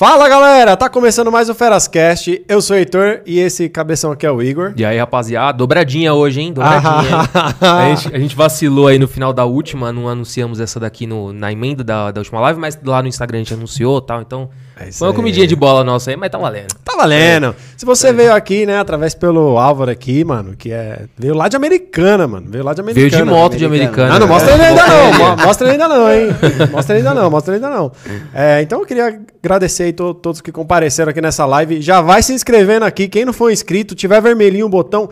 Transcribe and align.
Fala 0.00 0.30
galera, 0.30 0.78
tá 0.78 0.88
começando 0.88 1.30
mais 1.30 1.50
o 1.50 1.54
Ferascast. 1.54 2.42
Eu 2.48 2.62
sou 2.62 2.74
o 2.74 2.78
Heitor 2.78 3.20
e 3.26 3.38
esse 3.38 3.68
cabeção 3.68 4.10
aqui 4.10 4.24
é 4.24 4.30
o 4.30 4.40
Igor. 4.40 4.72
E 4.74 4.82
aí, 4.82 4.96
rapaziada, 4.96 5.58
dobradinha 5.58 6.14
hoje, 6.14 6.40
hein? 6.40 6.54
Dobradinha. 6.54 7.18
hein? 7.20 7.28
a, 7.60 7.94
gente, 7.94 8.16
a 8.16 8.18
gente 8.18 8.34
vacilou 8.34 8.86
aí 8.86 8.98
no 8.98 9.06
final 9.06 9.30
da 9.30 9.44
última, 9.44 9.92
não 9.92 10.08
anunciamos 10.08 10.58
essa 10.58 10.80
daqui 10.80 11.06
no, 11.06 11.34
na 11.34 11.52
emenda 11.52 11.84
da, 11.84 12.10
da 12.10 12.18
última 12.22 12.40
live, 12.40 12.58
mas 12.58 12.80
lá 12.82 13.02
no 13.02 13.08
Instagram 13.08 13.40
a 13.40 13.42
gente 13.42 13.52
anunciou 13.52 13.98
e 13.98 14.06
tal, 14.06 14.22
então. 14.22 14.48
É 14.80 14.88
isso 14.88 14.98
foi 14.98 15.08
uma 15.08 15.12
aí. 15.12 15.16
comidinha 15.16 15.46
de 15.46 15.54
bola 15.54 15.84
nossa 15.84 16.10
aí, 16.10 16.16
mas 16.16 16.30
tá 16.30 16.38
valendo. 16.38 16.68
Tá 16.82 16.94
valendo. 16.96 17.54
Se 17.76 17.84
você 17.84 18.12
veio 18.12 18.32
aqui, 18.32 18.64
né, 18.64 18.78
através 18.78 19.14
pelo 19.14 19.58
Álvaro 19.58 19.90
aqui, 19.90 20.24
mano, 20.24 20.56
que 20.56 20.72
é. 20.72 21.02
Veio 21.18 21.34
lá 21.34 21.48
de 21.48 21.56
Americana, 21.56 22.26
mano. 22.26 22.46
Veio 22.48 22.64
lá 22.64 22.72
de 22.72 22.80
Americana. 22.80 23.10
Veio 23.10 23.24
de 23.24 23.30
moto 23.30 23.56
de 23.56 23.64
americana. 23.66 24.14
Ah, 24.14 24.18
não 24.18 24.26
mostra 24.26 24.54
ele 24.54 24.62
ainda 24.64 24.86
não. 24.86 25.12
mo- 25.12 25.36
Mostra 25.44 25.66
ele 25.66 25.72
ainda 25.82 25.88
não, 25.94 26.10
hein? 26.12 26.28
Mostra 26.72 26.96
ele 26.98 27.06
ainda 27.08 27.20
não, 27.22 27.30
mostra 27.30 27.54
ele 27.56 27.64
ainda 27.64 27.76
não. 27.76 27.92
É, 28.34 28.62
então 28.62 28.80
eu 28.80 28.86
queria 28.86 29.20
agradecer 29.42 29.82
aí 29.84 29.92
to- 29.92 30.14
todos 30.14 30.40
que 30.40 30.50
compareceram 30.50 31.10
aqui 31.10 31.20
nessa 31.20 31.44
live. 31.44 31.80
Já 31.82 32.00
vai 32.00 32.22
se 32.22 32.32
inscrevendo 32.32 32.84
aqui. 32.84 33.06
Quem 33.08 33.24
não 33.24 33.32
for 33.32 33.50
inscrito, 33.52 33.94
tiver 33.94 34.20
vermelhinho 34.22 34.66
o 34.66 34.68
botão, 34.70 35.10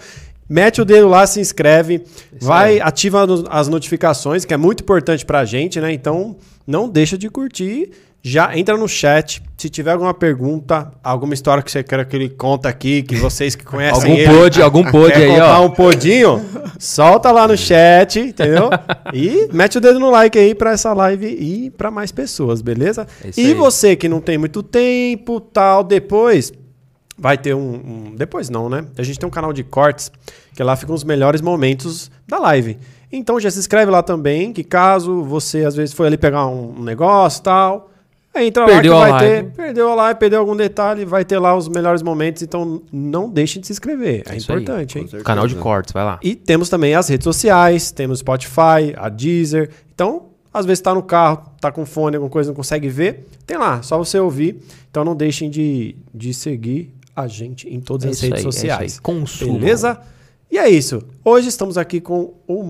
mete 0.48 0.80
o 0.80 0.84
dedo 0.84 1.08
lá, 1.08 1.26
se 1.26 1.40
inscreve. 1.40 2.02
vai, 2.40 2.80
ativa 2.80 3.26
no- 3.26 3.44
as 3.50 3.68
notificações, 3.68 4.44
que 4.44 4.54
é 4.54 4.56
muito 4.56 4.82
importante 4.82 5.26
pra 5.26 5.44
gente, 5.44 5.78
né? 5.80 5.92
Então 5.92 6.36
não 6.66 6.88
deixa 6.88 7.18
de 7.18 7.28
curtir. 7.28 7.90
Já 8.22 8.56
entra 8.58 8.76
no 8.76 8.88
chat. 8.88 9.42
Se 9.56 9.68
tiver 9.68 9.92
alguma 9.92 10.12
pergunta, 10.12 10.92
alguma 11.02 11.34
história 11.34 11.62
que 11.62 11.70
você 11.70 11.82
queira 11.82 12.04
que 12.04 12.14
ele 12.14 12.28
conta 12.28 12.68
aqui, 12.68 13.02
que 13.02 13.16
vocês 13.16 13.54
que 13.56 13.64
conhecem 13.64 14.10
Algum 14.10 14.14
ele, 14.22 14.28
pod, 14.38 14.62
algum 14.62 14.84
pod 14.90 15.12
quer 15.12 15.22
aí, 15.24 15.28
contar 15.30 15.60
ó. 15.60 15.66
um 15.66 15.70
podinho, 15.70 16.44
solta 16.78 17.30
lá 17.32 17.46
no 17.48 17.56
chat, 17.56 18.20
entendeu? 18.20 18.70
E 19.12 19.48
mete 19.52 19.78
o 19.78 19.80
dedo 19.80 19.98
no 19.98 20.10
like 20.10 20.38
aí 20.38 20.54
pra 20.54 20.72
essa 20.72 20.92
live 20.92 21.26
e 21.26 21.70
pra 21.70 21.90
mais 21.90 22.12
pessoas, 22.12 22.60
beleza? 22.60 23.06
É 23.24 23.30
e 23.36 23.46
aí. 23.46 23.54
você 23.54 23.96
que 23.96 24.08
não 24.08 24.20
tem 24.20 24.36
muito 24.38 24.62
tempo, 24.62 25.40
tal, 25.40 25.82
depois 25.82 26.52
vai 27.16 27.36
ter 27.38 27.54
um, 27.54 27.60
um- 28.10 28.14
depois 28.16 28.48
não, 28.48 28.68
né? 28.68 28.84
A 28.96 29.02
gente 29.02 29.18
tem 29.18 29.26
um 29.26 29.30
canal 29.30 29.52
de 29.52 29.64
cortes 29.64 30.10
que 30.54 30.62
lá 30.62 30.76
ficam 30.76 30.94
os 30.94 31.02
melhores 31.04 31.40
momentos 31.40 32.10
da 32.28 32.38
live. 32.38 32.78
Então 33.10 33.40
já 33.40 33.50
se 33.50 33.58
inscreve 33.58 33.90
lá 33.90 34.02
também, 34.02 34.52
que 34.52 34.62
caso 34.62 35.22
você 35.24 35.64
às 35.64 35.74
vezes 35.74 35.94
foi 35.94 36.06
ali 36.06 36.16
pegar 36.18 36.46
um, 36.46 36.76
um 36.78 36.82
negócio, 36.84 37.42
tal, 37.42 37.90
entra 38.34 38.64
Perdeu 38.66 38.92
lá 38.94 39.02
a 39.02 39.04
que 39.06 39.10
vai 39.12 39.20
live. 39.28 39.46
ter, 39.48 39.52
perdeu 39.56 39.88
a 39.90 39.94
live, 39.94 40.20
perdeu 40.20 40.38
algum 40.40 40.56
detalhe, 40.56 41.04
vai 41.04 41.24
ter 41.24 41.38
lá 41.38 41.56
os 41.56 41.68
melhores 41.68 42.02
momentos, 42.02 42.42
então 42.42 42.82
não 42.92 43.28
deixe 43.28 43.58
de 43.58 43.66
se 43.66 43.72
inscrever. 43.72 44.22
É, 44.28 44.34
É 44.34 44.36
isso 44.36 44.52
aí, 44.52 44.62
importante, 44.62 44.98
hein? 44.98 45.06
Canal 45.24 45.46
de 45.46 45.56
cortes, 45.56 45.92
vai 45.92 46.04
lá. 46.04 46.20
E 46.22 46.34
temos 46.34 46.68
também 46.68 46.94
as 46.94 47.08
redes 47.08 47.24
sociais, 47.24 47.90
temos 47.90 48.20
Spotify, 48.20 48.94
a 48.96 49.08
Deezer. 49.08 49.70
Então, 49.94 50.26
às 50.52 50.64
vezes 50.66 50.80
tá 50.80 50.94
no 50.94 51.02
carro, 51.02 51.42
tá 51.60 51.72
com 51.72 51.84
fone, 51.84 52.16
alguma 52.16 52.30
coisa, 52.30 52.50
não 52.50 52.56
consegue 52.56 52.88
ver, 52.88 53.26
tem 53.46 53.56
lá, 53.56 53.82
só 53.82 53.98
você 53.98 54.18
ouvir. 54.18 54.60
Então 54.90 55.04
não 55.04 55.14
deixem 55.16 55.50
de, 55.50 55.96
de 56.14 56.32
seguir 56.32 56.92
a 57.14 57.26
gente 57.26 57.68
em 57.68 57.80
todas 57.80 58.06
É 58.06 58.10
as 58.10 58.20
redes 58.20 58.36
aí, 58.36 58.40
é 58.40 58.42
sociais. 58.44 59.00
Consumam. 59.00 59.58
Beleza? 59.58 59.98
E 60.50 60.56
é 60.56 60.68
isso. 60.68 61.02
Hoje 61.24 61.48
estamos 61.48 61.76
aqui 61.76 62.00
com 62.00 62.34
o 62.46 62.62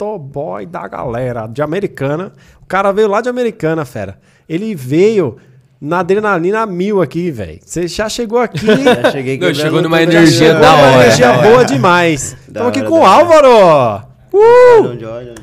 motoboy 0.00 0.66
da 0.66 0.88
galera, 0.88 1.46
de 1.46 1.62
Americana. 1.62 2.32
O 2.62 2.66
cara 2.66 2.92
veio 2.92 3.08
lá 3.08 3.20
de 3.20 3.28
Americana, 3.28 3.84
fera. 3.84 4.18
Ele 4.48 4.74
veio 4.74 5.36
na 5.80 6.00
adrenalina 6.00 6.64
mil 6.66 7.00
aqui, 7.02 7.30
velho. 7.30 7.60
Você 7.64 7.86
já 7.86 8.08
chegou 8.08 8.38
aqui... 8.38 8.66
Já 8.66 9.10
cheguei 9.10 9.38
Não, 9.38 9.54
chegou 9.54 9.82
numa 9.82 10.02
energia 10.02 10.54
da 10.58 10.74
uma 10.74 10.82
hora. 10.82 11.02
energia 11.04 11.32
boa 11.42 11.64
demais. 11.64 12.36
Estamos 12.46 12.68
aqui 12.68 12.82
com 12.82 13.00
o. 13.00 13.06
Álvaro. 13.06 14.09
Uh! 14.32 14.82
Olha, 14.82 14.90
onde 14.90 15.04
olha. 15.04 15.34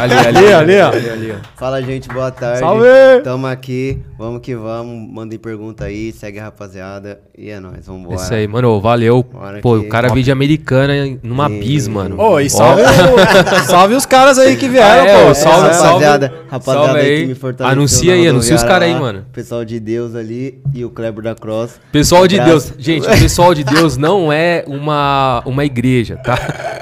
Ali, 0.00 0.14
Ali, 0.14 0.52
ali, 0.54 0.80
ó. 0.80 0.88
ali, 0.88 1.10
ali, 1.10 1.32
ó. 1.32 1.34
Fala, 1.56 1.82
gente, 1.82 2.08
boa 2.08 2.30
tarde. 2.30 2.60
Salve! 2.60 2.86
Tamo 3.24 3.46
aqui, 3.46 3.98
vamos 4.18 4.40
que 4.40 4.54
vamos. 4.54 5.12
Mandem 5.12 5.38
pergunta 5.38 5.84
aí, 5.84 6.12
segue 6.12 6.38
a 6.38 6.44
rapaziada. 6.44 7.20
E 7.36 7.50
é 7.50 7.58
nóis, 7.60 7.86
vambora. 7.86 8.14
É 8.14 8.16
Isso 8.22 8.34
aí, 8.34 8.46
mano, 8.48 8.80
valeu. 8.80 9.22
Bora 9.22 9.60
Pô, 9.60 9.78
que- 9.80 9.86
o 9.86 9.88
cara 9.88 10.08
veio 10.08 10.24
de 10.24 10.30
americana 10.32 10.92
numa 11.22 11.48
Sim. 11.48 11.60
bis, 11.60 11.88
mano. 11.88 12.20
Ô, 12.20 12.40
e 12.40 12.46
Ó. 12.46 12.48
salve, 12.48 12.82
o- 12.82 13.64
salve 13.68 13.94
os 13.94 14.06
caras 14.06 14.38
aí 14.38 14.56
que 14.56 14.68
vieram, 14.68 14.88
Ah, 15.02 15.06
é, 15.06 15.24
pô. 15.24 15.30
ô, 15.30 15.34
salve, 15.34 15.68
É, 15.68 15.72
salve. 15.72 16.04
rapaziada, 16.04 16.32
rapaziada 16.48 16.86
Salve 16.86 17.00
aí 17.00 17.06
aí. 17.10 17.20
que 17.22 17.26
me 17.26 17.34
fortaleceu. 17.34 17.78
Anuncia 17.78 18.14
aí, 18.14 18.26
anuncia 18.28 18.56
os 18.56 18.62
caras 18.62 18.88
aí, 18.88 18.94
mano. 18.94 19.24
Pessoal 19.32 19.64
de 19.64 19.78
Deus 19.80 20.14
ali 20.14 20.60
e 20.74 20.84
o 20.84 20.90
Kleber 20.90 21.22
da 21.24 21.34
Cross. 21.34 21.80
Pessoal 21.92 22.26
de. 22.26 22.38
Deus. 22.40 22.72
Gente, 22.78 23.04
o 23.06 23.10
pessoal 23.18 23.52
de 23.54 23.64
Deus 23.64 23.96
não 23.96 24.32
é 24.32 24.64
uma, 24.66 25.42
uma 25.44 25.64
igreja, 25.64 26.16
tá? 26.16 26.38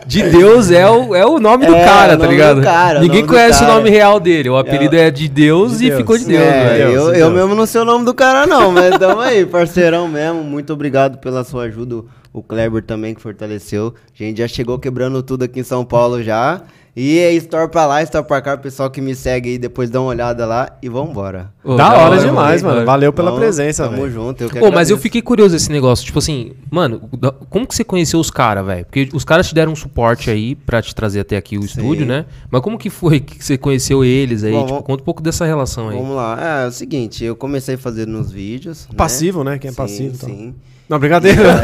De 0.07 0.23
Deus 0.23 0.71
é 0.71 0.88
o, 0.88 1.14
é 1.14 1.25
o 1.27 1.38
nome 1.47 1.67
do 1.67 1.75
É, 1.75 1.85
cara, 1.85 2.17
tá 2.17 2.27
ligado? 2.27 2.57
do 2.61 2.63
cara, 2.63 3.01
Ninguém 3.01 3.21
nome 3.21 3.27
do 3.29 3.33
conhece 3.33 3.65
o 3.65 3.67
nome 3.67 3.91
real 3.91 4.21
dele. 4.21 4.49
O 4.51 4.57
apelido 4.57 4.97
é, 4.97 5.11
de 5.11 5.29
Deus 5.29 5.79
De 5.79 5.87
e 5.87 5.89
Deus. 5.89 6.01
ficou 6.01 6.19
de 6.19 6.25
Deus, 6.27 6.43
É, 6.43 6.63
velho. 6.69 6.91
Deus, 6.91 6.95
eu, 7.07 7.13
Deus. 7.13 7.19
eu 7.19 7.31
mesmo 7.31 7.55
não 7.55 7.67
sei 7.67 7.81
o 7.81 7.85
nome 7.85 8.05
do 8.05 8.13
cara, 8.15 8.47
não, 8.47 8.71
mas 8.73 8.97
tamo 8.99 9.21
aí, 9.21 9.45
parceirão 9.47 10.07
mesmo. 10.09 10.43
Muito 10.43 10.73
obrigado 10.73 11.19
pela 11.19 11.43
sua 11.45 11.65
ajuda. 11.65 12.05
O 12.33 12.43
Kleber 12.43 12.83
também 12.83 13.15
que 13.15 13.23
fortaleceu. 13.23 13.95
A 14.19 14.23
gente 14.23 14.39
já 14.39 14.47
chegou 14.49 14.79
quebrando 14.79 15.23
tudo 15.23 15.45
aqui 15.45 15.61
em 15.61 15.65
São 15.65 15.85
Paulo 15.85 16.23
já. 16.23 16.61
E 16.99 17.19
é 17.19 17.31
store 17.35 17.71
pra 17.71 17.85
lá, 17.85 18.03
store 18.05 18.27
pra 18.27 18.41
cá, 18.41 18.55
o 18.55 18.59
pessoal 18.59 18.91
que 18.91 19.03
me 19.03 19.15
segue 19.15 19.51
aí, 19.51 19.59
depois 19.59 19.91
dá 19.91 20.01
uma 20.01 20.09
olhada 20.09 20.47
lá 20.47 20.79
e 20.81 20.89
vambora. 20.89 21.53
Ô, 21.63 21.77
da 21.77 21.93
hora 21.93 22.17
mano, 22.17 22.23
demais, 22.27 22.63
da 22.63 22.69
mano. 22.69 22.77
hora. 22.79 22.87
Valeu 22.87 23.13
pela 23.13 23.29
Então, 23.33 23.39
presença, 23.41 23.85
Tamo 23.85 23.97
velho. 23.99 24.11
junto, 24.11 24.45
eu 24.45 24.49
Pô, 24.49 24.71
mas 24.71 24.89
eu 24.89 24.97
fiquei 24.97 25.21
curioso 25.21 25.55
esse 25.55 25.71
negócio. 25.71 26.07
Tipo 26.07 26.19
assim, 26.21 26.53
mano, 26.71 27.03
da- 27.19 27.33
como 27.51 27.67
que 27.67 27.75
você 27.75 27.85
conheceu 27.85 28.19
os 28.19 28.31
caras, 28.31 28.65
velho? 28.65 28.87
Porque 28.87 29.11
os 29.13 29.25
caras 29.25 29.47
te 29.47 29.55
deram 29.55 29.73
um 29.73 29.77
suporte 29.77 30.31
aí 30.31 30.55
pra 30.55 30.81
te 30.81 30.95
trazer 30.95 31.21
até 31.21 31.37
aqui 31.37 31.59
o 31.59 31.65
estúdio, 31.67 32.07
né? 32.07 32.25
Mas 32.51 32.63
como 32.63 32.79
que 32.79 32.89
foi 32.89 33.21
que 33.21 33.45
você 33.45 33.59
conheceu 33.59 34.03
eles 34.03 34.43
aí? 34.43 34.53
Bom, 34.53 34.65
tipo, 34.65 34.83
conta 34.83 35.03
um 35.03 35.05
pouco 35.05 35.23
dessa 35.23 35.45
relação 35.45 35.91
aí. 35.91 35.97
Vamos 35.99 36.17
lá. 36.17 36.61
É, 36.63 36.65
é 36.65 36.69
o 36.69 36.73
seguinte, 36.73 37.23
eu 37.23 37.37
comecei 37.37 37.77
fazendo 37.77 38.13
nos 38.13 38.33
vídeos. 38.33 38.89
né? 38.89 38.95
Passivo, 38.97 39.45
né? 39.45 39.59
Quem 39.59 39.69
é 39.69 39.71
Sim, 39.73 39.77
passivo. 39.77 40.15
então. 40.17 40.55
Não, 40.88 41.01
brincadeira. 41.01 41.61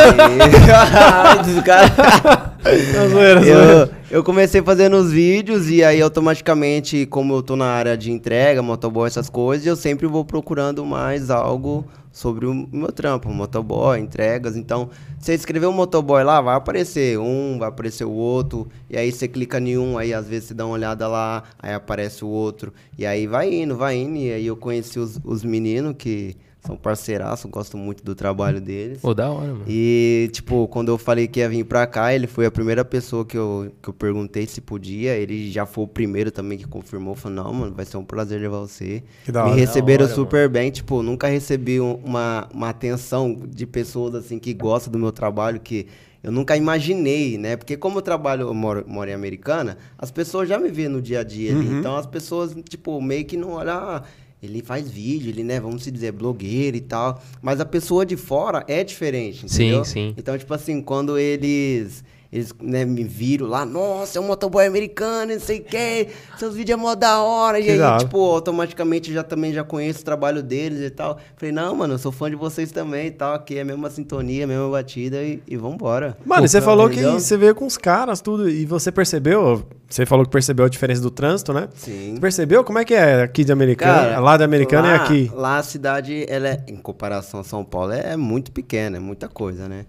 Não, 2.94 3.08
zoeira, 3.08 3.40
zoeira. 3.42 3.90
eu, 4.10 4.18
eu 4.18 4.24
comecei 4.24 4.60
fazendo 4.62 4.96
os 4.96 5.12
vídeos 5.12 5.70
e 5.70 5.84
aí 5.84 6.02
automaticamente, 6.02 7.06
como 7.06 7.34
eu 7.34 7.42
tô 7.42 7.54
na 7.54 7.66
área 7.66 7.96
de 7.96 8.10
entrega, 8.10 8.60
motoboy, 8.62 9.06
essas 9.06 9.30
coisas, 9.30 9.64
eu 9.66 9.76
sempre 9.76 10.08
vou 10.08 10.24
procurando 10.24 10.84
mais 10.84 11.30
algo 11.30 11.86
sobre 12.10 12.46
o 12.46 12.68
meu 12.70 12.92
trampo, 12.92 13.30
motoboy, 13.30 13.98
entregas. 13.98 14.56
Então, 14.56 14.90
você 15.18 15.34
escrever 15.34 15.66
um 15.66 15.72
motoboy 15.72 16.22
lá, 16.22 16.40
vai 16.40 16.56
aparecer 16.56 17.18
um, 17.18 17.58
vai 17.58 17.68
aparecer 17.68 18.04
o 18.04 18.10
outro, 18.10 18.68
e 18.90 18.96
aí 18.96 19.10
você 19.10 19.26
clica 19.26 19.58
em 19.58 19.78
um, 19.78 19.96
aí 19.96 20.12
às 20.12 20.28
vezes 20.28 20.48
você 20.48 20.54
dá 20.54 20.66
uma 20.66 20.74
olhada 20.74 21.08
lá, 21.08 21.44
aí 21.58 21.72
aparece 21.72 22.24
o 22.24 22.28
outro, 22.28 22.72
e 22.98 23.06
aí 23.06 23.26
vai 23.26 23.54
indo, 23.54 23.76
vai 23.76 23.96
indo, 23.96 24.18
e 24.18 24.32
aí 24.32 24.46
eu 24.46 24.56
conheci 24.56 24.98
os, 24.98 25.18
os 25.24 25.42
meninos 25.42 25.94
que 25.96 26.36
são 26.64 26.76
parceiraços, 26.76 27.50
gosto 27.50 27.76
muito 27.76 28.04
do 28.04 28.14
trabalho 28.14 28.60
deles. 28.60 29.00
Pô, 29.00 29.12
da 29.12 29.28
hora, 29.30 29.48
mano. 29.48 29.64
E, 29.66 30.30
tipo, 30.32 30.68
quando 30.68 30.90
eu 30.90 30.96
falei 30.96 31.26
que 31.26 31.40
ia 31.40 31.48
vir 31.48 31.64
pra 31.64 31.86
cá, 31.88 32.14
ele 32.14 32.26
foi 32.28 32.46
a 32.46 32.50
primeira 32.52 32.84
pessoa 32.84 33.24
que 33.24 33.36
eu, 33.36 33.72
que 33.82 33.88
eu 33.88 33.92
perguntei 33.92 34.46
se 34.46 34.60
podia. 34.60 35.16
Ele 35.16 35.50
já 35.50 35.66
foi 35.66 35.84
o 35.84 35.88
primeiro 35.88 36.30
também 36.30 36.56
que 36.56 36.66
confirmou. 36.66 37.16
Falou, 37.16 37.42
não, 37.44 37.52
mano, 37.52 37.74
vai 37.74 37.84
ser 37.84 37.96
um 37.96 38.04
prazer 38.04 38.40
levar 38.40 38.60
você. 38.60 39.02
Que 39.24 39.32
da 39.32 39.42
Me 39.44 39.50
hora. 39.50 39.60
receberam 39.60 40.06
Da 40.06 40.12
hora, 40.12 40.14
super 40.14 40.48
bem. 40.48 40.70
Tipo, 40.70 41.02
nunca 41.02 41.26
recebi 41.26 41.80
um- 41.80 41.94
uma, 41.96 42.48
uma 42.54 42.68
atenção 42.68 43.36
de 43.44 43.66
pessoas, 43.66 44.14
assim, 44.14 44.38
que 44.38 44.54
gostam 44.54 44.92
do 44.92 44.98
meu 44.98 45.10
trabalho, 45.12 45.58
que... 45.58 45.86
Eu 46.24 46.30
nunca 46.30 46.56
imaginei, 46.56 47.36
né? 47.36 47.56
Porque 47.56 47.76
como 47.76 47.98
eu 47.98 48.02
trabalho, 48.02 48.42
eu 48.42 48.54
moro, 48.54 48.84
moro 48.86 49.10
em 49.10 49.12
Americana, 49.12 49.76
as 49.98 50.12
pessoas 50.12 50.48
já 50.48 50.56
me 50.56 50.68
vêem 50.70 50.88
no 50.88 51.02
dia 51.02 51.18
a 51.18 51.24
dia 51.24 51.50
ali. 51.50 51.66
Então 51.66 51.96
as 51.96 52.06
pessoas, 52.06 52.54
tipo, 52.68 53.02
meio 53.02 53.24
que 53.24 53.36
não 53.36 53.50
olham, 53.54 53.74
ah, 53.74 54.02
ele 54.42 54.60
faz 54.62 54.90
vídeo, 54.90 55.28
ele, 55.30 55.44
né, 55.44 55.60
vamos 55.60 55.84
se 55.84 55.90
dizer, 55.90 56.12
blogueiro 56.12 56.76
e 56.76 56.80
tal. 56.80 57.22
Mas 57.40 57.60
a 57.60 57.64
pessoa 57.64 58.04
de 58.04 58.16
fora 58.16 58.64
é 58.66 58.82
diferente, 58.82 59.48
Sim, 59.48 59.64
entendeu? 59.64 59.84
sim. 59.84 60.14
Então, 60.16 60.36
tipo 60.36 60.52
assim, 60.52 60.82
quando 60.82 61.16
eles, 61.16 62.02
eles 62.32 62.54
né, 62.62 62.86
me 62.86 63.04
viram 63.04 63.46
lá, 63.46 63.66
nossa, 63.66 64.18
é 64.18 64.20
um 64.20 64.24
motoboy 64.24 64.66
americano, 64.66 65.34
não 65.34 65.40
sei 65.40 65.58
o 65.58 65.64
que, 65.64 66.08
seus 66.38 66.54
vídeos 66.54 66.78
é 66.78 66.82
mó 66.82 66.94
da 66.94 67.20
hora. 67.20 67.60
Que 67.60 67.74
e 67.74 67.82
aí, 67.82 67.98
tipo, 67.98 68.18
automaticamente 68.18 69.12
já 69.12 69.22
também 69.22 69.52
já 69.52 69.62
conheço 69.62 70.00
o 70.00 70.04
trabalho 70.04 70.42
deles 70.42 70.80
e 70.80 70.88
tal. 70.88 71.18
Falei, 71.36 71.52
não, 71.52 71.74
mano, 71.76 71.92
eu 71.92 71.98
sou 71.98 72.10
fã 72.10 72.30
de 72.30 72.36
vocês 72.36 72.72
também 72.72 73.08
e 73.08 73.10
tal. 73.10 73.34
Aqui 73.34 73.58
é 73.58 73.60
a 73.60 73.64
mesma 73.66 73.90
sintonia, 73.90 74.44
a 74.44 74.46
mesma 74.46 74.70
batida 74.70 75.22
e, 75.22 75.42
e 75.46 75.58
vambora. 75.58 76.16
Mano, 76.24 76.48
você 76.48 76.62
falou 76.62 76.88
que 76.88 77.00
entendeu? 77.00 77.20
você 77.20 77.36
veio 77.36 77.54
com 77.54 77.66
os 77.66 77.76
caras, 77.76 78.22
tudo, 78.22 78.48
e 78.48 78.64
você 78.64 78.90
percebeu, 78.90 79.66
você 79.86 80.06
falou 80.06 80.24
que 80.24 80.30
percebeu 80.30 80.64
a 80.64 80.70
diferença 80.70 81.02
do 81.02 81.10
trânsito, 81.10 81.52
né? 81.52 81.68
Sim. 81.74 82.14
Você 82.14 82.20
percebeu 82.20 82.64
como 82.64 82.78
é 82.78 82.84
que 82.86 82.94
é 82.94 83.24
aqui 83.24 83.44
de 83.44 83.52
Americana, 83.52 84.18
lá 84.18 84.38
de 84.38 84.44
Americana 84.44 84.88
lá, 84.88 84.94
e 84.94 84.96
aqui? 84.96 85.30
Lá 85.34 85.58
a 85.58 85.62
cidade, 85.62 86.24
ela 86.26 86.48
é, 86.48 86.64
em 86.66 86.76
comparação 86.76 87.40
a 87.40 87.44
São 87.44 87.62
Paulo, 87.62 87.92
é 87.92 88.16
muito 88.16 88.52
pequena, 88.52 88.96
é 88.96 89.00
muita 89.00 89.28
coisa, 89.28 89.68
né? 89.68 89.84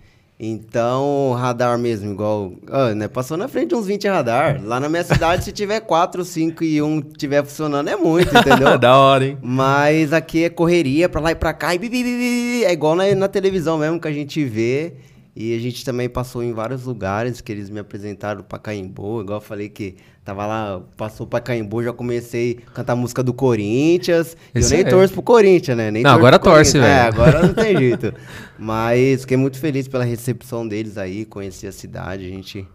Então, 0.45 1.31
radar 1.37 1.77
mesmo, 1.77 2.11
igual. 2.11 2.51
ah, 2.69 2.93
né, 2.93 3.07
passou 3.07 3.37
na 3.37 3.47
frente 3.47 3.69
de 3.69 3.75
uns 3.75 3.87
20 3.87 4.09
radar. 4.09 4.61
Lá 4.61 4.77
na 4.77 4.89
minha 4.89 5.03
cidade, 5.03 5.45
se 5.45 5.53
tiver 5.53 5.79
4, 5.79 6.25
5 6.25 6.63
e 6.65 6.81
1 6.81 7.01
tiver 7.17 7.45
funcionando, 7.45 7.87
é 7.87 7.95
muito, 7.95 8.37
entendeu? 8.37 8.75
da 8.77 8.97
hora, 8.97 9.25
hein? 9.25 9.37
Mas 9.41 10.11
aqui 10.11 10.43
é 10.43 10.49
correria 10.49 11.07
pra 11.07 11.21
lá 11.21 11.31
e 11.31 11.35
pra 11.35 11.53
cá, 11.53 11.73
e 11.73 11.79
bi, 11.79 11.87
bi, 11.87 12.03
bi, 12.03 12.65
é 12.65 12.73
igual 12.73 12.93
na, 12.93 13.15
na 13.15 13.29
televisão 13.29 13.77
mesmo 13.77 14.01
que 14.01 14.07
a 14.09 14.11
gente 14.11 14.43
vê. 14.43 14.93
E 15.35 15.55
a 15.55 15.59
gente 15.59 15.83
também 15.83 16.07
passou 16.07 16.43
em 16.43 16.53
vários 16.53 16.83
lugares 16.85 17.41
que 17.41 17.51
eles 17.51 17.67
me 17.69 17.79
apresentaram 17.79 18.43
pra 18.43 18.59
Caimbo, 18.59 19.21
igual 19.21 19.37
eu 19.39 19.41
falei 19.41 19.67
que 19.67 19.95
tava 20.23 20.45
lá, 20.45 20.79
passou 20.95 21.25
pra 21.25 21.39
Caimbo, 21.39 21.81
já 21.83 21.91
comecei 21.91 22.59
a 22.67 22.71
cantar 22.71 22.95
música 22.95 23.23
do 23.23 23.33
Corinthians. 23.33 24.37
eu 24.53 24.69
nem 24.69 24.81
é. 24.81 24.83
torço 24.83 25.11
pro 25.13 25.23
Corinthians, 25.23 25.75
né? 25.75 25.89
Nem 25.89 26.03
Não, 26.03 26.11
agora 26.11 26.37
torce, 26.37 26.73
Corinthians. 26.73 26.85
É, 26.85 27.03
velho. 27.11 27.13
agora 27.23 27.47
não 27.47 27.53
tem 27.53 27.75
jeito. 27.79 28.13
Mas 28.59 29.21
fiquei 29.21 29.35
muito 29.35 29.57
feliz 29.57 29.87
pela 29.87 30.03
recepção 30.03 30.67
deles 30.67 30.97
aí, 30.99 31.25
conheci 31.25 31.65
a 31.65 31.71
cidade, 31.71 32.25
a 32.25 32.29
gente 32.29 32.67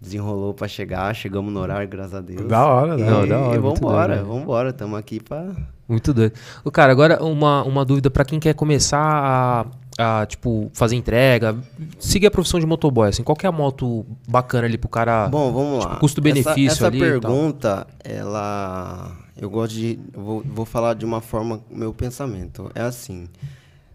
desenrolou 0.00 0.52
pra 0.54 0.66
chegar, 0.66 1.14
chegamos 1.14 1.52
no 1.52 1.60
horário, 1.60 1.86
graças 1.88 2.14
a 2.14 2.20
Deus. 2.20 2.48
Da 2.48 2.66
hora, 2.66 2.98
E, 2.98 3.02
hora. 3.04 3.26
da 3.26 3.38
hora, 3.38 3.56
e 3.56 3.58
vambora, 3.60 4.14
doido, 4.14 4.26
velho. 4.28 4.38
vambora, 4.40 4.72
tamo 4.72 4.96
aqui 4.96 5.20
pra... 5.20 5.46
Muito 5.86 6.12
doido. 6.14 6.32
Cara, 6.72 6.90
agora 6.90 7.22
uma, 7.22 7.62
uma 7.64 7.84
dúvida 7.84 8.10
pra 8.10 8.24
quem 8.24 8.40
quer 8.40 8.54
começar 8.54 8.98
a, 8.98 9.66
a, 9.98 10.26
tipo, 10.26 10.70
fazer 10.72 10.96
entrega, 10.96 11.56
seguir 11.98 12.26
a 12.26 12.30
profissão 12.30 12.58
de 12.58 12.66
motoboy, 12.66 13.08
assim, 13.08 13.22
qual 13.22 13.36
é 13.42 13.46
a 13.46 13.52
moto 13.52 14.06
bacana 14.28 14.66
ali 14.66 14.78
pro 14.78 14.88
cara... 14.88 15.28
Bom, 15.28 15.52
vamos 15.52 15.78
lá. 15.78 15.90
Tipo, 15.90 16.00
custo-benefício 16.00 16.66
essa, 16.66 16.74
essa 16.74 16.86
ali 16.86 16.98
e 16.98 17.00
tal. 17.00 17.30
pergunta, 17.30 17.86
ela. 18.02 19.16
Eu 19.36 19.48
gosto 19.50 19.74
de. 19.74 19.98
eu 20.12 20.22
vou, 20.22 20.42
vou 20.44 20.64
falar 20.64 20.94
de 20.94 21.04
uma 21.04 21.20
forma, 21.20 21.60
meu 21.70 21.92
pensamento. 21.92 22.70
É 22.74 22.82
assim. 22.82 23.28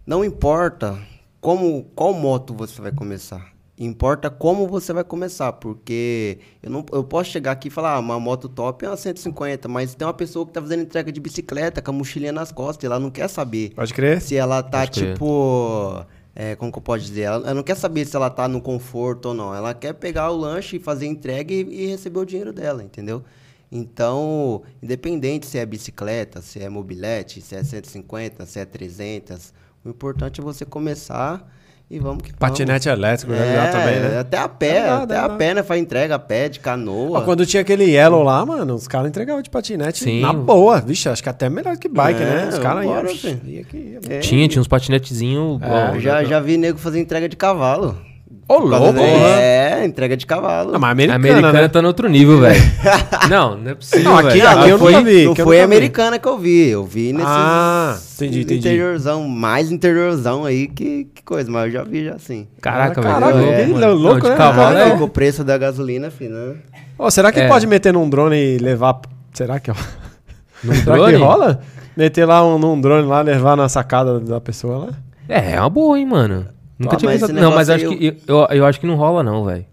Não 0.05 0.23
importa 0.23 0.97
como, 1.39 1.83
qual 1.95 2.13
moto 2.13 2.53
você 2.53 2.81
vai 2.81 2.91
começar. 2.91 3.56
Importa 3.79 4.29
como 4.29 4.67
você 4.67 4.91
vai 4.91 5.03
começar, 5.03 5.53
porque 5.53 6.39
eu 6.63 6.69
não 6.71 6.83
eu 6.91 7.03
posso 7.03 7.29
chegar 7.29 7.51
aqui 7.51 7.67
e 7.67 7.71
falar, 7.71 7.93
ah, 7.93 7.99
uma 7.99 8.19
moto 8.19 8.49
top 8.49 8.83
é 8.83 8.89
uma 8.89 8.97
150, 8.97 9.67
mas 9.67 9.93
tem 9.93 10.07
uma 10.07 10.13
pessoa 10.13 10.47
que 10.47 10.51
tá 10.51 10.59
fazendo 10.59 10.81
entrega 10.81 11.11
de 11.11 11.19
bicicleta 11.19 11.79
com 11.79 11.91
a 11.91 11.93
mochilinha 11.93 12.31
nas 12.31 12.51
costas, 12.51 12.83
e 12.83 12.87
ela 12.87 12.99
não 12.99 13.11
quer 13.11 13.27
saber 13.27 13.73
Pode 13.75 13.93
crer? 13.93 14.19
se 14.19 14.35
ela 14.35 14.63
tá, 14.63 14.79
Pode 14.79 14.99
crer. 14.99 15.13
tipo. 15.13 16.03
é, 16.35 16.55
como 16.55 16.71
que 16.71 16.77
eu 16.79 16.81
posso 16.81 17.05
dizer? 17.05 17.21
Ela, 17.21 17.35
ela 17.45 17.53
não 17.53 17.61
quer 17.61 17.75
saber 17.75 18.05
se 18.05 18.15
ela 18.15 18.31
tá 18.31 18.47
no 18.47 18.59
conforto 18.61 19.27
ou 19.27 19.33
não. 19.35 19.53
Ela 19.53 19.75
quer 19.75 19.93
pegar 19.93 20.31
o 20.31 20.37
lanche 20.37 20.77
e 20.77 20.79
fazer 20.79 21.05
entrega 21.05 21.53
e, 21.53 21.61
e 21.61 21.85
receber 21.85 22.19
o 22.19 22.25
dinheiro 22.25 22.51
dela, 22.51 22.83
entendeu? 22.83 23.23
Então, 23.71 24.63
independente 24.81 25.45
se 25.45 25.57
é 25.59 25.65
bicicleta, 25.65 26.41
se 26.41 26.59
é 26.63 26.67
mobilete, 26.69 27.41
se 27.41 27.55
é 27.55 27.63
150, 27.63 28.45
se 28.45 28.59
é 28.59 28.65
300, 28.65 29.53
o 29.85 29.89
importante 29.89 30.39
é 30.41 30.43
você 30.43 30.65
começar 30.65 31.47
e 31.89 31.99
vamos 31.99 32.21
que 32.23 32.33
Patinete 32.33 32.89
elétrico, 32.89 33.31
vamos. 33.31 33.47
né? 33.47 33.55
Já 33.55 33.71
também, 33.71 33.99
né? 33.99 34.19
Até 34.19 34.37
a 34.37 34.49
pé, 34.49 34.81
Dá, 34.81 34.87
dá, 34.87 35.03
até 35.03 35.13
dá, 35.13 35.25
a 35.25 35.29
pé, 35.29 35.53
né? 35.53 35.63
Faz 35.63 35.81
entrega 35.81 36.15
a 36.15 36.19
pé, 36.19 36.49
de 36.49 36.59
canoa. 36.59 37.19
Ó, 37.19 37.21
quando 37.21 37.45
tinha 37.45 37.61
aquele 37.61 37.85
Yellow 37.85 38.23
lá, 38.23 38.45
mano, 38.45 38.75
os 38.75 38.87
caras 38.87 39.07
entregavam 39.07 39.41
de 39.41 39.49
patinete 39.49 39.99
Sim. 40.03 40.21
na 40.21 40.33
boa. 40.33 40.81
Vixe, 40.81 41.07
acho 41.07 41.23
que 41.23 41.29
até 41.29 41.49
melhor 41.49 41.77
que 41.77 41.87
bike, 41.87 42.21
É, 42.21 42.25
né? 42.25 42.49
Os 42.49 42.59
caras 42.59 42.83
iam. 42.85 43.39
ia 43.45 43.65
ia. 43.73 43.99
É, 44.09 44.19
Tinha, 44.19 44.47
tinha 44.47 44.61
uns 44.61 44.67
patinetezinhos... 44.67 45.61
É, 45.61 45.95
eu 45.95 46.01
já, 46.01 46.23
já 46.25 46.39
vi 46.41 46.57
nego 46.57 46.77
fazer 46.77 46.99
entrega 46.99 47.29
de 47.29 47.35
cavalo. 47.37 47.97
Ô, 48.49 48.59
louco! 48.59 48.93
né? 48.93 49.81
É, 49.81 49.85
entrega 49.85 50.15
de 50.15 50.25
cavalo. 50.25 50.73
Ah, 50.73 50.79
mas 50.79 50.87
A 50.89 50.91
americana, 50.91 51.15
americana 51.17 51.61
né? 51.63 51.67
tá 51.67 51.81
no 51.81 51.89
outro 51.89 52.07
nível, 52.07 52.39
velho. 52.39 52.61
não, 53.29 53.57
não 53.57 53.71
é 53.71 53.75
possível, 53.75 54.05
Não, 54.05 54.17
aqui- 54.19 54.39
aqui 54.41 54.69
eu 54.69 54.79
foi, 54.79 54.91
nunca 54.93 55.03
vi, 55.03 55.25
Não 55.25 55.35
foi 55.35 55.57
a 55.57 55.59
vi. 55.59 55.65
americana 55.75 56.17
que 56.17 56.27
eu 56.27 56.37
vi. 56.37 56.69
Eu 56.69 56.85
vi 56.85 57.11
nesse 57.11 57.25
Ah, 57.27 57.97
entendi, 58.15 58.41
entendi. 58.43 58.59
interiorzão, 58.59 59.27
mais 59.27 59.69
interiorzão 59.69 60.45
aí 60.45 60.67
que, 60.67 61.09
que 61.13 61.21
coisa, 61.23 61.51
mas 61.51 61.65
eu 61.65 61.71
já 61.71 61.83
vi 61.83 62.05
já 62.05 62.13
assim. 62.13 62.47
Caraca, 62.61 63.01
Caraca, 63.01 63.33
velho. 63.33 63.51
é, 63.51 63.67
mano. 63.67 63.93
louco, 63.93 64.13
Não, 64.19 64.21
de 64.23 64.29
né? 64.29 64.35
cavalo 64.37 64.77
é- 64.77 64.89
Com 64.97 65.03
o 65.03 65.09
preço 65.09 65.43
da 65.43 65.57
gasolina, 65.57 66.09
filho, 66.09 66.33
né? 66.33 66.55
Ô, 66.97 67.11
será 67.11 67.33
que 67.33 67.41
É. 67.41 67.47
pode 67.49 67.67
meter 67.67 67.91
num 67.91 68.09
drone 68.09 68.37
e 68.37 68.57
levar. 68.59 69.01
Será 69.33 69.59
que, 69.59 69.71
Num 70.63 70.73
será 70.73 70.95
que 70.95 71.01
drone? 71.01 71.15
rola? 71.17 71.59
Meter 71.97 72.25
lá 72.25 72.45
um, 72.45 72.57
num 72.57 72.79
drone 72.79 73.05
lá, 73.07 73.21
levar 73.21 73.57
na 73.57 73.67
sacada 73.67 74.19
da 74.21 74.39
pessoa 74.39 74.77
lá? 74.85 74.89
É, 75.27 75.53
é 75.55 75.59
uma 75.59 75.69
boa, 75.69 75.99
hein, 75.99 76.05
mano. 76.05 76.45
Nunca 76.79 76.95
Ah, 76.95 76.99
tinha 76.99 77.11
mas 77.11 77.21
pensado. 77.21 77.39
Não, 77.39 77.51
mas 77.51 77.69
acho 77.69 77.85
negócio 77.89 78.13
que. 78.13 78.31
Eu, 78.31 78.47
eu 78.51 78.65
acho 78.65 78.79
que 78.79 78.85
não 78.87 78.95
rola, 78.95 79.23
não, 79.23 79.43
velho. 79.43 79.65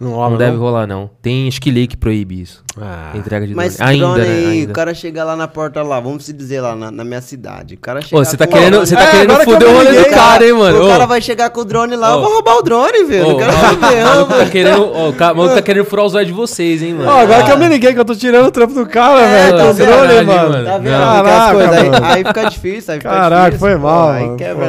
Não 0.00 0.12
rola, 0.12 0.30
Não 0.30 0.38
deve 0.38 0.56
rolar, 0.56 0.86
não. 0.86 1.10
Tem 1.20 1.46
esquilê 1.46 1.86
que 1.86 1.94
proíbe 1.94 2.40
isso. 2.40 2.64
Ah. 2.80 3.10
Entrega 3.14 3.46
de 3.46 3.54
Mas 3.54 3.76
drone. 3.76 3.90
Ainda, 3.92 4.06
drone 4.06 4.20
né? 4.20 4.26
aí, 4.34 4.46
Ainda. 4.60 4.70
o 4.70 4.74
cara 4.74 4.94
chega 4.94 5.22
lá 5.24 5.36
na 5.36 5.46
porta 5.46 5.82
lá, 5.82 6.00
vamos 6.00 6.24
se 6.24 6.32
dizer 6.32 6.62
lá 6.62 6.74
na, 6.74 6.90
na 6.90 7.04
minha 7.04 7.20
cidade. 7.20 7.74
O 7.74 7.78
cara 7.78 8.00
chega 8.00 8.16
Ô, 8.16 8.24
você 8.24 8.34
tá 8.36 8.46
com- 8.46 8.54
querendo, 8.54 8.78
você 8.80 8.94
tá 8.96 9.02
É, 9.02 9.10
querendo 9.10 9.32
eu 9.32 9.40
foder 9.40 9.68
o 9.68 9.72
rolê 9.72 9.92
do 10.02 10.08
cara, 10.10 10.46
hein, 10.46 10.52
mano? 10.54 10.78
O 10.80 10.86
Ô, 10.86 10.88
cara 10.88 11.04
vai 11.04 11.20
chegar 11.20 11.50
com 11.50 11.60
o 11.60 11.64
drone 11.66 11.96
lá, 11.96 12.12
eu 12.12 12.18
Ô. 12.18 12.20
vou 12.22 12.32
roubar 12.34 12.56
o 12.56 12.62
drone, 12.62 13.04
velho. 13.04 13.26
ô, 13.26 13.30
Não 13.32 13.36
quero 13.38 13.52
o 13.52 14.16
não, 14.16 14.26
tá 14.26 14.46
querendo, 14.46 14.82
o 15.08 15.12
ca- 15.12 15.32
o 15.32 15.36
maluco 15.36 15.54
tá 15.56 15.60
querendo 15.62 15.84
furar 15.84 16.06
os 16.06 16.14
olhos 16.14 16.28
de 16.28 16.32
vocês, 16.32 16.82
hein, 16.82 16.94
mano. 16.94 17.10
Ó, 17.10 17.18
agora 17.20 17.42
que 17.44 17.52
eu 17.52 17.58
me 17.58 17.68
liguei 17.68 17.92
que 17.92 18.00
eu 18.00 18.04
tô 18.04 18.14
tirando 18.14 18.46
o 18.46 18.50
trampo 18.50 18.72
do 18.72 18.86
cara, 18.86 19.20
É, 19.20 19.28
velho. 19.50 19.58
tá 19.58 19.64
com 19.64 19.70
o 19.70 19.74
vendo? 19.74 19.86
drone, 19.90 20.24
mano. 20.26 20.64
Tá 20.64 20.78
vendo? 20.78 20.90
Caraca, 20.92 21.70
aí, 21.70 21.90
aí 22.16 22.24
fica 22.24 22.44
difícil, 22.48 22.94
aí 22.94 23.00
fica 23.00 23.10
Caraca, 23.10 23.58
foi 23.58 23.76
mal. 23.76 24.14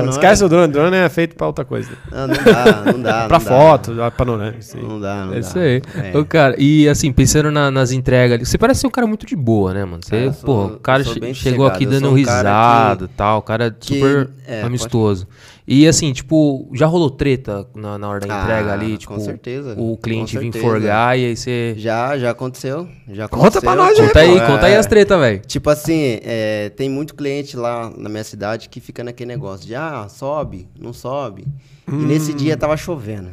Esquece 0.09 0.43
o 0.43 0.49
drone. 0.49 0.73
Drone 0.73 0.97
é 0.97 1.07
feito 1.07 1.35
pra 1.37 1.47
outra 1.47 1.63
coisa. 1.63 1.89
Não, 2.11 2.27
não 2.27 2.35
dá, 2.35 2.91
não 2.91 3.01
dá. 3.01 3.25
pra 3.29 3.39
foto, 3.39 3.95
já 3.95 4.11
panorâmica. 4.11 4.61
Sim. 4.61 4.81
Não 4.81 4.99
dá, 4.99 5.20
não 5.25 5.33
É 5.33 5.39
dá. 5.39 5.47
isso 5.47 5.59
aí. 5.59 5.81
É. 6.13 6.17
Ô, 6.17 6.25
cara, 6.25 6.55
e 6.57 6.87
assim, 6.89 7.11
pensando 7.11 7.51
na- 7.51 7.69
nas 7.71 7.91
entregas 7.91 8.35
ali, 8.35 8.45
você 8.45 8.57
parece 8.57 8.81
ser 8.81 8.87
um 8.87 8.91
cara 8.91 9.07
muito 9.07 9.25
de 9.25 9.35
boa, 9.35 9.73
né, 9.73 9.85
mano? 9.85 10.01
Você, 10.03 10.15
É, 10.15 10.25
eu 10.27 10.33
sou- 10.33 10.45
pô, 10.69 10.75
o 10.75 10.79
cara 10.79 11.03
che- 11.03 11.33
chegou 11.33 11.65
aqui 11.67 11.85
sossegado, 11.85 11.95
eu 11.95 12.01
dando 12.01 12.11
um 12.11 12.15
risada 12.15 13.05
e 13.05 13.07
tal, 13.09 13.39
o 13.39 13.41
cara 13.41 13.71
que- 13.71 13.95
super 13.95 14.29
é, 14.47 14.61
amistoso. 14.63 15.27
E 15.67 15.87
assim, 15.87 16.11
tipo, 16.11 16.67
já 16.73 16.85
rolou 16.85 17.09
treta 17.09 17.65
na, 17.73 17.97
na 17.97 18.09
hora 18.09 18.19
da 18.25 18.35
Ah, 18.39 18.43
entrega 18.43 18.73
ali? 18.73 18.91
com 18.93 18.97
Tipo, 18.97 19.19
certeza, 19.21 19.75
o 19.77 19.95
cliente 19.95 20.35
com 20.35 20.41
vir 20.41 20.53
forgar 20.59 21.17
e 21.17 21.25
aí 21.27 21.37
você. 21.37 21.75
Já, 21.77 22.17
já 22.17 22.31
aconteceu. 22.31 22.89
Já 23.07 23.27
Conta 23.29 23.59
aconteceu. 23.59 23.61
pra 23.61 23.75
nós 23.75 23.97
aí, 23.97 24.07
Conta 24.07 24.19
aí, 24.19 24.39
pô, 24.41 24.47
conta 24.47 24.65
aí 24.65 24.73
é. 24.73 24.77
as 24.77 24.85
tretas, 24.87 25.19
velho. 25.19 25.41
Tipo 25.47 25.69
assim, 25.69 26.19
é, 26.23 26.69
tem 26.75 26.89
muito 26.89 27.15
cliente 27.15 27.55
lá 27.55 27.89
na 27.95 28.09
minha 28.09 28.23
cidade 28.23 28.67
que 28.67 28.81
fica 28.81 29.01
naquele 29.03 29.29
negócio 29.29 29.65
de 29.65 29.73
ah, 29.75 30.07
sobe, 30.09 30.67
não 30.77 30.91
sobe. 30.91 31.45
E 31.87 31.93
nesse 31.93 32.33
dia 32.33 32.57
tava 32.57 32.75
chovendo. 32.75 33.29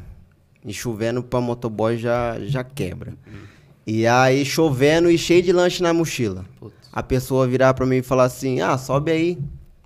E 0.64 0.72
chovendo 0.72 1.22
pra 1.22 1.40
motoboy 1.40 1.96
já, 1.96 2.36
já 2.40 2.62
quebra. 2.64 3.14
E 3.86 4.06
aí 4.06 4.44
chovendo 4.44 5.10
e 5.10 5.16
cheio 5.16 5.42
de 5.42 5.52
lanche 5.52 5.82
na 5.82 5.92
mochila. 5.94 6.44
A 6.92 7.02
pessoa 7.02 7.46
virar 7.46 7.72
pra 7.74 7.86
mim 7.86 7.96
e 7.96 8.02
falar 8.02 8.24
assim, 8.24 8.60
ah, 8.60 8.76
sobe 8.76 9.10
aí. 9.10 9.38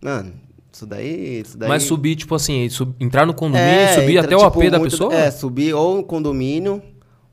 Mano, 0.02 0.32
isso 0.72 0.86
daí. 0.86 1.40
Isso 1.40 1.56
daí... 1.58 1.68
Mas 1.68 1.82
subir, 1.84 2.16
tipo 2.16 2.34
assim, 2.34 2.68
sub- 2.68 2.94
entrar 2.98 3.26
no 3.26 3.34
condomínio, 3.34 3.68
É, 3.70 3.94
subir 3.94 4.16
entra, 4.16 4.26
até 4.26 4.36
o 4.36 4.38
tipo, 4.50 4.60
AP 4.62 4.70
da 4.70 4.78
muito- 4.78 4.90
pessoa? 4.92 5.14
É, 5.14 5.30
subir 5.30 5.74
ou 5.74 5.96
no 5.98 6.02
condomínio, 6.02 6.82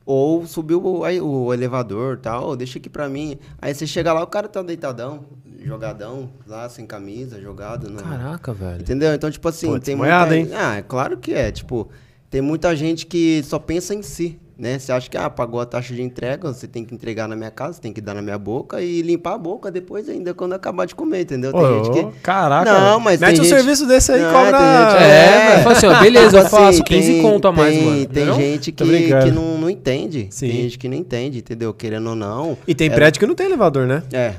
ou 0.04 0.46
subir 0.46 0.74
o, 0.74 1.02
aí 1.02 1.20
o 1.20 1.52
elevador 1.52 2.16
e 2.18 2.20
tal, 2.20 2.54
deixa 2.54 2.78
aqui 2.78 2.88
pra 2.90 3.08
mim. 3.08 3.36
Aí 3.60 3.74
você 3.74 3.86
chega 3.86 4.12
lá, 4.12 4.22
o 4.22 4.26
cara 4.26 4.46
tá 4.46 4.62
deitadão, 4.62 5.24
jogadão, 5.64 6.30
lá 6.46 6.68
sem 6.68 6.86
camisa, 6.86 7.40
jogado. 7.40 7.88
No... 7.90 8.00
Caraca, 8.02 8.52
velho. 8.52 8.82
Entendeu? 8.82 9.12
Então, 9.14 9.30
tipo 9.30 9.48
assim, 9.48 9.68
Putz, 9.72 9.84
tem 9.86 9.96
muita... 9.96 10.36
hein? 10.36 10.48
Ah, 10.54 10.76
é 10.76 10.82
claro 10.82 11.16
que 11.16 11.32
é. 11.32 11.50
Tipo, 11.50 11.88
tem 12.30 12.40
muita 12.40 12.74
gente 12.76 13.06
que 13.06 13.42
só 13.44 13.58
pensa 13.58 13.92
em 13.94 14.02
si, 14.02 14.38
né? 14.56 14.78
Você 14.78 14.92
acha 14.92 15.08
que, 15.10 15.16
ah, 15.16 15.28
pagou 15.28 15.58
a 15.60 15.66
taxa 15.66 15.94
de 15.94 16.00
entrega, 16.02 16.52
você 16.52 16.68
tem 16.68 16.84
que 16.84 16.94
entregar 16.94 17.26
na 17.26 17.34
minha 17.34 17.50
casa, 17.50 17.80
tem 17.80 17.92
que 17.92 18.00
dar 18.00 18.14
na 18.14 18.22
minha 18.22 18.38
boca 18.38 18.80
e 18.82 19.02
limpar 19.02 19.34
a 19.34 19.38
boca 19.38 19.70
depois 19.70 20.08
ainda 20.08 20.32
quando 20.34 20.52
acabar 20.52 20.84
de 20.86 20.94
comer, 20.94 21.22
entendeu? 21.22 21.50
Tem 21.52 21.60
Ô, 21.60 21.82
gente 21.84 21.90
que... 22.12 22.20
Caraca. 22.20 22.70
Não, 22.72 23.00
mas 23.00 23.18
Mete 23.20 23.30
tem 23.32 23.40
um 23.40 23.44
gente- 23.44 23.54
serviço 23.56 23.86
desse 23.86 24.12
aí, 24.12 24.20
Não, 24.22 24.32
cobra. 24.32 24.58
tem 24.58 24.60
gente- 24.90 25.02
É, 25.02 25.64
É. 25.64 25.64
assim, 25.72 25.86
ó, 25.86 26.00
beleza, 26.00 26.36
eu 26.38 26.44
Tipo 26.44 26.50
faço 26.56 26.64
assim, 26.68 26.82
15 26.84 27.12
tem- 27.14 27.22
conto 27.22 27.48
a 27.48 27.52
mais, 27.52 27.74
tem- 27.74 27.84
mano. 27.84 28.06
Tem 28.06 28.24
Não? 28.26 28.36
gente 28.36 28.70
que, 28.72 28.84
que 28.84 29.30
não, 29.32 29.58
não 29.58 29.70
entende. 29.70 30.28
Sim. 30.30 30.46
Tem 30.48 30.56
gente 30.62 30.78
que 30.78 30.88
não 30.88 30.96
entende, 30.96 31.38
entendeu? 31.38 31.72
Querendo 31.74 32.10
ou 32.10 32.14
não. 32.14 32.56
E 32.68 32.74
tem 32.74 32.88
é- 32.88 32.94
prédio 32.94 33.18
que 33.18 33.26
não 33.26 33.34
tem 33.34 33.46
elevador, 33.46 33.86
né? 33.86 34.02
É. 34.12 34.34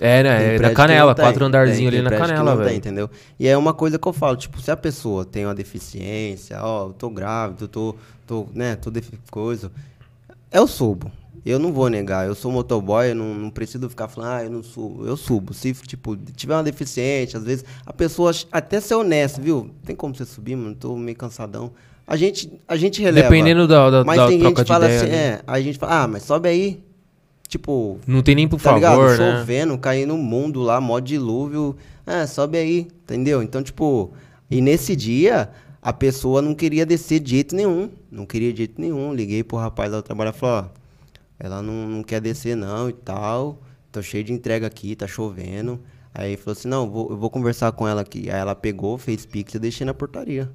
É, 0.00 0.22
né? 0.22 0.54
É 0.56 0.58
na 0.58 0.68
que 0.68 0.74
canela, 0.74 1.14
tem. 1.14 1.24
quatro 1.24 1.44
andarzinhos 1.44 1.90
Tem- 1.90 2.00
ali 2.00 2.08
tem 2.08 2.18
na 2.18 2.26
canela, 2.26 2.50
não 2.50 2.56
tem, 2.58 2.66
velho. 2.66 2.76
entendeu? 2.76 3.10
E 3.38 3.48
é 3.48 3.56
uma 3.56 3.74
coisa 3.74 3.98
que 3.98 4.06
eu 4.06 4.12
falo, 4.12 4.36
tipo, 4.36 4.60
se 4.60 4.70
a 4.70 4.76
pessoa 4.76 5.24
tem 5.24 5.44
uma 5.44 5.54
deficiência, 5.54 6.58
ó, 6.62 6.86
eu 6.88 6.92
tô 6.92 7.10
grávido, 7.10 7.64
eu 7.64 7.68
tô, 7.68 7.96
tô, 8.26 8.46
né, 8.54 8.76
tô 8.76 8.92
coisa, 9.30 9.72
eu 10.52 10.66
subo. 10.66 11.10
Eu 11.44 11.58
não 11.58 11.72
vou 11.72 11.88
negar, 11.88 12.26
eu 12.26 12.34
sou 12.34 12.52
motoboy, 12.52 13.10
eu 13.10 13.14
não, 13.14 13.34
não 13.34 13.50
preciso 13.50 13.88
ficar 13.88 14.06
falando, 14.06 14.30
ah, 14.32 14.44
eu 14.44 14.50
não 14.50 14.62
subo. 14.62 15.06
Eu 15.06 15.16
subo. 15.16 15.54
Se, 15.54 15.72
tipo, 15.72 16.14
tiver 16.16 16.54
uma 16.54 16.62
deficiente, 16.62 17.36
às 17.36 17.42
vezes, 17.44 17.64
a 17.86 17.92
pessoa, 17.92 18.32
até 18.52 18.80
ser 18.80 18.96
honesta, 18.96 19.40
viu? 19.40 19.70
Tem 19.84 19.96
como 19.96 20.14
você 20.14 20.26
subir, 20.26 20.56
mano? 20.56 20.74
Tô 20.74 20.94
meio 20.96 21.16
cansadão. 21.16 21.72
A 22.06 22.16
gente, 22.16 22.52
a 22.66 22.76
gente 22.76 23.00
releva. 23.00 23.28
Dependendo 23.28 23.66
da, 23.66 23.88
da, 23.90 24.04
Mas 24.04 24.16
da 24.18 24.26
tem 24.26 24.32
gente 24.32 24.40
troca 24.42 24.56
que 24.56 24.62
de 24.64 24.68
fala 24.68 24.84
ideia. 24.86 25.00
assim, 25.00 25.10
é, 25.10 25.40
a 25.46 25.60
gente 25.60 25.78
fala, 25.78 26.02
ah, 26.02 26.08
mas 26.08 26.22
sobe 26.22 26.48
aí. 26.48 26.82
Tipo, 27.48 27.98
Não 28.06 28.20
tem 28.22 28.34
nem 28.34 28.46
por 28.46 28.58
tá 28.60 28.64
favor, 28.64 28.76
ligado? 28.76 29.18
né? 29.18 29.38
Chovendo, 29.38 29.78
caindo 29.78 30.08
no 30.14 30.18
mundo 30.22 30.60
lá, 30.60 30.80
mó 30.80 31.00
dilúvio. 31.00 31.74
Ah, 32.06 32.26
sobe 32.26 32.58
aí, 32.58 32.88
entendeu? 33.04 33.42
Então, 33.42 33.62
tipo, 33.62 34.12
e 34.50 34.60
nesse 34.60 34.94
dia, 34.94 35.48
a 35.80 35.92
pessoa 35.92 36.42
não 36.42 36.54
queria 36.54 36.84
descer 36.84 37.20
de 37.20 37.30
jeito 37.30 37.56
nenhum. 37.56 37.90
Não 38.12 38.26
queria 38.26 38.52
de 38.52 38.58
jeito 38.58 38.78
nenhum. 38.80 39.14
Liguei 39.14 39.42
pro 39.42 39.56
rapaz 39.56 39.90
lá 39.90 39.96
do 39.98 40.02
trabalho 40.02 40.30
e 40.30 40.32
falou, 40.38 40.66
ó, 40.66 40.78
ela 41.40 41.62
não, 41.62 41.88
não 41.88 42.02
quer 42.02 42.20
descer 42.20 42.54
não 42.54 42.90
e 42.90 42.92
tal. 42.92 43.58
Tô 43.90 44.02
cheio 44.02 44.22
de 44.24 44.32
entrega 44.34 44.66
aqui, 44.66 44.94
tá 44.94 45.06
chovendo. 45.06 45.80
Aí 46.14 46.36
falou 46.36 46.52
assim, 46.52 46.68
não, 46.68 46.90
vou- 46.90 47.10
eu 47.10 47.16
vou 47.16 47.30
conversar 47.30 47.72
com 47.72 47.88
ela 47.88 48.02
aqui. 48.02 48.28
Aí 48.30 48.38
ela 48.38 48.54
pegou, 48.54 48.98
fez 48.98 49.24
pix 49.24 49.54
e 49.54 49.58
deixei 49.58 49.86
na 49.86 49.94
portaria. 49.94 50.50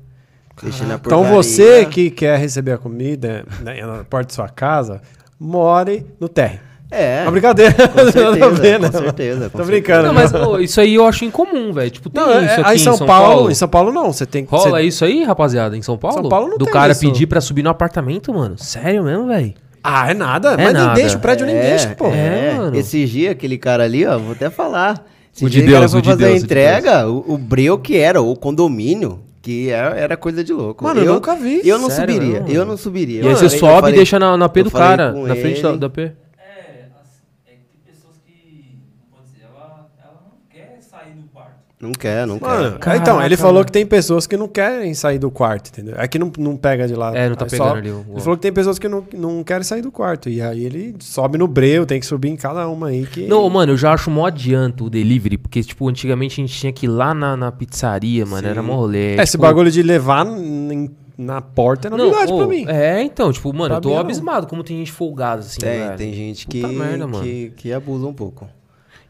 Deixei 0.61 0.85
na 0.85 0.95
Então 0.95 1.21
portaria. 1.23 1.31
você 1.35 1.85
que 1.87 2.11
quer 2.11 2.37
receber 2.37 2.73
a 2.73 2.77
comida 2.77 3.43
né, 3.63 3.83
na 3.83 4.03
porta 4.03 4.27
de 4.27 4.33
sua 4.35 4.49
casa, 4.49 5.01
more 5.39 6.05
no 6.19 6.29
térreo. 6.29 6.59
É. 6.93 7.21
Uma 7.23 7.31
brincadeira. 7.31 7.73
Com 7.87 7.99
certeza, 8.11 8.29
Nada 8.37 8.45
a 8.45 8.49
ver, 8.49 8.75
com 8.77 8.81
né? 8.85 8.91
certeza. 8.91 9.49
com 9.49 9.57
Tô 9.57 9.63
brincando. 9.65 10.07
Não, 10.07 10.13
mas 10.13 10.33
ô, 10.33 10.59
isso 10.59 10.79
aí 10.79 10.93
eu 10.95 11.05
acho 11.07 11.25
incomum, 11.25 11.73
velho. 11.73 11.89
Tipo, 11.89 12.09
tem 12.09 12.21
Não, 12.23 12.31
é, 12.31 12.45
isso 12.45 12.53
aqui 12.61 12.69
aí 12.69 12.75
em 12.75 12.79
São, 12.79 12.97
Paulo, 12.99 13.51
em 13.51 13.55
São 13.55 13.67
Paulo 13.67 13.91
não, 13.91 14.13
você 14.13 14.25
tem 14.25 14.45
que 14.45 14.51
Rola 14.51 14.79
você- 14.79 14.87
isso 14.87 15.03
aí, 15.05 15.23
rapaziada, 15.23 15.75
em 15.75 15.81
São 15.81 15.97
Paulo? 15.97 16.21
São 16.21 16.29
Paulo 16.29 16.49
não 16.49 16.57
Do 16.57 16.65
tem 16.65 16.73
cara 16.73 16.91
isso. 16.91 17.01
pedir 17.01 17.25
pra 17.27 17.41
subir 17.41 17.63
no 17.63 17.69
apartamento, 17.69 18.33
mano. 18.33 18.55
Sério 18.57 19.03
mesmo, 19.03 19.27
velho? 19.27 19.53
Ah, 19.83 20.11
é 20.11 20.13
nada, 20.13 20.53
É 20.53 20.57
mas 20.57 20.73
nada. 20.73 20.85
nem 20.93 20.95
deixa, 20.95 21.17
o 21.17 21.19
prédio 21.19 21.45
nem 21.45 21.55
É, 21.55 21.61
deixa, 21.71 21.89
pô. 21.89 22.07
É, 22.07 22.51
É, 22.51 22.53
mano. 22.53 22.77
Esse 22.77 23.05
dia, 23.05 23.31
aquele 23.31 23.57
cara 23.57 23.83
ali, 23.83 24.05
ó, 24.05 24.17
vou 24.17 24.31
até 24.33 24.49
falar. 24.49 25.05
Esse 25.35 25.43
O 25.45 25.49
de 25.49 25.61
Deus, 25.63 25.93
o 25.93 26.01
de 26.01 26.09
fazer 26.09 26.17
Deus, 26.25 26.31
a 26.31 26.35
o 26.35 26.39
de 26.39 26.43
entrega, 26.45 27.07
o, 27.09 27.33
o 27.33 27.37
breu 27.37 27.77
que 27.79 27.97
era, 27.97 28.21
o 28.21 28.35
condomínio, 28.35 29.19
que 29.41 29.69
era, 29.69 30.15
coisa 30.15 30.41
de 30.43 30.53
louco. 30.53 30.83
Mano, 30.85 31.01
eu 31.01 31.15
nunca 31.15 31.35
vi. 31.35 31.59
Eu 31.67 31.77
não 31.79 31.89
Sério 31.89 32.13
subiria, 32.13 32.43
eu 32.47 32.63
não 32.65 32.77
subiria. 32.77 33.21
E 33.23 33.25
aí 33.25 33.31
Eu 33.31 33.35
você 33.37 33.45
eu 33.45 33.49
sobe 33.49 33.81
falei- 33.81 33.93
e 33.93 33.97
deixa 33.97 34.17
na, 34.19 34.37
na 34.37 34.47
P 34.47 34.59
eu 34.61 34.63
do 34.65 34.71
cara, 34.71 35.11
na 35.11 35.35
frente 35.35 35.61
da, 35.61 35.75
da 35.75 35.89
P. 35.89 36.01
É, 36.03 36.05
assim, 36.05 37.25
é 37.47 37.51
que 37.51 37.57
tem 37.65 37.93
pessoas 37.93 38.15
que. 38.25 38.77
não 39.11 39.17
pode 39.17 39.27
dizer, 39.33 39.47
ela, 39.53 39.89
ela 40.01 40.13
não 40.23 40.37
quer 40.49 40.77
sair 40.79 41.11
do 41.15 41.27
quarto. 41.33 41.55
Não 41.83 41.91
quer, 41.91 42.25
não 42.25 42.39
Mano, 42.39 42.79
quer. 42.79 42.95
então, 42.95 43.21
ele 43.21 43.35
falou 43.35 43.65
que 43.65 43.71
tem 43.71 43.85
pessoas 43.85 44.25
que 44.25 44.37
não 44.37 44.47
querem 44.47 44.93
sair 44.93 45.19
do 45.19 45.29
quarto, 45.29 45.67
entendeu? 45.67 45.95
É 45.97 46.07
que 46.07 46.17
não, 46.17 46.31
não 46.37 46.55
pega 46.55 46.87
de 46.87 46.95
lá. 46.95 47.13
É, 47.15 47.27
não 47.27 47.35
tá 47.35 47.43
Aí 47.43 47.51
pegando 47.51 47.67
só- 47.69 47.75
ali 47.75 47.91
o- 47.91 48.05
Ele 48.09 48.21
falou 48.21 48.37
que 48.37 48.41
tem 48.41 48.53
pessoas 48.53 48.79
que 48.79 48.87
não, 48.87 49.03
não 49.13 49.43
querem 49.43 49.63
sair 49.63 49.81
do 49.81 49.91
quarto. 49.91 50.29
E 50.29 50.41
aí 50.41 50.63
ele 50.63 50.95
sobe 50.99 51.37
no 51.37 51.45
breu, 51.47 51.85
tem 51.85 51.99
que 51.99 52.05
subir 52.05 52.29
em 52.29 52.37
cada 52.37 52.67
uma 52.69 52.87
aí 52.87 53.05
que. 53.05 53.27
Não, 53.27 53.49
mano, 53.49 53.73
eu 53.73 53.77
já 53.77 53.91
acho 53.93 54.09
mó 54.09 54.25
adianto 54.27 54.85
o 54.85 54.89
delivery, 54.89 55.37
porque, 55.37 55.61
tipo, 55.61 55.89
antigamente 55.89 56.39
a 56.39 56.45
gente 56.47 56.57
tinha 56.57 56.71
que 56.71 56.85
ir 56.85 56.89
lá 56.89 57.13
na, 57.13 57.35
na 57.35 57.51
pizzaria, 57.51 58.25
mano, 58.25 58.47
era 58.47 58.63
mó 58.63 58.75
rolê. 58.75 59.15
É, 59.17 59.23
esse 59.23 59.33
tipo, 59.33 59.41
bagulho 59.41 59.69
de 59.69 59.83
levar 59.83 60.25
em- 60.25 60.89
na 61.17 61.41
porta 61.41 61.89
é 61.89 61.91
Não, 61.91 61.97
novidade 61.97 62.31
ô, 62.31 62.37
pra 62.37 62.47
mim. 62.47 62.65
É, 62.67 63.01
então, 63.03 63.31
tipo, 63.31 63.53
mano, 63.53 63.67
Pra 63.69 63.77
eu 63.77 63.81
tô 63.81 63.89
mim, 63.89 63.95
não. 63.95 64.01
abismado 64.01 64.47
como 64.47 64.63
tem 64.63 64.77
gente 64.77 64.91
folgada, 64.91 65.41
assim, 65.41 65.59
Tem, 65.59 65.79
velho. 65.79 65.97
tem 65.97 66.13
gente 66.13 66.47
que, 66.47 66.65
merda, 66.65 67.07
que, 67.21 67.53
que 67.57 67.71
abusa 67.73 68.07
um 68.07 68.13
pouco. 68.13 68.47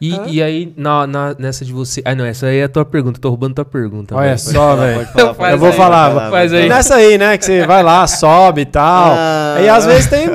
E, 0.01 0.13
É. 0.13 0.21
e 0.27 0.43
aí, 0.43 0.73
na, 0.75 1.07
na- 1.07 1.35
nessa 1.39 1.63
de 1.63 1.71
você... 1.71 2.01
Ah, 2.03 2.13
não, 2.13 2.25
essa 2.25 2.47
aí 2.47 2.57
é 2.57 2.63
a 2.63 2.69
tua 2.69 2.83
pergunta, 2.83 3.17
eu 3.17 3.21
tô 3.21 3.29
roubando 3.29 3.55
tua 3.55 3.65
pergunta. 3.65 4.15
Olha 4.15 4.27
velho. 4.35 4.39
só, 4.39 4.75
velho. 4.75 5.07
Eu 5.51 5.57
vou 5.57 5.69
aí, 5.69 5.75
falar, 5.75 6.11
pode 6.13 6.31
faz 6.31 6.53
aí. 6.53 6.67
Nessa 6.69 6.95
aí, 6.95 7.17
né? 7.17 7.37
Que 7.37 7.45
você 7.45 7.65
vai 7.65 7.81
lá, 7.83 8.05
sobe 8.07 8.61
e 8.61 8.65
tal. 8.65 9.13
Ah. 9.17 9.57
E 9.61 9.69
às 9.69 9.85
vezes 9.85 10.07
tem 10.07 10.27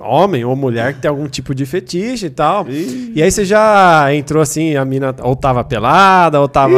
homem 0.00 0.44
ou 0.44 0.56
mulher 0.56 0.94
que 0.94 1.00
tem 1.00 1.08
algum 1.08 1.28
tipo 1.28 1.54
de 1.54 1.66
fetiche 1.66 2.26
e 2.26 2.30
tal. 2.30 2.66
E 2.68 3.22
aí 3.22 3.30
você 3.30 3.44
já 3.44 4.14
entrou 4.14 4.42
assim, 4.42 4.74
a 4.76 4.84
mina 4.84 5.14
ou 5.22 5.36
tava 5.36 5.62
pelada, 5.64 6.40
ou 6.40 6.48
tava 6.48 6.74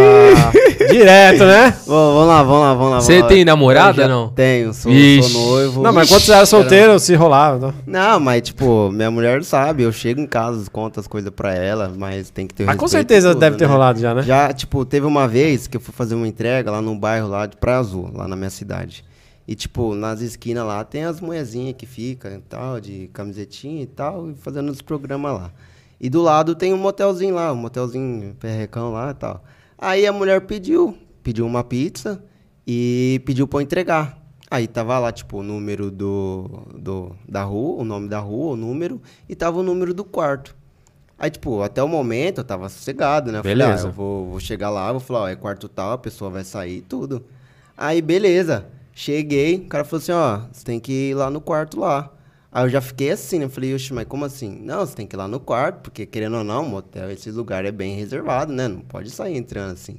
direto, 0.90 1.44
né? 1.44 1.74
Vamos, 1.87 2.14
vamos 2.14 2.29
lá, 2.29 2.42
vamos 2.42 2.61
lá, 2.61 2.74
vamos 2.74 2.90
lá. 2.92 3.00
Você 3.00 3.22
tem 3.24 3.44
namorada, 3.44 4.09
não? 4.09 4.29
Tenho, 4.29 4.72
sou, 4.74 4.92
sou 5.22 5.40
noivo. 5.42 5.83
Não, 5.83 5.92
mas 5.92 6.09
quando 6.09 6.22
você 6.22 6.33
era 6.33 6.46
solteiro, 6.46 6.98
se 6.98 7.14
rolava. 7.14 7.74
Não. 7.87 8.07
Não, 8.07 8.20
mas 8.20 8.42
tipo, 8.42 8.90
minha 8.92 9.11
mulher 9.11 9.42
sabe, 9.42 9.83
eu 9.83 9.90
chego 9.92 10.20
em 10.20 10.26
casa, 10.26 10.64
conto 10.70 11.00
as 11.00 11.07
coisas 11.07 11.31
pra 11.35 11.52
ela, 11.55 11.92
mas 11.96 12.05
tem 12.32 12.46
que 12.46 12.54
ter 12.54 12.64
o 12.64 12.66
Mas 12.66 12.76
com 12.76 12.84
respeito 12.84 13.08
certeza 13.08 13.28
tudo, 13.30 13.40
deve 13.40 13.56
ter 13.56 13.66
né? 13.66 13.72
rolado 13.72 13.98
já, 13.98 14.14
né? 14.14 14.22
Já, 14.22 14.52
tipo, 14.52 14.84
teve 14.84 15.06
uma 15.06 15.26
vez 15.28 15.66
que 15.66 15.76
eu 15.76 15.80
fui 15.80 15.94
fazer 15.94 16.14
uma 16.14 16.26
entrega 16.26 16.70
lá 16.70 16.80
num 16.80 16.98
bairro 16.98 17.28
lá 17.28 17.46
de 17.46 17.56
Praia 17.56 17.78
Azul, 17.78 18.10
lá 18.12 18.26
na 18.26 18.36
minha 18.36 18.50
cidade. 18.50 19.04
E, 19.46 19.54
tipo, 19.54 19.94
nas 19.94 20.20
esquinas 20.20 20.66
lá 20.66 20.82
tem 20.84 21.04
as 21.04 21.20
mulherzinhas 21.20 21.76
que 21.76 21.86
ficam 21.86 22.32
e 22.32 22.38
tal, 22.38 22.80
de 22.80 23.08
camisetinha 23.12 23.82
e 23.82 23.86
tal, 23.86 24.30
e 24.30 24.34
fazendo 24.34 24.70
os 24.70 24.82
programas 24.82 25.32
lá. 25.32 25.52
E 26.00 26.10
do 26.10 26.20
lado 26.20 26.54
tem 26.54 26.74
um 26.74 26.78
motelzinho 26.78 27.34
lá, 27.34 27.52
um 27.52 27.56
motelzinho 27.56 28.34
perrecão 28.34 28.92
lá 28.92 29.10
e 29.10 29.14
tal. 29.14 29.44
Aí 29.78 30.06
a 30.06 30.12
mulher 30.12 30.40
pediu, 30.42 30.96
pediu 31.22 31.46
uma 31.46 31.62
pizza 31.62 32.22
e 32.66 33.20
pediu 33.24 33.46
pra 33.46 33.58
eu 33.58 33.62
entregar. 33.62 34.26
Aí 34.50 34.66
tava 34.66 34.98
lá, 34.98 35.12
tipo, 35.12 35.38
o 35.38 35.42
número 35.42 35.90
do, 35.90 36.66
do, 36.76 37.16
da 37.28 37.42
rua, 37.42 37.82
o 37.82 37.84
nome 37.84 38.08
da 38.08 38.18
rua, 38.18 38.52
o 38.52 38.56
número, 38.56 39.00
e 39.28 39.34
tava 39.34 39.58
o 39.58 39.62
número 39.62 39.92
do 39.92 40.04
quarto. 40.04 40.55
Aí, 41.18 41.31
tipo, 41.31 41.62
até 41.62 41.83
o 41.83 41.88
momento 41.88 42.38
eu 42.38 42.44
tava 42.44 42.68
sossegado, 42.68 43.33
né? 43.33 43.38
Eu 43.38 43.42
falei, 43.42 43.57
Beleza. 43.57 43.87
ah, 43.87 43.88
eu 43.88 43.92
vou, 43.92 44.31
vou 44.31 44.40
chegar 44.40 44.68
lá, 44.68 44.92
vou 44.92 45.00
falar, 45.00 45.20
ó, 45.20 45.29
é 45.29 45.35
quarto 45.35 45.68
tal, 45.68 45.92
a 45.92 45.98
pessoa 45.98 46.31
vai 46.31 46.44
sair 46.44 46.79
e 46.79 46.83
tudo. 46.83 47.24
Aí, 47.76 48.02
beleza. 48.02 48.66
Cheguei, 48.92 49.57
o 49.57 49.66
cara 49.66 49.85
falou 49.85 50.02
assim, 50.02 50.12
ó, 50.12 50.40
você 50.52 50.64
tem 50.64 50.81
que 50.81 51.11
ir 51.11 51.14
lá 51.14 51.31
no 51.31 51.40
quarto 51.40 51.81
lá. 51.81 52.11
Aí 52.52 52.64
eu 52.64 52.68
já 52.68 52.81
fiquei 52.81 53.11
assim, 53.11 53.38
né? 53.38 53.44
Eu 53.46 53.50
falei, 53.50 53.74
oxe, 53.74 53.92
mas 53.92 54.07
como 54.07 54.24
assim? 54.24 54.59
Não, 54.62 54.81
você 54.81 54.94
tem 54.94 55.07
que 55.07 55.14
ir 55.14 55.18
lá 55.18 55.29
no 55.29 55.40
quarto, 55.40 55.81
porque 55.83 56.07
querendo 56.07 56.38
ou 56.38 56.44
não, 56.44 56.64
motel, 56.64 57.11
esse 57.11 57.31
lugar 57.31 57.64
é 57.64 57.72
bem 57.72 57.96
reservado, 57.96 58.52
né? 58.52 58.68
Não 58.68 58.81
pode 58.81 59.11
sair 59.11 59.37
entrando 59.37 59.72
assim. 59.72 59.98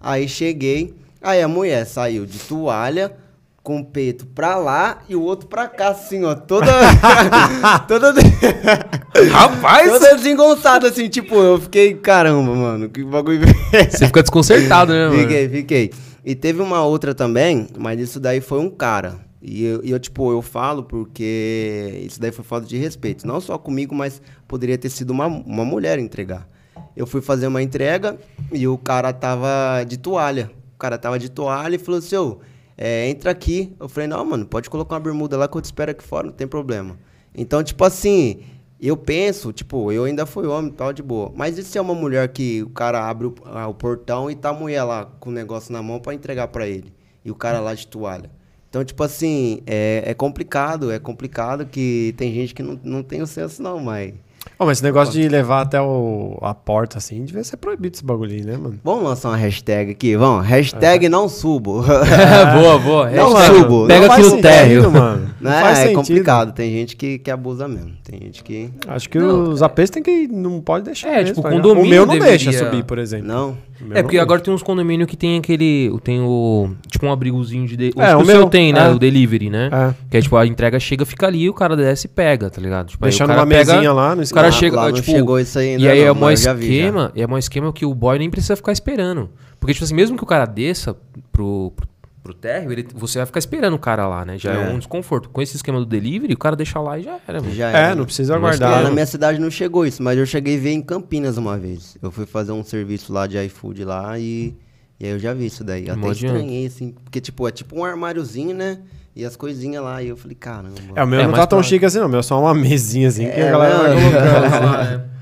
Aí 0.00 0.28
cheguei, 0.28 0.94
aí 1.20 1.42
a 1.42 1.48
mulher 1.48 1.84
saiu 1.84 2.24
de 2.24 2.38
toalha, 2.38 3.16
com 3.62 3.80
o 3.80 3.84
peito 3.84 4.24
pra 4.26 4.56
lá 4.56 5.02
e 5.08 5.16
o 5.16 5.22
outro 5.22 5.48
pra 5.48 5.68
cá, 5.68 5.88
assim, 5.88 6.24
ó, 6.24 6.34
toda. 6.34 6.66
toda. 7.88 8.14
Rapaz! 9.26 9.90
toda 9.90 10.16
desengonçada, 10.16 10.88
assim, 10.88 11.08
tipo, 11.08 11.34
eu 11.34 11.60
fiquei, 11.60 11.94
caramba, 11.94 12.54
mano, 12.54 12.88
que 12.88 13.04
bagulho. 13.04 13.40
Você 13.90 14.06
fica 14.06 14.22
desconcertado, 14.22 14.92
né, 14.92 15.08
mano? 15.08 15.20
Fiquei, 15.20 15.48
fiquei. 15.48 15.90
E 16.24 16.34
teve 16.34 16.60
uma 16.60 16.84
outra 16.84 17.14
também, 17.14 17.68
mas 17.78 17.98
isso 18.00 18.20
daí 18.20 18.40
foi 18.40 18.58
um 18.58 18.68
cara. 18.68 19.18
E 19.40 19.64
eu, 19.64 19.80
e 19.84 19.90
eu, 19.90 19.98
tipo, 19.98 20.30
eu 20.32 20.42
falo 20.42 20.82
porque 20.82 22.02
isso 22.04 22.20
daí 22.20 22.32
foi 22.32 22.44
falta 22.44 22.66
de 22.66 22.76
respeito. 22.76 23.26
Não 23.26 23.40
só 23.40 23.56
comigo, 23.56 23.94
mas 23.94 24.20
poderia 24.46 24.76
ter 24.76 24.90
sido 24.90 25.10
uma, 25.10 25.26
uma 25.26 25.64
mulher 25.64 25.98
entregar. 25.98 26.48
Eu 26.96 27.06
fui 27.06 27.20
fazer 27.20 27.46
uma 27.46 27.62
entrega 27.62 28.18
e 28.52 28.66
o 28.66 28.76
cara 28.76 29.12
tava 29.12 29.84
de 29.84 29.96
toalha. 29.96 30.50
O 30.74 30.78
cara 30.78 30.98
tava 30.98 31.18
de 31.18 31.28
toalha 31.28 31.76
e 31.76 31.78
falou 31.78 31.98
assim, 31.98 32.16
ô, 32.16 32.38
é, 32.76 33.08
entra 33.08 33.30
aqui. 33.30 33.72
Eu 33.78 33.88
falei, 33.88 34.08
não, 34.08 34.24
mano, 34.24 34.44
pode 34.44 34.68
colocar 34.68 34.96
uma 34.96 35.00
bermuda 35.00 35.36
lá 35.36 35.48
que 35.48 35.56
eu 35.56 35.60
te 35.60 35.66
espero 35.66 35.92
aqui 35.92 36.02
fora, 36.02 36.26
não 36.26 36.32
tem 36.32 36.46
problema. 36.46 36.98
Então, 37.34 37.62
tipo 37.62 37.84
assim, 37.84 38.40
eu 38.80 38.96
penso, 38.96 39.52
tipo, 39.52 39.90
eu 39.90 40.04
ainda 40.04 40.24
fui 40.24 40.46
homem 40.46 40.70
tal, 40.70 40.92
de 40.92 41.02
boa. 41.02 41.32
Mas 41.34 41.58
e 41.58 41.64
se 41.64 41.78
é 41.78 41.80
uma 41.80 41.94
mulher 41.94 42.28
que 42.28 42.62
o 42.62 42.70
cara 42.70 43.08
abre 43.08 43.26
o, 43.26 43.34
ah, 43.44 43.66
o 43.66 43.74
portão 43.74 44.30
e 44.30 44.36
tá 44.36 44.50
a 44.50 44.52
mulher 44.52 44.84
lá 44.84 45.06
com 45.18 45.30
o 45.30 45.32
negócio 45.32 45.72
na 45.72 45.82
mão 45.82 45.98
pra 45.98 46.14
entregar 46.14 46.48
pra 46.48 46.66
ele? 46.66 46.92
E 47.24 47.30
o 47.30 47.34
cara 47.34 47.60
lá 47.60 47.74
de 47.74 47.86
toalha. 47.86 48.30
Então, 48.68 48.84
tipo 48.84 49.02
assim, 49.02 49.62
é, 49.66 50.02
é 50.06 50.14
complicado, 50.14 50.92
é 50.92 50.98
complicado 50.98 51.66
que 51.66 52.14
tem 52.16 52.32
gente 52.32 52.54
que 52.54 52.62
não, 52.62 52.78
não 52.84 53.02
tem 53.02 53.22
o 53.22 53.26
senso 53.26 53.62
não, 53.62 53.80
mas... 53.80 54.14
Ô, 54.58 54.66
mas 54.66 54.78
esse 54.78 54.84
negócio 54.84 55.12
de 55.12 55.28
levar 55.28 55.60
até 55.62 55.80
o, 55.80 56.36
a 56.42 56.52
porta 56.52 56.98
assim, 56.98 57.24
devia 57.24 57.44
ser 57.44 57.56
proibido 57.58 57.94
esse 57.94 58.04
bagulho 58.04 58.44
né, 58.44 58.56
mano? 58.56 58.80
Vamos 58.82 59.04
lançar 59.04 59.28
uma 59.28 59.36
hashtag 59.36 59.92
aqui, 59.92 60.16
vamos? 60.16 60.44
Hashtag 60.46 61.08
não 61.08 61.28
subo. 61.28 61.82
boa, 62.60 62.78
boa. 62.80 63.08
Não 63.10 63.32
Hashtag- 63.34 63.56
subo. 63.60 63.86
Pega 63.86 64.06
Não 64.08 64.14
aqui 64.14 64.22
no 64.24 64.40
térreo. 64.42 64.90
mano. 64.90 65.30
Não 65.40 65.52
faz 65.52 65.78
É 65.78 65.82
sentido. 65.82 65.94
complicado, 65.96 66.52
tem 66.52 66.70
gente 66.72 66.96
que, 66.96 67.18
que 67.18 67.30
abusa 67.30 67.68
mesmo. 67.68 67.92
Tem 68.02 68.18
gente 68.18 68.42
que... 68.42 68.68
Acho 68.88 69.08
que 69.08 69.18
Não, 69.18 69.44
os 69.50 69.62
APs 69.62 69.90
tem 69.90 70.02
que. 70.02 70.26
Não 70.26 70.60
pode 70.60 70.84
deixar. 70.86 71.08
É, 71.10 71.16
mesmo, 71.18 71.26
tipo, 71.36 71.42
tá 71.42 71.48
ligado? 71.50 71.62
condomínio 71.62 71.86
O 71.86 71.90
meu 71.90 72.06
não 72.06 72.14
deveria- 72.14 72.36
deixa 72.38 72.64
subir, 72.64 72.82
por 72.84 72.98
exemplo. 72.98 73.28
Não? 73.28 73.56
É, 73.80 73.94
não 73.94 74.02
porque 74.02 74.18
agora 74.18 74.40
tem 74.40 74.52
uns 74.52 74.62
condomínios 74.62 75.08
que 75.08 75.16
tem 75.16 75.38
aquele. 75.38 75.90
Tem 76.02 76.20
o. 76.20 76.70
Tipo 76.88 77.06
um 77.06 77.12
abrigozinho 77.12 77.66
de. 77.66 77.76
de 77.76 77.92
É, 77.96 78.14
o 78.14 78.18
o 78.18 78.18
que 78.18 78.24
o 78.24 78.26
meu- 78.26 78.36
seu 78.36 78.46
tem, 78.48 78.72
né? 78.72 78.86
é. 78.86 78.90
O 78.90 78.98
delivery, 78.98 79.50
né? 79.50 79.70
É. 79.72 79.94
Que 80.10 80.16
é 80.16 80.20
tipo, 80.20 80.36
a 80.36 80.46
entrega 80.46 80.80
chega, 80.80 81.04
fica 81.06 81.26
ali, 81.26 81.48
o 81.48 81.54
cara 81.54 81.76
desce 81.76 82.06
e 82.06 82.10
pega, 82.10 82.50
tá 82.50 82.60
ligado? 82.60 82.88
Tipo, 82.88 83.04
Deixando 83.04 83.32
uma 83.32 83.46
mesinha 83.46 83.92
lá 83.92 84.16
no 84.16 84.22
O 84.22 84.28
cara 84.30 84.48
Lá- 84.48 84.52
chega. 84.52 84.76
lá 84.76 84.86
não 84.88 84.92
tipo, 84.94 85.10
chegou 85.10 85.38
isso 85.38 85.58
aí 85.58 85.70
ainda 85.70 85.82
E 85.82 85.88
aí 85.88 86.04
não, 86.12 86.28
é 86.30 86.36
já 86.36 86.52
vi, 86.52 86.66
já. 86.66 86.72
esquema. 86.72 87.12
E 87.14 87.22
é 87.22 87.26
mó 87.26 87.38
esquema 87.38 87.72
que 87.72 87.86
o 87.86 87.94
boy 87.94 88.18
nem 88.18 88.28
precisa 88.30 88.56
ficar 88.56 88.72
esperando. 88.72 89.30
Porque, 89.60 89.72
tipo 89.72 89.84
assim, 89.84 89.94
mesmo 89.94 90.16
que 90.16 90.22
o 90.22 90.26
cara 90.26 90.44
desça 90.44 90.96
pro. 91.32 91.72
pro 91.76 91.88
pro 92.28 92.34
térreo, 92.34 92.72
ele, 92.72 92.86
você 92.94 93.18
vai 93.18 93.26
ficar 93.26 93.38
esperando 93.38 93.74
o 93.74 93.78
cara 93.78 94.06
lá, 94.06 94.24
né? 94.24 94.36
Já 94.38 94.52
é. 94.52 94.70
É. 94.70 94.72
um 94.72 94.78
desconforto. 94.78 95.28
Com 95.30 95.40
esse 95.40 95.56
esquema 95.56 95.78
do 95.78 95.86
delivery, 95.86 96.34
o 96.34 96.38
cara 96.38 96.54
deixa 96.54 96.78
lá 96.78 96.98
e 96.98 97.02
já 97.04 97.18
era, 97.26 97.40
mano. 97.40 97.54
Já 97.54 97.70
É, 97.70 97.76
era. 97.84 97.94
não 97.94 98.04
precisa 98.04 98.38
Mas 98.38 98.56
aguardar. 98.60 98.78
Né? 98.82 98.88
na 98.88 98.90
minha 98.94 99.06
cidade 99.06 99.38
não 99.38 99.50
chegou 99.50 99.86
isso, 99.86 100.02
mas 100.02 100.18
eu 100.18 100.26
cheguei 100.26 100.56
a 100.56 100.60
ver 100.60 100.72
em 100.72 100.82
Campinas 100.82 101.36
uma 101.38 101.56
vez. 101.58 101.96
Eu 102.02 102.10
fui 102.10 102.26
fazer 102.26 102.52
um 102.52 102.62
serviço 102.62 103.12
lá 103.12 103.26
de 103.26 103.38
iFood 103.46 103.84
lá 103.84 104.18
e, 104.18 104.54
e 105.00 105.06
aí 105.06 105.10
eu 105.12 105.18
já 105.18 105.32
vi 105.32 105.46
isso 105.46 105.64
daí. 105.64 105.84
Até 105.84 105.96
Mó 105.96 106.10
adianta. 106.10 106.36
estranhei, 106.36 106.66
assim, 106.66 106.94
porque 107.04 107.20
tipo, 107.20 107.48
é 107.48 107.50
tipo 107.50 107.78
um 107.78 107.84
armáriozinho, 107.84 108.54
né? 108.54 108.78
E 109.16 109.24
as 109.24 109.34
coisinhas 109.34 109.82
lá. 109.82 110.00
E 110.02 110.08
eu 110.08 110.16
falei, 110.16 110.36
caramba. 110.36 110.74
É, 110.94 111.02
o 111.02 111.06
meu 111.06 111.18
É, 111.18 111.22
não 111.24 111.30
mas 111.32 111.40
tá 111.40 111.46
tão 111.46 111.58
pra- 111.58 111.66
chique 111.68 111.84
assim, 111.84 111.98
não. 111.98 112.06
O 112.06 112.08
meu 112.10 112.20
é 112.20 112.22
só 112.22 112.40
uma 112.40 112.54
mesinha 112.54 113.08
assim 113.08 113.24
que 113.24 113.40
É, 113.40 113.48
a 113.48 113.50
galera 113.50 113.78
vai 113.78 113.94
não. 113.94 114.00
colocando. 114.02 115.02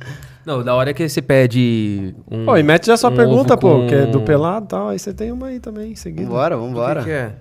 Não, 0.47 0.63
da 0.63 0.75
hora 0.77 0.95
que 0.95 1.09
você 1.09 1.21
pede 1.21 2.15
um. 2.31 2.45
Pô, 2.47 2.57
e 2.57 2.63
mete 2.63 2.87
já 2.87 2.97
sua 2.97 3.11
um 3.11 3.17
pergunta, 3.17 3.57
pô, 3.57 3.81
com- 3.81 3.87
que 3.89 3.95
é 3.97 4.07
do 4.07 4.21
pelado 4.21 4.65
e 4.65 4.69
tal. 4.69 4.89
Aí 4.91 4.99
você 4.99 5.13
tem 5.13 5.33
uma 5.33 5.49
aí 5.49 5.59
também, 5.59 5.91
em 5.91 5.97
seguida. 5.97 6.25
Vambora, 6.29 6.57
vambora. 6.57 7.01
O 7.01 7.05
que 7.05 7.11
que 7.11 7.17
é? 7.17 7.33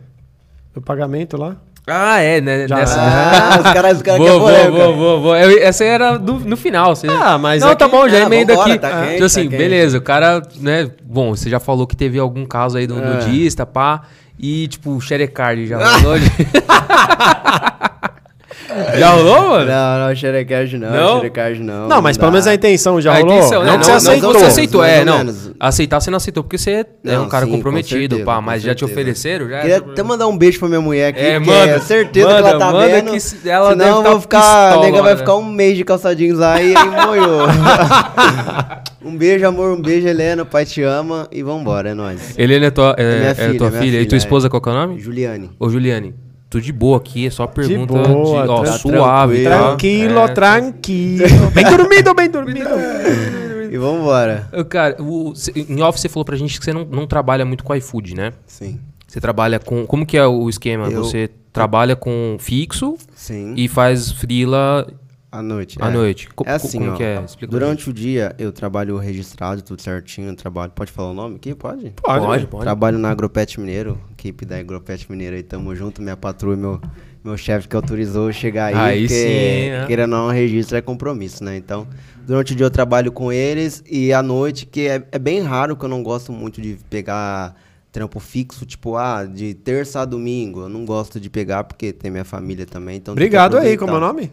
Do 0.74 0.82
pagamento 0.82 1.38
lá. 1.38 1.56
Ah, 1.88 2.20
é, 2.20 2.42
né? 2.42 2.68
Já- 2.68 2.78
Nessa... 2.78 3.00
Ah, 3.00 3.58
os 3.60 3.72
caras 3.74 3.98
os 3.98 4.02
cara 4.02 4.18
Boa, 4.18 4.30
querem 4.32 4.40
boa, 4.40 4.52
polêmica. 4.52 4.72
boa, 4.86 4.94
boa, 4.98 5.20
boa. 5.22 5.40
Eu- 5.40 5.62
Essa 5.64 5.84
aí 5.84 5.90
era 5.92 6.18
do- 6.18 6.40
no 6.40 6.58
final. 6.58 6.96
Você... 6.96 7.06
Ah, 7.08 7.38
mas 7.38 7.62
Não, 7.62 7.70
é 7.70 7.76
tá 7.76 7.86
que- 7.86 7.92
bom, 7.92 8.10
já 8.10 8.18
Ah, 8.18 8.22
emenda 8.22 8.54
vambora, 8.56 8.72
aqui. 8.74 8.82
tá 8.82 8.90
quente, 9.02 9.12
tipo 9.14 9.26
assim, 9.26 9.44
tá 9.44 9.50
quente. 9.52 9.58
beleza, 9.60 9.98
o 10.00 10.02
cara, 10.02 10.42
né? 10.60 10.90
Bom, 11.04 11.36
você 11.36 11.48
já 11.48 11.60
falou 11.60 11.86
que 11.86 11.96
teve 11.96 12.18
algum 12.18 12.44
caso 12.44 12.76
aí 12.80 12.88
do 12.88 12.98
É. 13.00 13.06
nudista, 13.06 13.68
pá. 13.68 14.02
E, 14.40 14.68
tipo, 14.68 14.96
o 14.96 15.00
já 15.68 15.78
rolou 16.00 16.14
ali. 16.14 16.26
Já 18.98 19.10
rolou, 19.10 19.50
mano? 19.50 19.66
Não, 19.66 20.08
não, 20.08 20.16
xerecard 20.16 20.78
não, 20.78 20.92
Não? 20.92 21.16
xerecard 21.18 21.62
não. 21.62 21.88
Não, 21.88 22.02
mas 22.02 22.18
dá. 22.18 22.22
pelo 22.22 22.32
menos 22.32 22.48
a 22.48 22.54
intenção 22.54 23.00
já 23.00 23.12
a 23.14 23.20
rolou. 23.20 23.38
intenção, 23.38 23.64
né? 23.64 23.72
não, 23.72 23.80
que 23.80 23.86
você 23.86 23.92
aceitou. 23.92 24.34
Não, 24.34 24.40
você 24.40 24.46
aceitou, 24.46 24.82
mais 24.82 24.94
é, 24.94 25.06
não. 25.06 25.18
menos. 25.18 25.52
Aceitar 25.60 26.02
você 26.02 26.10
não 26.12 26.18
aceitou, 26.18 26.44
porque 26.44 26.58
você 26.58 26.72
é 26.72 26.86
Não, 27.04 27.26
um 27.26 27.30
cara 27.30 27.46
sim, 27.46 27.52
com 27.52 27.58
comprometido, 27.58 28.16
certeza, 28.16 28.26
pá, 28.26 28.36
com 28.36 28.42
mas 28.42 28.62
já 28.64 28.74
te 28.76 28.84
ofereceram, 28.84 29.48
já. 29.50 29.62
Queria 29.62 29.78
até 29.78 30.04
mandar 30.04 30.28
um 30.28 30.38
beijo 30.38 30.60
pra 30.60 30.68
minha 30.68 30.82
mulher 30.82 31.10
aqui, 31.10 31.20
É, 31.20 31.40
manda, 31.40 31.72
é 31.72 31.80
certeza 31.80 32.28
manda, 32.28 32.42
que 32.44 32.50
ela 32.50 32.60
tá 32.60 32.72
manda 32.72 32.88
vendo. 32.88 33.12
que 33.12 33.50
ela 33.50 33.70
senão 33.72 33.86
deve 33.86 33.90
eu 34.00 34.04
tá 34.04 34.10
vou 34.12 34.22
ficar, 34.22 34.42
pistola, 34.42 34.76
a 34.76 34.80
nega 34.92 35.02
vai 35.04 35.14
né? 35.14 35.18
ficar 35.20 35.36
um 35.36 35.46
mês 35.46 35.78
de 35.78 35.84
calçadinhos 35.84 36.40
lá 36.40 36.62
e 36.62 36.76
aí 36.76 36.90
moiou. 37.06 37.42
um 39.06 39.18
beijo, 39.18 39.46
amor, 39.48 39.72
um 39.78 39.82
beijo, 39.82 40.08
Helena, 40.08 40.44
o 40.44 40.46
pai 40.46 40.66
te 40.66 40.82
ama 40.82 41.28
e 41.32 41.44
vambora, 41.44 41.90
é 41.90 41.94
nóis. 41.94 42.38
Helena 42.38 42.66
é 42.68 42.72
tua, 42.72 42.96
é, 42.98 43.20
minha 43.20 43.30
é 43.30 43.36
filha, 43.36 43.58
tua 43.58 43.70
minha 43.70 43.82
filha. 43.82 44.02
E 44.02 44.06
tua 44.06 44.16
é. 44.16 44.18
esposa, 44.18 44.50
qual 44.50 44.62
que 44.62 44.70
é 44.70 44.72
o 44.72 44.76
nome? 44.76 45.00
Juliane. 45.00 45.52
Ô, 45.60 45.70
Juliane, 45.70 46.14
tudo 46.56 46.64
de 46.64 46.72
boa 46.74 46.98
aqui, 46.98 47.28
é 47.28 47.30
só 47.30 47.46
pergunta 47.48 47.94
de, 48.02 48.08
boa, 48.08 48.46
ó, 48.52 48.64
tá 48.64 48.72
suave, 48.78 49.44
tá? 49.44 49.50
Tranquilo, 49.68 50.20
É, 50.20 50.28
tranquilo. 50.30 51.28
Bem 51.54 51.66
dormido, 51.66 52.14
bem 52.14 52.30
dormido. 52.30 52.70
E 53.72 53.78
vambora. 53.78 54.48
Cara, 54.70 54.96
o, 55.02 55.36
cê- 55.36 55.52
em 55.68 55.82
off 55.82 56.00
você 56.00 56.08
falou 56.08 56.24
pra 56.26 56.36
gente 56.38 56.58
que 56.58 56.64
você 56.66 56.72
não, 56.72 56.86
não 56.86 57.06
trabalha 57.08 57.44
muito 57.44 57.64
com 57.64 57.76
iFood, 57.76 58.16
né? 58.16 58.32
Sim, 58.48 58.80
Você 59.08 59.20
trabalha 59.20 59.60
com. 59.60 59.86
Como 59.86 60.06
que 60.06 60.18
é 60.18 60.26
o 60.26 60.48
esquema? 60.50 60.88
Eu- 60.88 61.04
Você 61.04 61.30
trabalha 61.52 61.96
com 61.96 62.38
fixo 62.40 62.96
sim. 63.16 63.54
e 63.58 63.68
faz 63.68 64.12
freela 64.12 64.88
À 65.36 65.42
noite. 65.42 65.78
à 65.82 65.90
é. 65.90 65.94
noite. 65.94 66.30
Co- 66.30 66.46
É 66.48 66.54
assim, 66.54 66.80
como 66.80 66.92
ó. 66.92 66.96
que 66.96 67.04
é? 67.04 67.22
Explica 67.22 67.52
Durante 67.52 67.90
o 67.90 67.94
dia 67.94 68.34
eu 68.40 68.54
trabalho 68.54 68.96
registrado, 68.98 69.62
tudo 69.62 69.82
certinho, 69.82 70.34
trabalho. 70.34 70.72
Pode 70.74 70.94
falar 70.94 71.12
o 71.12 71.14
nome 71.14 71.36
aqui? 71.36 71.54
Pode? 71.54 71.82
gente. 71.82 71.96
Pode, 71.96 72.48
pode. 72.48 72.64
Trabalho 72.64 72.98
na 72.98 73.10
Agropet 73.12 73.60
Mineiro, 73.60 74.00
equipe 74.12 74.46
da 74.46 74.58
Agropet 74.58 75.06
Mineiro 75.10 75.36
aí, 75.36 75.44
tamo 75.44 75.76
junto, 75.76 76.02
minha 76.02 76.16
patroa 76.16 76.54
e 76.54 76.58
meu, 76.58 76.80
meu 77.22 77.36
chefe 77.36 77.68
que 77.68 77.76
autorizou 77.76 78.28
eu 78.28 78.34
chegar 78.34 78.68
aí. 78.68 78.76
Aí 78.76 79.02
porque, 79.02 79.14
sim, 79.14 79.70
né? 79.72 79.86
Querendo 79.88 80.14
ou 80.14 80.20
não, 80.20 80.30
registro 80.30 80.78
é 80.78 80.82
compromisso, 80.82 81.44
né? 81.44 81.58
Então, 81.58 81.86
durante 82.26 82.54
o 82.54 82.56
dia 82.56 82.66
eu 82.66 82.72
trabalho 82.72 83.12
com 83.12 83.30
eles 83.30 83.84
e 83.90 84.14
à 84.14 84.24
noite, 84.24 84.66
que 84.66 84.88
é, 84.88 85.06
é 85.12 85.20
bem 85.20 85.42
raro 85.42 85.76
que 85.76 85.84
eu 85.84 85.90
não 85.90 86.02
gosto 86.02 86.32
muito 86.32 86.62
de 86.62 86.78
pegar 86.90 87.56
trampo 87.92 88.20
fixo, 88.20 88.66
tipo, 88.66 88.96
ah, 88.96 89.26
de 89.26 89.54
terça 89.54 90.02
a 90.02 90.06
domingo. 90.06 90.62
Eu 90.62 90.70
não 90.70 90.86
gosto 90.86 91.20
de 91.20 91.30
pegar 91.30 91.66
porque 91.66 91.92
tem 91.92 92.10
minha 92.10 92.26
família 92.26 92.66
também, 92.66 92.98
então... 92.98 93.14
Obrigado 93.14 93.58
aí, 93.58 93.78
como 93.78 93.94
é 93.94 93.98
o 93.98 94.00
nome? 94.00 94.32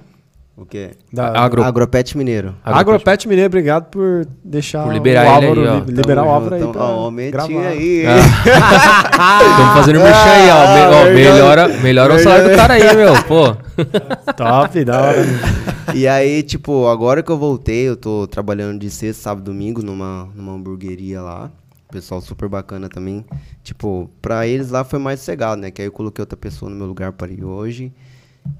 O 0.62 0.66
quê? 0.66 0.90
Da 1.12 1.28
Agro- 1.44 1.62
Agropet 1.64 2.16
Mineiro. 2.16 2.54
Agropet 2.64 3.26
Mineiro, 3.28 3.48
obrigado 3.48 3.90
por 3.90 4.24
deixar 4.44 4.84
Por 4.84 4.92
liberar 4.94 5.26
o 5.26 5.30
Álvaro, 5.30 5.68
aí, 5.68 5.80
li- 5.80 5.92
liberar 5.92 6.22
o 6.22 6.24
Tamo 6.24 6.34
Álvaro 6.34 6.54
aí 6.54 6.62
Ó, 6.62 7.10
gravar. 7.30 7.66
aí. 7.66 8.04
Estamos 8.06 9.72
fazendo 9.74 9.98
merchan 10.00 10.30
aí, 10.30 10.50
ó. 10.50 10.74
Me- 10.74 10.82
ó, 10.94 11.02
Ah, 11.02 11.10
melhora, 11.12 11.68
melhora 11.68 12.14
o 12.14 12.18
salário 12.20 12.48
do 12.50 12.56
cara 12.56 12.74
aí, 12.74 12.96
meu. 12.96 13.12
Pô. 13.24 13.54
Top, 14.36 14.84
da 14.84 15.00
hora. 15.02 15.24
E 15.94 16.06
aí, 16.06 16.42
tipo, 16.42 16.86
agora 16.86 17.22
que 17.22 17.30
eu 17.30 17.36
voltei, 17.38 17.88
eu 17.88 17.96
tô 17.96 18.26
trabalhando 18.26 18.78
de 18.78 18.88
sexta, 18.90 19.22
sábado, 19.24 19.44
domingo 19.44 19.82
numa, 19.82 20.28
numa 20.34 20.52
hamburgueria 20.52 21.20
lá. 21.20 21.50
Pessoal 21.90 22.20
super 22.20 22.48
bacana 22.48 22.88
também. 22.88 23.24
Tipo, 23.62 24.08
pra 24.22 24.46
eles 24.46 24.70
lá 24.70 24.84
foi 24.84 24.98
mais 24.98 25.18
sossegado, 25.20 25.60
né? 25.60 25.70
Que 25.70 25.82
aí 25.82 25.88
eu 25.88 25.92
coloquei 25.92 26.22
outra 26.22 26.36
pessoa 26.36 26.70
no 26.70 26.76
meu 26.76 26.86
lugar 26.86 27.12
para 27.12 27.30
ir 27.32 27.44
hoje. 27.44 27.92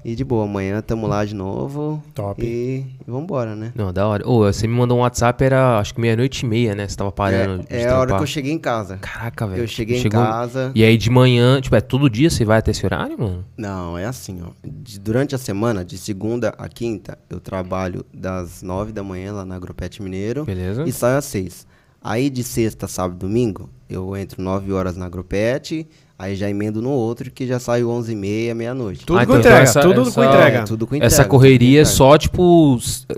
E 0.05 0.15
de 0.15 0.23
boa, 0.23 0.45
amanhã 0.45 0.81
tamo 0.81 1.07
lá 1.07 1.23
de 1.23 1.33
novo. 1.33 2.01
Top. 2.13 2.43
E, 2.45 2.85
e 3.07 3.11
vambora, 3.11 3.55
né? 3.55 3.71
Não, 3.75 3.91
da 3.93 4.05
hora. 4.07 4.27
Ô, 4.27 4.39
você 4.39 4.67
me 4.67 4.73
mandou 4.73 4.97
um 4.97 5.01
WhatsApp, 5.01 5.43
era 5.43 5.79
acho 5.79 5.93
que 5.93 6.01
meia-noite 6.01 6.45
e 6.45 6.49
meia, 6.49 6.75
né? 6.75 6.87
Você 6.87 6.95
tava 6.95 7.11
parando. 7.11 7.63
de 7.63 7.73
É, 7.73 7.83
é 7.83 7.89
a 7.89 7.97
hora 7.99 8.15
que 8.17 8.23
eu 8.23 8.27
cheguei 8.27 8.51
em 8.51 8.59
casa. 8.59 8.97
Caraca, 8.97 9.47
velho. 9.47 9.63
Eu 9.63 9.67
cheguei 9.67 9.99
Chegou- 9.99 10.21
em 10.21 10.23
casa. 10.25 10.71
E 10.75 10.83
aí 10.83 10.97
de 10.97 11.09
manhã, 11.09 11.59
tipo, 11.61 11.75
é 11.75 11.81
todo 11.81 12.09
dia 12.09 12.29
você 12.29 12.43
vai 12.45 12.59
até 12.59 12.71
esse 12.71 12.85
horário, 12.85 13.17
mano? 13.17 13.45
Não, 13.57 13.97
é 13.97 14.05
assim, 14.05 14.41
ó. 14.41 14.51
De- 14.65 14.99
durante 14.99 15.35
a 15.35 15.37
semana, 15.37 15.83
de 15.85 15.97
segunda 15.97 16.49
a 16.57 16.67
quinta, 16.67 17.17
eu 17.29 17.39
trabalho 17.39 18.05
das 18.13 18.61
nove 18.61 18.91
da 18.91 19.03
manhã 19.03 19.31
lá 19.33 19.45
na 19.45 19.55
Agropet 19.55 20.01
Mineiro. 20.01 20.43
Beleza. 20.45 20.83
E 20.87 20.91
saio 20.91 21.17
às 21.17 21.25
seis. 21.25 21.65
Aí 22.01 22.29
de 22.29 22.43
sexta, 22.43 22.85
sábado, 22.87 23.17
domingo, 23.17 23.69
eu 23.89 24.15
entro 24.17 24.41
nove 24.43 24.73
horas 24.73 24.97
na 24.97 25.05
Agropet, 25.05 25.87
aí 26.23 26.35
já 26.35 26.49
emendo 26.49 26.81
no 26.81 26.89
outro 26.89 27.29
que 27.31 27.45
já 27.47 27.59
saio 27.59 27.89
onze 27.89 28.13
e 28.13 28.15
meia, 28.15 28.53
meia-noite. 28.55 29.05
Tudo 29.05 29.17
Ah, 29.19 29.25
com 29.25 29.33
então 29.33 29.39
entrega, 29.39 29.61
essa- 29.61 29.81
tudo 29.81 30.01
essa- 30.01 30.11
com 30.11 30.23
entrega. 30.23 30.57
É, 30.59 30.63
tudo 30.63 30.87
com 30.87 30.95
entrega. 30.95 31.13
Essa 31.13 31.25
correria 31.25 31.81
entrega. 31.81 31.85
só, 31.85 32.17
tipo. 32.17 32.77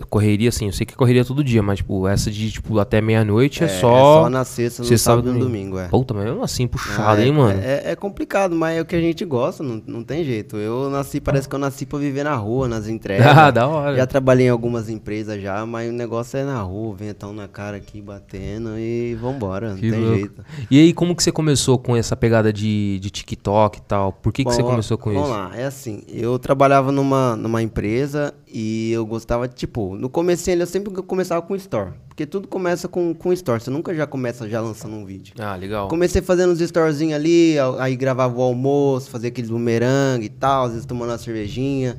Correria, 0.09 0.49
assim, 0.49 0.65
eu 0.67 0.73
sei 0.73 0.85
que 0.85 0.93
é 0.93 0.97
correria 0.97 1.23
todo 1.25 1.43
dia, 1.43 1.61
mas, 1.61 1.77
tipo, 1.77 2.07
essa 2.07 2.29
de, 2.31 2.51
tipo, 2.51 2.77
até 2.79 3.01
meia-noite 3.01 3.63
é, 3.63 3.67
É, 3.67 3.69
só. 3.69 3.95
é 3.95 3.99
só 4.23 4.29
na 4.29 4.43
sexta, 4.43 4.81
no 4.83 4.87
sexta, 4.87 5.11
sábado 5.11 5.29
e 5.29 5.33
no 5.33 5.39
domingo. 5.39 5.77
é. 5.79 5.87
Puta, 5.87 6.13
mas 6.13 6.25
mesmo 6.25 6.43
assim, 6.43 6.65
Ah, 6.65 6.67
puxado, 6.67 7.21
é- 7.21 7.25
hein, 7.25 7.31
mano? 7.31 7.59
É, 7.61 7.91
é 7.91 7.95
complicado, 7.95 8.55
mas 8.55 8.77
é 8.77 8.81
o 8.81 8.85
que 8.85 8.95
a 8.95 9.01
gente 9.01 9.23
gosta, 9.25 9.63
não, 9.63 9.81
não 9.85 10.03
tem 10.03 10.23
jeito. 10.23 10.57
Eu 10.57 10.89
nasci, 10.89 11.19
parece 11.21 11.47
que 11.47 11.55
eu 11.55 11.59
nasci 11.59 11.85
pra 11.85 11.99
viver 11.99 12.23
na 12.23 12.35
rua, 12.35 12.67
nas 12.67 12.87
entregas. 12.87 13.25
Ah, 13.45 13.51
da 13.51 13.67
hora. 13.67 13.95
Já 13.95 14.05
trabalhei 14.07 14.47
em 14.47 14.49
algumas 14.49 14.89
empresas 14.89 15.41
já, 15.41 15.65
mas 15.65 15.89
o 15.89 15.93
negócio 15.93 16.37
é 16.37 16.43
na 16.45 16.61
rua, 16.61 16.95
ventão 16.95 17.33
na 17.33 17.47
cara 17.47 17.77
aqui, 17.77 18.01
batendo 18.01 18.77
e 18.77 19.15
vambora, 19.21 19.69
não 19.71 19.77
Que 19.77 19.91
tem 19.91 19.99
louco. 19.99 20.15
jeito. 20.17 20.45
E 20.71 20.79
aí, 20.79 20.93
como 20.93 21.15
que 21.15 21.21
você 21.23 21.31
começou 21.31 21.77
com 21.77 21.95
essa 21.95 22.15
pegada 22.15 22.51
de, 22.51 22.94
de 22.99 23.09
TikTok 23.09 23.77
e 23.77 23.81
tal? 23.81 24.11
Por 24.11 24.31
que, 24.33 24.43
que 24.43 24.51
você 24.51 24.61
Bom, 24.61 24.71
começou 24.71 24.97
com 24.97 25.11
vamos 25.11 25.29
isso? 25.29 25.37
lá, 25.37 25.51
é 25.55 25.65
assim, 25.65 26.03
eu 26.07 26.37
trabalhava 26.39 26.91
numa, 26.91 27.35
numa 27.35 27.61
empresa 27.61 28.33
e 28.47 28.91
eu 28.91 29.05
gostava, 29.05 29.47
tipo, 29.47 29.95
no 29.95 30.09
começo 30.09 30.49
eu 30.49 30.67
sempre 30.67 30.93
começava 31.03 31.41
com 31.41 31.55
store, 31.55 31.91
porque 32.07 32.25
tudo 32.25 32.47
começa 32.47 32.87
com, 32.87 33.13
com 33.13 33.33
store, 33.33 33.61
você 33.61 33.69
nunca 33.69 33.93
já 33.93 34.07
começa 34.07 34.49
já 34.49 34.61
lançando 34.61 34.95
um 34.95 35.05
vídeo. 35.05 35.33
Ah, 35.39 35.55
legal. 35.55 35.87
Comecei 35.87 36.21
fazendo 36.21 36.51
uns 36.51 36.61
storezinhos 36.61 37.15
ali, 37.15 37.55
aí 37.79 37.95
gravava 37.95 38.37
o 38.37 38.41
almoço, 38.41 39.09
fazia 39.09 39.29
aqueles 39.29 39.49
bumerangue 39.49 40.25
e 40.25 40.29
tal, 40.29 40.65
às 40.65 40.71
vezes 40.71 40.85
tomando 40.85 41.09
uma 41.09 41.17
cervejinha. 41.17 41.97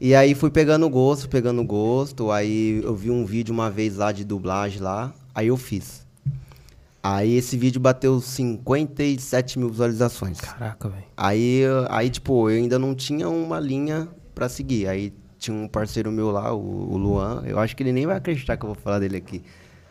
E 0.00 0.14
aí 0.14 0.34
fui 0.34 0.50
pegando 0.50 0.88
gosto, 0.88 1.28
pegando 1.28 1.62
gosto. 1.64 2.30
Aí 2.30 2.80
eu 2.84 2.94
vi 2.94 3.10
um 3.10 3.24
vídeo 3.24 3.52
uma 3.52 3.68
vez 3.68 3.96
lá 3.96 4.12
de 4.12 4.24
dublagem 4.24 4.80
lá, 4.80 5.12
aí 5.34 5.48
eu 5.48 5.56
fiz. 5.56 6.06
Aí 7.02 7.36
esse 7.36 7.56
vídeo 7.56 7.80
bateu 7.80 8.20
57 8.20 9.58
mil 9.58 9.70
visualizações. 9.70 10.40
Caraca, 10.40 10.88
velho. 10.88 11.04
Aí, 11.16 11.62
aí, 11.88 12.10
tipo, 12.10 12.50
eu 12.50 12.56
ainda 12.56 12.78
não 12.78 12.94
tinha 12.94 13.28
uma 13.28 13.60
linha 13.60 14.08
pra 14.34 14.48
seguir. 14.48 14.88
Aí 14.88 15.12
tinha 15.38 15.56
um 15.56 15.68
parceiro 15.68 16.10
meu 16.10 16.30
lá, 16.30 16.52
o, 16.52 16.92
o 16.92 16.96
Luan. 16.96 17.44
Eu 17.46 17.58
acho 17.58 17.76
que 17.76 17.82
ele 17.82 17.92
nem 17.92 18.06
vai 18.06 18.16
acreditar 18.16 18.56
que 18.56 18.64
eu 18.64 18.74
vou 18.74 18.76
falar 18.76 18.98
dele 18.98 19.16
aqui. 19.16 19.42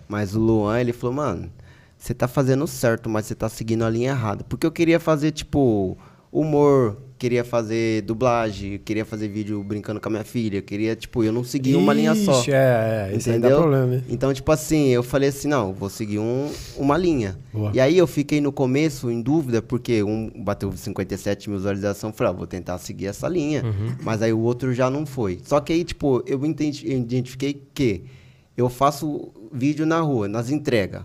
Mas 0.07 0.35
o 0.35 0.39
Luan, 0.39 0.79
ele 0.79 0.93
falou, 0.93 1.15
mano, 1.15 1.51
você 1.97 2.13
tá 2.13 2.27
fazendo 2.27 2.67
certo, 2.67 3.09
mas 3.09 3.25
você 3.25 3.35
tá 3.35 3.49
seguindo 3.49 3.83
a 3.83 3.89
linha 3.89 4.11
errada. 4.11 4.43
Porque 4.43 4.67
eu 4.67 4.71
queria 4.71 4.99
fazer, 4.99 5.31
tipo, 5.31 5.97
humor, 6.31 6.97
queria 7.17 7.43
fazer 7.43 8.01
dublagem, 8.03 8.77
queria 8.77 9.03
fazer 9.05 9.27
vídeo 9.27 9.63
brincando 9.63 9.99
com 9.99 10.07
a 10.07 10.11
minha 10.11 10.23
filha, 10.23 10.61
queria, 10.61 10.95
tipo, 10.95 11.23
eu 11.23 11.31
não 11.31 11.43
segui 11.43 11.75
uma 11.75 11.93
linha 11.93 12.13
só. 12.15 12.43
É, 12.47 13.09
é, 13.11 13.15
isso 13.17 13.29
aí 13.29 13.37
Entendeu? 13.37 13.57
problema, 13.59 13.95
hein? 13.95 14.03
Então, 14.09 14.33
tipo 14.33 14.51
assim, 14.51 14.87
eu 14.87 15.01
falei 15.01 15.29
assim, 15.29 15.47
não, 15.47 15.73
vou 15.73 15.89
seguir 15.89 16.19
um, 16.19 16.51
uma 16.77 16.97
linha. 16.97 17.37
Boa. 17.51 17.71
E 17.73 17.79
aí 17.79 17.97
eu 17.97 18.05
fiquei 18.07 18.39
no 18.39 18.51
começo 18.51 19.09
em 19.09 19.21
dúvida, 19.21 19.61
porque 19.61 20.03
um 20.03 20.29
bateu 20.43 20.71
57 20.71 21.49
mil 21.49 21.57
visualizações, 21.57 22.15
falei, 22.15 22.33
ah, 22.33 22.35
vou 22.37 22.47
tentar 22.47 22.77
seguir 22.77 23.07
essa 23.07 23.27
linha. 23.27 23.63
Mas 24.03 24.21
aí 24.21 24.31
o 24.31 24.39
outro 24.39 24.73
já 24.73 24.89
não 24.89 25.05
foi. 25.05 25.39
Só 25.43 25.59
que 25.59 25.73
aí, 25.73 25.83
tipo, 25.83 26.23
eu 26.27 26.45
entendi- 26.45 26.91
eu 26.91 26.97
identifiquei 26.97 27.61
que 27.73 28.03
eu 28.55 28.69
faço 28.69 29.31
vídeo 29.51 29.85
na 29.85 29.99
rua, 30.01 30.27
nas 30.27 30.49
entregas. 30.49 31.01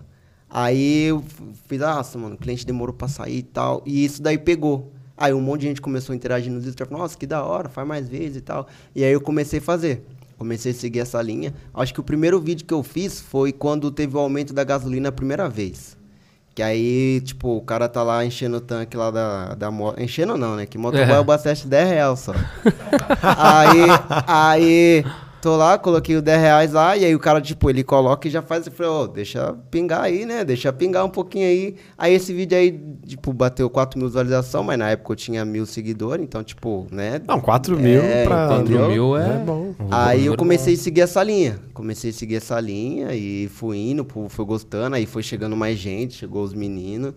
Aí 0.49 1.05
eu 1.05 1.23
fiz, 1.67 1.79
nossa, 1.79 2.17
mano, 2.19 2.35
o 2.35 2.37
cliente 2.37 2.65
demorou 2.65 2.93
pra 2.93 3.07
sair 3.07 3.37
e 3.39 3.43
tal. 3.43 3.81
E 3.85 4.05
isso 4.05 4.21
daí 4.21 4.37
pegou. 4.37 4.91
Aí 5.23 5.33
um 5.33 5.39
monte 5.39 5.61
de 5.61 5.67
gente 5.67 5.79
começou 5.81 6.11
a 6.11 6.15
interagir 6.17 6.51
nos 6.51 6.65
stories, 6.65 6.89
falou, 6.89 7.01
nossa, 7.03 7.17
que 7.17 7.25
da 7.25 7.41
hora, 7.45 7.69
faz 7.69 7.87
mais 7.87 8.09
vezes 8.09 8.35
e 8.35 8.41
tal. 8.41 8.67
E 8.93 9.05
aí 9.05 9.13
eu 9.13 9.21
comecei 9.21 9.59
a 9.59 9.61
fazer. 9.61 10.05
Comecei 10.37 10.73
a 10.73 10.75
seguir 10.75 10.99
essa 10.99 11.21
linha. 11.21 11.53
Acho 11.73 11.93
que 11.93 12.01
o 12.01 12.03
primeiro 12.03 12.41
vídeo 12.41 12.65
que 12.65 12.73
eu 12.73 12.83
fiz 12.83 13.21
foi 13.21 13.53
quando 13.53 13.89
teve 13.89 14.17
o 14.17 14.19
aumento 14.19 14.53
da 14.53 14.65
gasolina 14.65 15.07
a 15.07 15.11
primeira 15.13 15.47
vez. 15.47 15.95
Que 16.53 16.61
aí, 16.61 17.21
tipo, 17.21 17.55
o 17.55 17.61
cara 17.61 17.87
tá 17.87 18.03
lá 18.03 18.25
enchendo 18.25 18.57
o 18.57 18.61
tanque 18.61 18.97
lá 18.97 19.09
da, 19.11 19.55
da 19.55 19.71
moto. 19.71 19.99
Enchendo 20.01 20.37
não, 20.37 20.57
né? 20.57 20.65
Que 20.65 20.77
motoboy 20.77 21.15
É. 21.15 21.17
abastece 21.17 21.67
10 21.67 21.87
reais 21.89 22.19
só. 22.19 22.33
aí, 23.23 23.79
aí, 24.27 25.05
tô 25.43 25.57
lá, 25.57 25.77
coloquei 25.77 26.15
o 26.15 26.21
10 26.21 26.41
reais 26.41 26.71
lá, 26.71 26.95
e 26.95 27.03
aí 27.03 27.13
o 27.13 27.19
cara, 27.19 27.41
tipo, 27.41 27.69
ele 27.69 27.83
coloca 27.83 28.29
e 28.29 28.31
já 28.31 28.41
faz. 28.41 28.65
Eu 28.65 28.71
falei, 28.71 28.91
ô, 28.91 29.07
deixa 29.07 29.53
pingar 29.69 30.01
aí, 30.01 30.25
né? 30.25 30.45
Deixa 30.45 30.71
pingar 30.71 31.03
um 31.03 31.09
pouquinho 31.09 31.45
aí. 31.45 31.75
Aí 31.97 32.13
esse 32.13 32.33
vídeo 32.33 32.57
aí, 32.57 32.81
tipo, 33.05 33.33
bateu 33.33 33.69
4 33.69 33.99
mil 33.99 34.07
visualizações, 34.07 34.65
mas 34.65 34.79
na 34.79 34.91
época 34.91 35.11
eu 35.11 35.15
tinha 35.17 35.43
mil 35.43 35.65
seguidores, 35.65 36.23
então, 36.23 36.41
tipo, 36.41 36.87
né? 36.89 37.21
Não, 37.27 37.41
4 37.41 37.77
mil 37.77 38.01
É, 38.01 38.23
pra... 38.23 38.47
4 38.47 38.63
entendeu? 38.63 38.89
mil 38.89 39.17
é. 39.17 39.35
É 39.35 39.37
bom. 39.39 39.75
Aí 39.91 40.25
eu 40.25 40.37
comecei 40.37 40.75
a 40.75 40.77
seguir 40.77 41.01
essa 41.01 41.21
linha. 41.21 41.59
Comecei 41.73 42.11
a 42.11 42.13
seguir 42.13 42.37
essa 42.37 42.57
linha 42.61 43.13
e 43.13 43.49
fui 43.49 43.77
indo, 43.77 44.07
fui 44.29 44.45
gostando, 44.45 44.95
aí 44.95 45.05
foi 45.05 45.21
chegando 45.21 45.57
mais 45.57 45.77
gente, 45.77 46.13
chegou 46.13 46.41
os 46.41 46.53
meninos. 46.53 47.13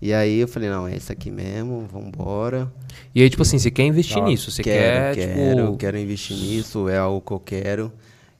E 0.00 0.12
aí 0.12 0.38
eu 0.38 0.48
falei, 0.48 0.68
não, 0.68 0.86
é 0.86 0.96
isso 0.96 1.10
aqui 1.10 1.30
mesmo, 1.30 1.86
vambora. 1.92 2.70
E 3.14 3.22
aí, 3.22 3.30
tipo 3.30 3.42
assim, 3.42 3.58
você 3.58 3.70
quer 3.70 3.84
investir 3.84 4.22
nisso? 4.22 4.50
Você 4.50 4.62
quer, 4.62 5.14
quero, 5.14 5.34
quero, 5.34 5.66
tipo. 5.66 5.76
quero 5.76 5.98
investir 5.98 6.36
nisso, 6.36 6.88
é 6.88 6.98
algo 6.98 7.20
que 7.20 7.32
eu 7.32 7.40
quero. 7.40 7.92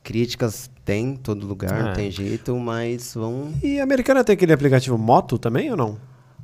Críticas 0.02 0.70
tem 0.84 1.10
em 1.10 1.16
todo 1.16 1.46
lugar, 1.46 1.78
É. 1.80 1.82
não 1.82 1.92
tem 1.92 2.10
jeito, 2.10 2.56
mas 2.56 3.14
vão. 3.14 3.52
E 3.62 3.78
a 3.80 3.82
Americana 3.82 4.24
tem 4.24 4.34
aquele 4.34 4.52
aplicativo 4.52 4.96
Moto 4.96 5.38
também 5.38 5.70
ou 5.70 5.76
não? 5.76 5.98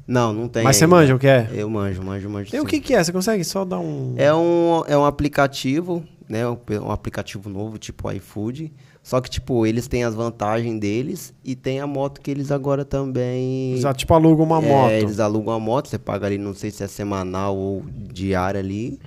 Não, 0.06 0.34
não 0.34 0.48
tem. 0.48 0.62
Mas 0.62 0.76
você 0.76 0.86
manja 0.86 1.14
o 1.14 1.18
que 1.18 1.26
é? 1.26 1.48
Eu 1.50 1.70
manjo, 1.70 2.02
manjo, 2.02 2.28
manjo. 2.28 2.54
E 2.54 2.60
o 2.60 2.66
que 2.66 2.78
que 2.78 2.94
é? 2.94 3.02
Você 3.02 3.10
consegue 3.10 3.42
só 3.42 3.64
dar 3.64 3.78
um... 3.78 4.12
É 4.18 4.34
um, 4.34 4.82
é 4.86 4.98
um 4.98 5.04
aplicativo 5.06 6.04
né? 6.28 6.46
Um, 6.48 6.90
aplicativo 6.90 7.48
novo, 7.48 7.78
tipo 7.78 8.10
iFood. 8.10 8.72
Só 9.02 9.20
que, 9.20 9.28
tipo, 9.28 9.66
eles 9.66 9.86
têm 9.86 10.04
as 10.04 10.14
vantagens 10.14 10.80
deles 10.80 11.34
e 11.44 11.54
tem 11.54 11.78
a 11.80 11.86
moto 11.86 12.20
que 12.20 12.30
eles 12.30 12.50
agora 12.50 12.84
também. 12.84 13.76
Já 13.78 13.92
tipo 13.92 14.14
alugam 14.14 14.46
uma 14.46 14.62
É, 14.62 14.68
moto. 14.68 14.92
Eles 14.92 15.20
alugam 15.20 15.52
a 15.54 15.60
moto, 15.60 15.88
você 15.88 15.98
paga 15.98 16.26
ali, 16.26 16.38
não 16.38 16.54
sei 16.54 16.70
se 16.70 16.82
é 16.82 16.86
semanal 16.86 17.56
ou 17.56 17.82
diária 18.12 18.60
ali. 18.60 18.98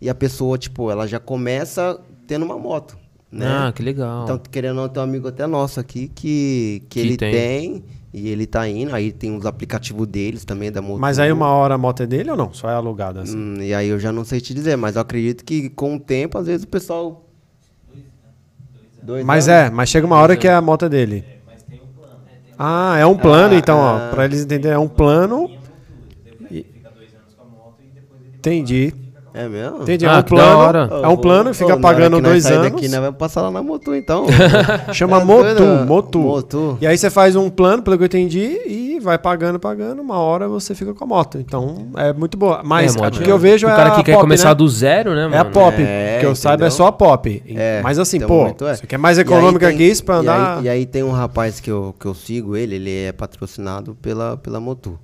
E 0.00 0.10
a 0.10 0.14
pessoa, 0.14 0.58
tipo, 0.58 0.90
ela 0.90 1.06
já 1.06 1.20
começa 1.20 2.00
tendo 2.26 2.44
uma 2.44 2.58
moto. 2.58 2.98
Né? 3.30 3.46
Ah, 3.46 3.72
que 3.72 3.82
legal. 3.82 4.24
Então, 4.24 4.38
querendo 4.38 4.76
ou 4.78 4.82
não, 4.82 4.88
tem 4.88 5.00
um 5.00 5.04
amigo 5.04 5.28
até 5.28 5.46
nosso 5.46 5.78
aqui 5.80 6.08
que, 6.08 6.82
que, 6.88 7.00
Que 7.00 7.00
ele 7.00 7.16
tem. 7.16 7.32
tem. 7.32 7.84
E 8.18 8.28
ele 8.28 8.46
tá 8.46 8.66
indo. 8.66 8.94
Aí 8.94 9.12
tem 9.12 9.36
os 9.36 9.44
aplicativos 9.44 10.06
deles 10.06 10.42
também 10.42 10.72
da 10.72 10.80
moto. 10.80 10.98
Mas 10.98 11.18
aí 11.18 11.30
uma 11.30 11.48
hora 11.48 11.74
a 11.74 11.78
moto 11.78 12.02
é 12.02 12.06
dele 12.06 12.30
ou 12.30 12.36
não? 12.36 12.50
Só 12.54 12.70
é 12.70 12.72
alugada 12.72 13.20
assim? 13.20 13.36
Hum, 13.36 13.60
e 13.60 13.74
aí 13.74 13.88
eu 13.88 13.98
já 13.98 14.10
não 14.10 14.24
sei 14.24 14.40
te 14.40 14.54
dizer, 14.54 14.74
mas 14.76 14.96
eu 14.96 15.02
acredito 15.02 15.44
que 15.44 15.68
com 15.68 15.96
o 15.96 16.00
tempo, 16.00 16.38
às 16.38 16.46
vezes 16.46 16.64
o 16.64 16.68
pessoal. 16.68 17.22
Dois 19.02 19.24
Mas 19.24 19.48
anos? 19.48 19.70
é, 19.70 19.70
mas 19.70 19.88
chega 19.90 20.06
uma 20.06 20.16
hora 20.16 20.34
que 20.36 20.48
a 20.48 20.60
moto 20.62 20.86
é 20.86 20.88
dele. 20.88 21.24
Mas 21.46 21.62
tem 21.62 21.78
um 21.80 21.86
plano. 21.94 22.14
É, 22.26 22.30
tem 22.46 22.54
Ah, 22.58 22.96
é 22.98 23.06
um 23.06 23.16
plano, 23.16 23.54
Ah, 23.54 23.58
então, 23.58 23.76
ó. 23.78 23.96
ah. 23.98 24.10
Pra 24.10 24.24
eles 24.24 24.42
entenderem, 24.42 24.74
é 24.76 24.78
um 24.78 24.88
plano. 24.88 25.48
ele 26.50 26.64
fica 26.72 26.90
dois 26.90 27.14
anos 27.14 27.34
com 27.36 27.42
a 27.42 27.46
moto 27.46 27.74
e 27.80 27.94
depois 27.94 28.20
ele 28.22 28.36
Entendi. 28.38 28.94
É 29.36 29.48
mesmo? 29.48 29.82
Entendi. 29.82 30.04
É 30.06 30.08
Ah, 30.08 30.18
um 30.18 30.22
que 30.22 30.34
da 30.34 30.42
plano. 30.42 30.58
hora. 30.58 30.88
É 31.02 31.08
um 31.08 31.16
plano, 31.16 31.52
fica 31.54 31.76
pagando 31.76 32.20
dois 32.20 32.46
anos. 32.46 32.70
Daqui, 32.70 32.88
nós 32.88 33.00
vamos 33.00 33.16
passar 33.18 33.42
lá 33.42 33.50
na 33.50 33.62
moto, 33.62 33.94
então. 33.94 34.24
Chama 34.94 35.20
É 35.20 35.24
Motu, 35.24 35.42
doido? 35.42 35.86
Motu. 35.86 36.18
Motu. 36.20 36.78
E 36.80 36.86
aí 36.86 36.96
você 36.96 37.10
faz 37.10 37.36
um 37.36 37.50
plano, 37.50 37.82
pelo 37.82 37.96
que 37.98 38.02
eu 38.04 38.06
entendi, 38.06 38.58
e 38.66 38.98
vai 39.00 39.18
pagando, 39.18 39.58
pagando. 39.60 40.00
Uma 40.00 40.18
hora 40.18 40.48
você 40.48 40.74
fica 40.74 40.94
com 40.94 41.04
a 41.04 41.06
moto. 41.06 41.38
Então 41.38 41.88
é 41.96 42.12
muito 42.12 42.36
boa. 42.38 42.62
Mas 42.64 42.96
É, 42.96 43.06
o 43.06 43.10
que 43.10 43.30
eu 43.30 43.38
vejo 43.38 43.66
o 43.66 43.70
é 43.70 43.76
cara 43.76 43.90
a 43.90 43.96
que 43.96 44.02
quer 44.04 44.12
pop, 44.14 44.22
começar 44.22 44.48
né? 44.48 44.54
do 44.54 44.68
zero, 44.68 45.10
né, 45.14 45.24
mano? 45.24 45.34
É 45.34 45.38
a 45.38 45.44
pop. 45.44 45.76
É, 45.82 46.16
que 46.20 46.26
eu 46.26 46.34
saiba 46.34 46.66
é 46.66 46.70
só 46.70 46.86
a 46.86 46.92
pop. 46.92 47.42
É, 47.46 47.80
Mas 47.82 47.98
assim, 47.98 48.18
tem 48.18 48.26
pô, 48.26 48.46
é. 48.46 48.74
você 48.74 48.86
quer 48.86 48.98
mais 48.98 49.18
econômica 49.18 49.68
tem- 49.68 49.76
que 49.76 49.84
isso 49.84 50.02
pra 50.04 50.16
e 50.16 50.18
aí- 50.20 50.22
andar? 50.28 50.64
E 50.64 50.68
aí, 50.68 50.86
tem 50.86 51.02
um 51.02 51.10
rapaz 51.12 51.60
que 51.60 51.70
eu, 51.70 51.94
que 52.00 52.06
eu 52.06 52.14
sigo 52.14 52.56
ele, 52.56 52.76
ele 52.76 53.04
é 53.04 53.12
patrocinado 53.12 53.94
pela, 54.00 54.36
pela 54.38 54.58
Motu. 54.60 54.98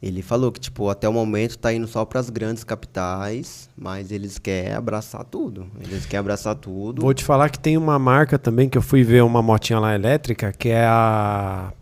Ele 0.00 0.22
falou 0.22 0.52
que, 0.52 0.60
tipo, 0.60 0.88
até 0.88 1.08
o 1.08 1.12
momento 1.12 1.58
tá 1.58 1.72
indo 1.72 1.86
só 1.88 2.04
pras 2.04 2.30
grandes 2.30 2.62
capitais, 2.62 3.68
mas 3.76 4.12
eles 4.12 4.38
querem 4.38 4.72
abraçar 4.72 5.24
tudo. 5.24 5.66
Eles 5.80 6.06
querem 6.06 6.20
abraçar 6.20 6.54
tudo. 6.54 7.02
Vou 7.02 7.12
te 7.12 7.24
falar 7.24 7.50
que 7.50 7.58
tem 7.58 7.76
uma 7.76 7.98
marca 7.98 8.38
também 8.38 8.68
que 8.68 8.78
eu 8.78 8.82
fui 8.82 9.02
ver 9.02 9.24
uma 9.24 9.42
motinha 9.42 9.80
lá 9.80 9.94
elétrica, 9.94 10.52
que 10.52 10.68
é 10.68 10.84
a. 10.86 11.72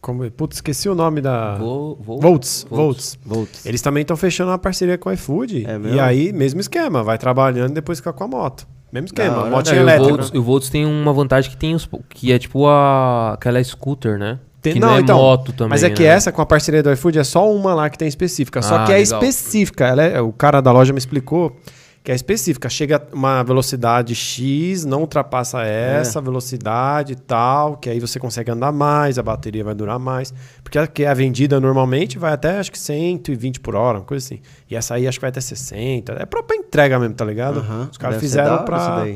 Como... 0.00 0.30
Putz, 0.30 0.56
esqueci 0.56 0.88
o 0.88 0.94
nome 0.94 1.20
da. 1.20 1.56
Volts. 1.56 2.66
Volts. 2.70 3.18
Volts. 3.22 3.66
Eles 3.66 3.82
também 3.82 4.00
estão 4.00 4.16
fechando 4.16 4.50
uma 4.50 4.58
parceria 4.58 4.96
com 4.96 5.10
o 5.10 5.12
iFood. 5.12 5.66
É 5.66 5.94
e 5.94 6.00
aí, 6.00 6.32
mesmo 6.32 6.58
esquema, 6.58 7.02
vai 7.02 7.18
trabalhando 7.18 7.72
e 7.72 7.74
depois 7.74 7.98
fica 7.98 8.14
com 8.14 8.24
a 8.24 8.28
moto. 8.28 8.66
Mesmo 8.90 9.04
esquema, 9.04 9.44
motinha 9.50 9.76
e 9.76 9.78
o 9.80 9.82
elétrica. 9.82 10.08
Volts, 10.08 10.30
o 10.34 10.42
Volts 10.42 10.70
tem 10.70 10.86
uma 10.86 11.12
vantagem 11.12 11.50
que 11.50 11.56
tem 11.58 11.74
os, 11.74 11.86
que 12.08 12.32
é 12.32 12.38
tipo 12.38 12.66
a 12.66 13.34
aquela 13.34 13.62
scooter, 13.62 14.18
né? 14.18 14.38
Tem- 14.60 14.72
que 14.74 14.80
não, 14.80 14.96
é 14.96 15.02
moto 15.02 15.52
também. 15.52 15.70
Mas 15.70 15.82
é 15.84 15.90
que 15.90 16.02
né? 16.02 16.08
essa 16.08 16.32
com 16.32 16.42
a 16.42 16.46
parceria 16.46 16.82
do 16.82 16.90
iFood 16.92 17.18
é 17.18 17.24
só 17.24 17.50
uma 17.52 17.74
lá 17.74 17.88
que 17.88 17.96
tem 17.96 18.08
específica. 18.08 18.60
Só 18.60 18.76
Ah, 18.78 18.84
que 18.86 18.92
é 18.92 18.96
legal. 18.98 19.20
específica. 19.22 19.86
Ela 19.86 20.02
é- 20.02 20.20
o 20.20 20.32
cara 20.32 20.60
da 20.60 20.72
loja 20.72 20.92
me 20.92 20.98
explicou 20.98 21.56
que 22.02 22.10
é 22.10 22.14
específica. 22.14 22.68
Chega 22.68 22.96
a 22.96 23.14
uma 23.14 23.42
velocidade 23.42 24.14
X, 24.14 24.84
não 24.84 25.00
ultrapassa 25.02 25.62
É. 25.62 25.98
essa 26.00 26.20
velocidade 26.20 27.12
e 27.12 27.16
tal, 27.16 27.76
que 27.76 27.88
aí 27.90 28.00
você 28.00 28.18
consegue 28.18 28.50
andar 28.50 28.72
mais, 28.72 29.18
a 29.18 29.22
bateria 29.22 29.62
vai 29.62 29.74
durar 29.74 29.98
mais. 29.98 30.32
Porque 30.64 30.78
a 30.78 30.86
que 30.86 31.04
é 31.04 31.14
vendida 31.14 31.60
normalmente 31.60 32.18
vai 32.18 32.32
até 32.32 32.58
acho 32.58 32.72
que 32.72 32.78
120 32.78 33.60
por 33.60 33.76
hora, 33.76 33.98
uma 33.98 34.04
coisa 34.04 34.24
assim. 34.24 34.40
E 34.70 34.74
essa 34.74 34.94
aí 34.94 35.06
acho 35.06 35.18
que 35.18 35.22
vai 35.22 35.30
até 35.30 35.40
60. 35.40 36.16
É 36.18 36.24
própria 36.26 36.56
entrega 36.56 36.98
mesmo, 36.98 37.14
tá 37.14 37.24
ligado? 37.24 37.58
Os 37.90 37.96
caras 37.98 38.16
deve 38.16 38.26
fizeram 38.26 38.64
pra. 38.64 39.06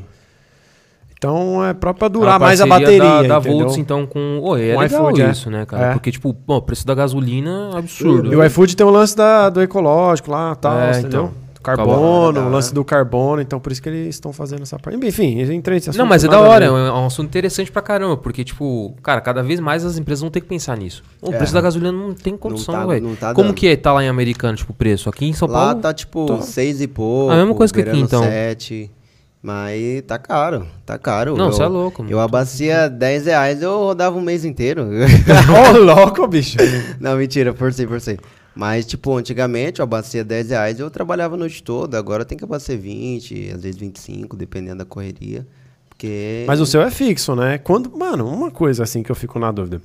Então 1.22 1.64
é 1.64 1.72
própria 1.72 2.06
É 2.06 2.08
durar 2.08 2.40
mais 2.40 2.60
a 2.60 2.66
bateria. 2.66 2.98
Da, 2.98 3.22
da 3.22 3.38
entendeu? 3.38 3.58
Volts, 3.60 3.76
então, 3.78 4.04
com. 4.06 4.40
Ô, 4.42 4.56
é 4.56 4.74
Com 4.74 4.80
legal 4.80 5.02
iFood, 5.10 5.22
é. 5.22 5.30
isso, 5.30 5.48
né, 5.50 5.64
cara? 5.64 5.86
É. 5.86 5.92
Porque, 5.92 6.10
tipo, 6.10 6.34
o 6.46 6.60
preço 6.60 6.84
da 6.84 6.94
gasolina 6.96 7.70
é 7.74 7.78
absurdo. 7.78 8.32
E 8.32 8.36
o 8.36 8.44
iFood 8.44 8.74
tem 8.76 8.84
o 8.84 8.90
lance 8.90 9.16
da, 9.16 9.48
do 9.48 9.62
ecológico 9.62 10.32
lá, 10.32 10.54
tal, 10.56 10.76
É, 10.80 10.90
entendeu? 10.98 11.08
então. 11.08 11.42
Do 11.54 11.60
carbono, 11.62 12.40
o 12.40 12.50
lance 12.50 12.70
né? 12.70 12.74
do 12.74 12.84
carbono, 12.84 13.40
então 13.40 13.60
por 13.60 13.70
isso 13.70 13.80
que 13.80 13.88
eles 13.88 14.16
estão 14.16 14.32
fazendo 14.32 14.62
essa 14.62 14.80
parte. 14.80 14.98
Enfim, 15.06 15.40
entrei 15.42 15.76
nesse 15.76 15.90
assunto. 15.90 16.00
Não, 16.00 16.06
mas 16.08 16.24
é 16.24 16.28
da 16.28 16.38
a 16.38 16.40
hora, 16.40 16.64
é 16.64 16.70
um, 16.72 16.76
é 16.76 16.92
um 16.92 17.06
assunto 17.06 17.28
interessante 17.28 17.70
pra 17.70 17.80
caramba, 17.80 18.16
porque, 18.16 18.42
tipo, 18.42 18.92
cara, 19.00 19.20
cada 19.20 19.44
vez 19.44 19.60
mais 19.60 19.84
as 19.84 19.96
empresas 19.96 20.22
vão 20.22 20.30
ter 20.30 20.40
que 20.40 20.48
pensar 20.48 20.76
nisso. 20.76 21.04
O 21.22 21.32
É. 21.32 21.36
preço 21.36 21.54
da 21.54 21.60
gasolina 21.60 21.92
não 21.92 22.12
tem 22.14 22.36
condição, 22.36 22.74
tá- 22.74 22.84
velho. 22.86 23.06
não 23.06 23.14
tá 23.14 23.32
Como 23.32 23.50
dando. 23.50 23.54
que 23.56 23.68
é, 23.68 23.76
tá 23.76 23.92
lá 23.92 24.02
em 24.02 24.08
americano, 24.08 24.56
tipo, 24.56 24.72
o 24.72 24.74
preço? 24.74 25.08
Aqui 25.08 25.24
em 25.24 25.32
São 25.32 25.46
Lá 25.46 25.66
Paulo. 25.66 25.80
tá 25.82 25.94
tipo 25.94 26.26
tô- 26.26 26.40
seis 26.42 26.80
e 26.80 26.88
pouco. 26.88 27.32
A 27.32 27.36
mesma 27.36 27.54
coisa 27.54 27.72
que 27.72 27.80
aqui, 27.80 28.00
então. 28.00 28.24
Sete, 28.24 28.90
mas 29.42 30.02
tá 30.06 30.18
caro, 30.18 30.66
tá 30.86 30.96
caro. 30.98 31.36
Não, 31.36 31.50
você 31.50 31.62
é 31.62 31.66
louco, 31.66 32.02
mano. 32.02 32.14
Eu 32.14 32.20
abacia 32.20 32.88
10 32.88 33.26
reais, 33.26 33.60
eu 33.62 33.76
rodava 33.78 34.16
um 34.16 34.20
mês 34.22 34.44
inteiro. 34.44 34.86
Ô, 35.74 35.78
louco, 35.78 36.26
bicho. 36.28 36.56
Não, 37.00 37.16
mentira, 37.16 37.52
por 37.52 37.72
si, 37.72 37.86
por 37.86 38.00
si. 38.00 38.18
Mas, 38.54 38.84
tipo, 38.86 39.16
antigamente 39.16 39.80
eu 39.80 39.84
abacia 39.84 40.22
10 40.22 40.50
reais 40.50 40.78
eu 40.78 40.90
trabalhava 40.90 41.34
a 41.34 41.38
noite 41.38 41.62
toda. 41.62 41.98
Agora 41.98 42.24
tem 42.24 42.36
que 42.38 42.44
abastecer 42.44 42.78
20, 42.78 43.50
às 43.54 43.62
vezes 43.62 43.76
25, 43.80 44.36
dependendo 44.36 44.78
da 44.78 44.84
correria. 44.84 45.46
Porque. 45.88 46.44
Mas 46.46 46.60
o 46.60 46.66
seu 46.66 46.82
é 46.82 46.90
fixo, 46.90 47.34
né? 47.34 47.58
Quando, 47.58 47.90
mano, 47.96 48.26
uma 48.28 48.50
coisa 48.50 48.82
assim 48.82 49.02
que 49.02 49.10
eu 49.10 49.16
fico 49.16 49.38
na 49.38 49.50
dúvida. 49.50 49.80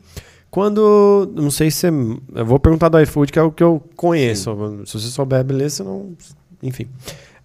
Quando, 0.52 1.32
não 1.36 1.52
sei 1.52 1.70
se, 1.72 1.90
você- 1.92 2.20
eu 2.36 2.46
vou 2.46 2.60
perguntar 2.60 2.90
do 2.90 3.00
iFood, 3.02 3.32
que 3.32 3.40
é 3.40 3.42
o 3.42 3.52
que 3.52 3.64
eu 3.64 3.82
conheço. 3.96 4.56
Se 4.86 4.94
você 4.94 5.08
souber, 5.08 5.44
beleza, 5.44 5.78
se 5.78 5.84
não, 5.84 6.12
enfim. 6.64 6.88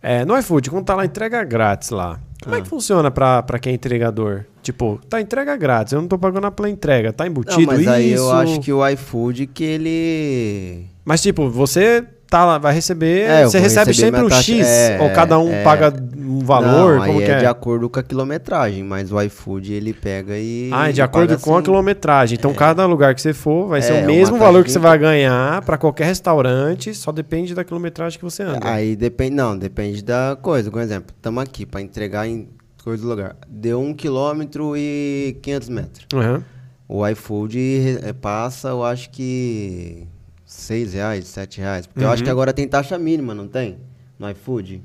É, 0.03 0.25
no 0.25 0.37
iFood, 0.39 0.69
quando 0.71 0.85
tá 0.85 0.95
lá 0.95 1.05
entrega 1.05 1.45
grátis 1.45 1.91
lá, 1.91 2.19
como 2.43 2.55
é 2.57 2.59
Ah. 2.59 2.63
que 2.63 2.69
funciona 2.69 3.11
pra, 3.11 3.43
pra 3.43 3.59
quem 3.59 3.73
é 3.73 3.75
entregador? 3.77 4.45
Tipo, 4.63 5.01
tá 5.09 5.21
entrega 5.21 5.57
grátis, 5.57 5.93
eu 5.93 6.01
não 6.01 6.09
tô 6.09 6.19
pagando 6.19 6.51
pela 6.53 6.69
entrega, 6.69 7.13
tá 7.13 7.25
Não, 7.25 7.31
embutido 7.31 7.67
mas 7.67 7.81
isso? 7.81 7.91
aí 7.91 8.13
eu 8.13 8.31
acho 8.33 8.61
que 8.61 8.73
o 8.73 8.87
iFood 8.89 9.47
que 9.49 9.63
ele. 9.65 10.87
Mas 11.05 11.21
tipo, 11.23 11.49
você 11.49 12.05
tá 12.33 12.45
lá, 12.47 12.57
vai 12.59 12.73
receber, 12.73 13.29
É, 13.29 13.45
você 13.45 13.59
recebe 13.59 13.93
sempre 13.93 14.23
um 14.23 14.29
taxa- 14.29 14.43
X, 14.43 14.67
é, 14.67 14.99
ou 15.03 15.11
cada 15.11 15.39
um 15.39 15.53
é. 15.53 15.63
paga 15.63 15.93
um 16.17 16.39
valor, 16.39 16.97
Não, 16.99 17.07
como 17.07 17.19
aí 17.19 17.25
é, 17.27 17.31
é? 17.33 17.39
de 17.41 17.47
acordo 17.47 17.91
com 17.91 18.01
a 18.01 18.03
quilometragem, 18.03 18.83
mas 18.83 19.13
o 19.13 19.21
iFood 19.21 19.71
ele 19.73 19.93
pega 19.93 20.37
e. 20.39 20.71
Ah, 20.73 20.89
é 20.89 20.93
de 20.93 21.03
acordo 21.03 21.39
com 21.39 21.53
a 21.53 21.57
assim. 21.59 21.65
quilometragem. 21.65 22.39
Então, 22.39 22.55
cada 22.55 22.87
lugar 22.87 23.15
que 23.15 23.21
você 23.21 23.35
for 23.35 23.69
vai 23.69 23.83
ser 23.83 23.93
É, 23.93 24.03
o 24.03 24.07
mesmo 24.07 24.39
valor 24.39 24.65
que 24.65 24.73
você 24.73 24.79
vai 24.79 24.97
ganhar 24.97 25.61
para 25.63 25.77
qualquer 25.77 26.07
restaurante, 26.07 26.95
só 26.95 27.13
depende 27.13 27.55
da 27.55 27.65
quilometragem 27.65 28.19
que 28.19 28.25
você 28.25 28.43
anda. 28.43 28.61
Aí 28.63 28.97
depende, 28.97 29.35
não, 29.37 29.57
depende 29.57 30.03
da 30.03 30.37
coisa. 30.41 30.71
Por 30.71 30.81
exemplo, 30.81 31.15
estamos 31.15 31.43
aqui 31.43 31.67
para 31.67 31.83
entregar 31.83 32.27
em 32.27 32.49
coisa 32.83 33.03
do 33.03 33.09
lugar. 33.11 33.37
Deu 33.47 33.79
um 33.79 33.93
quilômetro 33.93 34.75
e 34.77 35.37
500 35.43 35.69
metros. 35.69 36.07
Uhum. 36.15 36.43
O 36.89 37.07
iFood 37.09 37.99
passa, 38.21 38.69
eu 38.69 38.83
acho 38.85 39.11
que 39.11 40.07
6 40.53 40.93
reais, 40.95 41.27
7 41.29 41.61
reais. 41.61 41.87
Porque 41.87 42.01
eu 42.05 42.07
Uhum. 42.09 42.13
acho 42.13 42.23
que 42.23 42.31
agora 42.31 42.53
tem 42.53 42.69
taxa 42.69 42.99
mínima, 42.99 43.35
não 43.35 43.49
tem? 43.49 43.79
No 44.19 44.29
iFood? 44.31 44.83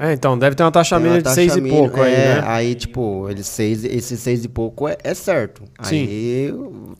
É, 0.00 0.14
então, 0.14 0.38
deve 0.38 0.56
ter 0.56 0.62
uma 0.62 0.72
taxa 0.72 0.98
mínima 0.98 1.18
de 1.18 1.24
taxa 1.24 1.34
6 1.34 1.54
e 1.56 1.60
pouco 1.68 2.00
aí, 2.00 2.14
é, 2.14 2.16
né? 2.36 2.42
Aí, 2.46 2.74
tipo, 2.74 3.28
ele 3.28 3.42
seis, 3.42 3.84
esse 3.84 4.16
6 4.16 4.46
e 4.46 4.48
pouco 4.48 4.88
é, 4.88 4.96
é 5.04 5.12
certo. 5.12 5.62
Sim. 5.82 6.06
Aí, 6.06 6.50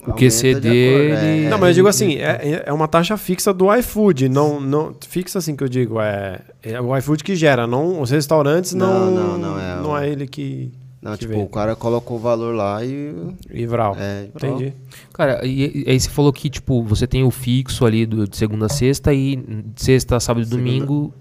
O 0.07 0.13
QC 0.13 0.57
dele- 0.61 1.49
Não, 1.49 1.57
mas 1.59 1.69
eu 1.71 1.75
digo 1.77 1.89
assim, 1.89 2.17
é, 2.17 2.65
é 2.67 2.73
uma 2.73 2.87
taxa 2.87 3.17
fixa 3.17 3.51
do 3.55 3.75
iFood, 3.77 4.29
não, 4.29 4.61
não 4.61 4.95
fixa 5.09 5.39
assim 5.39 5.57
que 5.57 5.65
eu 5.65 5.69
digo, 5.69 5.99
é, 6.03 6.41
é 6.63 6.79
o 6.81 6.95
iFood 6.99 7.25
que 7.25 7.35
gera, 7.35 7.67
não 7.67 8.01
os 8.03 8.11
restaurantes 8.11 8.75
não 8.75 9.11
Não, 9.11 9.11
não, 9.11 9.39
não, 9.39 9.59
é 9.59 9.77
não 9.83 9.99
é 9.99 10.09
ele 10.11 10.27
que 10.27 10.71
Não, 11.03 11.17
tipo, 11.17 11.33
vem. 11.33 11.43
o 11.43 11.49
cara 11.49 11.75
colocou 11.75 12.17
o 12.17 12.21
valor 12.21 12.55
lá 12.55 12.85
e... 12.85 13.13
e 13.51 13.67
Vral. 13.67 13.97
É, 13.99 14.29
Entendi. 14.35 14.73
Cara, 15.13 15.45
e, 15.45 15.83
e 15.85 15.91
aí 15.91 15.99
você 15.99 16.09
falou 16.09 16.33
que, 16.33 16.49
tipo, 16.49 16.81
você 16.85 17.09
tem 17.09 17.25
o 17.25 17.31
fixo 17.31 17.85
ali 17.85 18.07
do, 18.07 18.29
de 18.29 18.37
segunda 18.37 18.67
a 18.67 18.69
sexta 18.69 19.13
e 19.13 19.35
de 19.37 19.83
sexta, 19.83 20.21
sábado 20.21 20.47
e 20.47 20.49
domingo. 20.49 21.13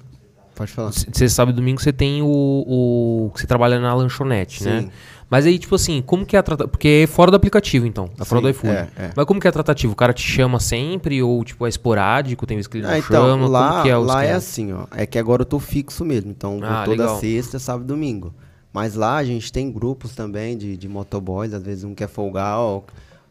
Pode 0.53 0.71
falar. 0.71 0.91
de 0.91 0.99
Sexta, 0.99 1.29
sábado 1.29 1.55
e 1.55 1.57
domingo 1.57 1.81
você 1.81 1.91
tem 1.91 2.21
o, 2.21 2.27
o. 2.27 3.31
que 3.33 3.41
Você 3.41 3.47
trabalha 3.47 3.79
na 3.79 3.91
lanchonete, 3.95 4.63
né? 4.63 4.81
Sim. 4.81 4.91
Mas 5.27 5.45
aí, 5.45 5.57
tipo 5.57 5.73
assim, 5.73 6.01
como 6.05 6.25
que 6.25 6.35
é 6.35 6.39
a 6.39 6.43
tratativa? 6.43 6.69
Porque 6.69 7.03
é 7.03 7.07
fora 7.07 7.31
do 7.31 7.37
aplicativo, 7.37 7.87
então. 7.87 8.09
É 8.19 8.25
fora 8.25 8.39
Sim, 8.41 8.43
do 8.43 8.49
iFood. 8.49 8.73
é, 8.73 8.87
é. 8.97 9.11
Mas 9.15 9.25
como 9.25 9.39
que 9.39 9.47
é 9.47 9.49
a 9.49 9.53
tratativa? 9.53 9.91
O 9.91 9.95
cara 9.95 10.11
te 10.13 10.21
chama 10.21 10.59
sempre 10.59 11.23
ou, 11.23 11.43
tipo, 11.43 11.65
é 11.65 11.69
esporádico? 11.69 12.45
Tem 12.45 12.57
vezes 12.57 12.67
que 12.67 12.77
ele 12.77 12.83
não 12.85 12.91
Ah, 12.93 12.99
então, 12.99 13.29
chama? 13.29 13.47
lá, 13.47 13.69
como 13.71 13.83
que 13.83 13.89
é 13.89 13.97
o 13.97 14.03
lá 14.03 14.23
é 14.25 14.33
assim, 14.33 14.73
ó. 14.73 14.85
É 14.91 15.05
que 15.05 15.17
agora 15.17 15.41
eu 15.41 15.45
tô 15.45 15.57
fixo 15.57 16.03
mesmo. 16.03 16.29
Então, 16.29 16.59
Ah, 16.61 16.83
toda 16.83 17.01
legal. 17.03 17.19
sexta, 17.19 17.57
sábado 17.57 17.85
e 17.85 17.87
domingo. 17.87 18.33
Mas 18.73 18.95
lá 18.95 19.17
a 19.17 19.23
gente 19.23 19.51
tem 19.51 19.71
grupos 19.71 20.15
também 20.15 20.57
de, 20.57 20.77
de 20.77 20.87
motoboys. 20.87 21.53
Às 21.53 21.63
vezes 21.63 21.83
um 21.83 21.93
quer 21.93 22.07
folgar, 22.07 22.57
ó. 22.59 22.83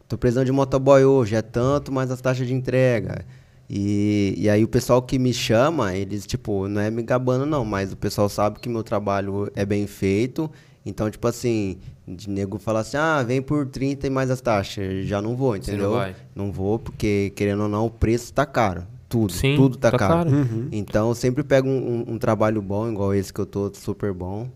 Tô 0.07 0.17
precisando 0.17 0.45
de 0.45 0.51
motoboy 0.51 1.03
hoje, 1.05 1.35
é 1.35 1.41
tanto, 1.41 1.91
mas 1.91 2.11
as 2.11 2.19
taxas 2.21 2.45
de 2.47 2.53
entrega. 2.53 3.25
E, 3.69 4.33
e 4.37 4.49
aí 4.49 4.63
o 4.63 4.67
pessoal 4.67 5.01
que 5.01 5.17
me 5.17 5.33
chama, 5.33 5.95
eles, 5.95 6.25
tipo, 6.27 6.67
não 6.67 6.81
é 6.81 6.91
me 6.91 7.01
gabando 7.01 7.45
não, 7.45 7.63
mas 7.63 7.93
o 7.93 7.97
pessoal 7.97 8.27
sabe 8.27 8.59
que 8.59 8.67
meu 8.67 8.83
trabalho 8.83 9.49
é 9.55 9.65
bem 9.65 9.87
feito. 9.87 10.51
Então, 10.85 11.09
tipo 11.09 11.25
assim, 11.27 11.77
de 12.07 12.29
nego 12.29 12.57
falar 12.59 12.81
assim, 12.81 12.97
ah, 12.97 13.23
vem 13.23 13.41
por 13.41 13.65
30 13.67 14.07
e 14.07 14.09
mais 14.09 14.29
as 14.29 14.41
taxas. 14.41 15.05
Já 15.05 15.21
não 15.21 15.35
vou, 15.35 15.51
não 15.51 15.57
entendeu? 15.57 15.91
vai. 15.91 16.15
Não 16.35 16.51
vou, 16.51 16.77
porque, 16.77 17.31
querendo 17.35 17.63
ou 17.63 17.69
não, 17.69 17.85
o 17.85 17.89
preço 17.89 18.33
tá 18.33 18.45
caro. 18.45 18.83
tudo, 19.07 19.31
Sim, 19.31 19.55
tudo 19.55 19.77
tá, 19.77 19.91
tá 19.91 19.97
caro. 19.97 20.29
caro. 20.29 20.35
Uhum. 20.35 20.67
Então 20.71 21.09
eu 21.09 21.15
sempre 21.15 21.43
pego 21.43 21.69
um, 21.69 22.03
um- 22.09 22.13
um 22.15 22.17
trabalho 22.17 22.61
bom, 22.61 22.89
igual 22.91 23.13
esse 23.13 23.31
que 23.31 23.39
eu 23.39 23.45
tô 23.45 23.71
super 23.73 24.11
bom. 24.11 24.49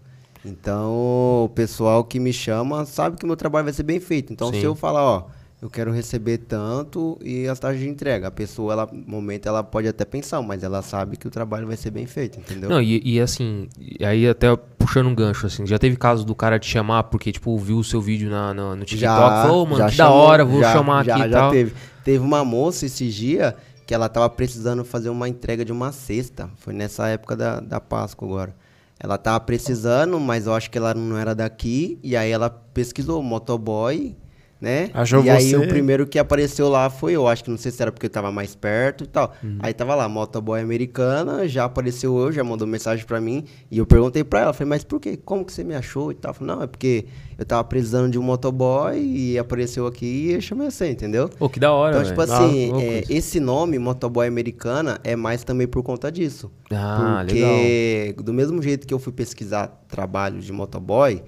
Então 0.46 1.44
o 1.46 1.50
pessoal 1.54 2.04
que 2.04 2.20
me 2.20 2.32
chama 2.32 2.86
sabe 2.86 3.18
que 3.18 3.24
o 3.24 3.28
meu 3.28 3.36
trabalho 3.36 3.66
vai 3.66 3.74
ser 3.74 3.84
bem 3.84 4.00
feito. 4.00 4.32
Então 4.32 4.52
Sim. 4.54 4.60
se 4.60 4.66
eu 4.66 4.76
falar, 4.76 5.04
ó, 5.04 5.24
eu 5.62 5.70
quero 5.70 5.92
receber 5.92 6.38
tanto 6.40 7.18
e 7.24 7.48
as 7.48 7.58
taxas 7.60 7.80
de 7.80 7.88
entrega, 7.90 8.28
a 8.28 8.32
pessoa, 8.32 8.74
ela, 8.74 8.90
no 8.92 9.04
momento, 9.12 9.48
ela 9.48 9.64
pode 9.64 9.88
até 9.88 10.06
pensar, 10.06 10.42
mas 10.42 10.62
ela 10.64 10.82
sabe 10.82 11.18
que 11.18 11.28
o 11.28 11.32
trabalho 11.32 11.66
vai 11.66 11.76
ser 11.78 11.90
bem 11.92 12.06
feito, 12.06 12.38
entendeu? 12.40 12.70
Não, 12.70 12.82
e, 12.82 13.02
e 13.04 13.20
assim, 13.20 13.68
e 13.80 14.06
aí 14.06 14.28
até 14.28 14.56
puxando 14.56 15.08
um 15.08 15.16
gancho, 15.16 15.48
assim, 15.48 15.66
já 15.66 15.80
teve 15.80 15.96
caso 15.96 16.24
do 16.26 16.36
cara 16.36 16.60
te 16.60 16.68
chamar 16.70 17.04
porque, 17.06 17.32
tipo, 17.32 17.58
viu 17.58 17.78
o 17.78 17.84
seu 17.84 18.00
vídeo 18.00 18.30
na, 18.30 18.54
na- 18.54 18.76
no 18.76 18.86
TikTok 18.86 19.12
e 19.12 19.42
falou, 19.42 19.64
"Ô, 19.64 19.66
mano, 19.66 19.78
já 19.78 19.90
que 19.90 19.98
da 19.98 20.04
chamou, 20.06 20.20
hora, 20.20 20.46
vou 20.46 20.60
já- 20.60 20.74
chamar 20.74 21.06
já, 21.06 21.16
aqui 21.16 21.28
e 21.28 21.30
já 21.32 21.40
tal. 21.40 21.52
Teve. 21.52 21.74
teve 22.04 22.20
uma 22.24 22.46
moça 22.46 22.86
esses 22.86 23.14
dias 23.14 23.54
que 23.88 23.94
ela 23.94 24.10
tava 24.10 24.30
precisando 24.30 24.84
fazer 24.84 25.10
uma 25.10 25.28
entrega 25.30 25.64
de 25.66 25.72
uma 25.72 25.92
cesta. 25.92 26.50
Foi 26.58 26.74
nessa 26.74 27.08
época 27.08 27.36
da, 27.36 27.60
da 27.60 27.80
Páscoa 27.80 28.28
agora. 28.28 28.56
Ela 29.00 29.18
tava 29.18 29.40
precisando, 29.42 30.20
mas 30.20 30.48
eu 30.48 30.54
acho 30.54 30.72
que 30.72 30.78
ela 30.78 30.94
não 30.94 31.18
era 31.18 31.36
daqui. 31.36 32.00
E 32.02 32.16
aí 32.16 32.32
ela 32.32 32.50
pesquisou 32.50 33.22
motoboy, 33.22 34.16
né? 34.60 34.90
Achou 34.94 35.24
e 35.24 35.30
aí 35.30 35.50
você. 35.50 35.58
o 35.58 35.68
primeiro 35.68 36.08
que 36.08 36.18
apareceu 36.18 36.70
lá 36.70 36.90
foi 36.90 37.14
eu. 37.14 37.28
Acho 37.28 37.44
que 37.44 37.50
não 37.52 37.58
sei 37.58 37.72
se 37.72 37.82
era 37.82 37.92
porque 37.92 38.06
eu 38.06 38.10
tava 38.10 38.32
mais 38.32 38.56
perto 38.56 39.04
e 39.04 39.08
tal. 39.08 39.34
Uhum. 39.44 39.58
Aí 39.60 39.74
tava 39.74 39.94
lá, 39.96 40.08
motoboy 40.08 40.62
americana, 40.62 41.48
já 41.48 41.66
apareceu 41.66 42.18
eu, 42.18 42.32
já 42.32 42.44
mandou 42.44 42.66
mensagem 42.68 43.06
pra 43.06 43.20
mim. 43.20 43.46
E 43.70 43.78
eu 43.78 43.86
perguntei 43.86 44.24
pra 44.24 44.42
ela, 44.42 44.54
falei, 44.54 44.70
mas 44.70 44.84
por 44.84 45.00
quê? 45.00 45.18
Como 45.18 45.44
que 45.44 45.52
você 45.52 45.64
me 45.64 45.76
achou 45.76 46.12
e 46.12 46.16
tal? 46.16 46.34
Falou, 46.34 46.56
não, 46.56 46.64
é 46.64 46.68
porque 46.68 47.06
eu 47.38 47.46
tava 47.46 47.64
precisando 47.66 48.10
de 48.10 48.18
um 48.18 48.24
motoboy 48.24 48.98
e 48.98 49.38
apareceu 49.38 49.86
aqui 49.88 50.06
e 50.06 50.34
eu 50.34 50.42
chamei 50.42 50.72
você, 50.72 50.90
entendeu? 50.90 51.30
Pô, 51.30 51.50
que 51.50 51.60
da 51.60 51.72
hora, 51.74 51.98
Então, 51.98 52.10
tipo 52.10 52.26
velho. 52.26 52.34
assim, 52.34 52.72
louco 52.72 52.82
é, 52.88 53.04
esse 53.10 53.40
nome, 53.40 53.78
motoboy 53.78 54.26
americana, 54.26 55.00
é 55.04 55.16
mais 55.16 55.44
também 55.44 55.68
por 55.68 55.84
conta 55.84 56.12
disso. 56.12 56.50
Ah, 56.72 57.24
legal. 57.28 57.50
Porque 57.52 58.16
do 58.24 58.34
mesmo 58.34 58.62
jeito 58.62 58.88
que 58.88 58.94
eu 58.94 59.00
fui 59.00 59.12
pesquisar 59.12 59.68
trabalho 59.90 60.40
de 60.40 60.52
motoboy, 60.52 61.22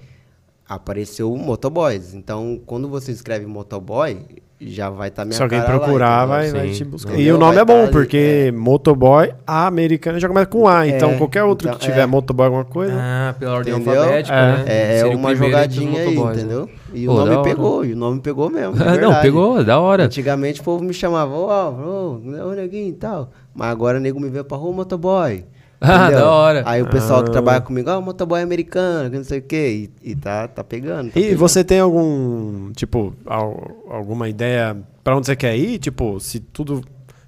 apareceu 0.68 1.34
motoboys. 1.36 2.14
Então, 2.14 2.60
quando 2.66 2.88
você 2.88 3.10
escreve 3.12 3.46
motoboy, 3.46 4.18
já 4.60 4.90
vai 4.90 5.08
estar 5.08 5.24
minha 5.24 5.36
Se 5.36 5.42
alguém 5.42 5.60
cara 5.60 5.74
lá, 5.74 5.78
procurar, 5.78 6.28
entendeu? 6.28 6.52
vai, 6.52 6.66
vai 6.66 6.74
te 6.74 6.84
buscar. 6.84 7.12
Entendeu? 7.12 7.26
E 7.26 7.32
o 7.32 7.38
nome 7.38 7.54
Vai 7.54 7.62
é 7.62 7.64
bom, 7.64 7.74
tá 7.74 7.82
ali, 7.84 7.92
porque 7.92 8.52
motoboy, 8.56 9.32
a 9.46 9.66
americana 9.68 10.18
já 10.18 10.26
começa 10.28 10.46
com 10.46 10.66
A. 10.66 10.86
Então, 10.86 11.10
É, 11.12 11.16
qualquer 11.16 11.44
outro 11.44 11.68
então, 11.68 11.78
que 11.78 11.84
tiver 11.86 12.00
é. 12.02 12.06
motoboy 12.06 12.46
alguma 12.46 12.64
coisa. 12.64 12.92
Ah, 12.96 13.34
pela 13.38 13.54
ordem 13.54 13.72
Entendeu? 13.74 14.00
alfabética, 14.02 14.34
É. 14.36 14.52
né? 14.56 14.64
É, 14.66 14.98
é 15.00 15.06
o 15.06 15.16
uma 15.16 15.34
jogadinha 15.34 16.00
aí, 16.00 16.06
motoboys, 16.14 16.36
né? 16.36 16.42
entendeu? 16.42 16.68
E 16.92 17.06
Pô, 17.06 17.12
o 17.12 17.16
da 17.16 17.24
nome 17.24 17.36
hora. 17.36 17.48
pegou, 17.48 17.84
e 17.84 17.92
o 17.92 17.96
nome 17.96 18.20
pegou 18.20 18.50
mesmo. 18.50 18.74
não, 19.00 19.20
pegou, 19.22 19.62
da 19.64 19.78
hora. 19.78 20.04
Antigamente 20.06 20.60
o 20.60 20.64
povo 20.64 20.82
me 20.82 20.92
chamava, 20.92 21.32
ô, 21.32 22.14
ô, 22.16 22.52
neguinho 22.54 22.88
e 22.88 22.92
tal. 22.94 23.30
Mas 23.54 23.68
agora 23.70 23.98
o 23.98 24.00
nego 24.00 24.18
me 24.20 24.28
vê 24.28 24.42
pra 24.42 24.56
rua, 24.56 24.72
motoboy. 24.72 25.44
Ah, 25.88 26.10
da 26.10 26.28
hora. 26.30 26.62
Aí 26.66 26.82
o 26.82 26.88
pessoal 26.88 27.22
que 27.22 27.30
Ah. 27.30 27.32
trabalha 27.32 27.60
comigo, 27.60 27.88
ó, 27.90 28.00
motoboy 28.00 28.42
americano, 28.42 29.10
que 29.10 29.16
não 29.16 29.24
sei 29.24 29.38
o 29.38 29.42
quê. 29.42 29.90
E, 30.02 30.10
e 30.10 30.16
tá, 30.16 30.48
tá 30.48 30.64
pegando. 30.64 31.12
tá 31.12 31.18
E 31.18 31.22
pegando. 31.22 31.38
você 31.38 31.62
tem 31.62 31.78
algum, 31.80 32.72
tipo, 32.72 33.14
al- 33.26 33.84
alguma 33.88 34.28
ideia 34.28 34.76
pra 35.04 35.16
onde 35.16 35.26
você 35.26 35.36
quer 35.36 35.56
ir? 35.56 35.78
Tipo, 35.78 36.18
se 36.18 36.40
tudo 36.40 36.82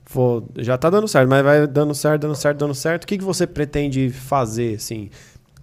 for. 0.05 0.43
Já 0.59 0.77
tá 0.77 0.91
dando 0.91 1.07
certo, 1.07 1.29
mas 1.29 1.45
vai 1.45 1.67
dando 1.67 1.95
certo, 1.95 2.23
dando 2.23 2.35
certo, 2.35 2.59
dando 2.59 2.75
certo. 2.75 3.05
O 3.05 3.07
que, 3.07 3.19
que 3.19 3.25
você 3.25 3.47
pretende 3.47 4.11
fazer, 4.11 4.75
assim? 4.75 5.11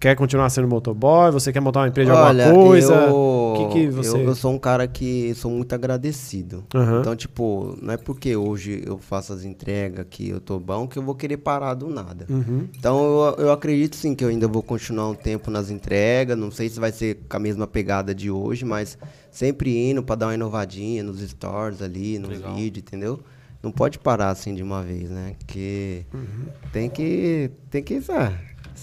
Quer 0.00 0.14
continuar 0.14 0.48
sendo 0.50 0.68
motoboy? 0.68 1.32
Você 1.32 1.52
quer 1.52 1.58
montar 1.58 1.80
uma 1.80 1.88
empresa 1.88 2.12
de 2.12 2.16
Olha, 2.16 2.44
alguma 2.46 2.64
coisa? 2.64 2.94
eu, 2.94 3.14
O 3.16 3.54
que, 3.56 3.66
que 3.72 3.90
você. 3.90 4.16
eu, 4.16 4.20
eu 4.28 4.34
sou 4.36 4.52
um 4.52 4.58
cara 4.58 4.86
que 4.86 5.34
sou 5.34 5.50
muito 5.50 5.72
agradecido. 5.74 6.62
Aham. 6.72 7.00
Então, 7.00 7.16
tipo, 7.16 7.76
não 7.82 7.94
é 7.94 7.96
porque 7.96 8.36
hoje 8.36 8.80
eu 8.86 8.96
faço 8.98 9.32
as 9.32 9.42
entregas 9.44 10.06
que 10.08 10.28
eu 10.28 10.40
tô 10.40 10.60
bom 10.60 10.86
que 10.86 10.96
eu 10.96 11.02
vou 11.02 11.16
querer 11.16 11.38
parar 11.38 11.74
do 11.74 11.88
nada. 11.88 12.26
Uhum. 12.28 12.68
Então 12.78 13.00
eu, 13.36 13.46
eu 13.46 13.52
acredito 13.52 13.96
sim 13.96 14.14
que 14.14 14.24
eu 14.24 14.28
ainda 14.28 14.46
vou 14.46 14.62
continuar 14.62 15.08
um 15.08 15.14
tempo 15.16 15.50
nas 15.50 15.68
entregas. 15.68 16.38
Não 16.38 16.52
sei 16.52 16.68
se 16.68 16.78
vai 16.78 16.92
ser 16.92 17.18
com 17.28 17.36
a 17.36 17.40
mesma 17.40 17.66
pegada 17.66 18.14
de 18.14 18.30
hoje, 18.30 18.64
mas 18.64 18.96
sempre 19.32 19.76
indo 19.90 20.00
pra 20.00 20.14
dar 20.14 20.26
uma 20.26 20.34
inovadinha 20.34 21.02
nos 21.02 21.18
stories 21.20 21.82
ali, 21.82 22.20
nos 22.20 22.30
Legal. 22.30 22.54
vídeos, 22.54 22.84
entendeu? 22.86 23.18
Não 23.60 23.72
pode 23.72 23.98
parar 23.98 24.30
assim 24.30 24.54
de 24.54 24.62
uma 24.62 24.80
vez, 24.84 25.10
né? 25.10 25.34
Porque 25.40 26.04
Uhum. 26.14 26.46
tem 26.72 26.88
que. 26.88 27.50
Tem 27.68 27.82
que. 27.82 28.00
Ah, 28.10 28.32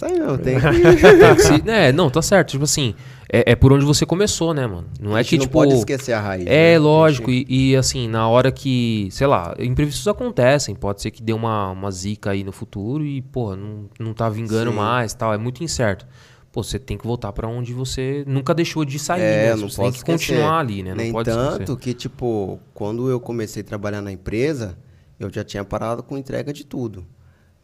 aí 0.04 0.18
não, 0.20 0.38
tem 0.38 0.56
que. 0.60 0.72
Tem 0.72 1.38
se- 1.40 1.70
é, 1.70 1.92
não, 1.94 2.10
tá 2.10 2.22
certo. 2.22 2.50
Tipo 2.52 2.64
assim, 2.64 2.96
é, 3.32 3.52
é 3.52 3.56
por 3.56 3.72
onde 3.72 3.86
você 3.86 4.06
começou, 4.06 4.54
né, 4.54 4.66
mano? 4.68 4.88
Não 5.00 5.16
é 5.18 5.24
que, 5.24 5.38
não 5.38 5.44
tipo. 5.44 5.54
pode 5.54 5.74
esquecer 5.76 6.14
a 6.14 6.20
raiz. 6.20 6.46
É, 6.48 6.74
né? 6.74 6.80
lógico, 6.80 7.30
e, 7.32 7.46
e, 7.48 7.76
assim, 7.76 8.08
na 8.08 8.28
hora 8.28 8.52
que, 8.52 9.08
sei 9.12 9.28
lá, 9.28 9.56
imprevistos 9.60 10.08
acontecem, 10.08 10.74
pode 10.76 11.02
ser 11.02 11.12
que 11.12 11.22
dê 11.24 11.32
uma, 11.34 11.70
uma 11.72 11.92
zica 11.92 12.32
aí 12.32 12.44
no 12.44 12.52
futuro 12.52 13.06
e, 13.06 13.22
porra, 13.22 13.56
não, 13.56 13.86
não 14.00 14.14
tá 14.14 14.28
vingando 14.28 14.72
Sim. 14.72 14.78
mais 14.78 15.14
tal, 15.14 15.34
é 15.34 15.38
muito 15.38 15.64
incerto. 15.64 16.06
Pô, 16.52 16.64
você 16.64 16.80
tem 16.80 16.98
que 16.98 17.06
voltar 17.06 17.34
pra 17.34 17.48
onde 17.50 17.74
você 17.74 18.24
nunca 18.26 18.54
deixou 18.54 18.86
de 18.86 18.98
sair, 18.98 19.22
É, 19.22 19.46
né? 19.50 19.56
não 19.62 19.70
Você 19.70 19.76
tem 19.82 19.92
posso 19.92 20.06
que 20.06 20.12
continuar 20.12 20.60
ali, 20.60 20.82
né? 20.84 20.92
Não 20.92 20.98
Nem 20.98 21.12
pode 21.12 21.30
tanto 21.30 21.62
esquecer. 21.74 21.78
que, 21.80 21.94
tipo, 21.94 22.60
quando 22.74 23.10
eu 23.10 23.20
comecei 23.20 23.62
a 23.62 23.66
trabalhar 23.66 24.02
na 24.02 24.10
empresa, 24.10 24.78
eu 25.20 25.30
já 25.30 25.44
tinha 25.44 25.66
parado 25.66 26.02
com 26.02 26.18
entrega 26.18 26.54
de 26.54 26.66
tudo. 26.66 27.06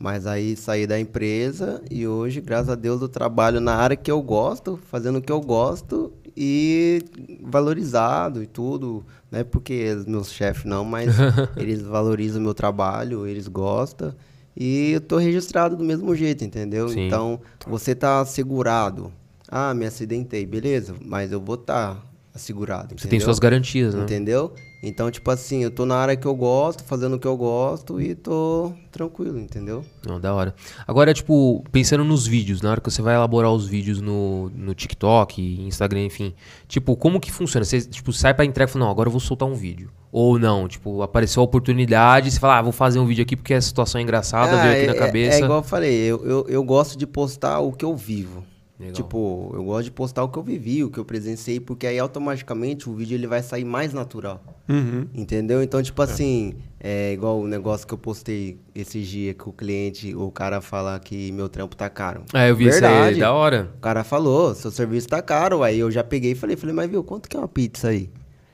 Mas 0.01 0.25
aí 0.25 0.55
saí 0.55 0.87
da 0.87 0.99
empresa 0.99 1.79
e 1.91 2.07
hoje, 2.07 2.41
graças 2.41 2.69
a 2.69 2.75
Deus, 2.75 3.01
eu 3.03 3.07
trabalho 3.07 3.61
na 3.61 3.75
área 3.75 3.95
que 3.95 4.09
eu 4.09 4.19
gosto, 4.19 4.79
fazendo 4.89 5.19
o 5.19 5.21
que 5.21 5.31
eu 5.31 5.39
gosto 5.39 6.11
e 6.35 7.03
valorizado 7.43 8.41
e 8.41 8.47
tudo. 8.47 9.05
Não 9.29 9.39
é 9.39 9.43
porque 9.43 9.93
os 9.93 10.07
meus 10.07 10.31
chefes 10.31 10.65
não, 10.65 10.83
mas 10.83 11.15
eles 11.55 11.83
valorizam 11.83 12.41
o 12.41 12.43
meu 12.43 12.55
trabalho, 12.55 13.27
eles 13.27 13.47
gostam. 13.47 14.11
E 14.57 14.93
eu 14.93 15.01
tô 15.01 15.17
registrado 15.17 15.77
do 15.77 15.83
mesmo 15.83 16.15
jeito, 16.15 16.43
entendeu? 16.43 16.89
Sim. 16.89 17.05
Então, 17.05 17.39
você 17.67 17.93
tá 17.93 18.25
segurado. 18.25 19.13
Ah, 19.47 19.71
me 19.75 19.85
acidentei, 19.85 20.47
beleza, 20.47 20.95
mas 21.05 21.31
eu 21.31 21.39
vou 21.39 21.55
estar 21.55 22.03
assegurado. 22.33 22.95
Você 22.97 23.07
tem 23.07 23.19
suas 23.19 23.37
garantias, 23.37 23.93
né? 23.93 24.01
Entendeu? 24.01 24.51
Então, 24.83 25.11
tipo 25.11 25.29
assim, 25.29 25.63
eu 25.63 25.69
tô 25.69 25.85
na 25.85 25.95
área 25.95 26.15
que 26.15 26.25
eu 26.25 26.33
gosto, 26.33 26.83
fazendo 26.83 27.15
o 27.15 27.19
que 27.19 27.27
eu 27.27 27.37
gosto 27.37 28.01
e 28.01 28.15
tô 28.15 28.73
tranquilo, 28.91 29.37
entendeu? 29.39 29.85
Não, 30.05 30.19
da 30.19 30.33
hora. 30.33 30.55
Agora, 30.87 31.13
tipo, 31.13 31.63
pensando 31.71 32.03
nos 32.03 32.25
vídeos, 32.25 32.61
na 32.63 32.71
hora 32.71 32.81
que 32.81 32.89
você 32.89 32.99
vai 33.01 33.13
elaborar 33.13 33.51
os 33.51 33.67
vídeos 33.67 34.01
no, 34.01 34.49
no 34.49 34.73
TikTok, 34.73 35.39
Instagram, 35.61 36.05
enfim. 36.05 36.33
Tipo, 36.67 36.95
como 36.95 37.19
que 37.19 37.31
funciona? 37.31 37.63
Você, 37.63 37.79
tipo, 37.81 38.11
sai 38.11 38.33
pra 38.33 38.43
entrega 38.43 38.69
e 38.69 38.73
fala, 38.73 38.85
não, 38.85 38.91
agora 38.91 39.07
eu 39.07 39.11
vou 39.11 39.19
soltar 39.21 39.47
um 39.47 39.53
vídeo. 39.53 39.91
Ou 40.11 40.39
não, 40.39 40.67
tipo, 40.67 41.01
apareceu 41.03 41.41
a 41.41 41.45
oportunidade, 41.45 42.31
você 42.31 42.39
fala, 42.39 42.57
ah, 42.57 42.61
vou 42.63 42.71
fazer 42.73 42.99
um 42.99 43.05
vídeo 43.05 43.21
aqui 43.21 43.35
porque 43.35 43.53
a 43.53 43.61
situação 43.61 43.99
é 43.99 44.03
engraçada, 44.03 44.57
Ah, 44.57 44.61
veio 44.63 44.73
aqui 44.73 44.83
é, 44.83 44.87
na 44.87 44.93
é- 44.93 44.97
cabeça. 44.97 45.37
É, 45.37 45.41
igual 45.43 45.59
eu 45.59 45.63
falei, 45.63 45.93
eu, 45.95 46.25
eu, 46.25 46.45
eu 46.49 46.63
gosto 46.63 46.97
de 46.97 47.05
postar 47.05 47.59
o 47.59 47.71
que 47.71 47.85
eu 47.85 47.95
vivo. 47.95 48.43
Legal. 48.81 48.93
Tipo, 48.93 49.51
eu 49.53 49.63
gosto 49.63 49.83
de 49.83 49.91
postar 49.91 50.23
o 50.23 50.29
que 50.29 50.39
eu 50.39 50.41
vivi, 50.41 50.83
o 50.83 50.89
que 50.89 50.97
eu 50.97 51.05
presenciei, 51.05 51.59
porque 51.59 51.85
aí 51.85 51.99
automaticamente 51.99 52.89
o 52.89 52.95
vídeo 52.95 53.13
ele 53.13 53.27
vai 53.27 53.43
sair 53.43 53.63
mais 53.63 53.93
natural. 53.93 54.41
Uhum. 54.67 55.05
Entendeu? 55.13 55.61
Então, 55.61 55.83
tipo 55.83 56.01
assim, 56.01 56.55
é 56.79 57.13
igual 57.13 57.39
o 57.39 57.47
negócio 57.47 57.85
que 57.85 57.93
eu 57.93 57.97
postei 57.97 58.57
esses 58.73 59.07
dias 59.07 59.35
que 59.37 59.47
o 59.47 59.53
cliente, 59.53 60.15
o 60.15 60.31
cara 60.31 60.61
fala 60.61 60.99
que 60.99 61.31
meu 61.31 61.47
trampo 61.47 61.75
tá 61.75 61.87
caro. 61.91 62.23
É, 62.33 62.49
eu 62.49 62.55
vi 62.55 62.69
isso 62.69 62.83
aí, 62.83 63.19
da 63.19 63.31
hora. 63.31 63.69
O 63.77 63.81
cara 63.81 64.03
falou, 64.03 64.55
seu 64.55 64.71
serviço 64.71 65.07
tá 65.07 65.21
caro. 65.21 65.61
Aí 65.61 65.77
eu 65.77 65.91
já 65.91 66.03
peguei 66.03 66.31
e 66.31 66.35
falei, 66.35 66.55
falei, 66.55 66.73
mas 66.73 66.89
viu, 66.89 67.03
quanto 67.03 67.29
que 67.29 67.37
é 67.37 67.39
uma 67.39 67.47
pizza 67.47 67.89
aí? 67.89 68.09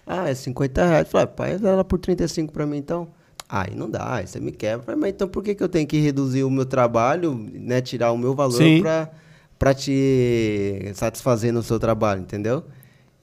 Ah, 0.05 0.30
é 0.30 0.36
50 0.36 0.86
reais. 0.86 1.07
Falei, 1.07 1.28
pai, 1.28 1.57
ela 1.63 1.86
por 1.86 1.99
35 1.99 2.51
pra 2.51 2.65
mim 2.65 2.78
então. 2.78 3.07
Aí 3.47 3.73
não 3.73 3.89
dá, 3.89 4.15
aí 4.15 4.28
você 4.28 4.41
me 4.41 4.51
quebra. 4.51 4.86
Falei, 4.86 4.99
mas 4.99 5.11
então 5.11 5.30
por 5.30 5.41
que, 5.41 5.55
que 5.55 5.63
eu 5.63 5.69
tenho 5.69 5.88
que 5.88 5.97
reduzir 5.99 6.43
o 6.43 6.49
meu 6.49 6.65
trabalho, 6.65 7.34
né? 7.53 7.80
Tirar 7.80 8.11
o 8.11 8.17
meu 8.17 8.36
valor 8.36 8.57
Sim. 8.57 8.82
pra, 8.82 9.09
pra 9.57 9.73
te 9.73 10.91
satisfazer 10.93 11.51
no 11.53 11.63
seu 11.63 11.79
trabalho, 11.79 12.21
entendeu? 12.21 12.63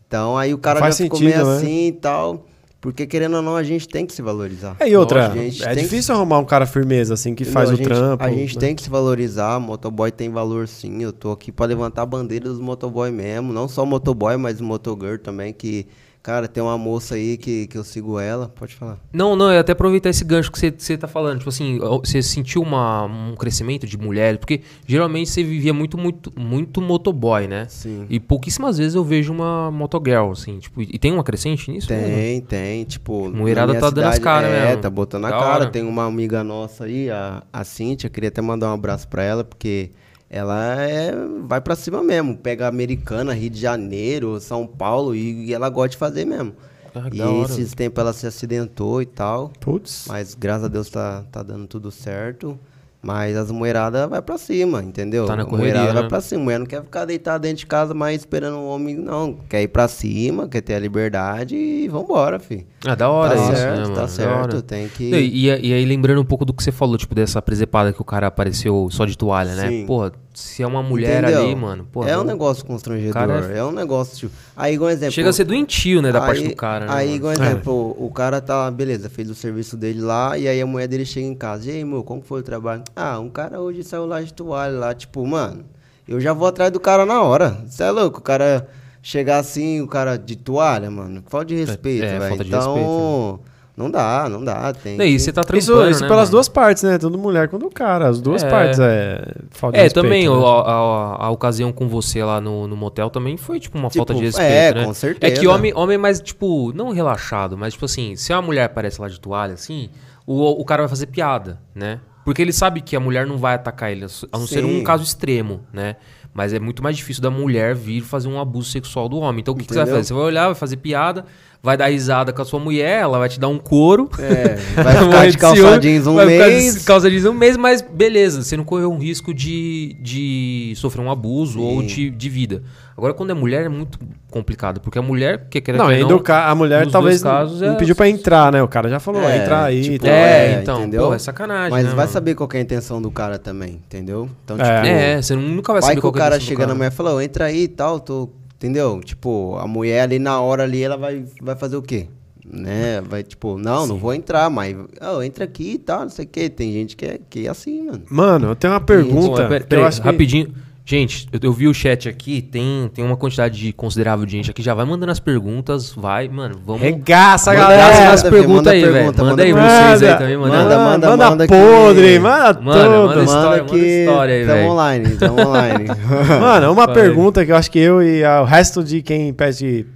Então 0.07 0.37
aí 0.37 0.53
o 0.55 0.59
cara 0.59 0.81
Faz 0.81 0.97
já 0.97 1.05
ficou 1.05 1.19
sentido, 1.19 1.37
meio 1.37 1.47
né? 1.51 1.57
assim 1.57 1.87
e 1.89 1.93
tal. 1.93 2.47
Porque 2.81 3.07
querendo 3.07 3.37
ou 3.37 3.41
não, 3.43 3.57
a 3.57 3.63
gente 3.63 3.89
tem 3.89 4.05
que 4.05 4.13
se 4.13 4.21
valorizar. 4.21 4.77
É, 4.79 4.87
e 4.91 4.95
outra, 4.95 5.29
Lógico, 5.29 5.39
a 5.41 5.43
gente 5.43 5.63
é 5.63 5.67
tem 5.69 5.77
que- 5.77 5.83
difícil 5.85 6.15
arrumar 6.15 6.39
um 6.39 6.45
cara 6.45 6.67
firmeza, 6.67 7.15
assim, 7.15 7.35
que 7.35 7.43
Entendeu? 7.45 7.55
faz 7.55 7.71
o 7.71 7.77
gente, 7.77 7.87
trampo. 7.87 8.23
A 8.23 8.31
gente 8.31 8.55
né? 8.57 8.61
tem 8.61 8.75
que 8.77 8.83
se 8.83 8.91
valorizar, 8.91 9.59
motoboy 9.59 10.11
tem 10.13 10.29
valor 10.31 10.69
sim. 10.69 11.03
Eu 11.03 11.11
tô 11.11 11.33
aqui 11.33 11.51
pra 11.51 11.65
levantar 11.65 12.03
a 12.03 12.07
bandeira 12.07 12.45
dos 12.47 12.59
motoboy 12.61 13.11
mesmo. 13.11 13.55
Não 13.55 13.69
só 13.69 13.87
motoboy, 13.87 14.37
mas 14.37 14.61
motogirl 14.61 15.17
também, 15.17 15.51
que, 15.51 15.87
cara, 16.25 16.49
tem 16.49 16.63
uma 16.63 16.79
moça 16.79 17.15
aí 17.17 17.37
que, 17.37 17.67
que 17.67 17.77
eu 17.77 17.85
sigo 17.85 18.19
ela. 18.19 18.49
Pode 18.49 18.75
falar. 18.75 18.99
Não, 19.13 19.37
não, 19.37 19.51
é 19.51 19.59
até 19.59 19.73
aproveitar 19.73 20.09
esse 20.09 20.25
gancho 20.25 20.51
que 20.51 20.59
você, 20.59 20.75
você 20.77 20.97
tá 20.97 21.07
falando. 21.07 21.37
Tipo 21.39 21.51
assim, 21.51 21.79
você 21.79 22.23
sentiu 22.23 22.63
uma, 22.63 23.05
um 23.05 23.37
crescimento 23.37 23.87
de 23.87 23.99
mulheres? 23.99 24.39
Porque 24.41 24.63
geralmente 24.87 25.29
você 25.29 25.45
vivia 25.45 25.75
muito, 25.75 25.99
muito, 25.99 26.33
muito 26.35 26.81
motoboy, 26.81 27.47
né? 27.47 27.67
Sim. 27.69 28.07
E 28.09 28.19
pouquíssimas 28.19 28.79
vezes 28.79 28.95
eu 28.95 29.05
vejo 29.05 29.33
uma 29.33 29.71
motogirl, 29.71 30.31
assim, 30.33 30.59
tipo, 30.59 30.81
e 30.81 30.99
tem 30.99 31.13
uma 31.13 31.23
crescente 31.23 31.71
nisso? 31.71 31.93
né? 31.93 32.03
Tem, 32.03 32.41
tem, 32.41 32.85
tipo. 32.85 33.29
na 33.29 33.37
Mulherada 33.37 33.75
tá 33.75 33.91
dando 33.91 34.07
as 34.07 34.15
cidade- 34.17 34.21
caras 34.21 34.51
É, 34.51 34.67
mesmo. 34.69 34.81
tá 34.83 34.89
botando 34.91 35.27
a 35.27 35.31
Da 35.31 35.39
cara. 35.39 35.55
hora. 35.55 35.67
Tem 35.71 35.83
uma 35.83 36.07
amiga 36.07 36.43
nossa 36.43 36.85
aí, 36.85 37.11
a, 37.11 37.43
a 37.53 37.63
Cíntia, 37.65 38.09
queria 38.09 38.29
até 38.29 38.41
mandar 38.41 38.71
um 38.71 38.75
abraço 38.75 39.07
pra 39.09 39.23
ela, 39.23 39.45
porque 39.45 39.91
ela 40.37 40.83
é, 40.83 41.15
vai 41.47 41.61
pra 41.61 41.77
cima 41.77 42.03
mesmo. 42.03 42.37
Pega 42.37 42.67
Americana, 42.67 43.33
Rio 43.33 43.51
de 43.51 43.61
Janeiro, 43.61 44.41
São 44.41 44.67
Paulo, 44.67 45.15
e, 45.15 45.47
e 45.47 45.55
ela 45.55 45.69
gosta 45.69 45.91
de 45.91 45.97
fazer 45.97 46.25
mesmo. 46.25 46.53
Ah, 46.95 47.09
e 47.13 47.21
hora. 47.23 47.45
esses 47.51 47.73
tempos 47.75 48.01
ela 48.01 48.13
se 48.13 48.27
acidentou 48.27 49.01
e 49.01 49.07
tal. 49.07 49.53
Putz. 49.61 50.07
Mas 50.09 50.35
graças 50.35 50.65
a 50.65 50.69
Deus 50.69 50.89
tá, 50.91 51.25
tá 51.31 51.43
dando 51.43 51.67
tudo 51.67 51.91
certo. 51.91 52.59
Mas 53.07 53.37
as 53.37 53.51
mulheradas 53.51 54.09
vai 54.09 54.23
pra 54.23 54.39
cima, 54.39 54.83
entendeu? 54.83 55.27
Tá 55.27 55.37
na 55.37 55.43
A 55.43 55.45
correria, 55.45 55.73
mulherada 55.75 55.93
né? 55.95 56.01
vai 56.01 56.09
pra 56.09 56.21
cima. 56.23 56.41
A 56.41 56.45
mulher 56.45 56.59
não 56.59 56.65
quer 56.67 56.83
ficar 56.83 57.05
deitada 57.05 57.41
dentro 57.41 57.59
de 57.59 57.67
casa 57.67 57.93
mais 57.93 58.23
esperando 58.23 58.57
o 58.57 58.67
homem, 58.67 58.95
não. 58.97 59.35
Quer 59.47 59.61
ir 59.61 59.69
pra 59.69 59.87
cima, 59.89 60.49
quer 60.49 60.63
ter 60.63 60.75
a 60.75 60.79
liberdade 60.79 61.55
e 61.55 61.87
vambora, 61.87 62.39
filho. 62.39 62.65
Ah, 62.87 62.95
da 62.95 63.11
hora 63.11 63.37
tá 63.37 63.43
isso, 63.43 63.57
certo, 63.57 63.77
né, 63.77 63.83
mano? 63.83 63.95
tá 63.95 64.09
certo. 64.09 64.63
Tem 64.63 64.89
que. 64.89 65.05
E, 65.15 65.49
e- 65.51 65.67
e 65.69 65.75
aí, 65.75 65.85
lembrando 65.85 66.23
um 66.23 66.25
pouco 66.25 66.47
do 66.47 66.55
que 66.55 66.63
você 66.65 66.73
falou, 66.73 66.97
tipo, 66.97 67.15
dessa 67.15 67.43
presepada 67.43 67.93
que 67.93 68.01
o 68.01 68.05
cara 68.07 68.27
apareceu 68.29 68.89
só 68.91 69.05
de 69.05 69.19
toalha, 69.19 69.55
né? 69.55 69.69
Sim. 69.69 69.85
Porra, 69.87 70.13
se 70.35 70.63
é 70.63 70.67
uma 70.67 70.83
mulher 70.83 71.23
Entendeu? 71.23 71.45
ali, 71.45 71.55
mano, 71.55 71.87
porra. 71.91 72.11
é 72.11 72.19
um 72.19 72.25
negócio 72.25 72.65
constrangedor. 72.67 73.23
é- 73.51 73.59
É... 73.59 73.65
um 73.65 73.71
negócio. 73.73 74.17
Tipo, 74.17 74.33
aí, 74.57 74.75
igual 74.75 74.91
exemplo. 74.91 75.13
Chega 75.13 75.31
a 75.31 75.33
ser 75.33 75.45
doentio, 75.45 76.03
né, 76.03 76.11
da 76.13 76.21
parte 76.21 76.43
aí- 76.43 76.49
do 76.49 76.57
cara, 76.57 76.87
né? 76.87 76.93
Aí, 76.93 77.15
igual 77.15 77.33
É. 77.33 77.37
exemplo, 77.37 77.97
o 77.99 78.11
cara 78.11 78.41
tá, 78.41 78.71
beleza, 78.71 79.09
fez 79.09 79.31
o 79.31 79.35
serviço 79.35 79.77
dele 79.77 80.01
lá, 80.01 80.37
e 80.37 80.47
aí 80.49 80.61
a 80.61 80.67
mulher 80.67 80.89
dele 80.89 81.07
chega 81.07 81.27
em 81.27 81.35
casa. 81.35 81.71
E 81.71 81.75
aí, 81.75 81.85
meu, 81.85 82.03
como 82.03 82.21
foi 82.21 82.41
o 82.41 82.43
trabalho? 82.43 82.83
Ah, 82.95 83.19
um 83.21 83.31
cara 83.31 83.61
hoje 83.61 83.83
saiu 83.83 84.07
lá 84.07 84.21
de 84.21 84.33
toalha 84.35 84.77
lá, 84.79 84.93
tipo, 84.95 85.27
mano, 85.27 85.65
eu 86.07 86.21
já 86.21 86.33
vou 86.33 86.49
atrás 86.49 86.71
do 86.71 86.81
cara 86.81 87.07
na 87.07 87.23
hora. 87.23 87.59
Você 87.67 87.83
é 87.83 87.91
louco? 87.91 88.19
O 88.19 88.23
cara 88.23 88.67
chegar 89.01 89.39
assim, 89.39 89.81
o 89.81 89.87
cara 89.87 90.17
de 90.17 90.35
toalha, 90.37 90.91
mano. 90.91 91.23
Falta 91.27 91.47
de 91.47 91.55
respeito, 91.57 92.05
é, 92.05 92.19
velho. 92.19 92.29
falta 92.29 92.43
de 92.45 92.49
então, 92.51 92.75
respeito, 92.75 93.41
não 93.77 93.91
dá, 93.91 94.29
não 94.29 94.45
dá. 94.45 94.73
Tem 94.73 94.95
e 94.95 94.99
que- 95.13 95.19
você 95.19 95.33
tá 95.33 95.41
Isso, 95.55 95.73
trampando, 95.73 95.91
isso 95.91 96.01
né, 96.03 96.09
pelas 96.09 96.29
mano? 96.29 96.31
duas 96.33 96.49
partes, 96.49 96.83
né? 96.83 96.97
Tanto 96.99 97.19
mulher 97.19 97.49
quanto 97.49 97.69
cara. 97.71 98.09
As 98.09 98.21
duas 98.21 98.43
É. 98.43 98.49
partes 98.51 98.79
é 98.79 99.25
falta 99.51 99.77
de 99.77 99.81
É, 99.81 99.85
respeito, 99.85 100.05
também, 100.05 100.25
né? 100.25 100.31
o- 100.31 100.47
a, 100.47 100.63
a- 100.71 101.27
a 101.27 101.31
ocasião 101.31 101.73
com 101.73 101.89
você 101.89 102.23
lá 102.23 102.41
no, 102.41 102.67
no 102.69 102.77
motel 102.77 103.11
também 103.11 103.37
foi, 103.37 103.59
tipo, 103.59 103.77
uma 103.77 103.89
Tipo, 103.89 103.99
falta 103.99 104.15
de 104.15 104.25
respeito, 104.25 104.49
é, 104.51 104.75
né? 104.75 104.85
com 104.85 104.95
certeza. 104.95 105.33
É 105.33 105.37
que 105.37 105.47
homem, 105.47 105.73
homem 105.75 105.95
é 105.97 105.99
mais, 105.99 106.21
tipo, 106.21 106.73
não 106.75 106.91
relaxado, 106.93 107.57
mas, 107.59 107.73
tipo 107.73 107.85
assim, 107.85 108.15
se 108.17 108.33
uma 108.33 108.43
mulher 108.43 108.65
aparece 108.65 109.01
lá 109.01 109.09
de 109.09 109.19
toalha, 109.21 109.55
assim, 109.55 109.91
o, 110.27 110.61
o 110.61 110.65
cara 110.65 110.83
vai 110.83 110.89
fazer 110.89 111.07
piada, 111.07 111.59
né? 111.75 112.01
Porque 112.25 112.41
ele 112.41 112.53
sabe 112.55 112.81
que 112.81 112.97
a 112.97 113.01
mulher 113.01 113.27
não 113.27 113.37
vai 113.37 113.55
atacar 113.55 113.91
ele, 113.93 114.07
a 114.33 114.39
não 114.39 114.47
ser 114.47 114.63
Sim. 114.63 114.81
um 114.81 114.83
caso 114.83 115.03
extremo, 115.05 115.61
né? 115.73 115.97
Mas 116.35 116.53
é 116.53 116.59
muito 116.59 116.83
mais 116.83 116.97
difícil 116.97 117.23
da 117.23 117.31
mulher 117.31 117.75
vir 117.77 118.01
fazer 118.01 118.27
um 118.29 118.41
abuso 118.41 118.69
sexual 118.69 119.09
do 119.09 119.19
homem. 119.19 119.41
Então, 119.41 119.55
o 119.55 119.57
que, 119.57 119.65
que 119.65 119.73
você 119.73 119.79
vai 119.79 119.87
fazer? 119.87 120.03
Você 120.05 120.13
vai 120.15 120.25
olhar, 120.25 120.47
vai 120.47 120.55
fazer 120.57 120.77
piada, 120.79 121.25
vai 121.63 121.77
dar 121.77 121.87
risada 121.87 122.33
com 122.33 122.43
a 122.43 122.45
sua 122.45 122.59
mulher, 122.59 123.03
ela 123.03 123.19
vai 123.21 123.29
te 123.29 123.39
dar 123.39 123.47
um 123.47 123.57
couro. 123.59 124.11
É, 124.19 124.57
vai 124.83 124.97
ficar 124.97 125.31
de 125.31 125.39
calça 125.39 125.79
jeans 125.79 126.07
um 126.09 126.15
vai 126.17 126.27
ficar 126.29 126.45
de 126.49 126.51
mês. 126.57 126.85
calça 126.85 127.09
jeans 127.09 127.25
um 127.25 127.33
mês, 127.33 127.57
mas 127.57 127.81
beleza, 127.81 128.43
você 128.43 128.57
não 128.57 128.65
correu 128.65 128.91
um 128.93 128.99
risco 128.99 129.33
de, 129.33 129.97
de 130.01 130.73
sofrer 130.77 131.03
um 131.03 131.11
abuso 131.11 131.61
ou 131.63 131.81
Sim. 131.83 131.87
de, 131.87 132.11
de 132.11 132.29
vida. 132.29 132.63
Agora, 132.97 133.13
quando 133.13 133.31
é 133.31 133.35
mulher, 133.35 133.65
é 133.65 133.69
muito 133.69 133.99
complicado, 134.31 134.81
porque 134.81 134.97
a 134.99 135.03
mulher, 135.03 135.49
que 135.51 135.61
quer 135.61 135.75
Não, 135.77 135.87
ainda 135.89 136.15
o 136.15 136.21
ca- 136.21 136.49
a 136.49 136.55
mulher 136.55 136.89
talvez 136.89 137.21
casos, 137.23 137.61
não 137.61 137.73
é- 137.73 137.77
pediu 137.77 137.95
pra 137.97 138.09
entrar, 138.09 138.53
né? 138.53 138.63
O 138.63 138.69
cara 138.69 138.89
já 138.89 139.01
falou, 139.01 139.21
É, 139.23 139.39
entra 139.39 139.65
aí. 139.65 139.83
tipo, 139.83 140.05
tal. 140.05 140.15
É, 140.15 140.47
É, 140.55 140.61
então, 140.63 140.79
entendeu? 140.81 141.07
pô, 141.09 141.15
é 141.15 141.19
sacanagem, 141.19 141.71
Mas 141.73 141.83
né, 141.85 141.89
vai 141.91 141.97
mano? 141.99 142.09
saber 142.13 142.35
qual 142.37 142.49
que 142.49 142.57
é 142.57 142.61
a 142.61 142.63
intenção 142.63 143.03
do 143.03 143.11
cara 143.11 143.37
também, 143.37 143.81
entendeu? 143.85 144.29
Então, 144.45 144.57
É. 144.61 144.63
tipo, 144.83 144.87
É, 144.87 145.23
você 145.23 145.35
nunca 145.35 145.73
vai 145.73 145.83
vai 145.83 145.91
saber 145.91 145.95
que 145.97 146.01
qual 146.03 146.15
é 146.15 146.17
a 146.17 146.21
cara 146.25 146.41
chega 146.41 146.61
na 146.61 146.67
cara. 146.67 146.75
mulher 146.77 146.93
e 146.93 146.95
fala, 146.95 147.15
"Ô, 147.15 147.21
entra 147.21 147.45
aí 147.47 147.63
e 147.65 147.69
tal, 147.69 148.01
tô, 148.01 148.29
entendeu? 148.57 149.01
Tipo, 149.05 149.57
a 149.59 149.67
mulher 149.67 150.01
ali 150.03 150.19
na 150.19 150.41
hora 150.41 150.63
ali, 150.65 150.83
ela 150.83 150.97
vai, 150.97 151.25
vai 151.41 151.57
fazer 151.57 151.77
o 151.77 151.83
quê? 151.83 152.09
Né? 152.47 153.01
Vai, 153.01 153.23
tipo, 153.23 153.57
não, 153.59 153.87
não 153.87 153.97
vou 153.97 154.13
entrar, 154.13 154.51
mas, 154.51 154.77
ô, 155.17 155.23
entra 155.23 155.45
aqui 155.45 155.73
e 155.73 155.79
tal, 155.79 156.03
não 156.03 156.11
sei 156.11 156.25
o 156.27 156.29
quê. 156.29 156.49
Tem 156.51 156.71
gente 156.73 156.95
que 156.95 157.07
é, 157.07 157.19
que 157.31 157.47
é 157.47 157.51
assim, 157.51 157.87
mano. 157.87 158.03
Mano, 158.11 158.49
eu 158.49 158.55
tenho 158.57 158.73
uma 158.75 158.81
pergunta. 158.81 159.47
pera- 159.49 159.59
que 159.61 159.65
eu 159.65 159.69
peraí, 159.69 159.85
acho 159.85 160.01
que- 160.03 160.07
rapidinho. 160.07 160.55
Gente, 160.87 161.27
eu, 161.33 161.41
eu 161.45 161.51
vi 161.53 161.67
o 161.67 161.73
chat 161.73 162.07
aqui, 162.11 162.43
tem, 162.43 162.91
tem 162.93 163.03
uma 163.03 163.17
quantidade 163.17 163.59
de 163.59 163.73
considerável 163.73 164.27
de 164.27 164.33
gente 164.33 164.51
aqui, 164.51 164.63
já 164.63 164.75
vai 164.75 164.85
mandando 164.85 165.11
as 165.13 165.19
perguntas, 165.19 165.91
vai, 165.95 166.29
mano, 166.29 166.61
vamos... 166.63 166.83
Regaça, 166.83 167.53
Manda 167.53 167.63
galera. 167.63 168.13
as 168.13 168.23
Manda, 168.23 168.37
perguntas 168.37 168.57
manda 168.57 168.71
aí, 168.73 168.81
velho. 168.83 168.93
pergunta, 168.95 169.25
Manda 169.25 169.43
aí 169.43 169.53
manda 169.55 169.65
vocês 169.67 170.03
aí 170.03 170.09
Manda, 170.09 170.19
também, 170.19 170.37
manda. 170.37 170.57
manda, 170.59 170.79
manda, 170.79 171.09
manda 171.09 171.31
manda 171.31 171.47
podre, 171.47 172.13
que- 172.13 172.19
manda 172.19 172.61
Manda, 172.61 172.85
tudo. 172.85 173.07
manda 173.09 173.23
história, 173.25 173.63
manda 173.65 173.77
história 173.79 174.35
aí, 174.35 174.41
tamo 174.47 174.57
velho. 174.59 174.71
online, 174.73 175.17
tamo 175.17 175.41
online. 175.49 175.85
Mano, 176.41 176.73
uma 176.73 176.85
Vai. 176.87 176.95
pergunta 176.95 177.47
que 177.47 177.53
eu 177.53 177.57
acho 177.57 177.71
que 177.71 177.79
eu 177.79 178.03
e 178.03 178.23
ah, 178.23 178.43
o 178.43 178.45
resto 178.45 178.85
de 178.85 179.01
quem 179.01 179.33
pede. 179.33 179.87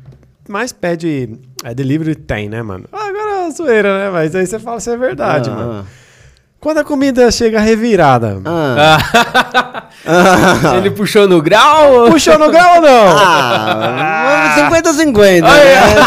Mais 0.49 0.73
pede 0.73 1.29
é, 1.65 1.75
delivery 1.75 2.15
tem, 2.15 2.49
né, 2.49 2.63
mano? 2.63 2.85
Agora 2.91 3.47
é 3.47 3.51
zoeira, 3.51 4.05
né? 4.07 4.11
Mas 4.11 4.35
aí 4.35 4.47
você 4.47 4.59
fala 4.59 4.81
se 4.81 4.91
é 4.91 4.97
verdade, 4.97 5.51
Ah, 5.51 5.55
mano. 5.55 5.87
Quando 6.59 6.79
a 6.79 6.85
comida 6.85 7.31
chega 7.31 7.61
revirada, 7.61 8.41
Ah, 8.47 9.85
Ele 10.77 10.91
puxou 10.91 11.29
no 11.29 11.43
grau? 11.43 12.11
puxou 12.11 12.39
no 12.39 12.51
grau 12.51 12.77
ou 12.77 12.83
não? 12.83 12.89
ah, 13.19 14.55
50-50, 14.71 15.43
né? 15.43 15.49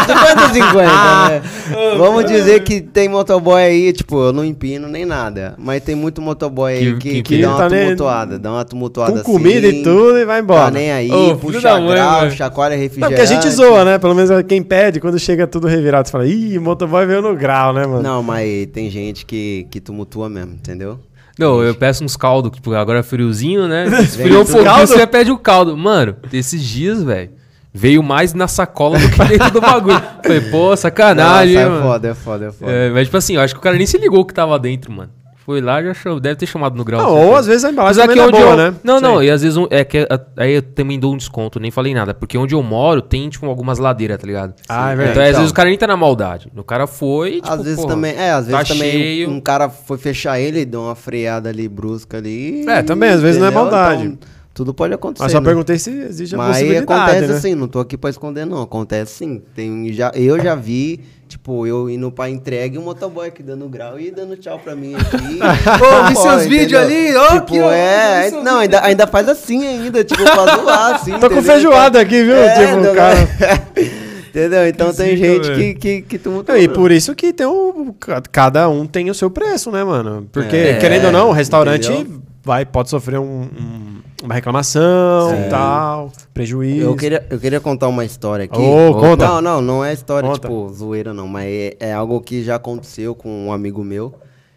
50-50, 0.06 1.30
né? 1.30 1.42
Vamos 1.98 2.24
dizer 2.24 2.60
que 2.62 2.80
tem 2.80 3.08
motoboy 3.08 3.62
aí, 3.62 3.92
tipo, 3.92 4.20
eu 4.24 4.32
não 4.32 4.44
empino 4.44 4.88
nem 4.88 5.04
nada. 5.04 5.54
Mas 5.58 5.82
tem 5.82 5.94
muito 5.94 6.20
motoboy 6.20 6.72
aí 6.72 6.94
Que- 6.94 6.98
que, 6.98 7.10
que- 7.10 7.22
que, 7.36 7.42
dá 7.42 7.48
uma 7.50 7.58
tá 7.58 7.68
tumultuada. 7.68 8.38
Dá 8.38 8.50
uma 8.52 8.64
tumultuada 8.64 9.12
Com 9.12 9.18
assim. 9.20 9.32
comida 9.32 9.66
e 9.68 9.82
tudo 9.82 10.18
e 10.18 10.24
vai 10.24 10.40
embora. 10.40 10.64
Tá 10.64 10.70
nem 10.70 10.90
aí, 10.92 11.08
filho 11.08 11.36
puxa 11.38 11.78
mãe, 11.80 11.88
grau, 11.94 12.20
velho. 12.22 12.32
chacoalha 12.32 12.74
Não, 12.76 12.82
refrigerante. 12.82 13.14
porque 13.16 13.32
a 13.32 13.34
gente 13.40 13.50
zoa, 13.50 13.84
né? 13.84 13.98
Pelo 13.98 14.14
menos 14.14 14.30
quem 14.48 14.62
pede, 14.62 15.00
quando 15.00 15.18
chega 15.18 15.46
tudo 15.46 15.66
revirado, 15.66 16.08
você 16.08 16.12
fala, 16.12 16.26
ih, 16.26 16.58
o 16.58 16.62
motoboy 16.62 17.06
veio 17.06 17.22
no 17.22 17.34
grau, 17.36 17.72
né, 17.72 17.86
mano? 17.86 18.02
Não, 18.02 18.22
mas 18.22 18.66
tem 18.72 18.90
gente 18.90 19.24
que, 19.24 19.66
que 19.70 19.80
tumultua 19.80 20.28
mesmo, 20.28 20.54
entendeu? 20.54 20.98
Não, 21.38 21.62
eu 21.62 21.74
peço 21.74 22.04
uns 22.04 22.16
caldos, 22.16 22.50
tipo, 22.52 22.72
agora 22.74 23.00
é 23.00 23.02
friozinho, 23.02 23.66
né? 23.66 23.86
Esfriou 24.02 24.42
um 24.42 24.46
pouquinho, 24.46 24.86
você 24.86 25.06
pede 25.06 25.30
o 25.30 25.38
caldo. 25.38 25.76
Mano, 25.76 26.16
esses 26.32 26.62
dias, 26.62 27.02
velho, 27.02 27.30
veio 27.72 28.02
mais 28.02 28.34
na 28.34 28.46
sacola 28.46 28.98
do 28.98 29.08
que 29.10 29.18
dentro 29.24 29.50
do 29.50 29.60
bagulho. 29.60 30.00
Falei, 30.22 30.40
pô, 30.42 30.76
sacanagem, 30.76 31.54
Nossa, 31.54 31.66
é 31.66 31.68
mano. 31.70 31.82
foda, 31.82 32.08
é 32.08 32.14
foda, 32.14 32.46
é 32.46 32.52
foda. 32.52 32.70
É, 32.72 32.90
mas, 32.90 33.06
tipo 33.06 33.16
assim, 33.16 33.36
eu 33.36 33.40
acho 33.40 33.54
que 33.54 33.60
o 33.60 33.62
cara 33.62 33.76
nem 33.76 33.86
se 33.86 33.96
ligou 33.98 34.24
que 34.24 34.34
tava 34.34 34.58
dentro, 34.58 34.92
mano. 34.92 35.10
Foi 35.44 35.60
lá, 35.60 35.82
já 35.82 35.92
chamou, 35.92 36.20
deve 36.20 36.36
ter 36.36 36.46
chamado 36.46 36.76
no 36.76 36.84
grau. 36.84 37.02
Não, 37.02 37.26
ou 37.28 37.34
às 37.34 37.46
vezes 37.46 37.64
a 37.64 37.70
embalagem 37.72 38.00
Mas 38.00 38.10
aqui 38.10 38.18
é 38.20 38.22
onde 38.22 38.32
boa, 38.38 38.50
eu, 38.52 38.56
né? 38.56 38.74
Não, 38.84 39.00
não, 39.00 39.18
Sei. 39.18 39.26
e 39.26 39.30
às 39.32 39.42
vezes 39.42 39.56
um- 39.56 39.66
é 39.70 39.82
que 39.84 39.98
a- 40.08 40.20
aí 40.36 40.52
eu 40.54 40.62
também 40.62 41.00
dou 41.00 41.12
um 41.12 41.16
desconto, 41.16 41.58
nem 41.58 41.70
falei 41.70 41.92
nada, 41.92 42.14
porque 42.14 42.38
onde 42.38 42.54
eu 42.54 42.62
moro 42.62 43.02
tem 43.02 43.28
tipo 43.28 43.44
algumas 43.46 43.78
ladeiras, 43.80 44.18
tá 44.18 44.26
ligado? 44.26 44.54
Ah, 44.68 44.90
é 44.90 44.94
Então, 44.94 45.04
verdade. 45.06 45.20
às 45.20 45.28
Então. 45.30 45.40
vezes 45.40 45.50
o 45.50 45.54
cara 45.54 45.68
nem 45.68 45.76
tá 45.78 45.86
na 45.88 45.96
maldade. 45.96 46.52
O 46.56 46.62
cara 46.62 46.86
foi, 46.86 47.32
tipo, 47.40 47.50
às 47.50 47.62
vezes 47.62 47.76
porra, 47.76 47.88
também, 47.88 48.12
é, 48.16 48.30
às 48.30 48.46
tá 48.46 48.56
vezes 48.58 48.68
também 48.68 48.90
cheio. 48.92 49.30
um 49.30 49.40
cara 49.40 49.68
foi 49.68 49.98
fechar 49.98 50.38
ele, 50.38 50.64
deu 50.64 50.82
uma 50.82 50.94
freada 50.94 51.48
ali 51.48 51.68
brusca 51.68 52.18
ali. 52.18 52.64
É, 52.68 52.80
também, 52.82 53.10
às 53.10 53.20
vezes 53.20 53.40
não 53.40 53.46
é 53.46 53.50
entendeu? 53.50 53.70
maldade. 53.70 54.04
Então, 54.04 54.28
tudo 54.54 54.72
pode 54.74 54.92
acontecer. 54.94 55.24
Mas 55.24 55.32
só 55.32 55.40
né? 55.40 55.44
perguntei 55.46 55.78
se 55.78 55.90
existe 55.90 56.34
a 56.34 56.38
Mas 56.38 56.58
possibilidade, 56.58 56.92
acontece 56.92 57.26
né? 57.32 57.34
assim, 57.38 57.54
não 57.54 57.66
tô 57.66 57.80
aqui 57.80 57.96
pra 57.96 58.10
esconder 58.10 58.44
não, 58.44 58.62
acontece 58.62 59.14
sim. 59.14 59.42
Tem, 59.56 59.92
já, 59.92 60.12
eu 60.14 60.38
já 60.40 60.54
vi, 60.54 61.00
tipo, 61.32 61.66
eu 61.66 61.88
indo 61.90 62.10
pra 62.10 62.28
entrega 62.30 62.76
e 62.76 62.78
o 62.78 62.82
motoboy 62.82 63.26
aqui 63.28 63.42
dando 63.42 63.68
grau 63.68 63.98
e 63.98 64.10
dando 64.10 64.36
tchau 64.36 64.58
pra 64.58 64.74
mim 64.74 64.94
aqui. 64.94 65.38
Pô, 65.78 66.08
vi 66.08 66.16
seus 66.16 66.46
vídeos 66.46 66.80
ali, 66.80 67.14
ó, 67.16 67.40
Tipo, 67.40 67.58
ó, 67.60 67.72
é, 67.72 68.30
seus 68.30 68.44
não, 68.44 68.58
ainda, 68.58 68.82
ainda 68.84 69.06
faz 69.06 69.28
assim 69.28 69.66
ainda, 69.66 70.04
tipo, 70.04 70.22
pra 70.22 70.56
zoar, 70.56 70.94
assim. 70.94 71.12
Tô 71.18 71.20
com 71.20 71.26
entendeu? 71.26 71.42
feijoada 71.42 72.00
aqui, 72.00 72.22
viu? 72.22 72.36
É, 72.36 72.54
tipo, 72.66 72.80
não, 72.80 72.92
o 72.92 72.94
cara... 72.94 73.16
Entendeu? 74.32 74.66
Então 74.66 74.90
Que 74.90 74.96
tem 74.96 75.16
zica, 75.16 75.26
gente 75.28 75.46
velho. 75.48 75.56
que, 75.58 75.74
que, 75.74 76.02
que 76.02 76.18
tumultua. 76.18 76.58
E 76.58 76.66
por 76.66 76.90
isso 76.90 77.14
que 77.14 77.34
tem 77.34 77.46
o. 77.46 77.94
Cada 78.30 78.66
um 78.66 78.86
tem 78.86 79.10
o 79.10 79.14
seu 79.14 79.30
preço, 79.30 79.70
né, 79.70 79.84
mano? 79.84 80.26
Porque, 80.32 80.56
É, 80.56 80.74
querendo 80.78 81.04
ou 81.06 81.12
não, 81.12 81.28
o 81.28 81.32
restaurante 81.32 81.92
entendeu? 81.92 82.22
vai, 82.42 82.64
pode 82.64 82.88
sofrer 82.88 83.18
um- 83.20 83.42
um- 83.42 84.01
uma 84.22 84.34
reclamação 84.34 85.30
Sim. 85.30 85.46
e 85.46 85.48
tal, 85.50 86.12
prejuízo. 86.32 86.82
Eu 86.86 86.96
queria, 86.96 87.26
eu 87.28 87.38
queria 87.40 87.60
contar 87.60 87.88
uma 87.88 88.04
história 88.04 88.44
aqui. 88.44 88.58
Ô, 88.58 88.94
conta. 88.94 89.26
Não, 89.26 89.40
não, 89.40 89.60
não 89.60 89.84
é 89.84 89.92
história, 89.92 90.28
Conta. 90.28 90.48
tipo, 90.48 90.68
zoeira 90.72 91.12
não, 91.12 91.26
mas 91.28 91.46
é, 91.46 91.76
é 91.80 91.92
algo 91.92 92.20
que 92.20 92.42
já 92.42 92.56
aconteceu 92.56 93.14
com 93.14 93.46
um 93.46 93.52
amigo 93.52 93.82
meu. 93.82 94.14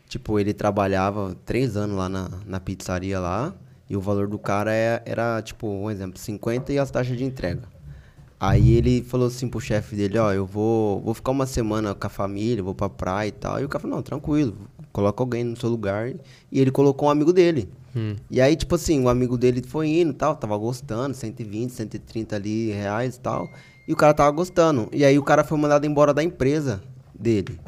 Tipo, 0.07 0.39
ele 0.39 0.53
trabalhava 0.53 1.35
três 1.45 1.75
anos 1.75 1.97
lá 1.97 2.07
na, 2.07 2.29
na 2.45 2.59
pizzaria 2.59 3.19
lá, 3.19 3.53
e 3.89 3.97
o 3.97 3.99
valor 4.01 4.27
do 4.27 4.37
cara 4.37 4.71
é- 4.73 5.01
era, 5.05 5.41
tipo, 5.41 5.67
um 5.67 5.89
exemplo, 5.89 6.19
50 6.19 6.71
e 6.71 6.79
as 6.79 6.91
taxas 6.91 7.17
de 7.17 7.23
entrega. 7.23 7.63
Aí 8.39 8.73
ele 8.73 9.01
falou 9.01 9.27
assim 9.27 9.47
pro 9.47 9.59
chefe 9.59 9.95
dele, 9.95 10.17
ó, 10.19 10.31
eu 10.31 10.45
vou, 10.45 11.01
vou 11.01 11.13
ficar 11.13 11.31
uma 11.31 11.45
semana 11.45 11.95
com 11.95 12.05
a 12.05 12.09
família, 12.09 12.61
vou 12.61 12.75
pra 12.75 12.89
praia 12.89 13.29
e 13.29 13.31
tal. 13.31 13.59
E 13.59 13.65
o 13.65 13.69
cara 13.69 13.81
falou, 13.81 13.95
não, 13.97 14.03
tranquilo, 14.03 14.55
coloca 14.95 15.21
alguém 15.21 15.43
no 15.43 15.57
seu 15.57 15.69
lugar. 15.69 16.13
E 16.49 16.61
ele 16.61 16.71
colocou 16.71 17.09
um 17.09 17.11
amigo 17.11 17.33
dele. 17.33 17.69
Hum. 17.93 18.15
E 18.31 18.39
aí, 18.39 18.55
tipo 18.55 18.75
assim, 18.75 19.03
o 19.03 19.09
amigo 19.09 19.37
dele 19.37 19.61
foi 19.61 19.89
indo 19.89 20.11
e 20.11 20.13
tal, 20.13 20.37
tava 20.37 20.55
gostando, 20.55 21.13
120, 21.13 21.69
130 21.71 22.33
ali 22.33 22.71
reais 22.71 23.17
e 23.17 23.19
tal. 23.19 23.49
E 23.85 23.91
o 23.91 23.95
cara 23.97 24.13
tava 24.13 24.31
gostando. 24.31 24.87
E 24.93 25.03
aí 25.03 25.19
o 25.19 25.23
cara 25.23 25.43
foi 25.43 25.57
mandado 25.57 25.85
embora 25.85 26.13
da 26.13 26.23
empresa 26.23 26.81
dele. 27.13 27.59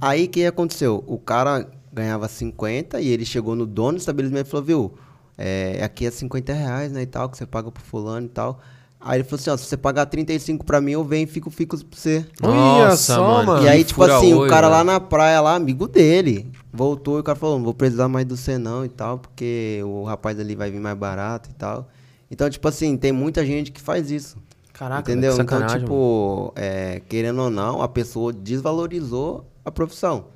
Aí 0.00 0.24
o 0.24 0.28
que 0.28 0.44
aconteceu? 0.44 1.04
O 1.06 1.18
cara 1.18 1.70
ganhava 1.92 2.26
50 2.26 3.00
e 3.00 3.08
ele 3.08 3.24
chegou 3.24 3.54
no 3.54 3.64
dono 3.64 3.92
do 3.92 4.00
estabelecimento 4.00 4.48
e 4.48 4.50
falou, 4.50 4.66
viu, 4.66 4.94
é, 5.38 5.84
aqui 5.84 6.04
é 6.04 6.10
50 6.10 6.52
reais, 6.52 6.90
né, 6.90 7.02
e 7.02 7.06
tal, 7.06 7.28
que 7.28 7.38
você 7.38 7.46
paga 7.46 7.70
pro 7.70 7.82
fulano 7.82 8.26
e 8.26 8.30
tal. 8.30 8.60
Aí 9.08 9.18
ele 9.18 9.24
falou 9.24 9.38
assim, 9.40 9.50
ó, 9.50 9.56
se 9.56 9.64
você 9.66 9.76
pagar 9.76 10.06
35 10.06 10.64
pra 10.66 10.80
mim, 10.80 10.92
eu 10.92 11.04
venho 11.04 11.24
e 11.24 11.26
fico 11.26 11.48
fixo 11.48 11.86
pra 11.86 11.96
você. 11.96 12.26
Olha 12.42 12.96
só, 12.96 13.44
mano. 13.44 13.64
E 13.64 13.68
aí, 13.68 13.84
tipo 13.84 14.02
assim, 14.02 14.26
o 14.32 14.36
fura-olho, 14.38 14.50
cara 14.50 14.66
lá 14.68 14.78
velho. 14.78 14.86
na 14.86 14.98
praia, 15.00 15.40
lá, 15.40 15.54
amigo 15.54 15.86
dele, 15.86 16.50
voltou 16.72 17.18
e 17.18 17.20
o 17.20 17.22
cara 17.22 17.38
falou, 17.38 17.56
não 17.58 17.64
vou 17.64 17.72
precisar 17.74 18.08
mais 18.08 18.26
do 18.26 18.36
você 18.36 18.58
não 18.58 18.84
e 18.84 18.88
tal, 18.88 19.18
porque 19.18 19.80
o 19.84 20.02
rapaz 20.02 20.40
ali 20.40 20.56
vai 20.56 20.72
vir 20.72 20.80
mais 20.80 20.96
barato 20.98 21.48
e 21.50 21.54
tal. 21.54 21.88
Então, 22.28 22.50
tipo 22.50 22.66
assim, 22.66 22.96
tem 22.96 23.12
muita 23.12 23.46
gente 23.46 23.70
que 23.70 23.80
faz 23.80 24.10
isso. 24.10 24.36
Caraca, 24.72 25.00
entendeu? 25.10 25.34
que 25.36 25.40
Então, 25.42 25.66
tipo, 25.78 26.52
é, 26.56 27.00
querendo 27.08 27.42
ou 27.42 27.48
não, 27.50 27.80
a 27.80 27.88
pessoa 27.88 28.32
desvalorizou 28.32 29.46
a 29.64 29.70
profissão. 29.70 30.26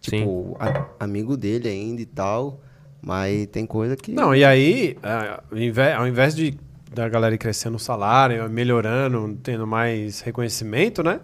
Tipo, 0.00 0.54
a- 0.60 0.84
amigo 1.00 1.36
dele 1.36 1.68
ainda 1.68 2.00
e 2.02 2.06
tal, 2.06 2.60
mas 3.02 3.46
tem 3.48 3.64
coisa 3.66 3.96
que... 3.96 4.12
Não, 4.12 4.34
e 4.34 4.44
aí, 4.44 4.96
é, 5.02 5.40
ao 5.50 5.58
invés, 5.58 5.96
ao 5.96 6.06
invés 6.06 6.36
de 6.36 6.58
da 6.94 7.08
galera 7.08 7.34
ir 7.34 7.38
crescendo 7.38 7.76
o 7.76 7.78
salário, 7.78 8.48
melhorando, 8.50 9.36
tendo 9.42 9.66
mais 9.66 10.20
reconhecimento, 10.20 11.02
né? 11.02 11.20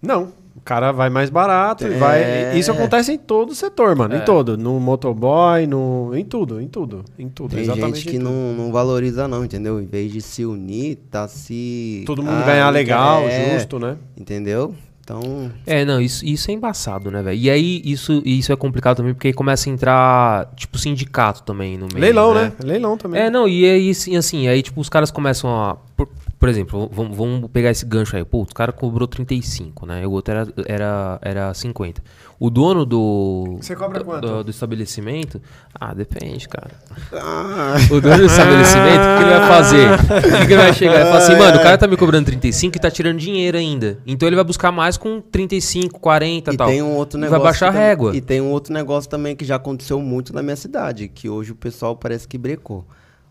Não. 0.00 0.32
O 0.56 0.60
cara 0.60 0.92
vai 0.92 1.10
mais 1.10 1.30
barato 1.30 1.84
e 1.84 1.92
É. 1.92 1.98
vai. 1.98 2.56
Isso 2.58 2.70
acontece 2.70 3.12
em 3.12 3.18
todo 3.18 3.50
o 3.50 3.54
setor, 3.54 3.96
mano. 3.96 4.14
É. 4.14 4.18
Em 4.18 4.20
todo. 4.24 4.56
No 4.56 4.78
motoboy, 4.78 5.66
no. 5.66 6.12
Em 6.14 6.24
tudo, 6.24 6.60
em 6.60 6.68
tudo. 6.68 7.04
Em 7.18 7.28
tudo. 7.28 7.50
Tem 7.50 7.64
exatamente. 7.64 7.96
gente 8.00 8.10
que 8.12 8.18
não, 8.20 8.52
não 8.54 8.70
valoriza 8.70 9.26
não, 9.26 9.44
entendeu? 9.44 9.80
Em 9.80 9.84
vez 9.86 10.12
de 10.12 10.20
se 10.22 10.44
unir, 10.44 10.96
tá 11.10 11.26
se... 11.26 12.04
Todo 12.06 12.22
mundo 12.22 12.36
Ah, 12.40 12.46
ganhar 12.46 12.70
legal, 12.70 13.22
quer- 13.24 13.54
justo, 13.58 13.80
né? 13.80 13.96
Entendeu? 14.16 14.72
Então, 15.04 15.52
É, 15.66 15.84
não, 15.84 16.00
isso, 16.00 16.24
isso 16.24 16.50
é 16.50 16.54
embaçado, 16.54 17.10
né, 17.10 17.22
velho? 17.22 17.38
E 17.38 17.50
aí, 17.50 17.82
isso, 17.84 18.22
isso 18.24 18.50
é 18.50 18.56
complicado 18.56 18.96
também, 18.96 19.12
porque 19.12 19.28
aí 19.28 19.34
começa 19.34 19.68
a 19.68 19.72
entrar, 19.72 20.50
tipo, 20.56 20.78
sindicato 20.78 21.42
também 21.42 21.76
no 21.76 21.86
meio. 21.86 22.00
Leilão, 22.00 22.34
né? 22.34 22.52
Leilão 22.64 22.96
também. 22.96 23.20
É, 23.20 23.28
não, 23.30 23.46
e 23.46 23.66
aí, 23.66 23.90
assim, 23.90 24.16
assim, 24.16 24.48
aí, 24.48 24.62
tipo, 24.62 24.80
os 24.80 24.88
caras 24.88 25.10
começam 25.10 25.50
a. 25.54 25.76
Por, 25.94 26.08
por 26.38 26.48
exemplo, 26.48 26.90
vamos, 26.92 27.16
vamos 27.16 27.50
pegar 27.50 27.70
esse 27.70 27.84
gancho 27.84 28.16
aí. 28.16 28.24
Pô, 28.24 28.42
o 28.42 28.46
cara 28.46 28.72
cobrou 28.72 29.06
35, 29.06 29.86
né? 29.86 30.02
E 30.02 30.06
o 30.06 30.10
outro 30.10 30.32
era, 30.34 30.48
era, 30.66 31.18
era 31.22 31.54
50. 31.54 32.02
O 32.38 32.50
dono 32.50 32.84
do. 32.84 33.56
Você 33.60 33.76
cobra 33.76 34.00
do, 34.00 34.04
quanto? 34.04 34.26
Do, 34.26 34.44
do 34.44 34.50
estabelecimento. 34.50 35.40
Ah, 35.74 35.94
depende, 35.94 36.48
cara. 36.48 36.70
ah, 37.12 37.76
O 37.90 38.00
dono 38.00 38.18
do 38.18 38.26
estabelecimento, 38.26 39.00
o 39.00 39.18
que 39.18 39.22
ele 39.22 39.38
vai 39.38 39.48
fazer? 39.48 39.88
O 40.44 40.46
que, 40.46 40.52
ele 40.52 40.62
vai 40.62 40.72
chegar? 40.72 40.94
Ele 40.94 41.04
fala 41.04 41.18
assim, 41.18 41.36
mano, 41.36 41.58
o 41.58 41.62
cara 41.62 41.78
tá 41.78 41.86
me 41.86 41.96
cobrando 41.96 42.26
35 42.26 42.76
e 42.76 42.80
tá 42.80 42.90
tirando 42.90 43.18
dinheiro 43.18 43.56
ainda. 43.56 43.98
Então 44.06 44.28
ele 44.28 44.36
vai 44.36 44.44
buscar 44.44 44.72
mais 44.72 44.96
com 44.96 45.20
35, 45.20 45.98
40 46.00 46.50
e 46.50 46.54
e 46.54 46.56
tal. 46.56 46.66
tem 46.68 46.82
um 46.82 46.94
outro 46.94 47.18
negócio... 47.18 47.42
Vai 47.42 47.52
baixar 47.52 47.68
a 47.68 47.70
régua. 47.70 48.14
E 48.16 48.20
tem 48.20 48.40
um 48.40 48.50
outro 48.50 48.72
negócio 48.72 49.08
também 49.08 49.34
que 49.36 49.44
já 49.44 49.56
aconteceu 49.56 50.00
muito 50.00 50.32
na 50.34 50.42
minha 50.42 50.56
cidade, 50.56 51.08
que 51.08 51.28
hoje 51.28 51.52
o 51.52 51.54
pessoal 51.54 51.96
parece 51.96 52.26
que 52.26 52.36
brecou. 52.36 52.84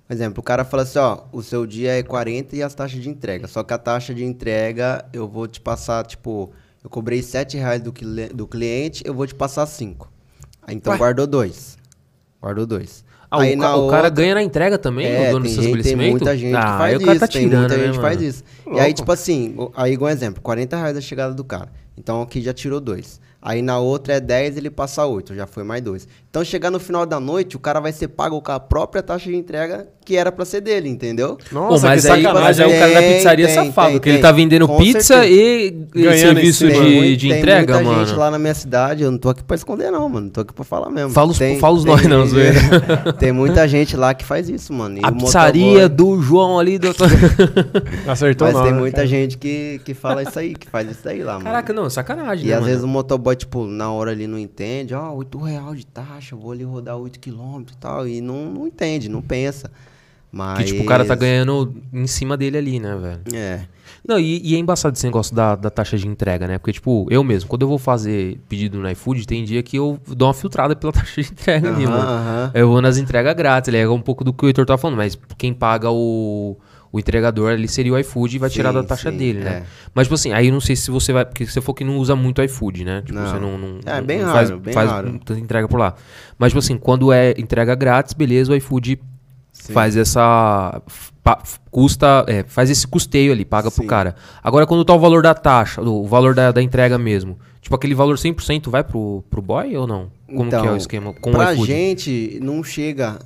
Por 0.08 0.14
exemplo, 0.14 0.40
o 0.42 0.44
cara 0.44 0.64
fala 0.66 0.84
assim, 0.84 1.00
ó, 1.00 1.20
o 1.32 1.42
seu 1.42 1.66
dia 1.66 1.98
é 1.98 2.04
40 2.04 2.56
e 2.56 2.64
as 2.64 2.74
taxas 2.74 3.02
de 3.02 3.10
entrega. 3.10 3.48
Só 3.48 3.64
que 3.64 3.74
a 3.74 3.78
taxa 3.78 4.14
de 4.14 4.24
entrega, 4.24 5.06
eu 5.14 5.28
vou 5.28 5.48
te 5.48 5.62
passar, 5.62 6.06
tipo, 6.06 6.52
eu 6.84 6.90
cobrei 6.90 7.22
7 7.22 7.58
reais 7.58 7.82
do, 7.82 7.94
do 8.34 8.48
cliente, 8.48 9.04
eu 9.06 9.14
vou 9.14 9.26
te 9.26 9.34
passar 9.36 9.66
5. 9.66 10.12
Aí 10.62 10.76
então 10.76 10.92
Ué? 10.94 10.98
guardou 11.00 11.26
dois. 11.28 11.78
Guardou 12.42 12.66
dois. 12.66 13.04
Ah, 13.32 13.42
Aí 13.42 13.56
o, 13.56 13.60
ca- 13.60 13.76
o 13.76 13.90
cara 13.90 14.10
ganha 14.10 14.36
na 14.36 14.44
entrega 14.44 14.78
também, 14.78 15.08
é, 15.08 15.30
o 15.30 15.32
dono 15.32 15.40
do 15.40 15.46
tem, 15.46 15.54
seu 15.56 15.64
gente, 15.64 15.82
tem 15.82 15.96
muita 15.96 16.38
gente 16.38 16.56
ah, 16.56 16.60
que 16.62 16.78
faz 16.78 16.98
cara 17.00 17.12
isso, 17.12 17.20
tá 17.20 17.28
tem 17.28 17.42
tirando, 17.42 17.60
muita 17.62 17.78
né, 17.78 17.86
gente 17.86 17.96
que 17.96 18.02
faz 18.02 18.22
isso. 18.22 18.44
E 18.66 18.70
Louco. 18.70 18.82
aí, 18.84 18.94
tipo 18.94 19.12
assim, 19.12 19.56
aí 19.76 19.94
igual 19.94 20.12
exemplo, 20.12 20.42
40 20.42 20.78
reais 20.78 20.96
a 20.98 21.02
chegada 21.02 21.34
do 21.34 21.44
cara. 21.44 21.72
Então 21.98 22.22
aqui 22.22 22.42
já 22.42 22.54
tirou 22.54 22.80
dois. 22.80 23.20
Aí 23.42 23.62
na 23.64 23.80
outra 23.80 24.14
é 24.14 24.20
10, 24.20 24.58
ele 24.58 24.70
passa 24.70 25.06
8, 25.06 25.34
já 25.36 25.48
foi 25.48 25.64
mais 25.64 25.82
dois. 25.82 26.08
Então 26.34 26.44
chegar 26.44 26.72
no 26.72 26.80
final 26.80 27.06
da 27.06 27.20
noite, 27.20 27.56
o 27.56 27.60
cara 27.60 27.80
vai 27.80 27.92
ser 27.92 28.08
pago 28.08 28.42
com 28.42 28.52
a 28.52 28.60
própria 28.60 29.04
taxa 29.04 29.30
de 29.30 29.36
entrega 29.36 29.88
que 30.04 30.18
era 30.18 30.32
pra 30.32 30.44
ser 30.44 30.62
dele, 30.62 30.90
entendeu? 30.90 31.38
Pô, 31.52 31.70
mas, 31.80 32.06
aí, 32.08 32.24
mas 32.24 32.60
aí 32.60 32.76
o 32.76 32.80
cara 32.80 32.94
da 32.94 33.00
Tem, 33.00 33.14
pizzaria 33.18 33.46
é 33.46 33.48
tem, 33.48 33.56
safado, 33.68 33.88
tem, 33.90 33.96
porque 33.98 34.10
ele 34.10 34.18
tem. 34.18 34.22
tá 34.24 34.32
vendendo 34.34 34.68
Com 34.68 34.78
pizza 34.80 35.00
certeza. 35.22 35.32
e, 35.32 35.72
Ganhando 35.94 36.18
serviço 36.18 36.68
de, 36.68 36.74
muito- 36.80 37.18
de 37.18 37.30
tem 37.30 37.38
entrega, 37.40 37.74
muita 37.76 37.90
mano. 37.90 38.06
gente 38.08 38.18
lá 38.18 38.32
na 38.32 38.40
minha 38.40 38.54
cidade, 38.56 39.04
eu 39.04 39.12
não 39.12 39.18
tô 39.20 39.30
aqui 39.30 39.44
pra 39.44 39.56
esconder 39.56 39.92
não, 39.92 40.10
mano. 40.10 40.30
Tô 40.32 40.42
aqui 40.42 40.52
pra 40.54 40.66
falar 40.66 40.90
mesmo. 40.90 41.12
Fala 41.12 41.32
os- 41.32 41.38
Tem- 41.38 41.58
fala 41.60 41.76
os 41.76 41.84
tem- 41.86 41.94
nós, 41.94 42.04
não, 42.08 42.26
zoeira. 42.26 42.60
Tem 43.20 43.32
muita 43.32 43.66
gente 43.68 43.96
lá 43.96 44.14
que 44.16 44.26
faz 44.26 44.50
isso, 44.50 44.74
mano. 44.74 44.98
E 44.98 45.02
A 45.04 45.12
pizzaria 45.12 45.84
motoboy- 45.88 46.16
do 46.18 46.22
João 46.22 46.60
ali 46.60 46.78
do... 46.80 46.88
Acertou 48.10 48.48
Mas 48.48 48.56
não, 48.58 48.64
tem 48.64 48.74
muita 48.74 48.96
cara? 48.98 49.08
gente 49.08 49.38
que, 49.38 49.80
que 49.86 49.94
fala 49.94 50.24
isso 50.24 50.38
aí, 50.38 50.56
que 50.56 50.68
faz 50.68 50.90
isso 50.90 51.08
aí 51.08 51.24
lá, 51.24 51.34
mano. 51.34 51.46
Caraca, 51.46 51.72
não, 51.72 51.90
sacanagem, 51.90 52.46
E 52.46 52.48
né, 52.50 52.54
às 52.56 52.60
mano? 52.60 52.72
vezes 52.72 52.84
o 52.84 52.88
motoboy, 52.88 53.36
tipo, 53.36 53.66
na 53.66 53.92
hora 53.92 54.12
ali 54.12 54.28
não 54.28 54.38
entende, 54.38 54.94
ó, 54.94 55.14
8 55.14 55.38
real 55.38 55.74
de 55.76 55.86
taxa, 55.86 56.23
eu 56.32 56.38
vou 56.38 56.52
ali 56.52 56.64
rodar 56.64 56.98
8 56.98 57.20
quilômetros 57.20 57.76
e 57.76 57.80
tal. 57.80 58.08
E 58.08 58.22
não, 58.22 58.52
não 58.52 58.68
entende, 58.68 59.10
não 59.10 59.22
pensa. 59.22 59.70
Mas. 60.32 60.58
Que, 60.58 60.64
tipo, 60.66 60.84
o 60.84 60.86
cara 60.86 61.06
tá 61.06 61.14
ganhando 61.14 61.76
em 61.94 62.08
cima 62.08 62.36
dele 62.36 62.58
ali, 62.58 62.80
né, 62.80 62.96
velho? 62.96 63.22
É. 63.38 63.68
Não, 64.06 64.20
e, 64.20 64.42
e 64.44 64.56
é 64.56 64.58
embaçado 64.58 64.98
esse 64.98 65.06
negócio 65.06 65.34
da, 65.36 65.56
da 65.56 65.70
taxa 65.70 65.98
de 65.98 66.08
entrega, 66.08 66.48
né? 66.48 66.58
Porque, 66.58 66.74
tipo, 66.74 67.06
eu 67.10 67.24
mesmo, 67.24 67.48
quando 67.48 67.62
eu 67.62 67.68
vou 67.68 67.78
fazer 67.78 68.40
pedido 68.50 68.78
no 68.80 68.90
iFood, 68.90 69.26
tem 69.26 69.46
dia 69.46 69.62
que 69.62 69.78
eu 69.78 70.00
dou 70.08 70.28
uma 70.28 70.34
filtrada 70.34 70.76
pela 70.76 70.92
taxa 70.94 71.22
de 71.22 71.32
entrega 71.32 71.70
ali, 71.70 71.86
mano. 71.86 72.52
Eu 72.54 72.68
vou 72.68 72.82
nas 72.82 72.98
entregas 72.98 73.34
grátis, 73.36 73.74
é 73.74 73.88
um 73.88 74.02
pouco 74.02 74.24
do 74.24 74.34
que 74.34 74.44
o 74.44 74.48
Heitor 74.48 74.66
tá 74.66 74.78
falando, 74.78 74.98
mas 74.98 75.18
quem 75.38 75.54
paga 75.54 75.90
o, 75.90 76.58
o 76.94 77.00
entregador 77.00 77.52
ali 77.52 77.68
seria 77.68 77.92
o 77.92 77.98
iFood 77.98 78.36
e 78.36 78.40
vai 78.40 78.50
tirar 78.50 78.70
Sim, 78.70 78.76
da 78.76 78.84
taxa 78.84 79.12
sim, 79.12 79.18
dele, 79.18 79.40
né? 79.40 79.50
é. 79.50 79.64
Mas, 79.96 80.06
tipo 80.06 80.14
assim, 80.16 80.32
aí 80.32 80.48
eu 80.48 80.54
não 80.54 80.62
sei 80.62 80.76
se 80.76 80.90
você 80.92 81.12
vai. 81.12 81.26
Porque 81.26 81.46
você 81.46 81.60
for 81.60 81.74
que 81.74 81.84
não 81.84 81.98
usa 81.98 82.16
muito 82.16 82.42
iFood, 82.44 82.86
né? 82.86 83.02
Tipo, 83.04 83.18
Não. 83.20 83.28
você 83.30 83.40
não. 83.40 83.58
não 83.58 83.80
É, 83.86 83.98
não- 84.00 84.06
bem 84.06 84.20
não 84.20 84.26
raro, 84.28 84.38
faz, 84.48 84.62
bem 84.62 84.74
faz 84.74 84.90
raro. 84.92 85.20
entrega 85.38 85.68
por 85.68 85.80
lá. 85.80 85.96
Mas, 86.38 86.52
tipo 86.52 86.60
assim, 86.60 86.78
quando 86.78 87.12
é 87.12 87.32
entrega 87.38 87.74
grátis, 87.76 88.14
beleza, 88.14 88.54
o 88.54 88.56
iFood 88.56 89.00
faz 89.72 89.98
essa. 89.98 90.82
pa- 91.24 91.42
custa. 91.72 92.26
é, 92.28 92.44
faz 92.44 92.70
esse 92.70 92.86
custeio 92.86 93.32
ali, 93.32 93.44
paga 93.46 93.72
pro 93.72 93.82
Sim. 93.82 93.88
cara. 93.88 94.16
Agora, 94.44 94.68
quando 94.68 94.86
tá 94.86 94.94
o 94.94 95.00
valor 95.00 95.24
da 95.24 95.34
taxa, 95.34 95.82
o 95.82 96.06
valor 96.06 96.36
da, 96.36 96.52
da 96.52 96.62
entrega 96.62 96.98
mesmo, 96.98 97.40
tipo, 97.62 97.76
aquele 97.76 97.96
valor 97.96 98.18
100% 98.18 98.70
vai 98.70 98.84
pro, 98.84 99.24
pro 99.30 99.42
boy 99.42 99.76
ou 99.78 99.88
não? 99.88 100.12
Como 100.28 100.50
que 100.50 100.56
é 100.56 100.60
o 100.60 100.64
Então, 100.64 100.78
esquema 100.78 101.14
com 101.14 101.30
o 101.30 101.34
pra 101.34 101.54
iFood? 101.54 101.68
gente, 101.72 102.40
não 102.42 102.64
chega 102.64 103.18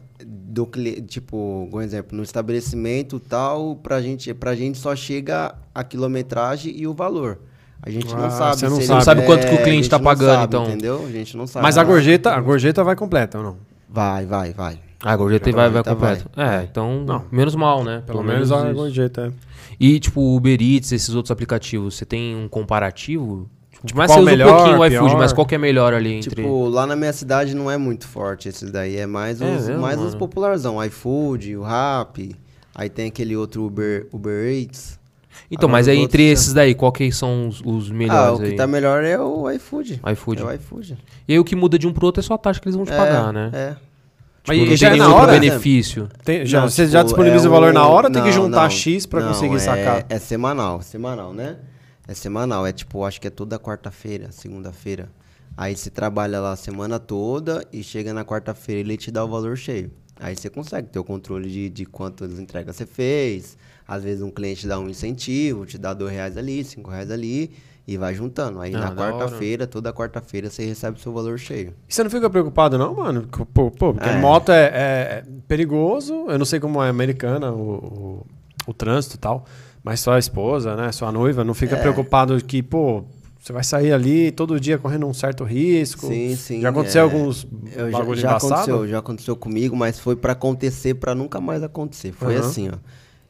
do 0.58 0.66
cliente, 0.66 1.01
tipo, 1.03 1.70
um 1.72 1.80
exemplo, 1.80 2.18
no 2.18 2.24
estabelecimento 2.24 3.20
tal, 3.20 3.76
pra 3.76 4.01
gente, 4.01 4.34
pra 4.34 4.55
gente 4.55 4.80
só 4.80 4.95
chega 4.95 5.53
a 5.74 5.84
quilometragem 5.84 6.74
e 6.76 6.88
o 6.88 6.93
valor. 6.95 7.38
A 7.80 7.91
gente 7.91 8.12
Ah, 8.12 8.18
não 8.18 8.32
sabe. 8.32 8.60
você 8.60 8.68
não 8.68 8.82
se 8.99 9.05
sabe. 9.05 9.22
quanto 9.24 9.45
que 9.47 9.53
o 9.53 9.64
cliente 9.64 9.86
a 9.88 9.91
tá 9.91 9.97
não 9.99 10.03
pagando, 10.05 10.30
sabe, 10.30 10.45
então. 10.45 10.66
Entendeu? 10.66 11.05
A 11.05 11.12
gente 11.12 11.38
não 11.38 11.45
sabe. 11.45 11.62
Mas 11.62 11.78
a 11.78 11.84
gorjeta, 11.84 12.32
a 12.34 12.41
gorjeta 12.41 12.84
vai 12.84 12.95
completa 12.95 13.38
ou 13.38 13.43
não? 13.43 13.58
Vai, 13.88 14.26
vai, 14.26 14.51
vai. 14.51 14.80
Ah, 15.03 15.12
a 15.12 15.16
gorjeta 15.16 15.51
vai, 15.51 15.70
vai 15.70 15.84
vai. 15.84 16.18
É, 16.36 16.64
então, 16.64 17.03
Não. 17.05 17.24
menos 17.32 17.53
mal, 17.53 17.84
né? 17.84 18.01
Pelo, 18.08 18.24
menos 18.24 18.51
a 18.51 18.66
isso. 18.66 18.74
gorjeta. 18.74 19.28
é. 19.28 19.32
E, 19.80 19.99
tipo, 19.99 20.20
o 20.20 20.36
Uber 20.36 20.60
Eats, 20.60 20.91
esses 20.91 21.14
outros 21.14 21.30
aplicativos, 21.30 21.93
você 21.95 22.03
tem 22.03 22.36
um 22.36 22.47
comparativo? 22.47 23.47
Tipo, 23.86 23.98
mas 23.98 24.08
qual 24.12 24.18
você 24.20 24.22
usa 24.24 24.32
melhor, 24.32 24.48
um 24.50 24.56
pouquinho 24.56 24.80
o 24.80 24.86
iFood, 24.86 25.16
mas 25.18 25.34
qual 25.34 25.46
que 25.46 25.56
é 25.56 25.58
melhor 25.58 25.94
ali 25.94 26.14
entre... 26.14 26.30
Tipo, 26.30 26.68
lá 26.68 26.88
na 26.88 26.96
minha 26.96 27.14
cidade 27.14 27.56
não 27.56 27.70
é 27.70 27.78
muito 27.78 28.08
forte 28.08 28.50
esses 28.50 28.72
daí. 28.72 28.98
É 28.98 29.06
mais 29.06 29.40
É 29.42 29.46
os, 29.46 29.68
mesmo, 29.68 29.82
mais 29.82 30.00
os 30.02 30.16
popularzão. 30.16 30.84
iFood, 30.84 31.56
o 31.58 31.64
Rap. 31.64 32.36
Aí 32.74 32.90
tem 32.90 33.08
aquele 33.08 33.36
outro 33.36 33.66
Uber, 33.66 34.08
Uber 34.12 34.52
Eats. 34.52 35.00
então, 35.52 35.68
agora 35.68 35.80
mas 35.80 35.88
aí 35.88 36.00
entre 36.00 36.24
esses 36.24 36.54
daí, 36.54 36.74
qual 36.76 36.92
que 36.92 37.12
são 37.12 37.48
os, 37.48 37.62
os 37.64 37.90
Ah, 37.90 37.94
melhores 37.94 38.40
o 38.40 38.42
que 38.42 38.48
aí? 38.50 38.56
tá 38.56 38.66
melhor 38.68 39.04
é 39.04 39.20
o 39.20 39.50
iFood. 39.52 40.02
iFood. 40.12 40.42
É 40.42 40.46
o 40.46 40.52
iFood. 40.54 40.98
E 41.28 41.34
aí 41.34 41.40
o 41.40 41.44
que 41.44 41.56
muda 41.56 41.78
de 41.78 41.88
um 41.88 41.94
pro 41.94 42.06
outro 42.08 42.20
é 42.20 42.24
só 42.24 42.34
a 42.34 42.38
taxa 42.38 42.60
que 42.60 42.68
eles 42.68 42.76
vão 42.76 42.86
te 42.86 42.92
É, 42.94 42.98
pagar, 42.98 43.32
né? 43.32 43.50
É. 43.54 43.68
Tipo, 43.70 43.80
Mas 44.48 44.70
não 44.70 44.76
já 44.76 44.78
tem 44.78 44.88
é 44.88 44.92
nenhum 44.92 45.04
na 45.10 45.16
outro 45.16 45.30
hora? 45.32 45.40
benefício. 45.40 46.10
Tem, 46.24 46.46
já, 46.46 46.62
Não, 46.62 46.70
você 46.70 46.84
tipo, 46.84 46.94
já 46.94 47.04
disponibiliza 47.04 47.46
é 47.46 47.50
o 47.50 47.52
valor 47.52 47.74
na 47.74 47.86
hora 47.88 48.08
ou 48.08 48.14
tem 48.14 48.24
que 48.24 48.32
juntar 48.32 48.64
não, 48.64 48.70
X 48.70 49.06
pra 49.06 49.20
não, 49.22 49.28
conseguir 49.30 49.56
é- 49.58 49.60
sacar? 49.60 50.06
É 50.10 50.18
semanal, 50.20 50.82
semanal, 50.82 51.34
né? 51.34 51.58
É 52.08 52.14
semanal, 52.14 52.66
é 52.66 52.72
tipo, 52.72 53.03
acho 53.03 53.20
que 53.20 53.28
é 53.28 53.32
toda 53.32 53.60
quarta-feira, 53.60 54.32
segunda-feira. 54.32 55.10
Aí 55.55 55.76
você 55.76 55.89
trabalha 55.89 56.39
lá 56.39 56.51
a 56.51 56.55
semana 56.55 56.99
toda 56.99 57.66
e 57.74 57.84
chega 57.84 58.14
na 58.14 58.24
quarta-feira 58.24 58.80
ele 58.82 58.95
te 58.97 59.12
dá 59.12 59.26
o 59.26 59.28
valor 59.28 59.58
cheio. 59.58 59.91
Aí 60.20 60.36
você 60.36 60.49
consegue 60.49 60.88
ter 60.88 60.99
o 60.99 61.03
controle 61.03 61.49
de, 61.49 61.70
de 61.70 61.86
quantas 61.86 62.39
entregas 62.39 62.76
você 62.76 62.86
fez. 62.86 63.58
Às 63.88 64.03
vezes 64.03 64.22
um 64.22 64.30
cliente 64.32 64.68
dá 64.68 64.80
um 64.80 64.89
incentivo, 64.89 65.66
te 65.66 65.78
dá 65.78 65.93
dois 65.93 66.12
reais 66.14 66.38
ali, 66.38 66.64
cinco 66.64 66.89
reais 66.91 67.10
ali 67.12 67.51
e 67.88 67.97
vai 67.97 68.14
juntando. 68.14 68.60
Aí 68.60 68.76
Ah, 68.76 68.80
na 68.80 68.95
quarta-feira, 68.95 69.66
toda 69.66 69.93
quarta-feira 69.93 70.49
você 70.49 70.66
recebe 70.66 70.97
o 70.97 71.01
seu 71.01 71.14
valor 71.14 71.39
cheio. 71.39 71.74
E 71.88 71.93
você 71.93 72.03
não 72.03 72.10
fica 72.10 72.30
preocupado, 72.30 72.78
não, 72.78 72.93
mano? 72.95 73.28
Pô, 73.53 73.72
pô, 73.72 73.93
porque 73.93 74.10
É. 74.10 74.18
moto 74.18 74.51
é, 74.51 74.66
é 74.66 75.24
perigoso. 75.47 76.14
Eu 76.28 76.38
não 76.38 76.45
sei 76.45 76.60
como 76.60 76.84
é 76.84 76.89
americana 76.89 77.51
o, 77.51 77.72
o, 77.72 78.26
o 78.68 78.74
trânsito 78.74 79.16
e 79.16 79.20
tal. 79.20 79.45
Mas 79.88 80.02
sua 80.02 80.20
esposa, 80.20 80.76
né? 80.76 80.92
Sua 80.92 81.14
noiva, 81.14 81.46
não 81.46 81.52
É. 81.52 81.56
fica 81.56 81.78
preocupado 81.78 82.44
que, 82.44 82.62
pô, 82.62 83.06
você 83.40 83.54
vai 83.54 83.64
sair 83.64 83.94
ali 83.94 84.32
todo 84.32 84.60
dia 84.60 84.78
correndo 84.78 85.08
um 85.08 85.14
certo 85.14 85.46
risco. 85.46 86.08
Sim, 86.08 86.36
sim. 86.36 86.60
Já 86.60 86.68
aconteceu 86.72 87.00
é. 87.00 87.04
alguns 87.06 87.48
Eu 87.74 87.90
já, 87.90 88.16
já 88.16 88.36
aconteceu, 88.36 88.86
já 88.86 89.00
aconteceu 89.00 89.36
comigo, 89.38 89.78
mas 89.78 89.98
foi 89.98 90.18
pra 90.18 90.34
acontecer 90.34 90.96
pra 90.96 91.16
nunca 91.16 91.40
mais 91.40 91.64
acontecer. 91.64 92.12
Foi 92.12 92.36
Aham. 92.36 92.46
assim, 92.50 92.68
ó. 92.70 92.74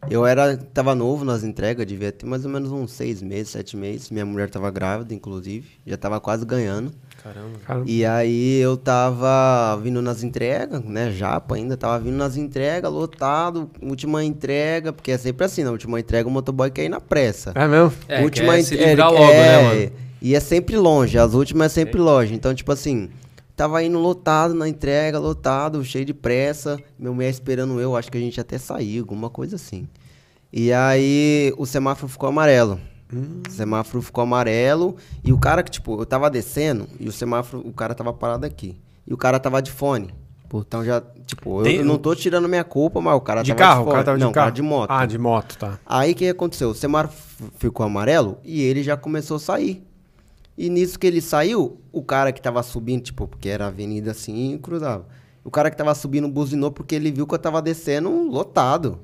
Eu 0.09 0.25
era, 0.25 0.57
tava 0.57 0.95
novo 0.95 1.23
nas 1.23 1.43
entregas, 1.43 1.85
devia 1.85 2.11
ter 2.11 2.25
mais 2.25 2.43
ou 2.43 2.49
menos 2.49 2.71
uns 2.71 2.91
seis 2.91 3.21
meses, 3.21 3.49
sete 3.49 3.77
meses. 3.77 4.09
Minha 4.09 4.25
mulher 4.25 4.49
tava 4.49 4.71
grávida, 4.71 5.13
inclusive, 5.13 5.67
já 5.85 5.95
tava 5.95 6.19
quase 6.19 6.43
ganhando. 6.43 6.91
Caramba. 7.23 7.59
Cara, 7.65 7.83
E 7.85 8.05
aí 8.05 8.59
eu 8.59 8.77
tava 8.77 9.75
vindo 9.81 10.01
nas 10.01 10.23
entregas, 10.23 10.83
né? 10.83 11.11
Japa 11.11 11.55
ainda, 11.55 11.75
tava 11.75 11.99
vindo 11.99 12.15
nas 12.15 12.37
entregas, 12.37 12.91
lotado, 12.91 13.69
última 13.81 14.23
entrega, 14.23 14.93
porque 14.93 15.11
é 15.11 15.17
sempre 15.17 15.45
assim, 15.45 15.63
na 15.63 15.71
última 15.71 15.99
entrega 15.99 16.27
o 16.27 16.31
motoboy 16.31 16.69
quer 16.71 16.85
ir 16.85 16.89
na 16.89 17.01
pressa. 17.01 17.51
É 17.55 17.67
mesmo? 17.67 17.93
É, 18.07 18.21
última 18.23 18.53
quer 18.53 18.63
se 18.63 18.75
entre- 18.75 18.85
livrar 18.87 19.07
é, 19.09 19.11
logo, 19.11 19.31
né, 19.33 19.53
é, 19.59 19.63
mano? 19.63 19.91
E 20.21 20.35
é 20.35 20.39
sempre 20.39 20.77
longe, 20.77 21.17
as 21.17 21.33
últimas 21.33 21.71
é 21.71 21.75
sempre 21.75 21.99
longe. 21.99 22.33
Então, 22.33 22.53
tipo 22.55 22.71
assim, 22.71 23.09
tava 23.55 23.83
indo 23.83 23.99
lotado 23.99 24.53
na 24.53 24.67
entrega, 24.67 25.19
lotado, 25.19 25.83
cheio 25.83 26.05
de 26.05 26.13
pressa. 26.13 26.79
Meu 26.97 27.13
mulher 27.13 27.29
esperando 27.29 27.79
eu, 27.79 27.95
acho 27.95 28.11
que 28.11 28.17
a 28.17 28.21
gente 28.21 28.39
até 28.39 28.57
saiu, 28.57 29.03
alguma 29.03 29.29
coisa 29.29 29.55
assim. 29.57 29.87
E 30.51 30.71
aí 30.73 31.53
o 31.57 31.65
semáforo 31.65 32.07
ficou 32.07 32.29
amarelo. 32.29 32.79
Hum. 33.13 33.41
O 33.47 33.51
semáforo 33.51 34.01
ficou 34.01 34.21
amarelo 34.23 34.95
e 35.23 35.31
o 35.31 35.37
cara 35.37 35.63
que, 35.63 35.71
tipo, 35.71 35.99
eu 36.01 36.05
tava 36.05 36.29
descendo 36.29 36.87
e 36.99 37.07
o 37.07 37.11
semáforo, 37.11 37.63
o 37.65 37.71
cara 37.71 37.95
tava 37.95 38.11
parado 38.13 38.45
aqui. 38.45 38.77
E 39.05 39.13
o 39.13 39.17
cara 39.17 39.39
tava 39.39 39.61
de 39.61 39.71
fone. 39.71 40.13
Então 40.53 40.83
já, 40.83 41.01
tipo, 41.25 41.59
eu, 41.59 41.63
Tem- 41.63 41.75
eu 41.77 41.85
não 41.85 41.97
tô 41.97 42.15
tirando 42.15 42.47
minha 42.47 42.63
culpa, 42.63 43.01
mas 43.01 43.13
o 43.15 43.21
cara 43.21 43.41
De 43.43 43.51
tava 43.53 43.59
carro? 43.59 43.75
de 43.75 43.81
O 43.81 43.83
fone. 43.85 43.93
cara 43.93 44.03
tava 44.05 44.17
de 44.17 44.23
não, 44.23 44.29
o 44.31 44.33
carro? 44.33 44.45
cara 44.45 44.55
de 44.55 44.61
moto. 44.61 44.91
Ah, 44.91 45.05
de 45.05 45.17
moto, 45.17 45.57
tá. 45.57 45.79
Aí 45.85 46.11
o 46.11 46.15
que 46.15 46.27
aconteceu? 46.29 46.69
O 46.69 46.73
semáforo 46.75 47.13
ficou 47.57 47.85
amarelo 47.85 48.37
e 48.43 48.61
ele 48.61 48.81
já 48.83 48.95
começou 48.95 49.37
a 49.37 49.39
sair. 49.39 49.83
E 50.57 50.69
nisso 50.69 50.97
que 50.97 51.05
ele 51.05 51.21
saiu, 51.21 51.79
o 51.91 52.01
cara 52.01 52.31
que 52.31 52.41
tava 52.41 52.63
subindo, 52.63 53.03
tipo, 53.03 53.27
porque 53.27 53.47
era 53.49 53.67
avenida 53.67 54.11
assim, 54.11 54.57
cruzava. 54.57 55.05
O 55.43 55.51
cara 55.51 55.69
que 55.69 55.77
tava 55.77 55.93
subindo 55.93 56.27
buzinou 56.27 56.71
porque 56.71 56.95
ele 56.95 57.11
viu 57.11 57.27
que 57.27 57.33
eu 57.35 57.39
tava 57.39 57.61
descendo 57.61 58.09
lotado. 58.29 58.99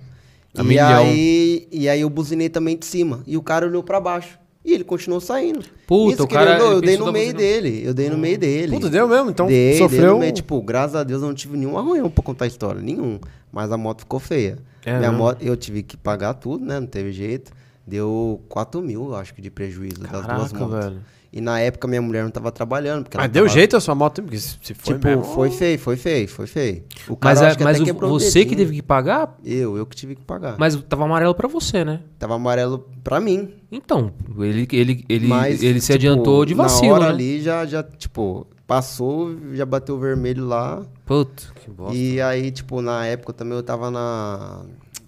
A 0.57 0.61
e, 0.61 0.65
milhão. 0.65 1.03
aí, 1.03 1.67
e 1.71 1.89
aí 1.89 2.01
eu 2.01 2.09
buzinei 2.09 2.49
também 2.49 2.77
de 2.77 2.85
cima. 2.85 3.23
E 3.25 3.35
o 3.37 3.41
cara 3.41 3.65
olhou 3.65 3.83
pra 3.83 3.99
baixo. 3.99 4.37
E 4.65 4.71
ele 4.73 4.83
continuou 4.85 5.19
saindo. 5.19 5.65
Puta, 5.85 6.11
Nisso 6.11 6.23
o 6.23 6.25
ele 6.25 6.33
cara- 6.33 6.55
olhou, 6.55 6.71
eu 6.73 6.77
ele 6.77 6.85
dei 6.87 6.97
no 6.97 7.11
meio 7.11 7.33
buzina. 7.33 7.37
dele. 7.39 7.81
Eu 7.85 7.93
dei 7.93 8.09
no 8.09 8.17
meio 8.17 8.37
dele. 8.37 8.71
Puta, 8.71 8.89
deu 8.89 9.07
mesmo? 9.09 9.29
Então 9.29 9.45
Dei, 9.47 9.71
dei 9.71 9.77
sofreu... 9.77 10.13
no 10.13 10.19
meio, 10.19 10.31
tipo, 10.31 10.61
graças 10.61 10.95
a 10.95 11.03
Deus 11.03 11.21
eu 11.21 11.27
não 11.27 11.35
tive 11.35 11.57
nenhum 11.57 11.77
arranhão 11.77 12.09
pra 12.09 12.23
contar 12.23 12.45
a 12.45 12.47
história, 12.47 12.81
nenhum. 12.81 13.19
Mas 13.51 13.71
a 13.73 13.77
moto 13.77 14.01
ficou 14.01 14.19
feia. 14.21 14.57
É 14.85 14.97
Minha 14.97 15.09
mesmo? 15.11 15.17
moto, 15.23 15.41
eu 15.41 15.57
tive 15.57 15.83
que 15.83 15.97
pagar 15.97 16.33
tudo, 16.35 16.63
né? 16.63 16.79
Não 16.79 16.87
teve 16.87 17.11
jeito. 17.11 17.51
Deu 17.85 18.41
4 18.47 18.81
mil, 18.81 19.07
eu 19.07 19.15
acho 19.15 19.33
que, 19.33 19.41
de 19.41 19.49
prejuízo 19.51 19.99
das 19.99 20.09
duas 20.11 20.25
Caraca, 20.53 20.59
motos. 20.59 20.83
velho. 20.85 21.01
E 21.35 21.41
na 21.41 21.59
época 21.59 21.87
minha 21.87 21.99
mulher 22.01 22.23
não 22.23 22.29
tava 22.29 22.51
trabalhando. 22.51 23.05
Porque 23.05 23.17
Mas 23.17 23.27
deu 23.31 23.45
tava- 23.45 23.53
jeito 23.55 23.75
a 23.75 23.79
sua 23.79 23.95
moto? 23.95 24.21
Porque 24.21 24.37
se 24.37 24.55
foi 24.75 24.93
Tipo, 24.93 25.07
mesmo... 25.07 25.23
foi 25.23 25.49
feio, 25.49 25.79
foi 25.79 25.97
feio, 25.97 26.27
foi 26.27 26.45
feio. 26.45 26.83
O 27.09 27.17
Mas, 27.19 27.39
cara 27.39 27.39
é- 27.39 27.49
acho 27.49 27.57
que 27.57 27.63
mas 27.63 27.81
até 27.81 27.91
o- 27.91 27.95
você 28.09 28.45
que 28.45 28.55
teve 28.55 28.75
que 28.75 28.83
pagar, 28.83 29.35
Eu, 29.43 29.75
eu 29.75 29.83
que 29.87 29.95
tive 29.95 30.15
que 30.15 30.21
pagar. 30.23 30.55
mas 30.59 30.75
tava 30.83 31.05
amarelo 31.05 31.33
pra 31.33 31.47
você, 31.47 31.83
né? 31.83 32.01
Tava 32.19 32.35
amarelo 32.35 32.87
pra 33.03 33.19
mim. 33.19 33.49
Então, 33.71 34.11
ele, 34.39 34.67
ele, 34.71 35.03
ele, 35.09 35.27
mas, 35.27 35.63
ele 35.63 35.81
se 35.81 35.87
tipo, 35.87 35.95
adiantou 35.95 36.45
de 36.45 36.53
vacilo, 36.53 36.89
Na 36.89 36.93
hora 36.97 37.05
né? 37.05 37.09
ali 37.13 37.41
já, 37.41 37.65
já, 37.65 37.81
tipo, 37.81 38.45
passou, 38.67 39.35
já 39.53 39.65
bateu 39.65 39.95
o 39.95 39.99
vermelho 39.99 40.45
lá. 40.45 40.85
Puta, 41.03 41.45
que 41.55 41.71
bosta. 41.71 41.95
E 41.97 42.21
aí, 42.21 42.51
tipo, 42.51 42.79
na 42.79 43.07
época 43.07 43.33
também 43.33 43.57
eu 43.57 43.63
tava 43.63 43.89
na, 43.89 44.61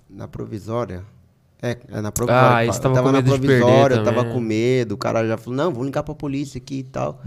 na 0.09 0.27
provisória. 0.27 1.03
É, 1.65 1.77
é 1.97 2.01
na 2.01 2.11
provisória. 2.11 2.69
Ah, 2.69 2.73
tava 2.79 2.95
tava 2.95 3.01
com 3.07 3.11
na 3.11 3.21
medo 3.21 3.33
de 3.33 3.39
perder 3.39 3.59
provisória, 3.59 3.95
eu 3.95 4.03
tava 4.03 4.25
com 4.25 4.39
medo. 4.39 4.91
O 4.93 4.97
cara 4.97 5.27
já 5.27 5.35
falou, 5.35 5.57
não, 5.57 5.71
vamos 5.71 5.85
ligar 5.87 6.03
pra 6.03 6.13
polícia 6.13 6.59
aqui 6.59 6.79
e 6.79 6.83
tal. 6.83 7.19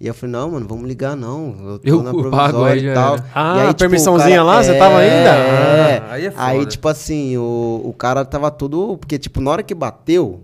E 0.00 0.06
eu 0.08 0.12
falei, 0.12 0.32
não, 0.32 0.50
mano, 0.50 0.66
vamos 0.66 0.86
ligar 0.88 1.16
não. 1.16 1.56
Eu 1.64 1.78
tô 1.78 1.88
Eu 1.88 2.02
na 2.02 2.10
provisória 2.12 2.80
e 2.80 2.94
tal. 2.94 3.14
era. 3.14 3.24
Ah, 3.32 3.56
e 3.56 3.60
aí, 3.60 3.66
tipo, 3.68 3.78
permissãozinha 3.78 4.42
o 4.42 4.46
lá, 4.46 4.62
você 4.62 4.76
tava 4.76 4.98
ainda? 4.98 5.30
É, 5.30 5.98
Ah, 5.98 6.12
aí 6.12 6.26
é 6.26 6.32
aí, 6.36 6.66
tipo 6.66 6.88
assim, 6.88 7.36
o, 7.36 7.80
o 7.84 7.92
cara 7.92 8.24
tava 8.24 8.50
todo... 8.50 8.98
Porque, 8.98 9.18
tipo, 9.18 9.40
na 9.40 9.52
hora 9.52 9.62
que 9.62 9.74
bateu, 9.74 10.42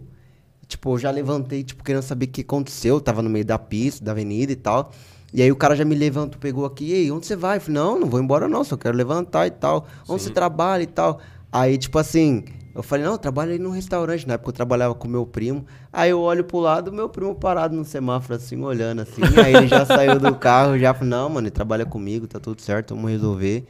tipo, 0.69 0.95
eu 0.95 0.99
já 0.99 1.11
levantei, 1.11 1.65
tipo, 1.65 1.83
querendo 1.83 2.03
saber 2.03 2.27
o 2.27 2.29
que 2.29 2.43
aconteceu. 2.43 2.95
Eu 2.95 3.01
tava 3.01 3.23
no 3.23 3.29
meio 3.29 3.45
da 3.45 3.59
pista, 3.59 4.05
da 4.05 4.13
avenida 4.13 4.53
e 4.53 4.57
tal. 4.57 4.93
E 5.35 5.43
aí 5.43 5.51
o 5.51 5.57
cara 5.57 5.75
já 5.75 5.85
me 5.85 5.95
levantou, 5.97 6.39
pegou 6.39 6.65
aqui, 6.65 6.91
e 6.91 6.95
aí, 6.95 7.11
onde 7.11 7.27
você 7.27 7.35
vai? 7.35 7.57
Eu 7.57 7.61
falei, 7.61 7.81
não, 7.81 7.99
não 7.99 8.07
vou 8.07 8.21
embora 8.21 8.47
não, 8.49 8.63
só 8.63 8.77
quero 8.77 8.97
levantar 8.97 9.47
e 9.47 9.51
tal. 9.51 9.87
Onde 10.09 10.23
você 10.23 10.31
trabalha 10.31 10.83
e 10.85 10.87
tal? 10.87 11.19
Aí, 11.51 11.77
tipo 11.77 11.99
assim, 11.99 12.45
eu 12.75 12.83
falei, 12.83 13.05
não, 13.05 13.13
eu 13.13 13.19
trabalho 13.19 13.53
aí 13.53 13.59
num 13.59 13.71
restaurante. 13.71 14.27
Na 14.27 14.35
época 14.35 14.51
eu 14.51 14.55
trabalhava 14.55 14.95
com 14.95 15.07
meu 15.09 15.27
primo. 15.27 15.65
Aí 15.93 16.11
eu 16.11 16.21
olho 16.21 16.45
pro 16.45 16.59
lado, 16.59 16.93
meu 16.93 17.09
primo 17.09 17.35
parado 17.35 17.75
no 17.77 17.85
semáforo, 17.85 18.35
assim, 18.35 18.61
olhando 18.63 19.03
assim. 19.03 19.23
Aí 19.39 19.53
ele 19.55 19.69
já 19.69 19.85
saiu 19.87 20.19
do 20.19 20.35
carro, 20.37 20.79
já 20.79 20.95
falou, 20.95 21.09
não, 21.11 21.29
mano, 21.29 21.47
ele 21.47 21.51
trabalha 21.53 21.85
comigo, 21.87 22.27
tá 22.27 22.41
tudo 22.41 22.61
certo, 22.63 22.95
vamos 22.95 23.11
resolver. 23.11 23.65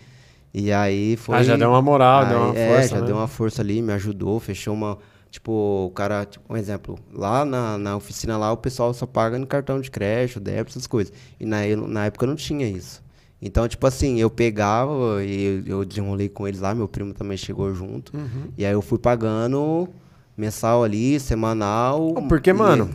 E 0.54 0.72
aí 0.72 1.16
foi. 1.16 1.36
Ah, 1.36 1.42
já 1.42 1.56
deu 1.56 1.70
uma 1.70 1.82
moral, 1.82 2.26
deu 2.26 2.38
uma 2.38 2.54
é, 2.54 2.66
força, 2.76 2.88
já 2.88 3.00
né? 3.00 3.06
deu 3.06 3.16
uma 3.16 3.28
força 3.28 3.62
ali, 3.62 3.80
me 3.82 3.92
ajudou, 3.92 4.38
fechou 4.40 4.74
uma. 4.74 4.98
Tipo, 5.30 5.86
o 5.86 5.90
cara, 5.92 6.26
tipo, 6.26 6.52
um 6.52 6.56
exemplo, 6.58 6.98
lá 7.10 7.42
na, 7.44 7.78
na 7.78 7.96
oficina 7.96 8.36
lá 8.36 8.52
o 8.52 8.56
pessoal 8.58 8.92
só 8.92 9.06
paga 9.06 9.38
no 9.38 9.46
cartão 9.46 9.80
de 9.80 9.90
crédito, 9.90 10.38
débito, 10.38 10.72
essas 10.72 10.86
coisas. 10.86 11.12
E 11.40 11.46
na, 11.46 11.66
eu- 11.66 11.88
na 11.88 12.04
época 12.06 12.26
não 12.26 12.36
tinha 12.36 12.68
isso. 12.68 13.01
Então, 13.42 13.66
tipo 13.66 13.84
assim, 13.86 14.20
eu 14.20 14.30
pegava 14.30 15.22
e 15.24 15.64
eu, 15.66 15.84
desenrolei 15.84 16.28
com 16.28 16.46
eles 16.46 16.60
lá, 16.60 16.72
meu 16.74 16.86
primo 16.86 17.12
também 17.12 17.36
chegou 17.36 17.74
junto. 17.74 18.16
Uhum. 18.16 18.44
E 18.56 18.64
aí 18.64 18.72
eu 18.72 18.80
fui 18.80 18.98
pagando 18.98 19.88
mensal 20.36 20.84
ali, 20.84 21.18
semanal. 21.18 22.14
Porque, 22.28 22.50
e- 22.50 22.52
mano, 22.52 22.90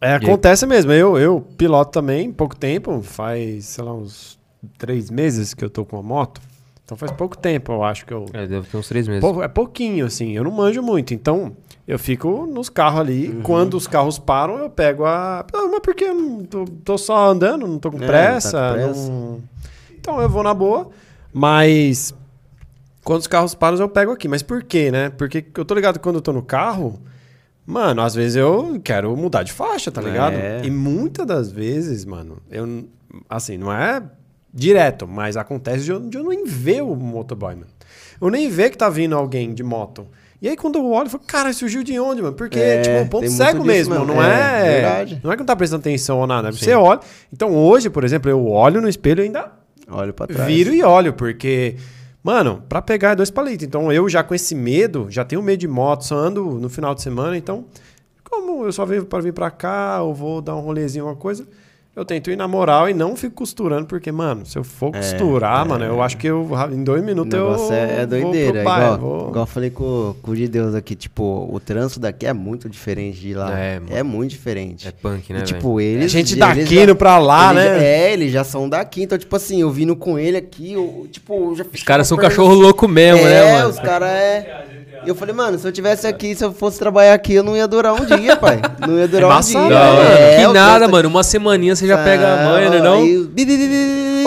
é, 0.00 0.14
acontece 0.14 0.66
mesmo. 0.66 0.90
Eu, 0.90 1.18
eu 1.18 1.40
piloto 1.58 1.90
também, 1.92 2.32
pouco 2.32 2.56
tempo, 2.56 3.02
faz, 3.02 3.66
sei 3.66 3.84
lá, 3.84 3.92
uns 3.92 4.38
três 4.78 5.10
meses 5.10 5.52
que 5.52 5.62
eu 5.62 5.68
tô 5.68 5.84
com 5.84 5.98
a 5.98 6.02
moto. 6.02 6.40
Então 6.82 6.96
faz 6.96 7.12
pouco 7.12 7.36
tempo, 7.36 7.72
eu 7.72 7.82
acho 7.84 8.04
que 8.06 8.12
eu. 8.12 8.24
É, 8.32 8.46
deve 8.46 8.66
ter 8.66 8.76
uns 8.76 8.88
três 8.88 9.06
meses. 9.06 9.20
Pou- 9.20 9.42
é 9.42 9.48
pouquinho, 9.48 10.06
assim, 10.06 10.32
eu 10.32 10.44
não 10.44 10.50
manjo 10.50 10.82
muito. 10.82 11.14
Então, 11.14 11.52
eu 11.88 11.98
fico 11.98 12.46
nos 12.46 12.68
carros 12.70 13.00
ali. 13.00 13.28
Uhum. 13.28 13.42
Quando 13.42 13.74
os 13.74 13.86
carros 13.86 14.18
param, 14.18 14.58
eu 14.58 14.68
pego 14.70 15.04
a. 15.06 15.44
Não, 15.52 15.70
mas 15.70 15.80
porque 15.80 16.04
eu 16.04 16.14
não 16.14 16.44
tô, 16.44 16.64
tô 16.84 16.98
só 16.98 17.30
andando, 17.30 17.66
não 17.66 17.78
tô 17.78 17.90
com 17.90 17.96
É, 17.96 18.00
não 18.00 18.06
tá 18.06 18.12
pressa. 18.12 18.50
com 18.68 18.74
pressa. 18.74 19.08
não- 19.10 19.53
Então 20.04 20.20
eu 20.20 20.28
vou 20.28 20.42
na 20.42 20.52
boa. 20.52 20.90
Mas 21.32 22.14
quando 23.02 23.20
os 23.20 23.26
carros 23.26 23.54
param, 23.54 23.78
eu 23.78 23.88
pego 23.88 24.12
aqui. 24.12 24.28
Mas 24.28 24.42
por 24.42 24.62
quê, 24.62 24.90
né? 24.90 25.08
Porque 25.08 25.42
eu 25.56 25.64
tô 25.64 25.74
ligado 25.74 25.94
que 25.94 26.02
quando 26.02 26.16
eu 26.16 26.20
tô 26.20 26.30
no 26.30 26.42
carro. 26.42 27.00
Mano, 27.66 28.02
às 28.02 28.14
vezes 28.14 28.36
eu 28.36 28.78
quero 28.84 29.16
mudar 29.16 29.42
de 29.42 29.50
faixa, 29.50 29.90
tá 29.90 30.02
ligado? 30.02 30.34
É. 30.34 30.60
E 30.62 30.70
muitas 30.70 31.26
das 31.26 31.50
vezes, 31.50 32.04
mano, 32.04 32.36
eu. 32.50 32.84
Assim, 33.30 33.56
não 33.56 33.72
é 33.72 34.02
direto, 34.52 35.08
mas 35.08 35.38
acontece 35.38 35.84
de 35.84 35.90
eu, 35.90 35.98
de 35.98 36.18
eu 36.18 36.24
nem 36.24 36.44
ver 36.44 36.82
o 36.82 36.94
motoboy, 36.94 37.54
mano. 37.54 37.66
Eu 38.20 38.28
nem 38.28 38.50
ver 38.50 38.68
que 38.68 38.76
tá 38.76 38.90
vindo 38.90 39.16
alguém 39.16 39.54
de 39.54 39.62
moto. 39.62 40.06
E 40.42 40.48
aí 40.50 40.56
quando 40.56 40.76
eu 40.76 40.90
olho, 40.90 41.06
eu 41.06 41.10
falo, 41.10 41.24
cara, 41.26 41.52
surgiu 41.54 41.82
de 41.82 41.98
onde, 41.98 42.20
mano? 42.20 42.34
Porque, 42.34 42.58
É, 42.58 42.82
tipo, 42.82 42.96
um 42.98 43.08
ponto 43.08 43.30
cego 43.30 43.64
mesmo, 43.64 43.94
mesmo. 43.94 44.06
não 44.06 44.22
É, 44.22 45.02
é... 45.02 45.18
Não 45.22 45.32
é 45.32 45.36
que 45.36 45.40
não 45.40 45.46
tá 45.46 45.56
prestando 45.56 45.80
atenção 45.80 46.18
ou 46.18 46.26
nada. 46.26 46.52
Você 46.52 46.74
olha... 46.74 47.00
Então 47.32 47.56
hoje, 47.56 47.88
por 47.88 48.04
exemplo, 48.04 48.30
eu 48.30 48.46
olho 48.46 48.82
no 48.82 48.88
espelho 48.88 49.22
e 49.22 49.26
ainda 49.26 49.63
Olha 49.88 50.12
pra 50.12 50.26
trás. 50.26 50.46
viro 50.46 50.72
e 50.72 50.82
olho, 50.82 51.12
porque... 51.12 51.76
Mano, 52.22 52.62
pra 52.68 52.80
pegar 52.80 53.10
é 53.10 53.16
dois 53.16 53.30
palitos. 53.30 53.66
Então 53.66 53.92
eu 53.92 54.08
já 54.08 54.22
com 54.22 54.34
esse 54.34 54.54
medo, 54.54 55.06
já 55.10 55.24
tenho 55.24 55.42
medo 55.42 55.60
de 55.60 55.68
moto, 55.68 56.04
só 56.04 56.16
ando 56.16 56.42
no 56.58 56.68
final 56.68 56.94
de 56.94 57.02
semana, 57.02 57.36
então... 57.36 57.66
Como 58.28 58.64
eu 58.64 58.72
só 58.72 58.84
venho 58.84 59.04
para 59.04 59.22
vir 59.22 59.32
pra 59.32 59.50
cá, 59.50 60.02
ou 60.02 60.14
vou 60.14 60.40
dar 60.40 60.56
um 60.56 60.60
rolezinho, 60.60 61.04
uma 61.04 61.16
coisa... 61.16 61.46
Eu 61.96 62.04
tento 62.04 62.28
ir 62.28 62.34
na 62.36 62.48
moral 62.48 62.88
e 62.88 62.92
não 62.94 63.14
fico 63.14 63.36
costurando, 63.36 63.86
porque, 63.86 64.10
mano, 64.10 64.44
se 64.44 64.58
eu 64.58 64.64
for 64.64 64.90
costurar, 64.90 65.64
mano, 65.64 65.84
eu 65.84 66.02
acho 66.02 66.16
que 66.16 66.26
eu, 66.26 66.50
em 66.72 66.82
dois 66.82 67.04
minutos 67.04 67.32
eu. 67.38 67.72
é, 67.72 67.92
é 67.94 67.98
vou 67.98 68.06
doideira. 68.08 68.50
pro 68.50 68.60
É 68.60 68.64
bairro, 68.64 68.94
igual, 68.96 68.98
vou- 69.20 69.28
igual 69.28 69.42
eu 69.44 69.46
falei 69.46 69.70
com, 69.70 70.12
com 70.20 70.30
o 70.32 70.34
de 70.34 70.48
Deus 70.48 70.74
aqui, 70.74 70.96
tipo, 70.96 71.48
o 71.52 71.60
trânsito 71.60 72.00
daqui 72.00 72.26
é 72.26 72.32
muito 72.32 72.68
diferente 72.68 73.20
de 73.20 73.32
lá. 73.32 73.56
É, 73.56 73.76
É, 73.90 74.02
mano. 74.02 74.16
muito 74.16 74.30
diferente. 74.32 74.88
É 74.88 74.90
punk, 74.90 75.32
né, 75.32 75.38
E, 75.38 75.42
tipo, 75.42 75.80
eles. 75.80 76.10
gente 76.10 76.30
eles 76.32 76.38
daqui 76.40 76.80
indo 76.82 76.96
pra 76.96 77.16
lá, 77.18 77.52
eles 77.52 77.64
né? 77.64 77.84
é, 77.84 78.12
eles 78.12 78.32
já 78.32 78.42
são 78.42 78.68
daqui. 78.68 79.04
Então, 79.04 79.16
tipo 79.16 79.36
assim, 79.36 79.60
eu 79.60 79.70
vindo 79.70 79.94
com 79.94 80.18
ele 80.18 80.36
aqui, 80.36 80.72
eu, 80.72 81.06
tipo, 81.12 81.32
eu 81.50 81.54
já 81.54 81.64
Os 81.72 81.82
caras 81.84 82.08
são 82.08 82.18
cachorro 82.18 82.54
louco 82.54 82.88
mesmo, 82.88 83.24
é, 83.24 83.30
né, 83.30 83.52
mano? 83.52 83.68
os 83.70 83.78
caras 83.78 84.08
é. 84.08 84.83
E 85.04 85.08
eu 85.08 85.14
falei, 85.14 85.34
mano, 85.34 85.58
se 85.58 85.66
eu 85.66 85.72
tivesse 85.72 86.06
aqui, 86.06 86.34
se 86.34 86.44
eu 86.44 86.52
fosse 86.52 86.78
trabalhar 86.78 87.14
aqui, 87.14 87.34
eu 87.34 87.42
não 87.42 87.56
ia 87.56 87.66
durar 87.68 87.92
um 87.94 88.04
dia, 88.16 88.36
pai. 88.36 88.60
Não 88.86 88.98
ia 88.98 89.08
durar 89.08 89.28
um 89.28 89.32
Embaçado, 89.32 89.66
dia. 89.68 89.78
né, 89.78 89.86
Não, 89.86 89.96
mano? 89.96 90.08
É, 90.10 90.36
que 90.46 90.52
nada, 90.52 90.88
mano. 90.88 91.08
Uma 91.08 91.22
semaninha 91.22 91.74
você 91.76 91.86
já 91.86 91.98
pega 92.02 92.26
a 92.26 92.44
manha, 92.44 92.70
né, 92.70 92.80
não? 92.80 93.00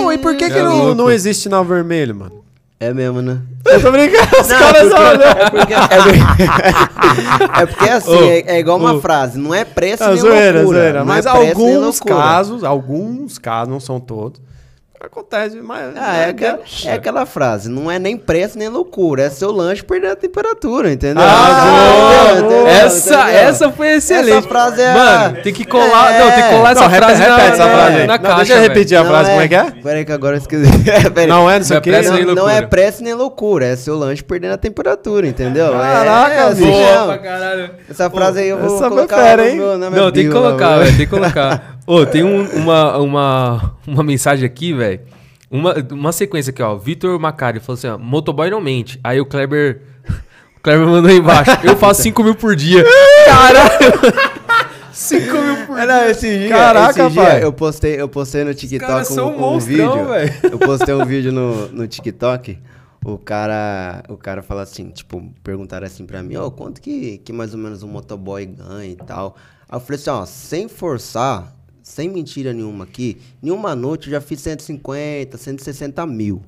Pô, 0.03 0.11
e 0.11 0.18
por 0.18 0.36
que, 0.36 0.49
que 0.49 0.57
É 0.57 0.63
não, 0.63 0.78
louco. 0.78 0.95
não 0.95 1.09
existe 1.11 1.43
sinal 1.43 1.63
vermelho, 1.65 2.15
mano? 2.15 2.43
É 2.80 2.93
mesmo, 2.93 3.24
né? 3.24 3.39
Eu 3.65 3.82
tô 3.82 3.91
brincando, 3.91 4.28
os 4.39 4.47
caras 4.47 4.91
olham. 4.93 5.24
É 5.24 5.49
porque, 5.49 5.74
é, 7.61 7.65
porque 7.65 7.89
assim, 7.89 8.11
Ô, 8.11 8.24
é, 8.24 8.38
é 8.45 8.59
igual 8.59 8.78
uma 8.78 8.93
ô. 8.93 9.01
frase, 9.01 9.39
não 9.39 9.53
é 9.53 9.65
pressa 9.65 10.05
É 10.05 10.07
nem 10.09 10.18
zoeira, 10.18 10.59
loucura. 10.59 10.80
zoeira. 10.80 10.99
não 10.99 11.05
Mas 11.07 11.26
é 11.26 11.30
alguns 11.30 11.99
loucura. 11.99 12.15
casos, 12.15 12.63
alguns 12.63 13.39
casos, 13.39 13.70
não 13.74 13.80
são 13.80 13.99
todos, 13.99 14.39
acontece, 15.05 15.57
mas... 15.61 15.95
Ah, 15.95 16.15
é, 16.17 16.29
aquela, 16.29 16.59
é 16.85 16.93
aquela 16.93 17.25
frase, 17.25 17.69
não 17.69 17.89
é 17.89 17.99
nem 17.99 18.17
pressa 18.17 18.57
nem 18.57 18.67
loucura, 18.67 19.23
é 19.23 19.29
seu 19.29 19.51
lanche 19.51 19.83
perder 19.83 20.11
a 20.11 20.15
temperatura, 20.15 20.91
entendeu? 20.91 21.23
Ah, 21.25 22.31
Entendeu? 22.31 22.49
boa. 22.49 22.57
Entendeu? 22.57 22.67
Essa, 22.67 23.13
Entendeu? 23.21 23.35
essa 23.39 23.71
foi 23.71 23.87
excelente. 23.93 24.37
Essa 24.37 24.47
frase 24.47 24.81
é. 24.81 24.93
Mano, 24.93 25.37
tem 25.43 25.53
que 25.53 25.65
colar. 25.65 26.11
É. 26.13 26.19
Não, 26.19 26.31
tem 26.31 26.43
que 26.43 26.49
colar 26.49 26.71
essa 26.71 26.81
Não, 26.81 26.87
repete, 26.87 27.05
frase 27.05 27.21
na, 27.21 27.35
repete 27.35 27.51
essa 27.53 27.65
na- 27.65 27.71
frase 27.75 27.95
aí. 27.97 28.07
na 28.07 28.13
Não, 28.17 28.23
caixa. 28.23 28.35
deixa 28.37 28.53
eu 28.53 28.61
repetir 28.61 28.97
a 28.97 29.03
Não 29.03 29.09
frase, 29.11 29.29
como 29.29 29.41
é 29.41 29.47
que 29.47 29.55
é? 29.55 29.71
Peraí 29.83 30.05
que 30.05 30.11
agora 30.11 30.35
eu 30.35 30.39
esqueci. 30.39 30.71
Peraí. 31.13 31.27
Não 31.27 31.49
é, 31.49 31.57
não 31.59 31.65
sei 31.65 31.75
Não 31.77 31.83
o 31.85 31.95
é 31.95 32.01
nem 32.01 32.25
Não, 32.25 32.35
não 32.35 32.49
é 32.49 32.51
loucura. 32.53 32.67
pressa 32.67 33.03
nem 33.03 33.13
loucura, 33.13 33.65
é 33.65 33.75
seu 33.75 33.95
lanche 33.97 34.23
perdendo 34.23 34.53
a 34.53 34.57
temperatura, 34.57 35.27
entendeu? 35.27 35.71
Caraca, 35.73 36.33
é, 36.33 36.39
assim, 36.47 36.65
bicho. 36.65 36.71
Boa 36.71 36.95
não. 36.97 37.07
pra 37.07 37.17
caralho. 37.19 37.69
Essa 37.89 38.09
frase 38.09 38.39
aí 38.39 38.47
eu 38.49 38.57
vou 38.57 38.65
essa 38.67 38.77
foi 38.79 38.89
colocar 38.89 39.17
fera, 39.17 39.43
no 39.43 39.49
hein? 39.49 39.55
meu- 39.57 39.77
na 39.77 39.89
minha 39.89 40.01
Não, 40.01 40.11
tem 40.11 40.25
que 40.27 40.31
colocar, 40.33 40.77
velho. 40.79 40.87
Tem 40.97 40.97
que 40.97 41.07
colocar. 41.07 41.73
Ô, 41.88 42.05
tem 42.05 42.23
um- 42.23 42.45
uma, 42.57 42.97
uma, 42.97 43.75
uma 43.88 44.03
mensagem 44.03 44.45
aqui, 44.45 44.73
velho. 44.73 44.99
Uma, 45.49 45.73
uma 45.91 46.11
sequência 46.11 46.51
aqui, 46.51 46.61
ó. 46.61 46.75
Vitor 46.75 47.17
Macari 47.19 47.59
falou 47.61 47.77
assim, 47.77 47.88
ó. 47.88 47.97
Motoboy 47.97 48.49
não 48.49 48.59
mente. 48.61 48.99
Aí 49.03 49.19
o 49.19 49.25
Kleber. 49.25 49.81
O 50.57 50.59
Kleber 50.59 50.85
mandou 50.88 51.09
aí 51.09 51.17
embaixo. 51.17 51.51
Eu 51.63 51.77
faço 51.77 52.01
5 52.01 52.21
mil 52.23 52.35
por 52.35 52.53
dia. 52.55 52.83
Caralho! 53.25 53.93
5 54.91 55.23
mil 55.38 55.65
por 55.67 55.77
É, 55.79 55.85
não, 55.85 56.03
esse 56.09 56.38
dia, 56.39 56.49
Caraca, 56.49 57.03
esse 57.05 57.11
dia 57.13 57.23
pai. 57.23 57.43
eu 57.43 57.53
postei, 57.53 58.01
eu 58.01 58.09
postei 58.09 58.43
no 58.43 58.53
TikTok 58.53 59.13
um, 59.13 59.21
um 59.27 59.38
monstrão, 59.39 59.91
vídeo. 59.93 60.05
velho. 60.09 60.33
Eu 60.51 60.59
postei 60.59 60.93
um 60.95 61.05
vídeo 61.05 61.31
no, 61.31 61.67
no 61.69 61.88
TikTok. 61.88 62.57
O 63.05 63.17
cara, 63.17 64.03
o 64.09 64.17
cara 64.17 64.41
fala 64.41 64.63
assim, 64.63 64.89
tipo, 64.89 65.31
perguntaram 65.43 65.85
assim 65.85 66.05
pra 66.05 66.21
mim, 66.21 66.35
ó, 66.35 66.49
quanto 66.49 66.81
que, 66.81 67.19
que 67.19 67.31
mais 67.31 67.53
ou 67.53 67.59
menos 67.59 67.81
um 67.83 67.88
motoboy 67.88 68.45
ganha 68.45 68.91
e 68.91 68.95
tal. 68.95 69.38
Aí 69.69 69.77
eu 69.77 69.79
falei 69.79 70.01
assim, 70.01 70.09
ó, 70.09 70.25
sem 70.25 70.67
forçar, 70.67 71.53
sem 71.88 72.09
mentira 72.09 72.51
nenhuma 72.51 72.83
aqui, 72.83 73.17
em 73.41 73.49
uma 73.49 73.73
noite 73.73 74.07
eu 74.07 74.11
já 74.11 74.21
fiz 74.21 74.41
150, 74.41 75.38
160 75.38 76.05
mil. 76.05 76.41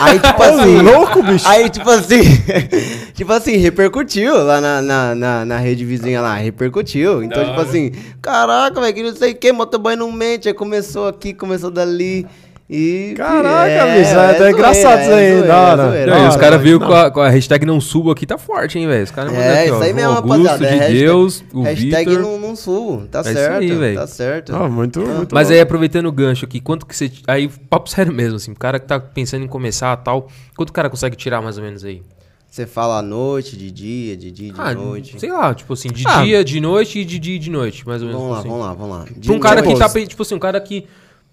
Aí, 0.00 0.18
tipo 0.18 0.42
assim. 0.42 0.78
louco, 0.80 1.22
bicho. 1.22 1.46
Aí, 1.46 1.68
tipo 1.68 1.88
assim. 1.90 2.22
tipo 3.12 3.30
assim, 3.30 3.56
repercutiu 3.58 4.34
lá 4.42 4.60
na, 4.62 4.82
na, 4.82 5.14
na, 5.14 5.44
na 5.44 5.58
rede 5.58 5.84
vizinha 5.84 6.22
lá. 6.22 6.34
Repercutiu. 6.36 7.22
Então, 7.22 7.44
tipo 7.44 7.60
assim, 7.60 7.92
caraca, 8.20 8.80
velho, 8.80 8.94
que 8.94 9.02
não 9.02 9.14
sei 9.14 9.32
o 9.32 9.36
que, 9.36 9.52
motoboy 9.52 9.94
não 9.94 10.10
mente. 10.10 10.48
Aí 10.48 10.54
começou 10.54 11.06
aqui, 11.06 11.34
começou 11.34 11.70
dali. 11.70 12.26
E. 12.70 13.14
Caraca, 13.16 13.86
bicho, 13.96 14.10
é 14.10 14.30
até 14.30 14.50
engraçado 14.50 15.00
isso 15.00 15.10
aí, 15.10 15.42
da 15.42 15.56
hora. 15.58 16.06
Da 16.06 16.28
os 16.28 16.36
caras 16.36 16.60
viram 16.60 16.78
com 16.78 16.92
a, 16.92 17.10
com 17.10 17.20
a 17.20 17.28
hashtag 17.30 17.64
não 17.64 17.80
subo 17.80 18.10
aqui, 18.10 18.26
tá 18.26 18.36
forte, 18.36 18.78
hein, 18.78 18.86
velho? 18.86 19.04
Os 19.04 19.10
caras 19.10 19.32
mandam 19.32 19.46
É, 19.46 19.60
aqui, 19.62 19.70
ó, 19.70 19.74
isso 19.76 19.82
aí 19.84 19.92
mesmo, 19.94 20.10
Augusto, 20.10 20.42
rapaziada. 20.44 20.64
é 20.66 20.68
de 20.68 20.74
hashtag- 20.76 20.98
Deus, 20.98 21.44
o 21.54 21.62
Hashtag 21.62 22.10
Vitor. 22.10 22.22
não, 22.22 22.38
não 22.38 22.54
subo. 22.56 23.06
Tá 23.06 23.20
É 23.20 23.22
isso 23.22 23.32
certo. 23.32 23.56
aí, 23.62 23.70
velho. 23.74 23.98
tá 23.98 24.06
certo. 24.06 24.54
Ah, 24.54 24.68
muito, 24.68 25.00
muito 25.00 25.34
Mas 25.34 25.46
louco. 25.48 25.54
aí, 25.54 25.60
aproveitando 25.60 26.06
o 26.06 26.12
gancho 26.12 26.44
aqui, 26.44 26.60
quanto 26.60 26.84
que 26.84 26.94
você... 26.94 27.10
Aí, 27.26 27.48
papo 27.48 27.88
sério 27.88 28.12
mesmo, 28.12 28.36
assim, 28.36 28.52
o 28.52 28.56
cara 28.56 28.78
que 28.78 28.86
tá 28.86 29.00
pensando 29.00 29.44
em 29.44 29.48
começar 29.48 29.96
tal, 29.96 30.28
quanto 30.54 30.68
o 30.68 30.72
cara 30.74 30.90
consegue 30.90 31.16
tirar 31.16 31.40
mais 31.40 31.56
ou 31.56 31.64
menos 31.64 31.82
aí? 31.84 32.02
Você 32.50 32.66
fala 32.66 32.98
à 32.98 33.02
noite, 33.02 33.56
de 33.56 33.70
dia, 33.70 34.14
de 34.14 34.30
dia, 34.30 34.52
de 34.52 34.60
ah, 34.60 34.74
noite. 34.74 35.18
sei 35.18 35.30
lá, 35.32 35.54
tipo 35.54 35.72
assim, 35.72 35.88
de 35.88 36.02
Ah. 36.06 36.22
dia, 36.22 36.44
de 36.44 36.60
noite 36.60 36.98
e 36.98 37.04
de 37.04 37.18
dia 37.18 37.36
e 37.36 37.38
de 37.38 37.50
noite, 37.50 37.86
mais 37.86 38.02
ou 38.02 38.08
menos 38.08 38.20
Vamos 38.20 38.34
lá, 38.34 38.40
assim. 38.40 38.48
vamos 38.50 38.66
lá, 38.66 38.72
vamos 38.74 38.96
lá. 38.98 39.04
De 39.16 39.26
Pra 39.28 39.36
um 39.36 39.40
cara 39.40 39.62
que 39.62 39.68
noite- 39.68 39.78
tá, 39.78 39.88
pe- 39.88 40.06
tipo 40.06 40.22
assim, 40.22 40.34
um 40.34 40.38
cara 40.38 40.60
que... 40.60 40.86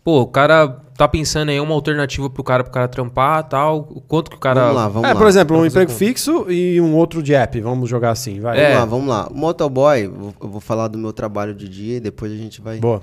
Pô, 0.06 0.22
o 0.22 0.28
cara 0.28 0.68
tá 0.96 1.08
pensando 1.08 1.50
aí 1.50 1.60
uma 1.60 1.74
alternativa 1.74 2.30
pro 2.30 2.44
cara, 2.44 2.64
pro 2.64 2.72
cara 2.72 2.88
trampar 2.88 3.44
tal, 3.50 3.80
o 3.90 4.00
quanto 4.00 4.30
que 4.30 4.38
o 4.38 4.40
cara... 4.40 4.62
Vamos 4.62 4.76
lá, 4.76 4.88
vamos 4.88 5.10
é, 5.10 5.14
lá. 5.14 5.20
por 5.20 5.28
exemplo, 5.28 5.58
um 5.58 5.66
emprego 5.66 5.92
conta. 5.92 5.98
fixo 6.06 6.46
e 6.50 6.80
um 6.80 6.94
outro 6.96 7.24
de 7.24 7.34
app. 7.34 7.60
Vamos 7.60 7.90
jogar 7.90 8.12
assim, 8.12 8.40
vai. 8.40 8.56
Vamos 8.56 8.72
É. 8.72 8.76
lá, 8.78 8.86
vamos 8.86 9.08
lá. 9.08 9.28
Motoboy, 9.34 10.08
vou- 10.08 10.34
eu 10.40 10.48
vou 10.48 10.62
falar 10.62 10.88
do 10.90 10.98
meu 11.00 11.12
trabalho 11.12 11.56
de 11.56 11.68
dia 11.68 11.98
e 11.98 12.00
depois 12.00 12.32
a 12.32 12.36
gente 12.36 12.62
vai. 12.62 12.78
Boa. 12.78 13.02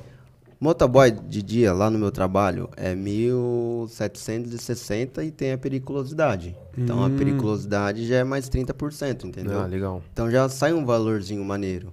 Motoboy 0.60 1.10
de 1.10 1.42
dia, 1.42 1.72
lá 1.72 1.90
no 1.90 1.98
meu 1.98 2.12
trabalho, 2.12 2.68
é 2.76 2.94
1.760 2.94 5.24
e 5.24 5.32
tem 5.32 5.50
a 5.52 5.58
periculosidade. 5.58 6.56
Então 6.78 7.04
a 7.04 7.10
periculosidade 7.10 8.06
já 8.06 8.18
é 8.18 8.24
mais 8.24 8.48
30%, 8.48 9.24
entendeu? 9.24 9.60
Ah, 9.60 9.66
legal. 9.66 10.00
Então 10.12 10.30
já 10.30 10.48
sai 10.48 10.72
um 10.72 10.86
valorzinho 10.86 11.44
maneiro. 11.44 11.92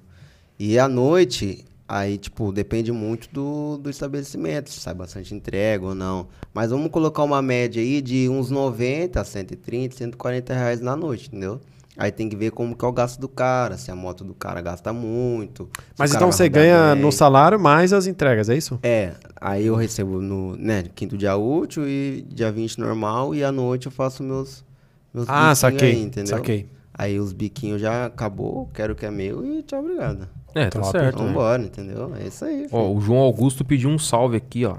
E 0.60 0.78
à 0.78 0.88
noite, 0.88 1.66
aí, 1.90 2.20
tipo, 2.20 2.52
depende 2.52 2.92
muito 2.92 3.28
do, 3.34 3.78
do 3.78 3.90
estabelecimento, 3.90 4.70
se 4.70 4.80
sai 4.80 4.94
bastante 4.94 5.34
entrega 5.34 5.84
ou 5.84 5.96
não. 5.96 6.28
Mas 6.54 6.70
vamos 6.70 6.92
colocar 6.92 7.24
uma 7.24 7.42
média 7.42 7.82
aí 7.82 8.00
de 8.00 8.30
uns 8.30 8.52
90, 8.52 9.24
130, 9.24 9.96
140 9.96 10.54
reais 10.54 10.80
na 10.80 10.96
noite, 10.96 11.28
entendeu? 11.28 11.60
Aí 11.98 12.12
tem 12.12 12.30
que 12.30 12.36
ver 12.36 12.52
como 12.52 12.78
que 12.78 12.86
é 12.86 12.88
o 12.88 12.94
gasto 12.94 13.20
do 13.20 13.28
cara, 13.28 13.76
se 13.76 13.92
a 13.92 13.96
moto 13.96 14.24
do 14.24 14.34
cara 14.34 14.62
gasta 14.62 14.94
muito. 14.94 15.68
Mas 15.98 16.14
então 16.14 16.32
você 16.32 16.48
ganha 16.48 16.94
bem. 16.94 17.04
no 17.04 17.12
salário 17.12 17.60
mais 17.60 17.92
as 17.92 18.08
entregas, 18.08 18.48
é 18.50 18.56
isso? 18.56 18.80
É, 18.84 19.16
aí 19.36 19.66
eu 19.66 19.76
recebo 19.76 20.22
no 20.22 20.56
né, 20.56 20.84
quinto 20.96 21.18
dia 21.18 21.36
útil 21.36 21.86
e 21.86 22.26
dia 22.30 22.52
20 22.52 22.80
normal 22.80 23.36
e 23.36 23.44
à 23.44 23.52
noite 23.52 23.88
eu 23.88 23.92
faço 23.92 24.24
meus, 24.24 24.64
meus 25.14 25.28
Ah, 25.28 25.54
saquei. 25.56 25.92
aí, 25.92 26.02
entendeu? 26.02 26.38
Saquei. 26.38 26.68
Aí 26.94 27.20
os 27.20 27.34
biquinhos 27.34 27.82
já 27.82 28.06
acabou, 28.06 28.70
quero 28.74 28.94
o 28.94 28.96
que 28.96 29.06
é 29.06 29.12
meu 29.12 29.44
e 29.46 29.64
tchau, 29.64 29.80
obrigado. 29.82 30.39
É, 30.56 30.66
tá 30.70 30.80
Top. 30.80 30.91
certo. 30.91 31.16
Então 31.16 31.28
né? 31.28 31.34
vambora, 31.34 31.62
entendeu? 31.64 32.12
É 32.20 32.28
isso 32.28 32.43
aí. 32.45 32.68
Ó, 32.72 32.84
filho. 32.86 32.97
o 32.97 33.02
João 33.02 33.20
Augusto 33.20 33.64
pediu 33.66 33.89
um 33.89 33.97
salve 34.00 34.38
aqui, 34.38 34.66
ó. 34.66 34.76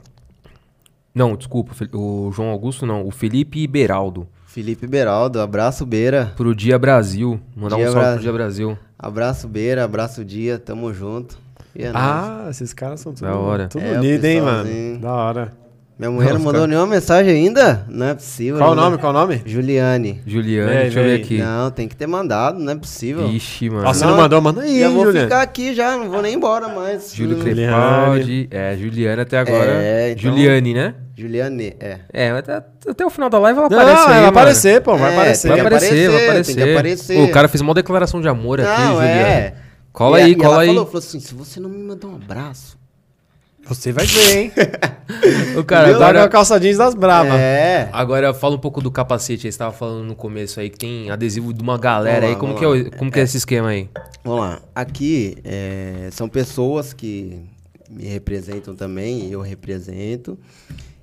Não, 1.14 1.34
desculpa, 1.36 1.72
o 1.92 2.30
João 2.32 2.50
Augusto 2.50 2.86
não, 2.86 3.06
o 3.06 3.10
Felipe 3.10 3.66
Beraldo. 3.66 4.26
Felipe 4.46 4.86
Beraldo, 4.86 5.40
abraço 5.40 5.84
Beira. 5.86 6.32
Pro 6.36 6.54
Dia 6.54 6.78
Brasil. 6.78 7.40
Mandar 7.56 7.76
Dia 7.76 7.88
um 7.88 7.92
salve 7.92 8.12
pro 8.12 8.20
Dia 8.20 8.32
Brasil. 8.32 8.78
Abraço 8.98 9.48
Beira, 9.48 9.84
abraço 9.84 10.24
Dia, 10.24 10.58
tamo 10.58 10.92
junto. 10.92 11.38
E 11.74 11.84
é 11.84 11.92
nóis. 11.92 12.04
Ah, 12.04 12.46
esses 12.50 12.72
caras 12.72 13.00
são 13.00 13.12
tudo, 13.14 13.26
Da 13.26 13.36
hora. 13.36 13.68
tudo 13.68 13.84
É, 13.84 13.92
o 13.92 13.98
unido, 13.98 14.24
hein, 14.24 14.40
mano? 14.40 14.64
pessoalzinho. 14.64 14.98
Da 15.00 15.12
hora. 15.12 15.52
Minha 16.00 16.10
mulher 16.12 16.28
não 16.30 16.38
Não, 16.38 16.44
mandou 16.46 16.66
nenhuma 16.66 16.86
mensagem 16.86 17.30
ainda? 17.30 17.84
Não 17.86 18.06
é 18.06 18.14
possível. 18.14 18.56
Qual 18.56 18.72
o 18.72 18.74
né? 18.74 18.80
nome? 18.80 18.96
Qual 18.96 19.10
o 19.10 19.12
nome? 19.12 19.42
Juliane. 19.44 20.22
Juliane, 20.26 20.70
Vem, 20.70 20.78
deixa 20.84 20.98
eu 21.00 21.04
ver 21.04 21.20
aqui. 21.20 21.36
Não, 21.36 21.70
tem 21.70 21.86
que 21.86 21.94
ter 21.94 22.06
mandado, 22.06 22.58
não 22.58 22.72
é 22.72 22.74
possível. 22.74 23.28
Ixi, 23.28 23.68
mano. 23.68 23.86
Ó, 23.86 23.92
você 23.92 24.04
Não, 24.06 24.12
não 24.12 24.16
mandou? 24.16 24.40
Manda 24.40 24.62
aí, 24.62 24.80
já 24.80 24.88
vou 24.88 25.12
ficar 25.12 25.42
aqui 25.42 25.74
já, 25.74 25.98
não 25.98 26.08
vou 26.10 26.22
nem 26.22 26.36
embora 26.36 26.68
mais. 26.68 27.14
Júlio 27.14 27.36
Hum, 27.36 27.40
Crepaldi. 27.42 28.48
É, 28.50 28.74
Juliana 28.78 29.20
até 29.20 29.36
agora. 29.40 29.72
É, 29.72 30.12
então- 30.12 30.22
Juliane, 30.32 30.72
né? 30.72 30.94
Juliane, 31.14 31.76
é. 31.78 31.98
É, 32.10 32.32
mas 32.32 32.48
até, 32.48 32.90
até 32.92 33.04
o 33.04 33.10
final 33.10 33.28
da 33.28 33.38
live 33.38 33.58
ela 33.58 33.68
Não, 33.68 33.78
aparece 33.78 34.00
aí, 34.00 34.06
vai 34.06 34.16
mano. 34.16 34.28
aparecer, 34.28 34.80
pô, 34.80 34.96
vai 34.96 35.10
É, 35.10 35.14
aparecer. 35.16 35.48
Vai 35.48 35.60
aparecer, 35.60 36.08
vai 36.10 36.24
aparecer, 36.24 36.54
tem 36.54 36.64
que 36.64 36.72
aparecer. 36.72 37.16
Pô, 37.18 37.24
o 37.24 37.30
cara 37.30 37.46
fez 37.46 37.60
uma 37.60 37.74
declaração 37.74 38.22
de 38.22 38.28
amor 38.28 38.58
aqui, 38.58 38.70
Não, 38.80 38.94
Juliane. 38.94 39.18
é. 39.20 39.54
Cola 39.92 40.18
E 40.18 40.22
aí, 40.22 40.30
e 40.30 40.34
cola 40.34 40.52
ela 40.54 40.62
aí. 40.62 40.68
Falou, 40.68 40.86
falou 40.86 40.98
assim, 40.98 41.20
se 41.20 41.34
você 41.34 41.60
não 41.60 41.68
me 41.68 41.76
mandar 41.76 42.06
um 42.08 42.14
abraço... 42.14 42.79
Você 43.66 43.92
vai 43.92 44.06
ver, 44.06 44.36
hein? 44.38 44.52
O 45.58 45.64
cara, 45.64 45.88
a 45.88 45.94
agora, 45.94 46.28
calça 46.28 46.58
jeans 46.58 46.78
das 46.78 46.94
bravas. 46.94 47.34
É. 47.34 47.88
agora 47.92 48.32
fala 48.32 48.54
um 48.54 48.58
pouco 48.58 48.80
do 48.80 48.90
capacete 48.90 49.46
aí. 49.46 49.52
Você 49.52 49.58
tava 49.58 49.72
falando 49.72 50.04
no 50.06 50.14
começo 50.14 50.58
aí 50.60 50.70
que 50.70 50.78
tem 50.78 51.10
adesivo 51.10 51.52
de 51.52 51.60
uma 51.60 51.76
galera 51.76 52.26
lá, 52.26 52.32
aí. 52.32 52.36
Como, 52.38 52.54
vamos 52.54 52.58
que 52.58 52.64
é, 52.64 52.88
o- 52.88 52.96
como 52.96 53.10
que 53.10 53.18
é 53.18 53.22
esse 53.24 53.36
esquema 53.36 53.68
aí? 53.70 53.88
Vamos 54.24 54.40
lá. 54.40 54.62
Aqui 54.74 55.36
é, 55.44 56.08
são 56.12 56.28
pessoas 56.28 56.92
que 56.92 57.40
me 57.90 58.04
representam 58.04 58.74
também, 58.74 59.26
e 59.26 59.32
eu 59.32 59.40
represento. 59.40 60.38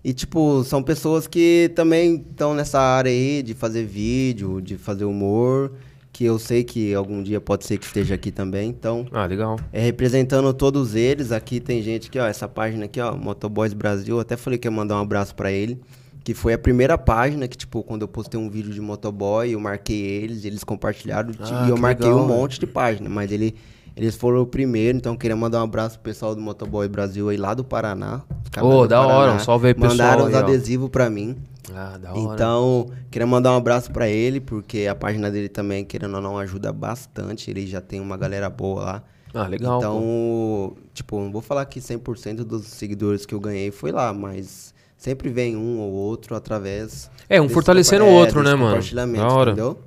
E, 0.04 0.14
tipo, 0.14 0.64
são 0.64 0.82
pessoas 0.82 1.28
que 1.28 1.70
também 1.76 2.26
estão 2.30 2.54
nessa 2.54 2.80
área 2.80 3.12
aí 3.12 3.44
de 3.44 3.54
fazer 3.54 3.84
vídeo, 3.86 4.62
de 4.62 4.78
fazer 4.78 5.04
humor, 5.04 5.74
que 6.18 6.26
eu 6.26 6.40
sei 6.40 6.64
que 6.64 6.96
algum 6.96 7.22
dia 7.22 7.40
pode 7.40 7.64
ser 7.64 7.78
que 7.78 7.86
esteja 7.86 8.16
aqui 8.16 8.32
também. 8.32 8.70
Então, 8.70 9.06
Ah, 9.12 9.28
legal. 9.28 9.60
é 9.72 9.80
representando 9.80 10.52
todos 10.52 10.96
eles. 10.96 11.32
Aqui 11.32 11.60
tem 11.60 11.80
gente 11.84 12.10
que, 12.10 12.18
ó, 12.18 12.26
essa 12.26 12.48
página 12.48 12.86
aqui, 12.86 13.00
ó, 13.00 13.16
Motoboys 13.16 13.72
Brasil, 13.72 14.20
até 14.20 14.36
falei 14.36 14.58
que 14.58 14.68
ia 14.68 14.72
mandar 14.72 14.96
um 14.96 15.02
abraço 15.04 15.36
pra 15.36 15.52
ele. 15.52 15.80
Que 16.24 16.34
foi 16.34 16.54
a 16.54 16.58
primeira 16.58 16.98
página 16.98 17.48
que, 17.48 17.56
tipo, 17.56 17.84
quando 17.84 18.02
eu 18.02 18.08
postei 18.08 18.40
um 18.40 18.50
vídeo 18.50 18.74
de 18.74 18.82
motoboy, 18.82 19.52
eu 19.52 19.60
marquei 19.60 19.96
eles, 20.02 20.44
eles 20.44 20.64
compartilharam 20.64 21.30
Ah, 21.40 21.66
e 21.68 21.70
eu 21.70 21.76
que 21.76 21.82
marquei 21.82 22.08
legal, 22.10 22.24
um 22.24 22.28
monte 22.28 22.60
de 22.60 22.66
página, 22.66 23.08
mas 23.08 23.32
ele, 23.32 23.54
eles 23.98 24.16
foram 24.16 24.42
o 24.42 24.46
primeiro, 24.46 24.96
então 24.96 25.18
queria 25.18 25.36
mandar 25.36 25.60
um 25.60 25.64
abraço 25.64 25.98
pro 25.98 26.12
pessoal 26.12 26.36
do 26.36 26.40
Motoboy 26.40 26.88
Brasil 26.88 27.30
aí 27.30 27.38
lá 27.38 27.56
do 27.56 27.64
Paraná. 27.64 28.22
Ô, 28.62 28.84
do 28.84 28.88
da 28.88 29.02
hora, 29.02 29.34
um 29.34 29.40
salve 29.40 29.70
aí, 29.70 29.74
pessoal 29.74 29.92
Mandaram 29.92 30.26
os 30.28 30.34
adesivos 30.36 30.90
pra 30.90 31.10
mim. 31.10 31.36
Ah, 31.74 31.98
da 31.98 32.12
hora. 32.14 32.20
Então, 32.20 32.92
queria 33.10 33.26
mandar 33.26 33.54
um 33.54 33.58
abraço 33.58 33.92
pra 33.92 34.08
ele, 34.08 34.40
porque 34.40 34.86
a 34.86 34.94
página 34.94 35.32
dele 35.32 35.50
também, 35.50 35.84
querendo 35.84 36.14
ou 36.14 36.22
não, 36.22 36.38
ajuda 36.38 36.72
bastante. 36.72 37.50
Ele 37.50 37.66
já 37.66 37.82
tem 37.82 38.00
uma 38.00 38.16
galera 38.16 38.52
boa 38.52 38.84
lá. 38.84 39.04
Ah, 39.34 39.48
legal. 39.48 39.80
Então, 39.80 40.00
pô. 40.00 40.78
tipo, 40.94 41.20
não 41.20 41.32
vou 41.32 41.42
falar 41.42 41.66
que 41.66 41.80
100% 41.80 42.44
dos 42.44 42.68
seguidores 42.68 43.26
que 43.26 43.34
eu 43.34 43.40
ganhei 43.40 43.72
foi 43.72 43.92
lá, 43.92 44.14
mas 44.14 44.76
sempre 44.96 45.30
vem 45.30 45.58
um 45.58 45.80
ou 45.80 45.92
outro 45.92 46.36
através. 46.36 47.10
É, 47.28 47.42
um 47.42 47.50
fortalecendo 47.50 48.06
o 48.06 48.10
é, 48.10 48.12
outro, 48.12 48.42
desse 48.42 48.52
né, 48.52 48.56
mano? 48.56 48.76
compartilhamento, 48.76 49.28
Da 49.28 49.34
hora. 49.34 49.52
Entendeu? 49.52 49.80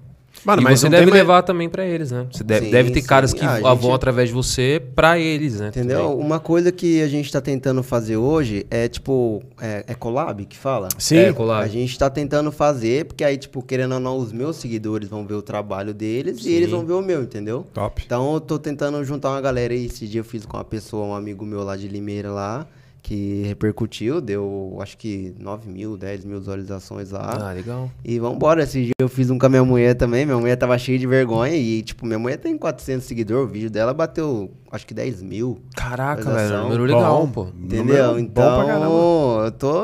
Mano, 0.44 0.62
e 0.62 0.64
mas 0.64 0.80
você 0.80 0.86
não 0.86 0.90
deve 0.92 1.04
mais- 1.10 1.14
levar 1.22 1.42
também 1.42 1.68
pra 1.68 1.84
eles, 1.84 2.10
né? 2.10 2.26
Você 2.32 2.42
deve, 2.42 2.66
Sim, 2.66 2.72
deve 2.72 2.90
ter 2.90 3.00
sim. 3.02 3.06
caras 3.06 3.32
que 3.34 3.44
Ah, 3.44 3.58
vão 3.60 3.76
gente- 3.82 3.92
através 3.92 4.28
de 4.28 4.34
você 4.34 4.82
pra 4.94 5.18
eles, 5.18 5.60
né? 5.60 5.68
Entendeu? 5.68 6.10
também. 6.10 6.24
Uma 6.26 6.40
coisa 6.40 6.72
que 6.72 7.02
a 7.02 7.08
gente 7.08 7.30
tá 7.30 7.40
tentando 7.40 7.82
fazer 7.82 8.16
hoje 8.16 8.66
é, 8.70 8.88
tipo, 8.88 9.42
é, 9.60 9.84
é 9.86 9.94
collab 9.94 10.44
que 10.46 10.56
fala? 10.56 10.88
Sim. 10.98 11.16
É, 11.16 11.32
collab. 11.32 11.62
A 11.64 11.68
gente 11.68 11.98
tá 11.98 12.08
tentando 12.08 12.50
fazer, 12.50 13.04
porque 13.06 13.22
aí, 13.24 13.36
tipo, 13.36 13.62
querendo 13.62 13.92
ou 13.94 14.00
não, 14.00 14.16
os 14.16 14.32
meus 14.32 14.56
seguidores 14.56 15.08
vão 15.08 15.26
ver 15.26 15.34
o 15.34 15.42
trabalho 15.42 15.92
deles 15.92 16.42
Sim. 16.42 16.50
e 16.50 16.52
eles 16.54 16.70
vão 16.70 16.84
ver 16.86 16.94
o 16.94 17.02
meu, 17.02 17.22
entendeu? 17.22 17.66
Top. 17.74 18.02
Então 18.04 18.34
eu 18.34 18.40
tô 18.40 18.58
tentando 18.58 19.02
juntar 19.04 19.30
uma 19.30 19.40
galera 19.40 19.74
aí. 19.74 19.86
Esse 19.86 20.06
dia 20.06 20.20
eu 20.20 20.24
fiz 20.24 20.46
com 20.46 20.56
uma 20.56 20.64
pessoa, 20.64 21.04
um 21.06 21.14
amigo 21.14 21.44
meu 21.44 21.62
lá 21.64 21.76
de 21.76 21.86
Limeira 21.88 22.30
lá, 22.30 22.66
que 23.02 23.42
repercutiu, 23.46 24.20
deu 24.20 24.78
acho 24.80 24.96
que 24.96 25.34
9 25.38 25.68
mil, 25.68 25.96
10 25.96 26.24
mil 26.24 26.38
visualizações 26.38 27.10
lá. 27.10 27.48
Ah, 27.48 27.52
legal. 27.52 27.90
E 28.04 28.18
vambora, 28.18 28.62
esse 28.62 28.84
dia 28.84 28.92
eu 29.00 29.08
fiz 29.08 29.30
um 29.30 29.38
com 29.38 29.46
a 29.46 29.48
minha 29.48 29.64
mulher 29.64 29.94
também, 29.94 30.24
minha 30.24 30.38
mulher 30.38 30.56
tava 30.56 30.76
cheia 30.78 30.98
de 30.98 31.06
vergonha 31.06 31.56
e, 31.56 31.82
tipo, 31.82 32.06
minha 32.06 32.18
mulher 32.18 32.36
tem 32.36 32.56
400 32.56 33.06
seguidores, 33.06 33.48
o 33.48 33.52
vídeo 33.52 33.70
dela 33.70 33.92
bateu, 33.94 34.50
acho 34.70 34.86
que 34.86 34.94
10 34.94 35.22
mil. 35.22 35.60
Caraca, 35.74 36.30
velho. 36.30 36.62
Número 36.62 36.84
legal, 36.84 37.26
Bom. 37.26 37.32
pô. 37.32 37.46
Entendeu? 37.58 38.18
Então, 38.18 39.44
eu 39.44 39.52
tô 39.52 39.82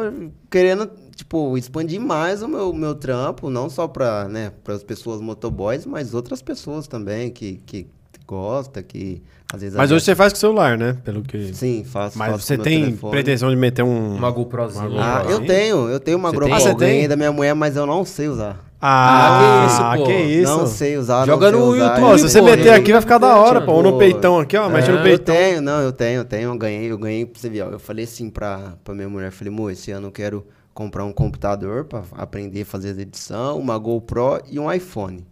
querendo, 0.51 0.91
tipo, 1.15 1.57
expandir 1.57 2.01
mais 2.01 2.43
o 2.43 2.49
meu, 2.49 2.73
meu 2.73 2.95
trampo, 2.95 3.51
não 3.51 3.69
só 3.69 3.89
pra, 3.89 4.29
né, 4.29 4.53
as 4.69 4.83
pessoas 4.83 5.21
motoboys, 5.21 5.87
mas 5.87 6.15
outras 6.15 6.43
pessoas 6.43 6.87
também 6.87 7.31
que, 7.31 7.61
que 7.67 7.89
gostam, 8.27 8.83
que 8.83 9.23
às 9.53 9.61
vezes... 9.61 9.77
Mas 9.77 9.91
hoje 9.93 10.05
você 10.05 10.15
faz 10.15 10.33
com 10.33 10.37
o 10.37 10.41
celular, 10.41 10.77
né? 10.77 10.97
Pelo 11.05 11.23
que... 11.23 11.55
Sim, 11.55 11.85
faço. 11.85 12.19
Mas 12.19 12.33
faço 12.33 12.45
você 12.47 12.59
tem 12.59 12.85
telefone. 12.85 13.11
pretensão 13.13 13.49
de 13.51 13.57
meter 13.57 13.83
um... 13.83 14.17
Uma 14.17 14.31
GoProzinha. 14.31 14.89
Uma 14.89 15.03
Ah, 15.03 15.19
GoPro. 15.23 15.33
eu 15.33 15.47
tenho, 15.47 15.89
eu 15.89 16.01
tenho 16.01 16.19
uma 16.19 16.31
Você 16.31 16.35
GoPro 16.37 16.49
tem? 16.49 16.57
Ah, 16.57 16.61
você 16.61 16.75
tem? 16.75 17.09
da 17.09 17.17
minha 17.17 17.33
mulher, 17.33 17.55
mas 17.55 17.77
eu 17.77 17.87
não 17.87 18.05
sei 18.05 18.29
usar. 18.29 18.65
Ah, 18.81 19.39
Ah, 19.39 19.97
que 19.97 20.03
isso, 20.03 20.05
pô. 20.05 20.05
que 20.07 20.23
isso. 20.23 20.57
Não 20.59 20.67
sei 20.67 20.97
usar, 20.99 21.25
Joga 21.27 21.51
no 21.51 21.59
usar. 21.65 21.85
YouTube, 21.85 22.01
Pô, 22.01 22.13
Eu 22.13 22.19
se 22.19 22.29
você 22.29 22.41
pô, 22.41 22.45
meter 22.45 22.65
né? 22.67 22.75
aqui 22.75 22.93
vai 22.93 23.01
ficar 23.01 23.19
da 23.19 23.37
hora, 23.37 23.61
pô. 23.63 23.73
Ou 23.73 23.83
no 23.83 23.97
peitão 23.99 24.39
aqui, 24.39 24.57
ó. 24.57 24.67
É, 24.67 24.69
no 24.69 24.79
eu 24.99 25.03
peitão. 25.03 25.35
tenho, 25.35 25.63
não, 25.63 25.81
eu 25.81 25.93
tenho, 25.93 26.21
eu 26.21 26.25
tenho, 26.25 26.51
eu 26.51 26.59
ganhei, 26.59 26.91
eu 26.93 26.99
ganhei 26.99 27.25
pra 27.25 27.41
você 27.41 27.49
ver, 27.49 27.63
ó. 27.63 27.71
Eu 27.71 27.79
falei 27.79 28.05
assim 28.05 28.29
pra, 28.29 28.75
pra 28.85 28.95
minha 28.95 29.09
mulher, 29.09 29.31
falei, 29.31 29.53
amor, 29.53 29.73
esse 29.73 29.91
ano 29.93 30.09
eu 30.09 30.13
quero 30.13 30.47
comprar 30.75 31.05
um 31.07 31.13
computador 31.13 31.85
pra 31.87 32.03
aprender 32.13 32.61
a 32.63 32.67
fazer 32.67 32.91
as 32.91 32.99
edição, 32.99 33.59
uma 33.59 33.79
GoPro 33.79 34.43
e 34.51 34.59
um 34.61 34.71
iPhone. 34.71 35.25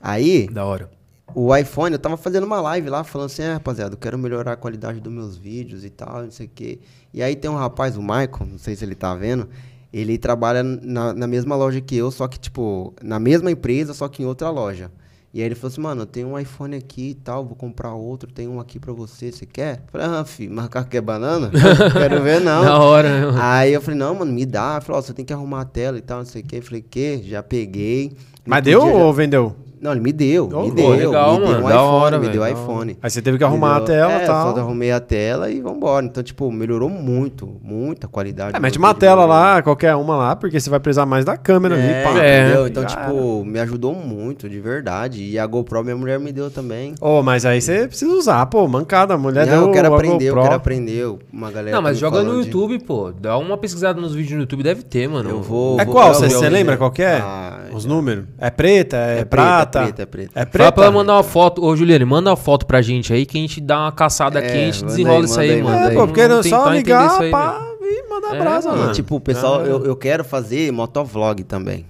Aí, 0.00 0.48
Da 0.50 0.64
hora. 0.64 0.90
O 1.34 1.54
iPhone, 1.54 1.92
eu 1.92 1.98
tava 1.98 2.16
fazendo 2.16 2.44
uma 2.44 2.60
live 2.60 2.88
lá, 2.88 3.04
falando 3.04 3.26
assim, 3.26 3.42
é, 3.42 3.52
rapaziada, 3.54 3.94
eu 3.94 3.98
quero 3.98 4.16
melhorar 4.16 4.52
a 4.52 4.56
qualidade 4.56 5.00
dos 5.00 5.12
meus 5.12 5.36
vídeos 5.36 5.84
e 5.84 5.90
tal, 5.90 6.22
não 6.22 6.30
sei 6.30 6.46
o 6.46 6.50
quê. 6.54 6.78
E 7.12 7.22
aí 7.22 7.34
tem 7.34 7.50
um 7.50 7.56
rapaz, 7.56 7.96
o 7.96 8.00
Michael, 8.00 8.46
não 8.50 8.58
sei 8.58 8.76
se 8.76 8.84
ele 8.84 8.94
tá 8.94 9.14
vendo, 9.14 9.48
ele 9.92 10.18
trabalha 10.18 10.62
na, 10.62 11.12
na 11.12 11.26
mesma 11.26 11.56
loja 11.56 11.80
que 11.80 11.96
eu, 11.96 12.10
só 12.10 12.28
que, 12.28 12.38
tipo, 12.38 12.94
na 13.02 13.18
mesma 13.18 13.50
empresa, 13.50 13.92
só 13.92 14.08
que 14.08 14.22
em 14.22 14.26
outra 14.26 14.50
loja. 14.50 14.90
E 15.34 15.40
aí 15.40 15.46
ele 15.46 15.54
falou 15.54 15.70
assim, 15.70 15.80
mano, 15.82 16.02
eu 16.02 16.06
tenho 16.06 16.28
um 16.28 16.38
iPhone 16.38 16.74
aqui 16.74 17.10
e 17.10 17.14
tal, 17.14 17.44
vou 17.44 17.54
comprar 17.54 17.92
outro, 17.92 18.32
tem 18.32 18.48
um 18.48 18.58
aqui 18.58 18.78
pra 18.78 18.94
você, 18.94 19.30
você 19.30 19.44
quer? 19.44 19.82
Eu 19.84 19.92
falei, 19.92 20.06
ah, 20.06 20.24
filho, 20.24 20.54
macaco 20.54 20.88
quer 20.88 21.02
banana? 21.02 21.50
quero 21.92 22.22
ver 22.22 22.40
não. 22.40 22.64
Da 22.64 22.78
hora, 22.78 23.08
né, 23.08 23.26
mano? 23.26 23.38
Aí 23.42 23.74
eu 23.74 23.82
falei, 23.82 24.00
não, 24.00 24.14
mano, 24.14 24.32
me 24.32 24.46
dá. 24.46 24.76
Ele 24.76 24.80
falou, 24.86 24.98
ó, 24.98 25.02
você 25.02 25.12
tem 25.12 25.26
que 25.26 25.34
arrumar 25.34 25.60
a 25.60 25.64
tela 25.66 25.98
e 25.98 26.00
tal, 26.00 26.20
não 26.20 26.24
sei 26.24 26.40
o 26.40 26.44
quê. 26.46 26.56
Eu 26.56 26.62
falei, 26.62 26.80
que? 26.80 27.22
Já 27.22 27.42
peguei. 27.42 28.16
Mas 28.46 28.64
deu 28.64 28.80
ou 28.80 29.12
vendeu? 29.12 29.54
Não, 29.80 29.92
ele 29.92 30.00
me 30.00 30.12
deu, 30.12 30.48
Oh, 30.52 30.62
me 30.62 30.70
deu. 30.70 30.88
legal, 30.90 31.34
me 31.34 31.38
deu 31.40 31.46
mano, 31.48 31.58
um 31.60 31.68
da 31.68 31.74
iPhone, 31.74 31.88
hora, 31.94 32.18
me 32.18 32.28
deu 32.28 32.46
iPhone. 32.46 32.96
Aí 33.02 33.10
você 33.10 33.20
teve 33.20 33.36
que 33.38 33.44
arrumar 33.44 33.76
a 33.76 33.80
Entendeu? 33.80 33.94
tela 34.08 34.12
é, 34.20 34.22
e 34.22 34.26
tal. 34.26 34.54
só 34.54 34.60
arrumei 34.60 34.90
a 34.90 35.00
tela 35.00 35.50
e 35.50 35.60
vambora. 35.60 36.04
Então, 36.06 36.22
tipo, 36.22 36.50
melhorou 36.50 36.88
muito, 36.88 37.60
muita 37.62 38.08
qualidade. 38.08 38.56
É, 38.56 38.60
mete 38.60 38.78
uma 38.78 38.94
tela 38.94 39.22
melhorou. 39.26 39.36
lá, 39.36 39.62
qualquer 39.62 39.94
uma 39.94 40.16
lá, 40.16 40.34
porque 40.36 40.58
você 40.58 40.70
vai 40.70 40.80
precisar 40.80 41.04
mais 41.04 41.24
da 41.24 41.36
câmera 41.36 41.76
É, 41.76 42.04
ali. 42.04 42.04
Pá. 42.04 42.24
É. 42.24 42.42
entendeu? 42.44 42.66
Então, 42.68 42.82
Já 42.84 42.88
tipo, 42.88 43.44
me 43.44 43.60
ajudou 43.60 43.94
muito, 43.94 44.48
de 44.48 44.58
verdade. 44.60 45.22
E 45.22 45.38
a 45.38 45.46
GoPro 45.46 45.84
minha 45.84 45.96
mulher 45.96 46.18
me 46.18 46.32
deu 46.32 46.50
também. 46.50 46.94
Ô, 47.00 47.22
mas 47.22 47.44
aí 47.44 47.60
você 47.60 47.86
precisa 47.86 48.10
usar, 48.12 48.46
pô, 48.46 48.66
mancada. 48.66 49.14
A 49.14 49.18
mulher 49.18 49.46
Não, 49.46 49.52
deu 49.58 49.62
eu 49.66 49.72
quero 49.72 49.92
a 49.92 49.94
aprender, 49.96 50.24
eu 50.24 50.34
GoPro. 50.34 50.42
quero 50.42 50.54
aprender. 50.56 51.06
Uma 51.32 51.50
galera 51.50 51.76
Não, 51.76 51.82
mas 51.82 52.00
tá 52.00 52.06
me 52.06 52.12
joga 52.12 52.22
no 52.22 52.40
de- 52.40 52.46
YouTube, 52.46 52.78
pô. 52.80 53.12
Dá 53.12 53.36
uma 53.36 53.56
pesquisada 53.58 54.00
nos 54.00 54.14
vídeos 54.14 54.32
no 54.36 54.40
YouTube, 54.40 54.62
deve 54.62 54.82
ter, 54.82 55.06
mano. 55.08 55.28
Eu 55.28 55.42
vou- 55.42 55.78
É 55.78 55.84
vou- 55.84 55.92
qual? 55.94 56.08
eu 56.08 56.14
Você 56.14 56.34
eu- 56.46 56.50
lembra 56.50 56.76
qual 56.78 56.90
que 56.90 57.02
é? 57.02 57.18
Ah, 57.22 57.52
Os 57.72 57.84
números? 57.84 58.24
É 58.38 58.48
preta? 58.48 58.96
É, 58.96 59.18
É 59.20 59.24
prata? 59.66 59.82
preta, 59.82 60.02
é 60.02 60.06
preta, 60.06 60.30
é 60.34 60.42
É 60.42 60.44
preta. 60.44 60.58
Fala 60.58 60.72
pra 60.72 60.84
ela 60.84 60.92
mandar 60.92 61.14
uma 61.14 61.22
foto. 61.22 61.64
Ô, 61.64 61.76
Juliane, 61.76 62.04
manda 62.04 62.30
uma 62.30 62.36
foto 62.36 62.66
pra 62.66 62.80
gente 62.82 63.12
aí 63.12 63.26
que 63.26 63.36
a 63.36 63.40
gente 63.40 63.60
dá 63.60 63.80
uma 63.80 63.92
caçada 63.92 64.38
aqui 64.38 64.56
e 64.56 64.62
a 64.62 64.64
gente 64.66 64.80
manda 64.80 64.86
desenrola 64.86 65.18
aí, 65.18 65.24
isso 65.24 65.34
manda 65.34 65.42
aí, 65.42 65.50
aí, 65.50 65.62
mano. 65.62 65.74
manda 65.76 65.86
É, 65.86 65.90
aí. 65.90 65.96
pô, 65.96 66.06
porque 66.06 66.20
é 66.20 66.28
Vamos 66.28 66.48
só 66.48 66.68
ligar, 66.70 67.06
isso 67.06 67.22
aí, 67.22 67.30
pá, 67.30 67.60
e 67.82 68.08
mandar 68.08 68.34
É, 68.34 68.38
brasa, 68.38 68.70
mano. 68.72 68.90
E, 68.90 68.94
tipo, 68.94 69.16
o 69.16 69.20
pessoal, 69.20 69.60
Ah. 69.60 69.66
eu, 69.66 69.84
eu 69.84 69.96
quero 69.96 70.24
fazer 70.24 70.72
motovlog 70.72 71.42
também. 71.44 71.84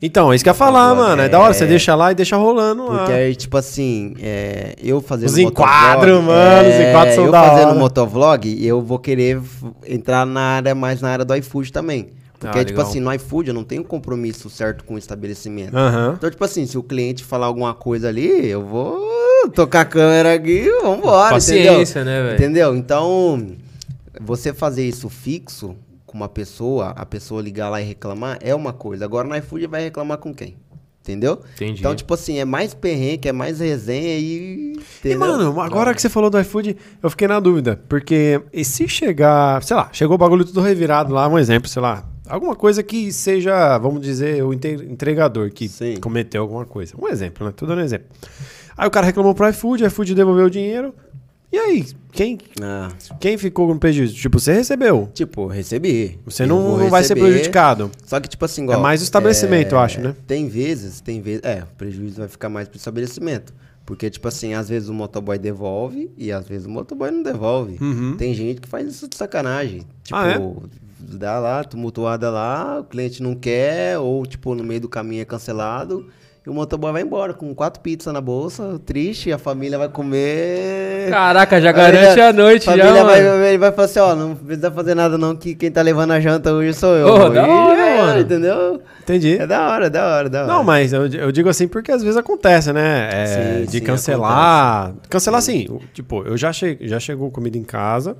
Então, 0.00 0.32
isso 0.32 0.44
que 0.44 0.48
eu 0.48 0.52
ia 0.52 0.54
falar, 0.54 0.94
mano. 0.94 1.22
É 1.22 1.24
é. 1.24 1.28
da 1.28 1.40
hora, 1.40 1.52
você 1.52 1.66
deixa 1.66 1.92
lá 1.96 2.12
e 2.12 2.14
deixa 2.14 2.36
rolando 2.36 2.86
lá. 2.86 2.98
Porque 2.98 3.12
aí, 3.12 3.34
tipo 3.34 3.56
assim, 3.56 4.14
é, 4.20 4.76
eu 4.80 5.00
fazendo 5.00 5.28
Os 5.30 5.38
enquadros, 5.38 6.22
mano, 6.22 6.68
os 6.68 6.74
enquadros 6.76 7.14
são 7.16 7.24
eu 7.24 7.32
da 7.32 7.42
fazendo 7.42 7.68
hora. 7.70 7.78
motovlog, 7.80 8.64
eu 8.66 8.80
vou 8.80 9.00
querer 9.00 9.40
entrar 9.84 10.24
na 10.24 10.40
área, 10.40 10.72
mais 10.74 11.00
na 11.00 11.10
área 11.10 11.24
do 11.24 11.34
iFood 11.34 11.72
também. 11.72 12.10
Porque, 12.38 12.58
Ah, 12.60 12.64
tipo 12.64 12.80
assim, 12.80 13.00
no 13.00 13.12
iFood 13.12 13.48
eu 13.48 13.54
não 13.54 13.64
tenho 13.64 13.82
compromisso 13.82 14.48
certo 14.48 14.84
com 14.84 14.94
o 14.94 14.98
estabelecimento. 14.98 15.76
Aham. 15.76 16.14
Então, 16.16 16.30
tipo 16.30 16.44
assim, 16.44 16.66
se 16.66 16.78
o 16.78 16.82
cliente 16.82 17.24
falar 17.24 17.46
alguma 17.46 17.74
coisa 17.74 18.08
ali, 18.08 18.46
eu 18.46 18.64
vou 18.64 19.00
tocar 19.54 19.80
a 19.80 19.84
câmera 19.84 20.34
aqui 20.34 20.66
e 20.66 20.82
vambora, 20.82 21.34
Paciência, 21.34 22.00
entendeu? 22.00 22.04
né, 22.04 22.22
velho? 22.22 22.34
Entendeu? 22.36 22.76
Então, 22.76 23.56
você 24.20 24.52
fazer 24.54 24.86
isso 24.86 25.08
fixo 25.08 25.74
com 26.06 26.16
uma 26.16 26.28
pessoa, 26.28 26.90
a 26.96 27.04
pessoa 27.04 27.42
ligar 27.42 27.68
lá 27.68 27.80
e 27.82 27.84
reclamar, 27.84 28.38
é 28.40 28.54
uma 28.54 28.72
coisa. 28.72 29.04
Agora 29.04 29.26
no 29.26 29.36
iFood 29.36 29.66
vai 29.66 29.82
reclamar 29.82 30.18
com 30.18 30.32
quem? 30.32 30.56
Entendeu? 31.02 31.40
Entendi. 31.54 31.80
Então, 31.80 31.94
tipo 31.94 32.12
assim, 32.12 32.38
é 32.38 32.44
mais 32.44 32.74
perrengue, 32.74 33.28
é 33.28 33.32
mais 33.32 33.60
resenha 33.60 34.18
e. 34.18 34.74
E, 34.78 34.80
Entendeu? 35.00 35.18
mano, 35.18 35.60
agora 35.60 35.94
que 35.94 36.02
você 36.02 36.08
falou 36.08 36.28
do 36.28 36.38
iFood, 36.38 36.76
eu 37.02 37.08
fiquei 37.10 37.26
na 37.26 37.40
dúvida. 37.40 37.80
Porque 37.88 38.40
e 38.52 38.62
se 38.64 38.86
chegar, 38.86 39.62
sei 39.62 39.74
lá, 39.74 39.88
chegou 39.90 40.16
o 40.16 40.18
bagulho 40.18 40.44
tudo 40.44 40.60
revirado 40.60 41.12
lá, 41.14 41.26
um 41.26 41.38
exemplo, 41.38 41.68
sei 41.68 41.80
lá. 41.80 42.04
Alguma 42.28 42.54
coisa 42.54 42.82
que 42.82 43.12
seja, 43.12 43.78
vamos 43.78 44.02
dizer, 44.02 44.42
o 44.44 44.52
entregador 44.52 45.50
que 45.50 45.68
Sim. 45.68 45.96
cometeu 46.00 46.42
alguma 46.42 46.64
coisa. 46.64 46.94
Um 47.00 47.08
exemplo, 47.08 47.46
né? 47.46 47.52
Tudo 47.56 47.68
dando 47.70 47.82
exemplo. 47.82 48.06
Aí 48.76 48.86
o 48.86 48.90
cara 48.90 49.06
reclamou 49.06 49.34
pro 49.34 49.48
iFood, 49.48 49.84
iFood 49.84 50.14
devolveu 50.14 50.46
o 50.46 50.50
dinheiro. 50.50 50.94
E 51.50 51.56
aí, 51.56 51.86
quem, 52.12 52.38
Ah, 52.60 52.90
quem 53.18 53.38
ficou 53.38 53.66
com 53.66 53.78
prejuízo? 53.78 54.14
Tipo, 54.14 54.38
você 54.38 54.52
recebeu. 54.52 55.08
tipo, 55.14 55.46
recebi. 55.46 56.18
Você 56.26 56.42
Eu 56.42 56.48
não, 56.48 56.90
vai 56.90 57.02
ser 57.02 57.16
prejudicado. 57.16 57.90
Só 58.04 58.20
que, 58.20 58.28
tipo 58.28 58.44
assim, 58.44 58.60
É 58.60 58.64
igual, 58.64 58.80
mais 58.80 59.00
o 59.00 59.04
estabelecimento, 59.04 59.74
eu 59.74 59.78
acho, 59.78 59.98
né? 60.00 60.14
Tem 60.26 60.46
vezes, 60.46 61.00
tem 61.00 61.22
vezes. 61.22 61.40
É, 61.42 61.62
o 61.62 61.76
prejuízo 61.76 62.18
vai 62.18 62.28
ficar 62.28 62.50
mais 62.50 62.68
pro 62.68 62.76
estabelecimento. 62.76 63.54
Porque, 63.86 64.10
tipo 64.10 64.28
assim, 64.28 64.52
às 64.52 64.68
vezes 64.68 64.90
o 64.90 64.92
motoboy 64.94 65.38
devolve 65.38 66.10
e 66.18 66.30
às 66.30 66.46
vezes 66.46 66.66
o 66.66 66.70
motoboy 66.70 67.10
não 67.10 67.22
devolve. 67.22 67.78
Tem 68.18 68.34
gente 68.34 68.60
que 68.60 68.68
faz 68.68 68.86
isso 68.86 69.08
de 69.08 69.16
sacanagem. 69.16 69.86
Tipo, 70.04 70.18
Uhum. 70.18 70.24
Ah, 70.24 70.28
é? 70.28 70.87
Dá 70.98 71.38
lá, 71.38 71.64
tumultuada 71.64 72.30
lá, 72.30 72.80
o 72.80 72.84
cliente 72.84 73.22
não 73.22 73.34
quer, 73.34 73.98
ou, 73.98 74.24
tipo, 74.26 74.54
no 74.54 74.64
meio 74.64 74.80
do 74.80 74.88
caminho 74.88 75.22
é 75.22 75.24
cancelado. 75.24 76.06
E 76.46 76.50
o 76.50 76.54
motoboy 76.54 76.92
vai 76.92 77.02
embora 77.02 77.34
com 77.34 77.54
quatro 77.54 77.80
pizzas 77.82 78.12
na 78.14 78.20
bolsa, 78.22 78.80
triste, 78.86 79.30
a 79.30 79.36
família 79.38 79.76
vai 79.76 79.88
comer. 79.88 81.10
Caraca, 81.10 81.60
já 81.60 81.74
Família- 81.74 82.00
garante 82.00 82.20
a 82.20 82.32
noite 82.32 82.64
já, 82.64 82.70
família 82.72 83.04
vai, 83.04 83.22
mano. 83.22 83.44
Ele 83.44 83.58
vai 83.58 83.72
falar 83.72 83.84
assim, 83.84 83.98
ó, 83.98 84.14
não 84.14 84.34
precisa 84.34 84.70
fazer 84.70 84.94
nada 84.94 85.18
não, 85.18 85.36
que 85.36 85.54
quem 85.54 85.70
tá 85.70 85.82
levando 85.82 86.12
a 86.12 86.20
janta 86.20 86.52
hoje 86.52 86.72
sou 86.74 86.94
eu. 86.96 87.06
Ô, 87.06 87.28
da 87.28 87.46
hora, 87.46 87.80
é, 87.80 87.98
mano. 88.00 88.20
Entendeu? 88.20 88.80
Entendi. 89.02 89.36
É 89.36 89.46
da 89.46 89.68
hora, 89.68 89.90
da 89.90 90.06
hora, 90.16 90.28
da 90.30 90.44
hora. 90.44 90.52
Não, 90.52 90.64
mas 90.64 90.92
eu, 90.92 91.06
eu 91.06 91.30
digo 91.32 91.48
assim 91.48 91.68
porque 91.68 91.92
às 91.92 92.02
vezes 92.02 92.16
acontece, 92.16 92.72
né? 92.72 93.08
É, 93.12 93.26
Sim, 93.26 93.66
de 93.70 93.78
sim, 93.78 93.84
cancelar. 93.84 94.94
Cancelar 95.10 95.38
assim, 95.38 95.66
o- 95.68 95.80
tipo, 95.92 96.22
eu 96.22 96.36
já, 96.36 96.52
che 96.52 96.78
já 96.82 96.98
chegou 97.00 97.30
comida 97.30 97.58
em 97.58 97.64
casa, 97.64 98.16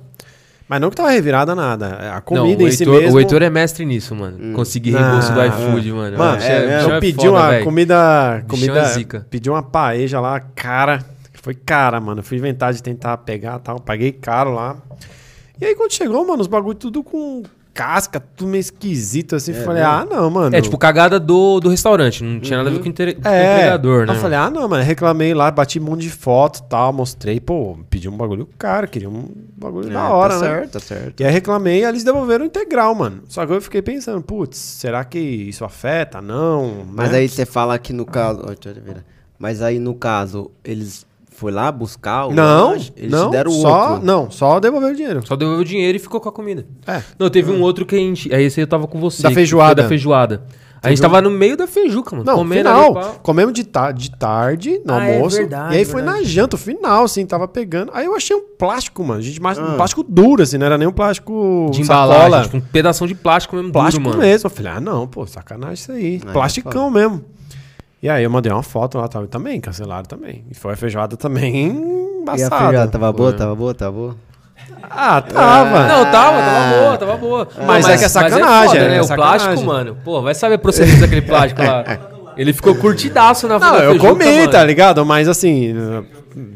mas 0.69 0.79
não 0.79 0.89
que 0.91 0.95
tava 0.95 1.09
revirada 1.09 1.55
nada. 1.55 2.13
A 2.15 2.21
comida 2.21 2.61
Não, 2.61 2.67
em 2.67 2.71
si 2.71 2.83
Heitor, 2.83 3.01
mesmo. 3.01 3.15
o 3.15 3.19
Heitor 3.19 3.41
é 3.41 3.49
mestre 3.49 3.83
nisso, 3.85 4.15
mano. 4.15 4.53
Conseguir 4.53 4.91
reembolso 4.91 5.33
do 5.33 5.41
Ah, 5.41 5.47
iFood, 5.47 5.91
mano. 5.91 6.17
Mano, 6.17 6.37
Bicho 6.37 6.47
é 6.91 6.99
pedi 6.99 7.15
foda, 7.25 7.31
uma 7.31 7.49
velho. 7.49 7.65
comida. 7.65 8.33
Bichão 8.35 8.47
comida 8.47 8.79
é 8.79 8.85
zica. 8.93 9.27
pedi 9.29 9.49
uma 9.49 9.63
paeja 9.63 10.19
lá, 10.19 10.39
cara. 10.39 11.03
Foi 11.41 11.55
cara, 11.55 11.99
mano. 11.99 12.21
Fui 12.21 12.37
inventar 12.37 12.71
de 12.73 12.83
tentar 12.83 13.17
pegar 13.17 13.57
e 13.57 13.59
tal. 13.63 13.79
Paguei 13.79 14.11
caro 14.11 14.53
lá. 14.53 14.77
E 15.59 15.65
aí 15.65 15.75
quando 15.75 15.91
chegou, 15.91 16.25
mano, 16.25 16.41
os 16.41 16.47
bagulho 16.47 16.75
tudo 16.75 17.01
com 17.03 17.43
casca, 17.79 18.19
tudo 18.19 18.49
meio 18.49 18.59
esquisito 18.59 19.37
assim. 19.37 19.53
falei, 19.53 19.81
ah, 19.81 20.05
não, 20.09 20.29
mano. 20.29 20.53
É 20.53 20.59
tipo 20.59 20.77
cagada 20.77 21.17
do, 21.17 21.61
do 21.61 21.69
restaurante, 21.69 22.21
não 22.23 22.41
tinha 22.41 22.57
nada 22.57 22.69
a 22.69 22.73
ver 22.73 22.79
com 22.79 22.85
o 22.85 22.89
entre- 22.89 23.13
com 23.13 23.21
o 23.21 23.31
É, 23.31 23.53
entregador, 23.55 24.05
né? 24.05 24.13
Eu 24.13 24.17
falei, 24.17 24.37
ah, 24.37 24.49
não, 24.49 24.67
mano, 24.67 24.83
reclamei 24.83 25.33
lá, 25.33 25.49
bati 25.49 25.79
um 25.79 25.83
monte 25.83 26.01
de 26.01 26.09
foto 26.09 26.59
e 26.59 26.63
tal, 26.69 26.91
mostrei, 26.91 27.39
pô, 27.39 27.77
pedi 27.89 28.09
um 28.09 28.17
bagulho 28.17 28.49
caro, 28.57 28.85
queria 28.85 29.09
um 29.09 29.29
bagulho 29.55 29.89
É, 29.89 29.93
da 29.93 30.09
hora, 30.09 30.33
tá 30.33 30.39
né? 30.41 30.47
certo, 30.47 30.71
tá 30.73 30.79
certo. 30.79 31.21
E 31.21 31.23
aí 31.23 31.31
reclamei 31.31 31.81
e 31.81 31.85
eles 31.85 32.03
devolveram 32.03 32.43
integral, 32.43 32.93
mano. 32.93 33.23
Só 33.29 33.45
que 33.45 33.53
eu 33.53 33.61
fiquei 33.61 33.81
pensando, 33.81 34.21
putz, 34.21 34.57
será 34.57 35.05
que 35.05 35.17
isso 35.17 35.63
afeta? 35.63 36.21
Não. 36.21 36.85
Mas 36.91 37.11
né? 37.11 37.19
aí 37.19 37.29
você 37.29 37.45
fala 37.45 37.79
que 37.79 37.93
no 37.93 38.05
caso. 38.05 38.41
Mas 39.37 39.61
aí 39.61 39.79
no 39.79 39.95
caso, 39.95 40.51
eles 40.65 41.05
foi 41.39 41.51
lá 41.51 41.71
buscar 41.71 42.25
o 42.27 42.33
Não, 42.33 42.71
lanche? 42.71 42.91
Eles 42.97 43.11
não, 43.11 43.29
deram 43.29 43.51
só, 43.51 43.91
outro. 43.93 44.05
não, 44.05 44.29
só 44.29 44.59
devolver 44.59 44.91
o 44.91 44.95
dinheiro. 44.95 45.25
Só 45.25 45.35
devolveu 45.35 45.61
o 45.61 45.65
dinheiro 45.65 45.95
e 45.95 45.99
ficou 45.99 46.19
com 46.19 46.29
a 46.29 46.31
comida. 46.31 46.65
É. 46.85 47.01
Não, 47.17 47.29
teve 47.29 47.51
um 47.51 47.61
outro 47.61 47.85
que 47.85 47.95
a 47.95 47.99
gente. 47.99 48.33
Aí 48.33 48.43
esse 48.43 48.59
aí 48.59 48.63
eu 48.63 48.67
tava 48.67 48.87
com 48.87 48.99
você. 48.99 49.23
Da 49.23 49.31
feijoada. 49.31 49.83
Da 49.83 49.87
feijoada. 49.87 50.43
A 50.81 50.89
gente 50.89 51.01
tava 51.01 51.21
no 51.21 51.29
meio 51.29 51.57
da 51.57 51.67
feijuca, 51.67 52.15
mano. 52.15 52.25
Não, 52.25 52.37
comendo 52.37 52.69
final. 52.69 52.85
ali, 52.97 53.05
pá. 53.05 53.13
Comemos 53.21 53.53
de, 53.53 53.65
ta 53.65 53.91
de 53.91 54.11
tarde, 54.11 54.79
no 54.85 54.93
Ah, 54.93 55.05
é 55.09 55.15
almoço. 55.15 55.35
verdade, 55.35 55.75
e 55.75 55.77
aí 55.79 55.83
foi 55.83 56.01
verdade. 56.01 56.21
na 56.21 56.23
janta, 56.25 56.55
o 56.55 56.59
final, 56.59 57.03
assim, 57.03 57.25
tava 57.25 57.49
pegando. 57.49 57.91
Aí 57.93 58.05
eu 58.05 58.15
achei 58.15 58.33
um 58.33 58.43
plástico, 58.57 59.03
mano. 59.03 59.21
Gente, 59.21 59.41
mas 59.41 59.57
um 59.57 59.63
Ah. 59.63 59.73
plástico 59.75 60.03
duro, 60.07 60.41
assim, 60.41 60.57
não 60.57 60.65
era 60.65 60.77
nem 60.77 60.87
um 60.87 60.91
plástico 60.93 61.69
De 61.73 61.81
embalagem, 61.81 62.43
tipo 62.43 62.57
um 62.57 62.61
pedação 62.61 63.05
de 63.07 63.13
plástico 63.13 63.57
mesmo 63.57 63.73
Plástico 63.73 64.01
duro, 64.05 64.17
mano. 64.19 64.29
mesmo. 64.29 64.47
Eu 64.47 64.49
falei, 64.51 64.71
ah, 64.71 64.79
não, 64.79 65.05
pô, 65.05 65.27
sacanagem 65.27 65.73
isso 65.73 65.91
aí. 65.91 66.21
Aí 66.23 66.29
é 66.29 66.31
Plasticão 66.31 66.89
mesmo. 66.89 67.25
E 68.01 68.09
aí 68.09 68.23
eu 68.23 68.29
mandei 68.29 68.51
uma 68.51 68.63
foto 68.63 68.97
lá 68.97 69.07
tal, 69.07 69.25
e 69.25 69.27
também, 69.27 69.59
cancelaram 69.59 70.05
também. 70.05 70.45
E 70.49 70.55
foi 70.55 70.73
a 70.73 70.75
feijoada 70.77 71.17
também 71.17 71.67
E 71.67 71.69
a 71.69 72.21
embaçada. 72.21 72.57
feijoada 72.57 72.91
tava 72.91 73.11
boa, 73.11 73.29
Foi. 73.31 73.37
tava 73.39 73.55
boa, 73.55 73.73
tava 73.73 73.91
boa. 73.91 74.15
Ah, 74.89 75.21
tava. 75.21 75.87
Não, 75.87 76.05
tava, 76.11 76.37
tava 76.41 76.75
boa, 76.75 76.97
tava 76.97 77.17
boa. 77.17 77.47
Mas 77.65 77.87
é 77.87 77.97
que 77.97 78.05
é 78.05 78.09
sacanagem, 78.09 78.69
foda, 78.79 78.89
né? 78.89 78.97
é 78.97 79.01
O 79.01 79.03
sacanagem. 79.03 79.39
plástico, 79.47 79.65
mano. 79.67 79.97
Pô, 80.03 80.21
vai 80.21 80.33
saber 80.33 80.55
a 80.55 80.59
procedência 80.59 81.01
daquele 81.01 81.21
plástico 81.21 81.61
lá. 81.61 81.83
Ele 82.37 82.53
ficou 82.53 82.73
curtidaço 82.75 83.47
na 83.49 83.59
Não, 83.59 83.75
eu 83.79 83.97
comi, 83.97 84.23
mano. 84.23 84.49
tá 84.49 84.63
ligado? 84.63 85.05
Mas 85.05 85.27
assim, 85.27 85.73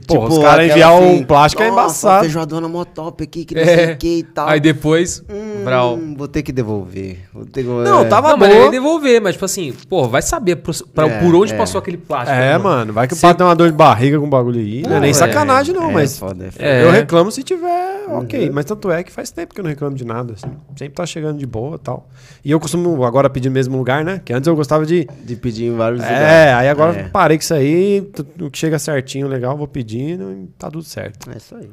pô, 0.07 0.13
Tipo, 0.13 0.27
os 0.27 0.39
caras 0.39 0.69
enviar 0.71 0.91
assim, 0.93 1.05
um 1.19 1.23
plástico 1.23 1.61
é 1.63 1.67
"Nossa, 1.69 1.81
embaçado. 1.81 2.19
feijoadona 2.21 2.67
mó 2.67 2.83
top 2.85 3.23
aqui, 3.23 3.45
que 3.45 3.55
não 3.55 3.63
sei 3.63 3.73
É. 3.85 3.91
o 3.93 3.97
que 3.97 4.17
e 4.19 4.23
tal. 4.23 4.47
Aí 4.47 4.59
depois, 4.59 5.23
Hum, 5.29 5.63
Brau. 5.63 5.97
Vou 6.17 6.27
ter 6.27 6.41
que 6.43 6.51
devolver. 6.51 7.19
Vou 7.33 7.45
ter 7.45 7.63
que... 7.63 7.69
Não, 7.69 8.07
tava 8.09 8.29
Não, 8.31 8.37
mas 8.37 8.53
ele 8.53 8.69
devolver, 8.69 9.21
mas 9.21 9.33
tipo 9.33 9.45
assim, 9.45 9.73
pô, 9.89 10.07
vai 10.07 10.21
saber 10.21 10.57
pro- 10.57 10.73
pra- 10.93 11.07
É, 11.07 11.19
por 11.21 11.33
onde 11.35 11.53
é. 11.53 11.57
passou 11.57 11.79
aquele 11.79 11.97
plástico. 11.97 12.31
É, 12.37 12.51
né, 12.53 12.57
mano, 12.57 12.91
vai 12.93 13.07
que 13.07 13.15
pato 13.15 13.37
tem 13.37 13.47
uma 13.47 13.55
dor 13.55 13.69
de 13.71 13.77
barriga 13.77 14.19
com 14.19 14.25
o 14.25 14.29
bagulho 14.29 14.59
aí. 14.59 14.81
Não 14.83 14.97
é 14.97 14.99
nem 14.99 15.09
é, 15.11 15.13
sacanagem, 15.13 15.73
não, 15.73 15.89
É 15.89 15.93
mas 15.93 16.17
foda, 16.17 16.45
é 16.47 16.51
foda. 16.51 16.65
É. 16.65 16.83
eu 16.83 16.91
reclamo 16.91 17.31
se 17.31 17.41
tiver 17.43 18.05
ok. 18.09 18.49
Mas 18.51 18.65
tanto 18.65 18.91
é 18.91 19.03
que 19.03 19.11
faz 19.11 19.31
tempo 19.31 19.53
que 19.53 19.59
eu 19.59 19.63
não 19.63 19.69
reclamo 19.69 19.95
de 19.95 20.05
nada. 20.05 20.33
assim. 20.33 20.51
Sempre 20.75 20.95
tá 20.95 21.05
chegando 21.05 21.37
de 21.37 21.45
boa 21.45 21.75
e 21.75 21.79
tal. 21.79 22.07
E 22.43 22.51
eu 22.51 22.59
costumo 22.59 23.03
agora 23.05 23.29
pedir 23.29 23.49
no 23.49 23.53
mesmo 23.53 23.77
lugar, 23.77 24.03
né? 24.03 24.21
Que 24.23 24.33
antes 24.33 24.47
eu 24.47 24.55
gostava 24.55 24.85
de. 24.85 25.07
De 25.23 25.35
pedir 25.35 25.65
em 25.65 25.75
vários 25.75 26.01
lugares. 26.01 26.21
É, 26.27 26.53
aí 26.53 26.67
agora 26.69 26.99
É. 26.99 27.03
parei 27.03 27.37
com 27.37 27.41
isso 27.43 27.53
aí. 27.53 28.05
O 28.41 28.49
que 28.51 28.57
chega 28.57 28.77
certinho, 28.77 29.27
legal, 29.27 29.57
vou 29.63 29.67
pedindo 29.67 30.31
e 30.31 30.47
tá 30.57 30.69
tudo 30.69 30.83
certo. 30.83 31.29
É 31.31 31.37
isso 31.37 31.55
aí. 31.55 31.69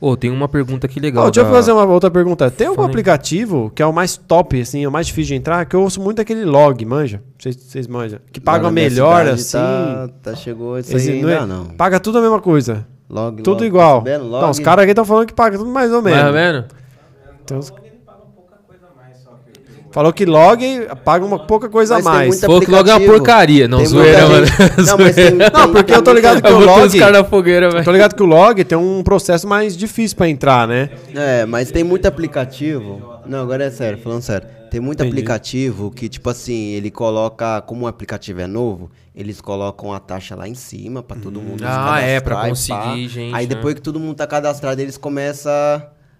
Ô, 0.00 0.16
tem 0.16 0.30
uma 0.30 0.48
pergunta 0.48 0.86
aqui 0.86 0.98
legal. 0.98 1.24
Ó, 1.24 1.30
deixa 1.30 1.40
eu 1.40 1.44
da- 1.44 1.50
fazer 1.56 1.72
uma 1.72 1.84
outra 1.84 2.10
pergunta. 2.10 2.50
Tem 2.50 2.66
algum 2.66 2.82
aplicativo 2.82 3.70
que 3.74 3.82
é 3.82 3.86
o 3.86 3.92
mais 3.92 4.16
top, 4.16 4.60
assim, 4.60 4.82
é 4.84 4.88
o 4.88 4.92
mais 4.92 5.06
difícil 5.06 5.28
de 5.28 5.34
entrar? 5.36 5.64
Que 5.66 5.76
eu 5.76 5.82
ouço 5.82 6.00
muito 6.00 6.20
aquele 6.20 6.44
log, 6.44 6.84
manja? 6.84 7.22
Vocês, 7.38 7.56
vocês 7.56 7.86
manjam. 7.86 8.18
Que 8.32 8.40
paga 8.40 8.70
melhor, 8.70 9.26
assim. 9.26 9.52
Tá, 9.58 10.08
tá- 10.22 10.34
chegou 10.34 10.78
isso 10.78 10.96
Esse 10.96 11.12
aí 11.12 11.22
não 11.22 11.28
é- 11.28 11.46
não. 11.46 11.66
Paga 11.66 12.00
tudo 12.00 12.18
a 12.18 12.20
mesma 12.20 12.40
coisa. 12.40 12.86
Log, 13.08 13.42
Tudo 13.42 13.58
log, 13.58 13.66
igual. 13.66 14.02
tá 14.02 14.10
sabendo? 14.10 14.30
Não, 14.30 14.50
os 14.50 14.56
Log. 14.58 14.64
caras 14.64 14.82
aqui 14.84 14.92
estão 14.92 15.04
falando 15.04 15.26
que 15.26 15.34
paga 15.34 15.58
tudo 15.58 15.70
mais 15.70 15.92
ou 15.92 16.00
menos. 16.00 16.18
Mais 16.22 16.26
ou 16.28 16.32
menos? 16.40 16.64
Então, 17.44 17.58
os- 17.58 17.72
Falou 19.92 20.12
que 20.12 20.24
log 20.24 20.60
paga 21.04 21.24
uma 21.24 21.38
pouca 21.38 21.68
coisa 21.68 21.96
a 21.96 22.02
Mas 22.02 22.04
tem 22.04 22.12
mais. 22.28 22.40
Falou 22.40 22.60
que 22.60 22.70
logo 22.70 22.88
é 22.88 22.94
uma 22.96 23.06
porcaria. 23.06 23.68
Não, 23.68 23.78
Tem 23.78 23.86
zoeira, 23.86 24.26
mano. 24.26 24.46
Não, 24.86 24.98
mas 24.98 25.14
tem, 25.14 25.30
Não, 25.32 25.72
porque 25.72 25.94
eu 25.94 26.02
tô 26.02 26.12
ligado 26.14 26.40
que 26.42 26.48
Eu 26.48 26.56
o 26.56 26.64
log. 26.64 26.98
na 27.12 27.22
fogueira, 27.22 27.84
tô 27.84 27.92
ligado 27.92 28.14
que 28.14 28.22
o 28.22 28.26
log 28.26 28.64
tem 28.64 28.76
um 28.78 29.02
processo 29.02 29.46
mais 29.46 29.76
difícil 29.76 30.16
pra 30.16 30.28
entrar, 30.28 30.66
né? 30.66 30.88
É, 31.14 31.44
mas 31.44 31.70
tem 31.70 31.84
muito 31.84 32.06
aplicativo. 32.06 33.02
Não, 33.26 33.40
agora 33.42 33.64
é 33.64 33.70
sério, 33.70 33.98
falando 33.98 34.22
sério. 34.22 34.48
Tem 34.70 34.80
muito 34.80 35.00
Entendi. 35.00 35.12
aplicativo 35.12 35.90
que, 35.90 36.08
tipo 36.08 36.30
assim, 36.30 36.70
ele 36.70 36.90
coloca. 36.90 37.60
Como 37.60 37.84
o 37.84 37.86
aplicativo 37.86 38.40
é 38.40 38.46
novo, 38.46 38.90
eles 39.14 39.38
colocam 39.42 39.92
a 39.92 40.00
taxa 40.00 40.34
lá 40.34 40.48
em 40.48 40.54
cima 40.54 41.02
pra 41.02 41.18
todo 41.18 41.38
mundo 41.38 41.58
se 41.58 41.64
Ah, 41.68 42.00
é, 42.00 42.18
pra 42.18 42.46
e 42.46 42.48
conseguir 42.48 42.78
pá. 42.78 42.96
gente, 42.96 43.34
Aí 43.34 43.46
né? 43.46 43.54
depois 43.54 43.74
que 43.74 43.82
todo 43.82 44.00
mundo 44.00 44.14
tá 44.16 44.26
cadastrado, 44.26 44.80
eles 44.80 44.96
começam 44.96 45.52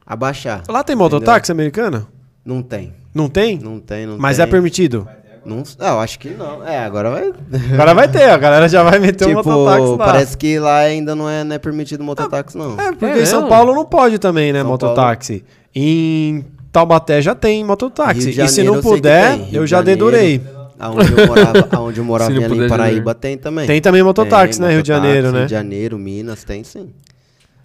a 0.04 0.14
baixar. 0.14 0.62
Lá 0.68 0.84
tem 0.84 0.94
mototáxi 0.94 1.50
americana? 1.50 2.06
Não 2.44 2.62
tem. 2.62 2.92
Não 3.14 3.28
tem? 3.28 3.58
Não 3.58 3.78
tem, 3.78 4.06
não 4.06 4.18
Mas 4.18 4.36
tem. 4.36 4.44
é 4.44 4.46
permitido. 4.46 5.06
Não, 5.44 5.62
ah, 5.80 5.90
eu 5.90 6.00
acho 6.00 6.18
que 6.20 6.30
não. 6.30 6.64
É, 6.66 6.78
agora 6.78 7.10
vai. 7.10 7.32
Agora 7.72 7.94
vai 7.94 8.08
ter, 8.08 8.30
a 8.30 8.36
galera 8.38 8.68
já 8.68 8.82
vai 8.84 9.00
meter 9.00 9.24
um 9.26 9.36
tipo, 9.36 9.50
mototáxi 9.50 9.90
lá. 9.90 9.98
parece 9.98 10.36
que 10.36 10.58
lá 10.58 10.78
ainda 10.78 11.16
não 11.16 11.28
é, 11.28 11.42
não 11.42 11.56
é 11.56 11.58
permitido 11.58 12.04
mototáxi, 12.04 12.56
não. 12.56 12.80
É, 12.80 12.92
porque 12.92 13.06
É 13.06 13.22
em 13.22 13.26
São? 13.26 13.48
Paulo 13.48 13.74
não 13.74 13.84
pode 13.84 14.18
também, 14.18 14.52
né, 14.52 14.60
São 14.60 14.68
mototáxi. 14.68 15.44
Em 15.74 16.44
Taubaté 16.70 17.20
já 17.20 17.34
tem 17.34 17.64
mototáxi. 17.64 18.30
E 18.30 18.48
se 18.48 18.62
não 18.62 18.76
eu 18.76 18.82
puder, 18.82 19.36
tem. 19.36 19.48
Eu 19.52 19.66
já 19.66 19.78
Janeiro, 19.78 19.98
dedurei. 19.98 20.40
Aonde 20.78 21.12
eu 21.12 21.26
morava, 21.26 21.68
aonde 21.76 21.98
eu 22.00 22.04
morava 22.04 22.30
não 22.30 22.44
ali 22.44 22.64
em 22.64 22.68
Paraíba 22.68 23.14
tem 23.14 23.36
também. 23.36 23.66
Tem 23.66 23.80
também 23.80 24.02
mototáxi, 24.02 24.60
né, 24.60 24.70
Rio 24.70 24.82
de 24.82 24.92
mototáxi, 24.92 25.12
Janeiro, 25.12 25.32
né? 25.32 25.38
Rio 25.40 25.46
de 25.46 25.52
Janeiro, 25.52 25.98
Minas, 25.98 26.44
tem 26.44 26.62
sim. 26.62 26.90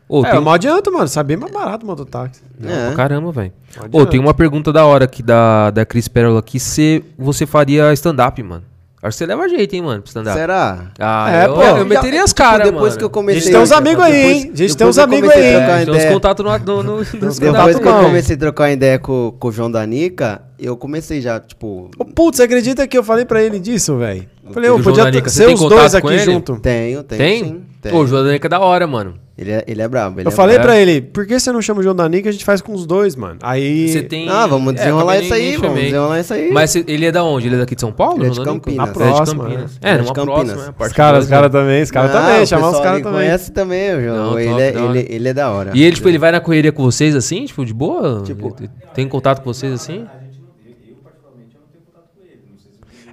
Ô, 0.09 0.25
é, 0.25 0.31
tem... 0.31 0.39
mal 0.41 0.53
adianta, 0.53 0.89
mano. 0.89 1.07
Sai 1.07 1.23
bem 1.23 1.37
mais 1.37 1.51
barato 1.51 1.85
o 1.85 1.87
mototáxi. 1.87 2.41
É. 2.63 2.87
Pra 2.87 2.95
caramba, 2.95 3.31
velho. 3.31 3.51
Ô, 3.91 4.05
tem 4.05 4.19
uma 4.19 4.33
pergunta 4.33 4.71
da 4.71 4.85
hora 4.85 5.05
aqui 5.05 5.21
da, 5.21 5.69
da 5.71 5.85
Cris 5.85 6.07
Pérola 6.07 6.39
aqui. 6.39 6.59
Se 6.59 7.03
você 7.17 7.45
faria 7.45 7.91
stand-up, 7.93 8.41
mano. 8.41 8.63
Acho 8.99 9.15
que 9.15 9.19
você 9.19 9.25
leva 9.27 9.47
jeito, 9.47 9.75
hein, 9.75 9.83
mano, 9.83 10.01
pro 10.01 10.07
stand-up. 10.09 10.35
Será? 10.37 10.87
Ah, 10.99 11.31
É, 11.31 11.45
eu, 11.45 11.53
pô. 11.53 11.61
eu 11.61 11.85
meteria 11.85 12.23
as 12.23 12.33
caras, 12.33 12.65
mano. 12.65 12.71
Depois 12.73 12.97
que 12.97 13.03
eu 13.03 13.07
A 13.07 13.11
comecei... 13.11 13.41
gente 13.41 13.51
tem 13.51 13.61
uns 13.61 13.71
amigos 13.71 14.03
aí, 14.03 14.31
hein? 14.33 14.51
A 14.51 14.57
gente 14.57 14.75
tem 14.75 14.87
uns 14.87 14.97
eu 14.97 15.03
amigos 15.03 15.29
aí, 15.29 15.55
a 15.55 15.79
hein? 15.79 15.85
Tem 15.85 15.95
uns 15.95 16.05
contatos 16.05 16.43
no, 16.43 16.57
no, 16.57 16.83
no, 16.83 16.95
no 16.97 17.01
stand-up, 17.03 17.39
Depois 17.39 17.79
que 17.79 17.87
eu 17.87 17.91
não. 17.91 18.03
comecei 18.05 18.35
a 18.35 18.39
trocar 18.39 18.71
ideia 18.71 18.97
com, 18.97 19.35
com 19.37 19.47
o 19.49 19.51
João 19.51 19.69
Danica, 19.69 20.41
eu 20.57 20.75
comecei 20.75 21.21
já, 21.21 21.39
tipo... 21.39 21.91
Ô, 21.97 22.05
putz, 22.05 22.37
você 22.37 22.43
acredita 22.43 22.87
que 22.87 22.97
eu 22.97 23.03
falei 23.03 23.23
pra 23.23 23.41
ele 23.41 23.59
disso, 23.59 23.97
velho? 23.97 24.27
Falei, 24.53 24.69
João 24.69 24.81
podia 24.81 25.03
Danica, 25.05 25.29
você 25.29 25.35
ser 25.37 25.45
tem 25.45 25.53
os 25.55 25.59
contato 25.61 25.79
dois 25.79 25.91
com 26.01 26.07
aqui 26.07 26.15
ele? 26.17 26.23
junto. 26.25 26.59
Tenho, 26.59 27.03
tenho 27.03 27.19
Tem? 27.19 27.43
sim. 27.43 27.61
Tenho. 27.81 27.95
Pô, 27.95 28.01
o 28.01 28.07
João 28.07 28.23
Danica 28.23 28.47
é 28.47 28.49
da 28.49 28.59
hora, 28.59 28.87
mano. 28.87 29.13
Ele 29.37 29.51
é, 29.51 29.63
ele 29.67 29.83
é 29.83 29.87
brabo, 29.87 30.19
ele 30.19 30.27
Eu 30.27 30.31
é 30.31 30.35
falei 30.35 30.55
brabo. 30.55 30.67
pra 30.71 30.79
ele, 30.81 30.99
por 30.99 31.27
que 31.27 31.39
você 31.39 31.51
não 31.51 31.61
chama 31.61 31.79
o 31.81 31.83
João 31.83 31.93
Danica? 31.95 32.27
A 32.27 32.31
gente 32.31 32.43
faz 32.43 32.59
com 32.59 32.73
os 32.73 32.87
dois, 32.87 33.15
mano. 33.15 33.37
Aí. 33.43 33.87
Você 33.87 34.01
tem... 34.01 34.27
Ah, 34.27 34.47
vamos 34.47 34.73
É, 34.73 34.77
desenrolar 34.77 35.11
acabei 35.13 35.25
isso 35.25 35.33
aí, 35.35 35.57
vamos 35.57 35.79
desenrolar 35.79 36.19
isso 36.19 36.33
aí. 36.33 36.51
Mas 36.51 36.75
ele 36.75 37.05
é 37.05 37.11
da 37.11 37.23
onde? 37.23 37.45
Ele 37.47 37.55
é 37.55 37.59
daqui 37.59 37.75
de 37.75 37.81
São 37.81 37.91
Paulo? 37.91 38.23
Ele 38.23 38.27
é 38.27 38.29
de? 38.31 38.43
Campinas. 38.43 38.77
Na 38.77 38.83
Ele 38.83 38.89
é 38.89 38.93
de 38.93 38.97
próxima, 38.97 39.43
Campinas. 39.43 39.71
né? 39.73 39.77
É, 39.83 39.89
é 39.91 39.97
de 39.97 40.03
próxima, 40.05 40.25
Campinas. 40.25 40.57
é, 40.57 40.83
Os 40.85 40.91
caras, 40.93 41.11
dois, 41.13 41.23
os 41.25 41.29
caras 41.29 41.51
né? 41.53 41.59
também, 41.59 41.83
os 41.83 41.91
caras 41.91 42.11
também, 42.11 42.45
chamar 42.47 42.69
os 42.71 42.79
caras 42.79 43.01
também. 43.03 43.13
conhece 43.19 43.51
também, 43.51 43.95
o 43.95 44.01
João. 44.01 44.39
Ele, 44.39 44.61
é, 44.61 44.71
da 44.71 44.83
hora. 44.83 44.99
ele, 44.99 45.27
é 45.29 45.33
da 45.35 45.51
hora. 45.51 45.71
E 45.75 45.83
ele, 45.83 45.95
tipo, 45.95 46.09
ele 46.09 46.17
vai 46.17 46.31
na 46.31 46.39
correria 46.39 46.71
com 46.71 46.81
vocês 46.83 47.15
assim, 47.15 47.45
tipo, 47.45 47.63
de 47.63 47.75
boa? 47.75 48.23
Tipo- 48.25 48.55
Tem 48.95 49.07
contato 49.07 49.43
com 49.43 49.53
vocês 49.53 49.71
assim? 49.71 50.03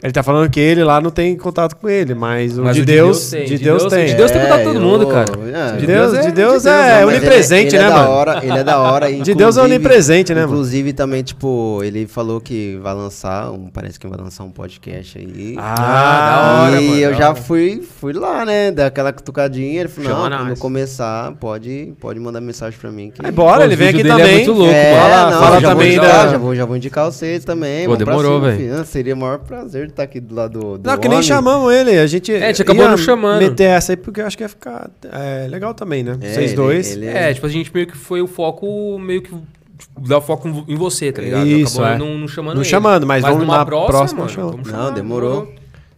Ele 0.04 0.12
tá 0.12 0.22
falando 0.22 0.50
que 0.50 0.60
ele 0.60 0.84
lá 0.84 1.00
não 1.00 1.10
tem 1.10 1.34
contato 1.34 1.76
com 1.76 1.88
ele, 1.88 2.14
mas 2.14 2.58
o 2.58 2.62
Mas 2.62 2.76
de 2.76 2.82
o 2.82 2.84
Deus, 2.84 3.30
de 3.30 3.56
Deus 3.56 3.84
tem. 3.86 4.04
De 4.04 4.14
Deus 4.14 4.30
tem 4.30 4.38
contato 4.42 4.58
com 4.58 4.64
todo 4.64 4.76
eu- 4.76 4.80
mundo, 4.82 5.06
cara. 5.06 5.32
é, 5.74 5.76
De 5.78 5.86
Deus, 5.86 6.20
de 6.26 6.30
Deus 6.30 6.64
não, 6.64 6.72
é 6.72 6.76
mas 6.76 7.02
ele- 7.08 7.16
onipresente, 7.16 7.74
ele 7.74 7.82
né, 7.82 7.88
é 7.88 7.90
da 7.90 7.96
mano? 7.96 8.10
hora, 8.10 8.40
ele 8.44 8.58
é 8.58 8.62
da 8.64 8.78
hora. 8.80 9.10
De 9.10 9.34
Deus 9.34 9.56
é 9.56 9.62
onipresente, 9.62 10.34
né, 10.34 10.42
mano? 10.42 10.52
Inclusive 10.52 10.92
também, 10.92 11.22
tipo, 11.22 11.80
ele 11.82 12.06
falou 12.06 12.38
que 12.38 12.78
vai 12.82 12.92
lançar, 12.92 13.50
um, 13.50 13.70
parece 13.70 13.98
que 13.98 14.06
vai 14.06 14.18
lançar 14.20 14.44
um 14.44 14.50
podcast 14.50 15.16
aí. 15.16 15.54
Ah, 15.58 15.74
da 15.74 16.62
hora, 16.70 16.82
e 16.82 16.86
mano, 16.86 17.00
eu 17.00 17.14
já 17.14 17.34
fui, 17.34 17.82
fui 17.98 18.12
lá, 18.12 18.44
né? 18.44 18.70
Daquela 18.72 19.10
cutucadinha. 19.10 19.80
Ele 19.80 19.88
falou, 19.88 20.10
Chama 20.10 20.28
não, 20.28 20.36
quando 20.36 20.48
nós. 20.50 20.58
começar, 20.58 21.32
pode, 21.40 21.94
pode 21.98 22.20
mandar 22.20 22.42
mensagem 22.42 22.78
pra 22.78 22.90
mim. 22.90 23.10
Que... 23.10 23.24
Aí 23.24 23.32
bora, 23.32 23.60
Pô, 23.60 23.64
ele 23.64 23.76
vem 23.76 23.88
aqui 23.88 24.02
dele 24.02 24.10
é 24.10 24.16
também. 24.18 24.34
muito 24.36 24.52
louco, 24.52 24.70
é, 24.74 24.94
fala- 25.00 25.30
não, 25.30 25.40
fala 25.40 25.60
também 25.62 25.96
vou 25.96 26.00
da- 26.02 26.08
indicar, 26.12 26.30
já, 26.30 26.36
vou, 26.38 26.54
já 26.54 26.64
vou 26.66 26.76
indicar 26.76 27.04
vocês 27.06 27.42
também. 27.42 27.86
Pô, 27.86 27.96
demorou, 27.96 28.38
velho. 28.42 28.74
Ah, 28.80 28.84
Seria 28.84 29.14
o 29.14 29.16
maior 29.16 29.38
prazer 29.38 29.93
estar 29.94 30.02
aqui 30.02 30.20
do 30.20 30.34
lado 30.34 30.78
do 30.78 30.88
Não, 30.88 30.98
que 30.98 31.08
nem 31.08 31.16
homem. 31.18 31.26
chamamos 31.28 31.72
ele. 31.72 31.98
A 31.98 32.06
gente, 32.06 32.32
É, 32.32 32.44
a 32.44 32.46
gente 32.48 32.62
acabou 32.62 32.88
não 32.88 32.96
chamando. 32.96 33.38
meter 33.40 33.64
essa 33.64 33.92
aí 33.92 33.96
porque 33.96 34.20
eu 34.20 34.26
acho 34.26 34.36
que 34.36 34.42
ia 34.44 34.48
ficar 34.48 34.90
é, 35.10 35.46
legal 35.48 35.72
também, 35.74 36.02
né? 36.02 36.16
É, 36.20 36.28
Vocês 36.32 36.50
ele- 36.50 36.54
dois. 36.56 36.92
ele 36.96 37.06
É, 37.06 37.32
tipo, 37.32 37.46
a 37.46 37.50
gente 37.50 37.70
meio 37.72 37.86
que 37.86 37.96
foi 37.96 38.20
o 38.20 38.26
foco, 38.26 38.98
meio 38.98 39.22
que 39.22 39.30
tipo, 39.78 40.00
dar 40.08 40.20
foco 40.20 40.64
em 40.68 40.76
você, 40.76 41.10
tá 41.10 41.20
ligado? 41.22 41.46
Isso, 41.46 41.82
Acabou 41.82 41.94
é. 41.94 41.98
não, 42.10 42.18
não 42.18 42.28
chamando 42.28 42.54
Não 42.56 42.62
ele. 42.62 42.68
chamando, 42.70 43.06
mas 43.06 43.22
vamos 43.22 43.38
numa 43.40 43.58
na 43.58 43.64
próxima, 43.66 44.20
próxima, 44.22 44.44
mano, 44.44 44.58
Não, 44.58 44.64
chamar, 44.64 44.90
demorou. 44.90 45.52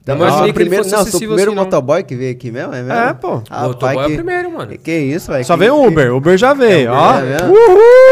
Não, 0.06 0.16
mas 0.16 0.34
mas 0.34 0.46
que 0.46 0.52
primeiro, 0.52 0.84
fosse 0.84 0.94
não, 0.94 1.04
sou 1.04 1.16
o 1.16 1.18
primeiro 1.18 1.50
assim, 1.50 1.56
não. 1.56 1.64
motoboy 1.64 2.04
que 2.04 2.14
veio 2.14 2.30
aqui 2.30 2.52
mesmo, 2.52 2.72
é 2.72 2.80
mesmo? 2.80 2.92
É, 2.92 3.12
pô. 3.12 3.28
O 3.50 3.62
motoboy 3.66 4.04
é 4.04 4.06
o 4.06 4.14
primeiro, 4.14 4.50
mano. 4.52 4.78
Que 4.78 4.92
isso, 4.96 5.32
velho? 5.32 5.44
Só 5.44 5.54
que- 5.54 5.58
veio 5.58 5.74
o 5.76 5.82
que- 5.82 5.88
Uber. 5.88 6.14
Uber 6.14 6.38
já 6.38 6.54
veio, 6.54 6.92
ó. 6.92 7.14
é? 7.18 7.42
Uhul! 7.44 8.05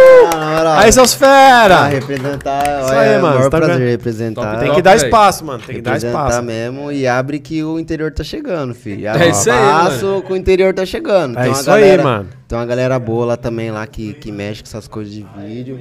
Ah, 0.54 0.58
moral. 0.58 0.78
Aí, 0.78 0.92
seus 0.92 1.14
Pra 1.14 1.28
fera! 1.28 1.84
representar, 1.86 2.62
Isso 2.82 2.88
olha, 2.90 3.00
aí, 3.00 3.08
é 3.14 3.18
o 3.18 3.22
mano, 3.22 3.34
maior 3.36 3.50
tá 3.50 3.56
prazer 3.58 3.78
vendo? 3.78 3.88
representar. 3.88 4.50
Top, 4.52 4.64
Tem 4.64 4.74
que 4.74 4.82
dar 4.82 4.96
espaço, 4.96 5.44
mano. 5.44 5.62
Tem 5.64 5.76
que 5.76 5.82
dar 5.82 5.92
representar 5.92 6.26
espaço. 6.28 6.42
mesmo 6.42 6.92
e 6.92 7.06
abre 7.06 7.38
que 7.38 7.62
o 7.64 7.78
interior 7.78 8.12
tá 8.12 8.24
chegando, 8.24 8.74
filho. 8.74 9.08
É 9.08 9.28
isso 9.28 9.50
aí, 9.50 9.58
Passo 9.58 10.22
que 10.26 10.32
o 10.32 10.36
interior 10.36 10.72
tá 10.74 10.84
chegando. 10.86 11.38
É 11.38 11.48
isso 11.48 11.70
aí, 11.70 11.98
mano. 11.98 12.28
Tem 12.48 12.58
uma 12.58 12.66
galera 12.66 12.98
boa 12.98 13.26
lá 13.26 13.36
também, 13.36 13.70
lá 13.70 13.86
que, 13.86 14.14
que 14.14 14.30
mexe 14.32 14.62
com 14.62 14.68
essas 14.68 14.86
coisas 14.88 15.12
de 15.12 15.26
vídeo. 15.38 15.78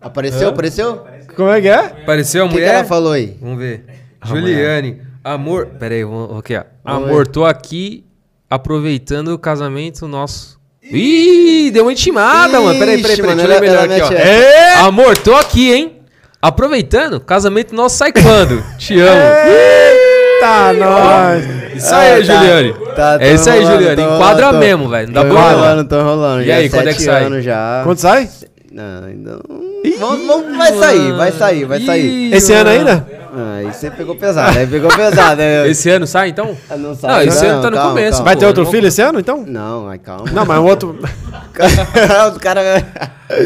Apareceu? 0.00 0.48
Apareceu? 0.48 1.04
Como 1.36 1.48
é 1.50 1.60
que 1.60 1.68
é? 1.68 1.78
Apareceu 2.02 2.42
a 2.42 2.46
O 2.46 2.48
que, 2.48 2.54
que 2.56 2.60
mulher? 2.60 2.74
ela 2.76 2.84
falou 2.84 3.12
aí? 3.12 3.36
Vamos 3.40 3.58
ver. 3.58 3.84
Juliane. 4.24 5.00
Amor. 5.24 5.66
Pera 5.78 5.94
aí, 5.94 6.04
vamos. 6.04 6.38
Aqui, 6.38 6.56
ó. 6.56 6.64
Vamos 6.84 7.08
Amor, 7.08 7.26
tô 7.26 7.44
aqui 7.44 8.04
aproveitando 8.50 9.28
o 9.28 9.38
casamento 9.38 10.06
nosso. 10.08 10.60
Ih, 10.92 11.70
deu 11.72 11.84
uma 11.84 11.92
intimada, 11.92 12.60
mano. 12.60 12.78
Peraí, 12.78 13.00
peraí, 13.00 13.12
Ixi, 13.14 13.22
peraí. 13.22 13.36
mano, 13.36 13.48
Deixa 13.48 13.54
eu 13.54 13.60
ler 13.60 13.88
melhor 13.88 13.90
aqui, 13.90 14.14
ó. 14.14 14.18
É! 14.18 14.74
Amor, 14.80 15.16
tô 15.18 15.34
aqui, 15.34 15.72
hein? 15.72 15.92
Aproveitando, 16.40 17.20
casamento 17.20 17.74
nosso 17.74 17.96
sai 17.96 18.12
quando? 18.12 18.62
Te 18.78 18.98
amo. 19.00 19.20
Eita, 19.46 20.72
nós! 20.74 21.44
Isso 21.76 21.94
aí, 21.94 22.12
Ah, 22.12 22.16
tá. 22.26 22.34
Juliane. 22.34 22.74
Tá, 22.94 23.16
é 23.20 23.28
tô 23.28 23.34
isso 23.34 23.50
aí, 23.50 23.64
Juliane. 23.64 23.96
tô 23.96 24.02
Enquadra 24.14 24.50
tô- 24.52 24.58
mesmo, 24.58 24.88
velho. 24.88 25.06
Não 25.06 25.14
dá 25.14 25.22
Tô 25.24 25.28
pra 25.34 25.40
enrolando, 25.52 25.88
tô 25.88 26.00
enrolando. 26.00 26.42
E 26.42 26.46
já 26.46 26.54
aí, 26.56 26.68
quando 26.68 26.88
é 26.88 26.92
que 26.94 27.02
sai? 27.02 27.42
já. 27.42 27.80
Quanto 27.84 28.00
sai? 28.00 28.28
Não, 28.70 29.04
ainda 29.06 29.30
não. 29.48 29.62
Vamos, 29.98 30.26
vamos- 30.26 30.56
vai 30.56 30.72
sair, 30.72 31.12
vai 31.12 31.32
sair, 31.32 31.64
vai 31.64 31.80
sair. 31.80 32.06
Ih, 32.30 32.34
Esse 32.34 32.52
ano 32.52 32.70
mano. 32.84 33.06
Ah, 33.34 33.54
aí 33.58 33.72
você 33.72 33.90
pegou 33.90 34.14
pesado, 34.14 34.58
aí 34.58 34.66
pegou 34.66 34.90
pesado. 34.94 35.40
Aí... 35.40 35.70
Esse 35.72 35.88
ano 35.88 36.06
sai, 36.06 36.28
então? 36.28 36.56
Ah, 36.68 36.76
Não, 36.76 36.90
Não, 36.90 36.94
sai, 36.96 37.28
esse 37.28 37.46
ano 37.46 37.62
tá 37.62 37.70
no 37.70 37.76
calma, 37.76 37.90
começo. 37.90 38.10
calma. 38.18 38.24
Vai 38.24 38.36
ter 38.36 38.46
outro 38.46 38.64
não- 38.64 38.70
filho 38.70 38.86
esse 38.88 39.00
ano, 39.00 39.18
então? 39.20 39.44
Não, 39.46 39.88
ai, 39.88 39.98
calma. 39.98 40.24
Não, 40.30 40.44
mas 40.44 40.58
o 40.60 40.64
outro. 40.64 40.98
Os 42.32 42.38
caras. 42.38 42.84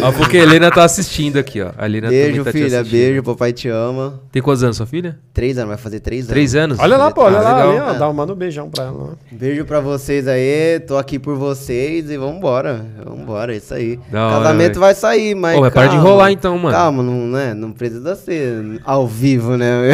Ó, 0.03 0.13
porque 0.13 0.39
a 0.39 0.43
Helena 0.43 0.71
tá 0.71 0.85
assistindo 0.85 1.39
aqui, 1.39 1.61
ó. 1.63 1.71
A 1.79 1.87
Helena 1.87 2.09
Beijo, 2.09 2.45
tá 2.45 2.53
filha, 2.53 2.81
assistindo. 2.81 2.91
beijo, 2.91 3.23
papai 3.23 3.53
te 3.53 3.69
ama. 3.69 4.21
Tem 4.33 4.43
quantos 4.43 4.63
anos, 4.63 4.77
sua 4.77 4.87
filha? 4.87 5.19
Três 5.33 5.57
anos, 5.59 5.69
vai 5.69 5.79
fazer 5.79 6.01
três 6.01 6.21
anos. 6.23 6.31
Três 6.31 6.55
anos? 6.55 6.79
Olha 6.79 6.97
lá, 6.97 7.11
pô, 7.11 7.23
olha 7.23 7.39
Ah, 7.39 7.43
lá, 7.43 7.55
legal. 7.57 7.71
ali, 7.71 7.81
ó. 7.81 7.95
É. 7.95 7.99
Dá, 7.99 8.13
manda 8.13 8.33
um 8.33 8.37
beijão 8.37 8.69
pra 8.71 8.85
ela. 8.85 9.15
Beijo 9.31 9.65
pra 9.65 9.81
vocês 9.81 10.27
aí, 10.29 10.81
tô 10.81 10.97
aqui 10.97 11.19
por 11.19 11.37
vocês 11.37 12.11
e 12.11 12.17
vambora. 12.17 12.85
Vambora, 13.05 13.55
é 13.55 13.57
isso 13.59 13.73
aí. 13.75 13.99
Da 14.11 14.27
hora, 14.27 14.37
Casamento 14.39 14.69
velho. 14.69 14.81
vai 14.81 14.95
sair, 14.95 15.35
mas. 15.35 15.57
Ô, 15.57 15.61
mas 15.61 15.73
para 15.73 15.87
de 15.89 15.97
enrolar 15.97 16.31
então, 16.31 16.59
mano. 16.59 16.75
Calma, 16.77 17.03
não, 17.03 17.27
né? 17.27 17.55
não 17.55 17.73
precisa 17.73 18.15
ser 18.17 18.81
ao 18.85 19.07
vivo, 19.07 19.57
né? 19.57 19.91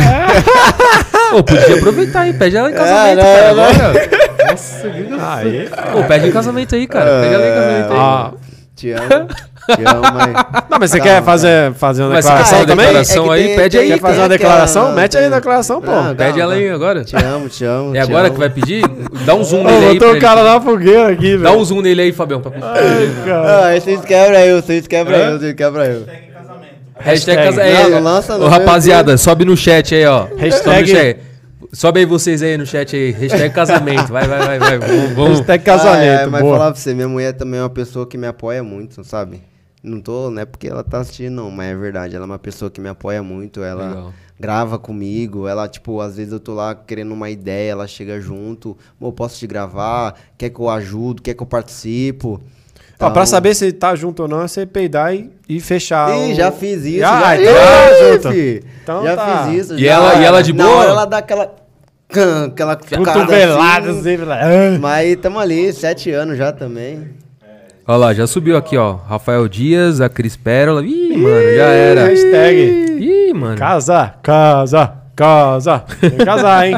Ô, 1.35 1.43
podia 1.43 1.77
aproveitar 1.77 2.21
aí, 2.23 2.33
pede 2.35 2.57
ela 2.57 2.71
em 2.71 2.75
casamento, 2.75 3.17
não, 3.17 3.23
cara. 3.25 3.55
não. 3.55 3.65
Agora. 3.65 4.13
Aí. 5.35 5.69
Ô, 5.99 6.05
pede 6.07 6.29
em 6.29 6.33
casamento 6.33 6.75
aí, 6.75 6.87
cara. 6.87 7.21
Pede 7.23 7.35
ela 7.35 7.47
em 7.47 7.55
casamento 7.55 7.93
aí. 7.93 7.99
Ó, 7.99 8.31
Te 8.77 8.91
amo. 8.93 9.29
Te 9.67 9.85
amo, 9.85 10.03
mas... 10.13 10.33
Não, 10.69 10.79
mas 10.81 10.91
você 10.91 10.99
Calma, 10.99 11.13
quer 11.15 11.23
fazer, 11.23 11.73
fazer 11.75 12.03
uma 12.03 12.11
Mas 12.15 12.25
declaração 12.25 12.59
também? 12.67 12.87
declaração? 12.87 13.31
aí, 13.31 13.45
tem- 13.47 13.57
pede 13.57 13.79
aí, 13.79 13.89
Quer 13.89 14.01
fazer 14.01 14.19
uma 14.21 14.29
declaração? 14.29 14.93
Mete 14.93 15.17
aí 15.19 15.25
a 15.27 15.29
declaração, 15.29 15.81
pô. 15.81 15.91
Não, 15.91 16.17
Pede 16.17 16.39
calma. 16.39 16.41
ela 16.43 16.55
aí 16.55 16.69
agora. 16.71 17.05
Te 17.05 17.17
amo, 17.17 17.49
te 17.49 17.65
amo. 17.65 17.91
É 17.95 18.01
te 18.01 18.09
agora 18.11 18.27
amo. 18.27 18.35
que 18.35 18.41
vai 18.41 18.51
pedir? 18.51 18.83
Dá 19.25 19.35
um 19.35 19.45
zoom 19.45 19.63
nele 19.65 19.87
aí. 19.87 19.99
botou 19.99 20.15
o 20.17 20.21
cara 20.21 20.43
na 20.43 20.61
fogueira 20.61 21.09
aqui, 21.13 21.31
velho. 21.37 21.43
Dá 21.43 21.53
um 21.53 21.65
zoom 21.65 21.81
nele 21.81 22.03
aí, 22.03 22.13
Fabião. 22.13 22.41
pra- 22.41 22.51
cara. 22.51 22.81
Ah, 23.47 23.67
aí 23.67 23.81
vocês 23.81 24.01
quebram 24.01 24.39
eu, 24.41 24.61
vocês 24.63 24.87
quebram 24.87 25.17
eu, 25.17 25.39
vocês 25.39 25.55
quebram 25.55 25.85
eu. 25.85 26.07
Hashtag 26.99 27.37
Hashtag. 27.41 27.43
casa- 27.57 27.63
é, 27.63 27.83
Não, 27.85 27.91
não 27.91 28.03
lança 28.03 28.35
Ô, 28.35 28.39
no 28.39 28.49
rapaziada, 28.49 29.17
sobe 29.17 29.45
no 29.45 29.57
chat 29.57 29.95
aí, 29.95 30.05
ó. 30.07 30.27
Hashtag- 30.37 31.17
Sobe, 31.75 32.01
aí 32.01 32.07
vocês 32.07 32.43
aí 32.43 32.59
no 32.59 32.67
chat 32.67 32.95
aí. 32.95 33.13
Hashtag 33.13 33.55
casamento. 33.55 34.13
Vai, 34.13 34.27
vai, 34.29 34.39
vai, 34.41 34.59
vai. 34.59 34.79
Vamos. 35.15 35.39
Hashtag 35.39 35.63
Ah, 35.63 35.65
casamento, 35.65 36.23
é, 36.23 36.27
mas 36.27 36.43
boa. 36.43 36.59
falar 36.59 36.71
pra 36.73 36.79
você, 36.81 36.93
minha 36.93 37.09
mulher 37.09 37.33
também 37.33 37.59
é 37.61 37.63
uma 37.63 37.71
pessoa 37.71 38.07
que 38.07 38.19
me 38.19 38.27
apoia 38.27 38.63
muito, 38.63 39.03
sabe? 39.05 39.41
Não 39.83 40.01
tô, 40.01 40.31
não 40.31 40.43
é 40.43 40.45
porque 40.45 40.69
ela 40.69 40.85
tá 40.85 40.99
assistindo, 41.01 41.33
não, 41.35 41.51
mas 41.51 41.73
é 41.73 41.75
verdade. 41.75 42.15
Ela 42.15 42.25
é 42.25 42.27
uma 42.27 42.39
pessoa 42.39 42.71
que 42.71 42.81
me 42.81 42.89
apoia 42.89 43.21
muito, 43.23 43.63
ela 43.65 43.89
Legal. 43.89 44.15
grava 44.39 44.79
comigo, 44.79 45.49
ela, 45.49 45.67
tipo, 45.69 46.01
às 46.01 46.17
vezes 46.17 46.33
eu 46.33 46.39
tô 46.39 46.55
lá 46.55 46.73
querendo 46.75 47.13
uma 47.13 47.29
ideia, 47.31 47.73
ela 47.73 47.87
chega 47.89 48.21
junto, 48.21 48.77
"Pô, 49.01 49.13
posso 49.13 49.39
te 49.39 49.47
gravar, 49.47 50.15
quer 50.39 50.51
que 50.51 50.61
eu 50.61 50.69
ajudo, 50.71 51.21
quer 51.21 51.35
que 51.35 51.43
eu 51.43 51.47
participo. 51.47 52.41
Ó, 52.95 53.07
pra 53.07 53.09
Então- 53.11 53.27
saber 53.27 53.55
se 53.57 53.73
tá 53.73 53.97
junto 53.97 54.23
ou 54.23 54.29
não, 54.29 54.43
é 54.43 54.47
você 54.47 54.65
peidar 54.65 55.13
e, 55.13 55.29
e 55.49 55.59
fechar. 55.59 56.17
Ih, 56.17 56.33
o- 56.33 56.35
já 56.37 56.53
fiz 56.53 56.85
isso, 56.85 56.99
Já, 57.01 57.21
já, 57.37 57.43
então 57.43 57.55
tá 57.55 57.91
Ih, 57.91 58.13
junto. 58.13 58.69
Então 58.85 59.03
já 59.05 59.17
tá. 59.17 59.47
fiz 59.49 59.65
isso. 59.65 59.75
E 59.75 59.85
já. 59.85 59.93
ela- 59.95 60.15
e 60.21 60.25
ela 60.25 60.43
de 60.43 60.53
boa? 60.53 60.69
hora 60.71 60.91
ela 60.91 61.05
dá 61.05 61.19
aquela... 61.19 61.55
Aquela 62.47 62.77
Cotovelada, 62.77 63.91
assim, 63.91 64.15
assim, 64.17 64.23
ah. 64.31 64.79
Mas 64.79 65.17
tamo 65.17 65.39
ali, 65.39 65.73
sete 65.73 66.11
anos 66.11 66.37
já 66.37 66.53
também. 66.53 67.09
Olha 67.87 67.97
lá, 67.99 68.15
já 68.15 68.27
subiu 68.27 68.57
aqui, 68.57 68.77
ó. 68.77 68.95
Rafael 68.95 69.49
Dias, 69.49 70.01
a 70.01 70.09
Cris 70.09 70.37
Pérola. 70.37 70.85
Ih, 70.87 71.17
mano, 71.17 71.43
já 71.57 71.65
era. 71.67 72.05
Hashtag. 72.07 72.97
Ih, 73.01 73.33
mano. 73.35 73.57
Casa, 73.59 74.15
casa, 74.23 74.93
casa. 75.17 75.81
Tem 76.01 76.11
que 76.11 76.25
casar, 76.25 76.67
hein? 76.69 76.75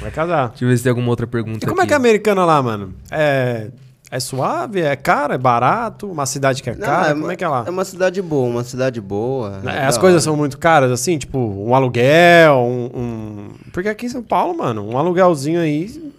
Vai 0.00 0.10
casar. 0.10 0.48
Deixa 0.48 0.64
eu 0.64 0.68
ver 0.68 0.76
se 0.76 0.82
tem 0.82 0.90
alguma 0.90 1.08
outra 1.08 1.26
pergunta 1.26 1.64
E 1.64 1.68
como 1.68 1.80
é 1.80 1.84
aqui. 1.84 1.88
que 1.88 1.92
é 1.94 1.96
a 1.96 1.98
americana 2.00 2.44
lá, 2.44 2.60
mano? 2.60 2.92
É, 3.12 3.68
é 4.10 4.18
suave? 4.20 4.80
É 4.82 4.96
caro? 4.96 5.32
É 5.34 5.38
barato? 5.38 6.10
Uma 6.10 6.26
cidade 6.26 6.62
que 6.64 6.68
é 6.70 6.74
Não, 6.74 6.80
cara? 6.84 7.06
é 7.06 7.10
como 7.12 7.24
uma- 7.26 7.32
é 7.32 7.36
que 7.36 7.44
é 7.44 7.48
lá? 7.48 7.64
É 7.66 7.70
uma 7.70 7.84
cidade 7.84 8.20
boa, 8.20 8.48
uma 8.48 8.64
cidade 8.64 9.00
boa. 9.00 9.60
É, 9.64 9.68
é 9.76 9.86
as 9.86 9.94
da 9.94 10.00
coisas 10.00 10.22
hora. 10.26 10.32
são 10.32 10.36
muito 10.36 10.58
caras, 10.58 10.90
assim, 10.90 11.16
tipo, 11.16 11.38
um 11.38 11.74
aluguel, 11.76 12.56
um, 12.56 12.90
um- 12.92 13.48
Porque 13.72 13.88
aqui 13.88 14.06
em 14.06 14.08
São 14.10 14.22
Paulo, 14.22 14.58
mano, 14.58 14.84
um 14.90 14.98
aluguelzinho 14.98 15.60
aí. 15.60 16.12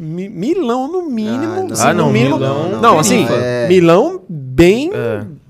Mi- 0.00 0.28
Milão 0.28 0.90
no 0.90 1.02
mínimo. 1.02 1.52
Ah, 1.52 1.62
não. 1.62 1.72
assim, 1.72 1.82
Ah, 1.86 1.92
no 1.94 2.02
não, 2.04 2.12
mínimo. 2.12 2.36
Milão 2.38 2.68
não, 2.70 2.80
não. 2.80 2.98
assim. 2.98 3.26
É. 3.30 3.68
Milão 3.68 4.22
bem. 4.28 4.90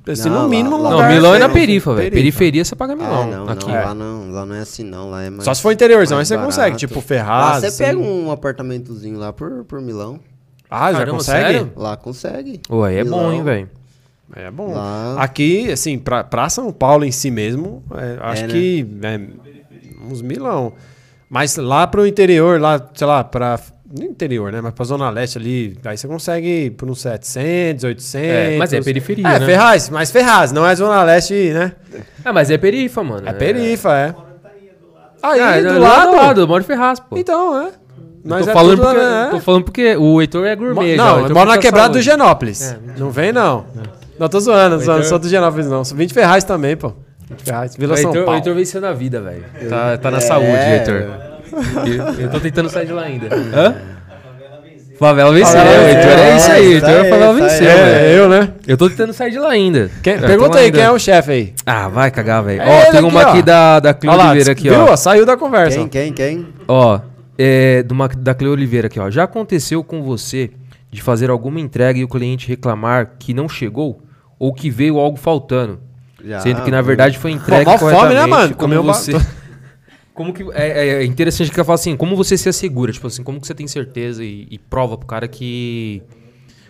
Assim, 0.09 0.29
Não, 0.29 0.37
no 0.37 0.43
lá- 0.43 0.49
mínimo, 0.49 0.77
um 0.77 0.83
lá- 0.83 0.91
Não, 0.91 0.97
lugar 0.97 1.13
Milão 1.13 1.35
é 1.35 1.39
na 1.39 1.49
perifa, 1.49 1.95
velho. 1.95 2.11
Periferia 2.11 2.65
você 2.65 2.75
paga 2.75 2.95
Ah, 2.95 2.97
Milão. 2.97 3.27
não, 3.31 3.49
aqui. 3.49 3.67
não, 3.69 3.75
É. 3.77 3.85
lá 3.85 3.95
não, 3.95 4.31
lá 4.33 4.47
não 4.47 4.55
é 4.57 4.61
assim 4.61 4.83
não, 4.83 5.09
lá 5.11 5.23
é 5.23 5.31
mais 5.31 5.45
Só 5.45 5.55
se 5.55 5.63
for 5.63 5.71
interiorzão, 5.73 6.19
aí 6.19 6.27
você 6.27 6.37
consegue, 6.37 6.61
barato. 6.71 6.79
tipo, 6.79 6.95
Lá 6.97 7.03
Ferraz. 7.03 7.61
você 7.61 7.67
assim. 7.67 7.85
pega 7.85 7.99
um 8.01 8.31
apartamentozinho 8.33 9.19
lá 9.19 9.33
por, 9.33 9.65
por 9.67 9.81
Milão, 9.81 10.19
Ah, 10.69 10.91
já 10.91 10.99
Caramba, 11.01 11.19
consegue? 11.19 11.45
sério? 11.53 11.73
lá 11.77 11.97
consegue. 11.97 12.61
Pô, 12.67 12.83
aí 12.83 12.97
é 12.97 13.05
bom, 13.05 13.19
Milão. 13.19 13.33
hein, 13.35 13.43
velho. 13.45 13.71
É 14.35 14.51
bom. 14.51 14.73
Lá- 14.75 15.17
Aqui, 15.19 15.71
assim, 15.71 15.99
pra, 15.99 16.25
pra 16.25 16.49
São 16.49 16.73
Paulo 16.73 17.05
em 17.05 17.13
si 17.13 17.31
mesmo, 17.31 17.83
é, 17.95 18.19
acho 18.21 18.45
É, 18.45 18.47
né? 18.47 18.53
que 18.53 18.87
é, 19.03 19.21
uns 20.11 20.23
milão. 20.23 20.73
Mas 21.29 21.57
lá 21.57 21.87
pro 21.87 22.07
interior, 22.07 22.61
lá, 22.61 22.85
sei 22.95 23.07
lá, 23.07 23.23
pra. 23.23 23.61
No 23.93 24.05
interior, 24.05 24.53
né? 24.53 24.61
Mas 24.61 24.73
pra 24.73 24.85
Zona 24.85 25.11
Leste 25.11 25.37
ali, 25.39 25.77
aí 25.85 25.97
você 25.99 26.07
consegue 26.07 26.71
por 26.71 26.89
uns 26.89 27.01
700, 27.01 27.83
800. 27.85 28.15
É, 28.15 28.57
mas 28.57 28.73
é 28.73 28.81
periferia, 28.81 29.27
É, 29.27 29.39
né? 29.41 29.47
Ferraz, 29.47 29.91
mas 29.91 30.11
Ferraz, 30.13 30.53
não 30.53 30.65
é 30.67 30.75
Zona 30.77 31.03
Leste, 31.03 31.35
né? 31.53 31.73
Ah, 32.25 32.33
mas 32.33 32.51
é 32.51 32.57
perifa, 32.59 33.03
mano. 33.03 33.29
É 33.29 33.33
perifa, 33.33 33.93
é. 33.97 34.15
Aí, 35.23 35.41
Ah, 35.41 35.61
do 35.61 35.75
do 35.75 35.81
lado. 35.81 36.13
lado, 36.17 36.41
eu 36.43 36.47
moro 36.49 36.63
em 36.63 36.67
Ferraz, 36.67 37.01
pô. 37.01 37.17
Então, 37.19 37.61
é. 37.67 37.71
Nós 38.25 38.45
tô, 38.45 38.51
é 38.51 38.55
falando 38.55 38.81
lá, 38.83 38.91
porque, 38.93 39.05
né? 39.07 39.29
tô 39.31 39.41
falando 39.41 39.65
porque 39.65 39.97
o 39.97 40.21
Heitor 40.21 40.47
é 40.47 40.55
gourmet. 40.55 40.95
já, 40.97 41.05
Não, 41.05 41.15
Heitor 41.17 41.31
eu 41.31 41.35
moro 41.35 41.49
na 41.51 41.59
quebrada 41.59 41.95
do. 41.95 42.01
Genópolis. 42.03 42.73
É. 42.73 42.79
Não 42.99 43.11
vem, 43.11 43.33
não. 43.33 43.65
Não, 44.19 44.29
tô 44.29 44.39
zoando, 44.39 44.77
zoando. 44.79 44.91
Heitor- 45.01 45.05
Sou 45.09 45.19
do 45.19 45.29
Genópolis, 45.29 45.67
não. 45.67 45.85
Sou 45.85 45.97
20 45.97 46.13
Ferraz 46.15 46.45
também, 46.45 46.77
pô. 46.77 46.93
20 47.29 47.43
Ferraz. 47.43 47.77
Vila 47.77 47.95
O 47.95 47.97
São 47.97 48.11
Heitor, 48.11 48.23
o 48.23 48.25
Paulo. 48.27 48.39
Heitor 48.39 48.55
venceu 48.55 48.81
na 48.81 48.93
vida, 48.93 49.21
velho. 49.21 49.45
Tá, 49.69 49.97
tá 49.99 50.11
na 50.11 50.19
É. 50.19 50.21
saúde, 50.21 50.47
Heitor. 50.51 51.30
Eu, 51.87 52.23
eu 52.25 52.31
tô 52.31 52.41
tentando 52.41 52.69
sair 52.69 52.87
de 52.87 52.93
lá 52.93 53.03
ainda. 53.03 53.29
Hã? 53.35 53.75
Favela 54.99 55.33
venceu. 55.33 55.59
Heitor 55.59 55.87
venceu. 55.87 56.11
é 56.25 56.37
isso 56.37 56.51
aí. 56.53 56.73
Heitor 56.75 56.89
aí, 56.91 56.95
é 57.07 57.11
favela 57.11 57.33
venceu, 57.33 57.67
É, 57.71 58.19
eu, 58.19 58.29
né? 58.29 58.49
Eu 58.67 58.77
tô 58.77 58.89
tentando 58.91 59.13
sair 59.15 59.31
de 59.31 59.39
lá 59.39 59.49
ainda. 59.51 59.91
Quem- 60.03 60.13
Eu 60.15 60.21
pergunta 60.21 60.59
aí, 60.59 60.67
ainda. 60.67 60.77
quem 60.77 60.87
é 60.87 60.91
o 60.91 60.99
chefe 60.99 61.31
aí? 61.33 61.55
Ah, 61.65 61.89
vai 61.89 62.11
cagar, 62.11 62.43
velho. 62.45 62.61
É 62.61 62.89
Ó, 62.89 62.91
tem 62.91 63.01
uma 63.05 63.21
aqui, 63.23 63.31
aqui 63.31 63.43
da, 63.43 63.81
da 63.81 63.95
Cleo 63.95 64.13
Olha 64.13 64.23
lá, 64.25 64.31
Oliveira 64.31 64.53
aqui, 64.53 64.69
viu? 64.69 64.79
ó. 64.85 64.97
Saiu 64.97 65.25
da 65.25 65.37
conversa. 65.39 65.79
Quem, 65.79 65.89
quem, 65.89 66.13
quem? 66.13 66.47
Ó, 66.69 67.01
é, 67.39 67.83
uma, 67.91 68.09
da 68.09 68.35
Cleo 68.35 68.53
Oliveira 68.53 68.89
aqui, 68.89 69.01
ó. 69.01 69.11
Já 69.11 69.25
aconteceu 69.25 69.83
com 69.83 70.03
você 70.03 70.51
de 70.91 71.01
fazer 71.01 71.31
alguma 71.31 71.59
entrega 71.61 71.99
e 71.99 72.05
o 72.05 72.09
cliente 72.09 72.47
reclamar 72.47 73.13
que 73.19 73.33
não 73.33 73.49
chegou? 73.49 74.03
Ou 74.39 74.53
que 74.53 74.69
veio 74.69 74.99
algo 74.99 75.17
faltando? 75.17 75.81
Já, 76.23 76.41
Sendo 76.41 76.61
que 76.61 76.71
na 76.71 76.83
verdade 76.83 77.17
foi 77.17 77.31
entregue 77.31 77.65
mó 77.71 77.79
fome, 77.79 77.93
né, 77.93 77.99
corretamente. 78.01 78.29
mano? 78.31 78.55
Comeu 78.57 78.83
você... 78.83 79.13
Como 80.15 80.33
que... 80.33 80.43
É, 80.53 81.03
é 81.03 81.05
interessante 81.05 81.51
que 81.51 81.59
eu 81.59 81.65
falo 81.65 81.75
assim, 81.75 81.97
como 81.97 82.17
você 82.17 82.37
se 82.37 82.49
assegura? 82.49 82.93
Tipo 82.93 83.07
assim, 83.07 83.23
como 83.23 83.41
que 83.41 83.47
você 83.47 83.55
tem 83.55 83.67
certeza 83.67 84.25
e, 84.25 84.47
e 84.51 84.59
prova 84.59 84.97
pro 84.97 85.07
cara 85.07 85.29
que... 85.29 86.03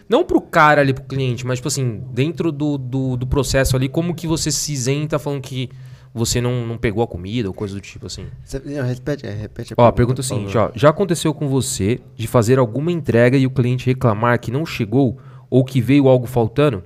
Não 0.08 0.24
pro 0.24 0.40
cara 0.40 0.80
ali, 0.80 0.92
pro 0.92 1.04
cliente, 1.04 1.46
mas 1.46 1.58
tipo 1.58 1.68
assim, 1.68 2.02
dentro 2.12 2.50
do, 2.50 2.76
do, 2.76 3.16
do 3.16 3.26
processo 3.26 3.76
ali, 3.76 3.88
como 3.88 4.14
que 4.14 4.26
você 4.26 4.50
se 4.50 4.72
isenta 4.72 5.20
falando 5.20 5.40
que 5.40 5.70
você 6.12 6.40
não, 6.40 6.66
não 6.66 6.76
pegou 6.76 7.02
a 7.02 7.06
comida 7.06 7.48
ou 7.48 7.54
coisa 7.54 7.74
do 7.74 7.80
tipo 7.80 8.06
assim? 8.06 8.26
Não, 8.64 8.84
repete, 8.84 9.26
é, 9.26 9.30
repete 9.30 9.74
Ó, 9.76 9.86
a 9.86 9.92
pergunta 9.92 10.20
é 10.20 10.22
o 10.22 10.24
seguinte, 10.24 10.58
ó. 10.58 10.70
Já 10.74 10.88
aconteceu 10.88 11.32
com 11.32 11.48
você 11.48 12.00
de 12.16 12.26
fazer 12.26 12.58
alguma 12.58 12.90
entrega 12.90 13.36
e 13.36 13.46
o 13.46 13.50
cliente 13.50 13.86
reclamar 13.86 14.40
que 14.40 14.50
não 14.50 14.66
chegou 14.66 15.18
ou 15.48 15.64
que 15.64 15.80
veio 15.80 16.08
algo 16.08 16.26
faltando? 16.26 16.82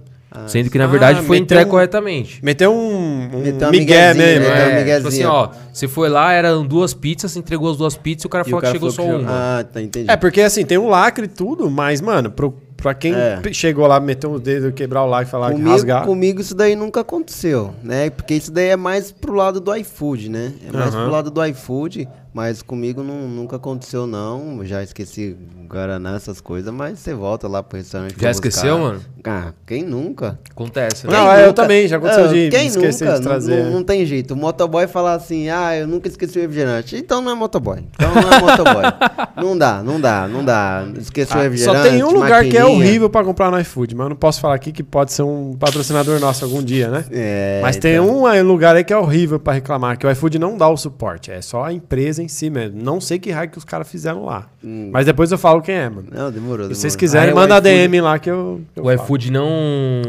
Sendo 0.48 0.69
que 0.69 0.78
na 0.78 0.85
Ah, 0.85 0.89
verdade 0.89 1.19
foi 1.23 1.39
meteu 1.40 1.44
entregue 1.44 1.69
um- 1.69 1.70
corretamente. 1.70 2.40
Meteu 2.44 2.73
um, 2.73 3.36
um 3.36 3.40
Meteu 3.40 3.70
migué 3.70 4.12
mesmo. 4.15 4.40
meteu 4.48 4.56
é. 4.56 4.97
tipo 4.97 5.09
assim, 5.09 5.24
ó, 5.24 5.48
você 5.73 5.86
foi 5.86 6.09
lá, 6.09 6.32
eram 6.32 6.66
duas 6.66 6.93
pizzas, 6.93 7.36
entregou 7.36 7.70
as 7.70 7.77
duas 7.77 7.97
pizzas 7.97 8.24
e 8.24 8.27
o 8.27 8.31
cara 8.31 8.43
E 8.43 8.51
falou 8.51 8.59
o 8.59 8.62
cara 8.62 8.73
que 8.73 8.78
chegou 8.78 8.93
falou 8.93 9.12
só 9.12 9.19
que 9.19 9.24
uma. 9.24 9.31
Ah, 9.61 9.65
tá, 9.65 9.81
entendi. 9.81 10.11
É, 10.11 10.16
porque 10.16 10.40
assim, 10.40 10.65
tem 10.65 10.77
um 10.77 10.89
lacre 10.89 11.27
e 11.27 11.28
tudo, 11.28 11.70
mas, 11.70 12.01
mano, 12.01 12.31
pro, 12.32 12.52
pra 12.77 12.93
quem 12.94 13.15
É. 13.15 13.40
chegou 13.52 13.86
lá, 13.86 14.01
meteu 14.01 14.32
o 14.32 14.40
dedo, 14.40 14.73
quebrar 14.73 15.05
o 15.05 15.06
lacre, 15.06 15.31
falar 15.31 15.47
que 15.51 15.52
Comigo, 15.55 15.70
rasgar. 15.70 16.05
comigo 16.05 16.40
isso 16.40 16.55
daí 16.55 16.74
nunca 16.74 17.01
aconteceu, 17.01 17.73
né? 17.82 18.11
Porque 18.11 18.35
isso 18.35 18.51
daí 18.51 18.70
é 18.70 18.77
mais 18.77 19.12
pro 19.12 19.35
lado 19.35 19.61
do 19.61 19.74
iFood, 19.77 20.28
né? 20.31 20.52
É 20.69 20.73
mais 20.77 20.93
Aham. 20.93 21.05
pro 21.05 21.12
lado 21.12 21.31
do 21.31 21.44
iFood, 21.47 22.09
mas 22.35 22.61
comigo 22.62 23.02
não, 23.05 23.28
nunca 23.28 23.56
aconteceu 23.56 24.06
não. 24.09 24.65
Já 24.65 24.82
esqueci 24.82 25.36
Guaraná, 25.69 26.16
essas 26.16 26.40
coisas, 26.40 26.74
mas 26.74 26.98
você 26.98 27.15
volta 27.15 27.47
lá 27.47 27.62
pro 27.62 27.78
restaurante. 27.78 28.16
Já 28.20 28.31
esqueceu, 28.32 28.77
buscar. 28.77 28.93
mano? 28.93 29.01
Ah, 29.27 29.52
quem 29.66 29.82
nunca? 29.85 30.39
Acontece, 30.51 31.06
né? 31.06 31.12
Não, 31.12 31.32
Quem 31.35 31.44
eu 31.44 31.52
também, 31.55 31.89
já 31.89 31.97
aconteceu 31.97 32.28
de 32.28 32.51
quem 32.51 32.66
esquecer 32.66 33.05
nunca? 33.06 33.19
de 33.19 33.23
trazer. 33.24 33.56
Não, 33.56 33.65
não, 33.65 33.73
não 33.74 33.85
tem 33.85 34.05
jeito. 34.05 34.35
O 34.35 34.36
motoboy 34.36 34.86
falar 34.86 35.15
assim, 35.15 35.48
ah, 35.48 35.74
eu 35.77 35.86
nunca 35.86 36.09
esqueci 36.09 36.39
o 36.39 36.43
refrigerante. 36.43 36.97
Então 36.97 37.23
não 37.23 37.32
é 37.32 37.35
motoboy. 37.35 37.85
Então 37.94 38.12
não 38.15 38.32
é 38.32 38.40
motoboy. 38.40 38.85
não 39.43 39.56
dá, 39.56 39.82
não 39.82 40.01
dá, 40.01 40.28
não 40.28 40.44
dá. 40.44 40.85
Esqueceu 40.98 41.36
o 41.36 41.40
Ah, 41.40 41.43
refrigerante. 41.44 41.78
só 41.78 41.89
tem 41.89 42.02
um 42.02 42.11
lugar 42.11 42.44
que 42.44 42.59
é 42.59 42.65
horrível 42.65 43.09
pra 43.09 43.24
comprar 43.24 43.51
no 43.51 43.59
iFood, 43.61 43.94
mas 43.94 44.05
eu 44.06 44.09
não 44.11 44.16
posso 44.16 44.40
falar 44.40 44.56
aqui 44.56 44.73
que 44.73 44.82
pode 44.82 45.12
ser 45.12 45.23
um 45.23 45.55
patrocinador 45.59 46.19
nosso 46.20 46.44
algum 46.44 46.62
dia, 46.62 46.89
né? 46.89 47.05
É, 47.11 47.61
mas 47.62 47.77
tem 47.77 47.94
então. 47.94 48.09
um 48.11 48.43
lugar 48.43 48.74
aí 48.77 48.85
que 48.85 48.93
é 48.93 48.97
horrível 48.98 49.39
pra 49.39 49.52
reclamar, 49.55 49.97
que 49.97 50.06
o 50.06 50.11
iFood 50.11 50.39
não 50.39 50.59
dá 50.59 50.69
o 50.69 50.77
suporte, 50.77 51.31
é 51.31 51.40
só 51.40 51.65
a 51.65 51.73
empresa 51.73 52.23
em 52.24 52.28
si 52.28 52.51
mesmo. 52.51 52.82
Não 52.82 53.01
sei 53.01 53.18
que 53.18 53.30
raio 53.30 53.51
que 53.51 53.59
os 53.59 53.64
caras 53.64 53.88
fizeram 53.88 54.24
lá. 54.24 54.48
Hum. 54.62 54.90
Mas 54.92 55.06
depois 55.06 55.30
eu 55.30 55.38
falo 55.38 55.62
quem 55.62 55.74
é, 55.74 55.88
mano. 55.88 56.09
Não, 56.10 56.30
demorou, 56.30 56.32
demorou. 56.32 56.74
Se 56.74 56.80
vocês 56.80 56.96
quiserem, 56.96 57.28
Ah, 57.28 57.32
é 57.32 57.34
manda. 57.34 57.60
DM 57.60 58.01
lá 58.01 58.18
que 58.18 58.30
eu, 58.30 58.62
que 58.74 58.80
eu 58.80 58.84
O 58.84 58.92
iFood 58.92 59.30
não. 59.30 60.02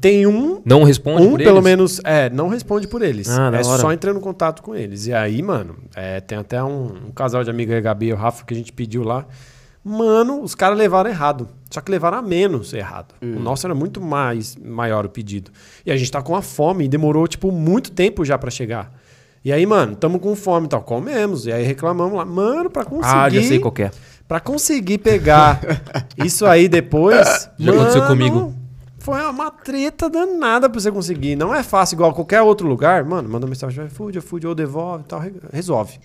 Tem 0.00 0.26
um 0.26 0.60
Não 0.64 0.82
responde 0.84 1.22
um, 1.26 1.30
por 1.30 1.38
pelo 1.38 1.56
eles? 1.58 1.64
menos, 1.64 2.00
é, 2.04 2.30
não 2.30 2.48
responde 2.48 2.86
por 2.88 3.02
eles. 3.02 3.28
Ah, 3.28 3.50
é 3.52 3.56
hora. 3.66 3.78
só 3.78 3.92
entrando 3.92 4.18
em 4.18 4.22
contato 4.22 4.62
com 4.62 4.74
eles. 4.74 5.06
E 5.06 5.12
aí, 5.12 5.42
mano, 5.42 5.76
é, 5.94 6.20
tem 6.20 6.38
até 6.38 6.62
um, 6.62 6.86
um 7.08 7.10
casal 7.12 7.44
de 7.44 7.50
amigo 7.50 7.72
aí, 7.72 7.78
a 7.78 7.80
Gabi 7.80 8.06
e 8.06 8.12
o 8.12 8.16
Rafa, 8.16 8.44
que 8.44 8.54
a 8.54 8.56
gente 8.56 8.72
pediu 8.72 9.02
lá. 9.02 9.26
Mano, 9.84 10.42
os 10.42 10.54
caras 10.54 10.76
levaram 10.76 11.08
errado. 11.08 11.48
Só 11.70 11.80
que 11.80 11.90
levaram 11.90 12.18
a 12.18 12.22
menos 12.22 12.72
errado. 12.72 13.14
Hum. 13.22 13.36
O 13.36 13.40
nosso 13.40 13.66
era 13.66 13.74
muito 13.74 14.00
mais 14.00 14.56
maior 14.56 15.06
o 15.06 15.08
pedido. 15.08 15.50
E 15.86 15.90
a 15.90 15.96
gente 15.96 16.10
tá 16.10 16.20
com 16.22 16.34
a 16.34 16.42
fome 16.42 16.84
e 16.84 16.88
demorou, 16.88 17.26
tipo, 17.26 17.50
muito 17.52 17.90
tempo 17.92 18.24
já 18.24 18.36
pra 18.36 18.50
chegar. 18.50 18.92
E 19.44 19.52
aí, 19.52 19.64
mano, 19.64 19.94
tamo 19.96 20.18
com 20.18 20.34
fome 20.34 20.66
e 20.66 20.68
tal. 20.68 20.82
Comemos. 20.82 21.46
E 21.46 21.52
aí 21.52 21.64
reclamamos 21.64 22.16
lá. 22.16 22.24
Mano, 22.24 22.68
pra 22.70 22.84
conseguir. 22.84 23.14
Ah, 23.16 23.28
já 23.30 23.42
sei 23.42 23.58
qual 23.58 23.72
é. 23.78 23.90
Pra 24.26 24.40
conseguir 24.40 24.98
pegar 24.98 25.60
isso 26.22 26.44
aí 26.44 26.68
depois. 26.68 27.48
Já 27.58 27.72
aconteceu 27.72 28.02
mano, 28.02 28.06
comigo. 28.14 28.54
Foi 28.98 29.20
uma 29.22 29.50
treta 29.50 30.10
danada 30.10 30.68
pra 30.68 30.78
você 30.78 30.92
conseguir. 30.92 31.34
Não 31.34 31.54
é 31.54 31.62
fácil 31.62 31.94
igual 31.94 32.12
qualquer 32.12 32.42
outro 32.42 32.68
lugar. 32.68 33.04
Mano, 33.04 33.28
manda 33.28 33.46
mensagem 33.46 33.80
no 33.80 33.86
iFood, 33.86 34.18
iFood 34.18 34.46
ou 34.48 34.54
devolve 34.54 35.04
e 35.04 35.06
tal. 35.08 35.20
re- 35.20 35.32
Resolve. 35.52 35.98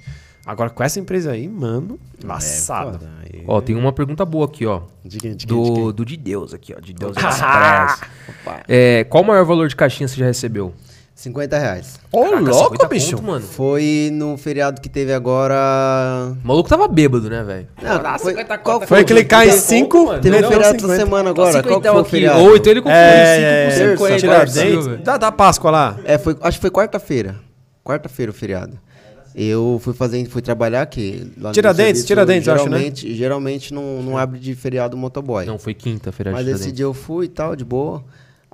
Agora, 0.45 0.69
com 0.69 0.83
essa 0.83 0.99
empresa 0.99 1.31
aí, 1.31 1.47
mano, 1.47 1.97
laçado. 2.23 2.99
É. 3.25 3.37
Aí- 3.37 3.43
Ó, 3.47 3.59
tem 3.61 3.75
uma 3.75 3.91
pergunta 3.91 4.23
boa 4.25 4.45
aqui, 4.45 4.65
ó. 4.65 4.81
De 5.03 5.17
quem, 5.17 5.35
de 5.35 5.45
quem, 5.47 5.63
de 5.63 5.71
quem? 5.71 5.83
Do, 5.85 5.91
do 5.93 6.05
de 6.05 6.15
Deus 6.17 6.53
aqui, 6.53 6.73
ó. 6.77 6.79
De 6.81 6.93
Deus 6.93 7.15
Express. 7.17 8.01
É, 8.67 9.03
qual 9.05 9.23
o 9.23 9.27
maior 9.27 9.43
valor 9.45 9.67
de 9.67 9.75
caixinha 9.75 10.07
você 10.07 10.15
já 10.17 10.25
recebeu? 10.25 10.73
50 11.15 11.57
reais. 11.57 11.99
Ô, 12.11 12.23
Caraca, 12.23 12.41
louco, 12.49 12.63
50 12.75 12.87
bicho. 12.87 13.11
conto, 13.17 13.23
mano. 13.23 13.45
Foi 13.45 14.09
no 14.11 14.35
feriado 14.35 14.81
que 14.81 14.89
teve 14.89 15.13
agora. 15.13 16.33
O 16.43 16.47
maluco 16.47 16.67
tava 16.67 16.87
bêbado, 16.87 17.29
né, 17.29 17.43
velho? 17.43 17.67
Não, 17.81 18.19
foi, 18.19 18.33
qual 18.63 18.81
Foi 18.81 19.01
aquele 19.01 19.23
cai 19.23 19.47
em 19.47 19.49
Teve- 19.51 19.61
5, 19.61 20.05
mano. 20.05 20.21
Teve 20.21 20.37
um 20.37 20.41
feriado 20.49 20.63
essa 20.63 20.79
50. 20.79 20.95
semana 20.97 21.29
agora. 21.29 21.63
Qual 21.63 21.79
que 21.81 21.87
foi 21.89 22.01
o 22.01 22.05
feriado? 22.05 22.39
Ou 22.41 22.57
então 22.57 22.71
ele 22.71 22.81
confundiu 22.81 23.01
É, 23.01 23.69
5 23.71 23.97
com 23.97 24.05
50. 24.05 24.19
Tiradentes. 24.19 24.85
velho. 24.87 25.03
Da, 25.03 25.17
da 25.17 25.31
Páscoa 25.31 25.71
lá. 25.71 25.97
É, 26.03 26.17
foi, 26.17 26.35
acho 26.41 26.57
que 26.57 26.61
foi 26.61 26.71
quarta-feira. 26.71 27.35
Quarta-feira 27.83 28.31
o 28.31 28.33
feriado. 28.33 28.79
Eu 29.35 29.79
fui 29.83 29.93
fazer, 29.93 30.23
fui 30.27 30.41
trabalhar 30.41 30.81
aqui. 30.81 31.31
lá 31.39 31.49
no 31.49 31.53
Tiradentes, 31.53 31.85
serviço, 31.85 32.07
Tiradentes, 32.07 32.47
eu 32.47 32.53
acho, 32.53 32.63
né? 32.65 32.77
geralmente, 32.77 33.15
Geralmente 33.15 33.73
não, 33.73 34.01
não 34.03 34.17
abre 34.17 34.39
de 34.39 34.53
feriado 34.55 34.95
motoboy. 34.95 35.45
Não, 35.45 35.57
foi 35.57 35.73
quinta-feira. 35.73 36.31
Mas 36.31 36.47
esse 36.47 36.71
dia 36.71 36.85
eu 36.85 36.93
fui 36.93 37.25
e 37.25 37.29
tal, 37.29 37.55
de 37.55 37.65
boa. 37.65 38.03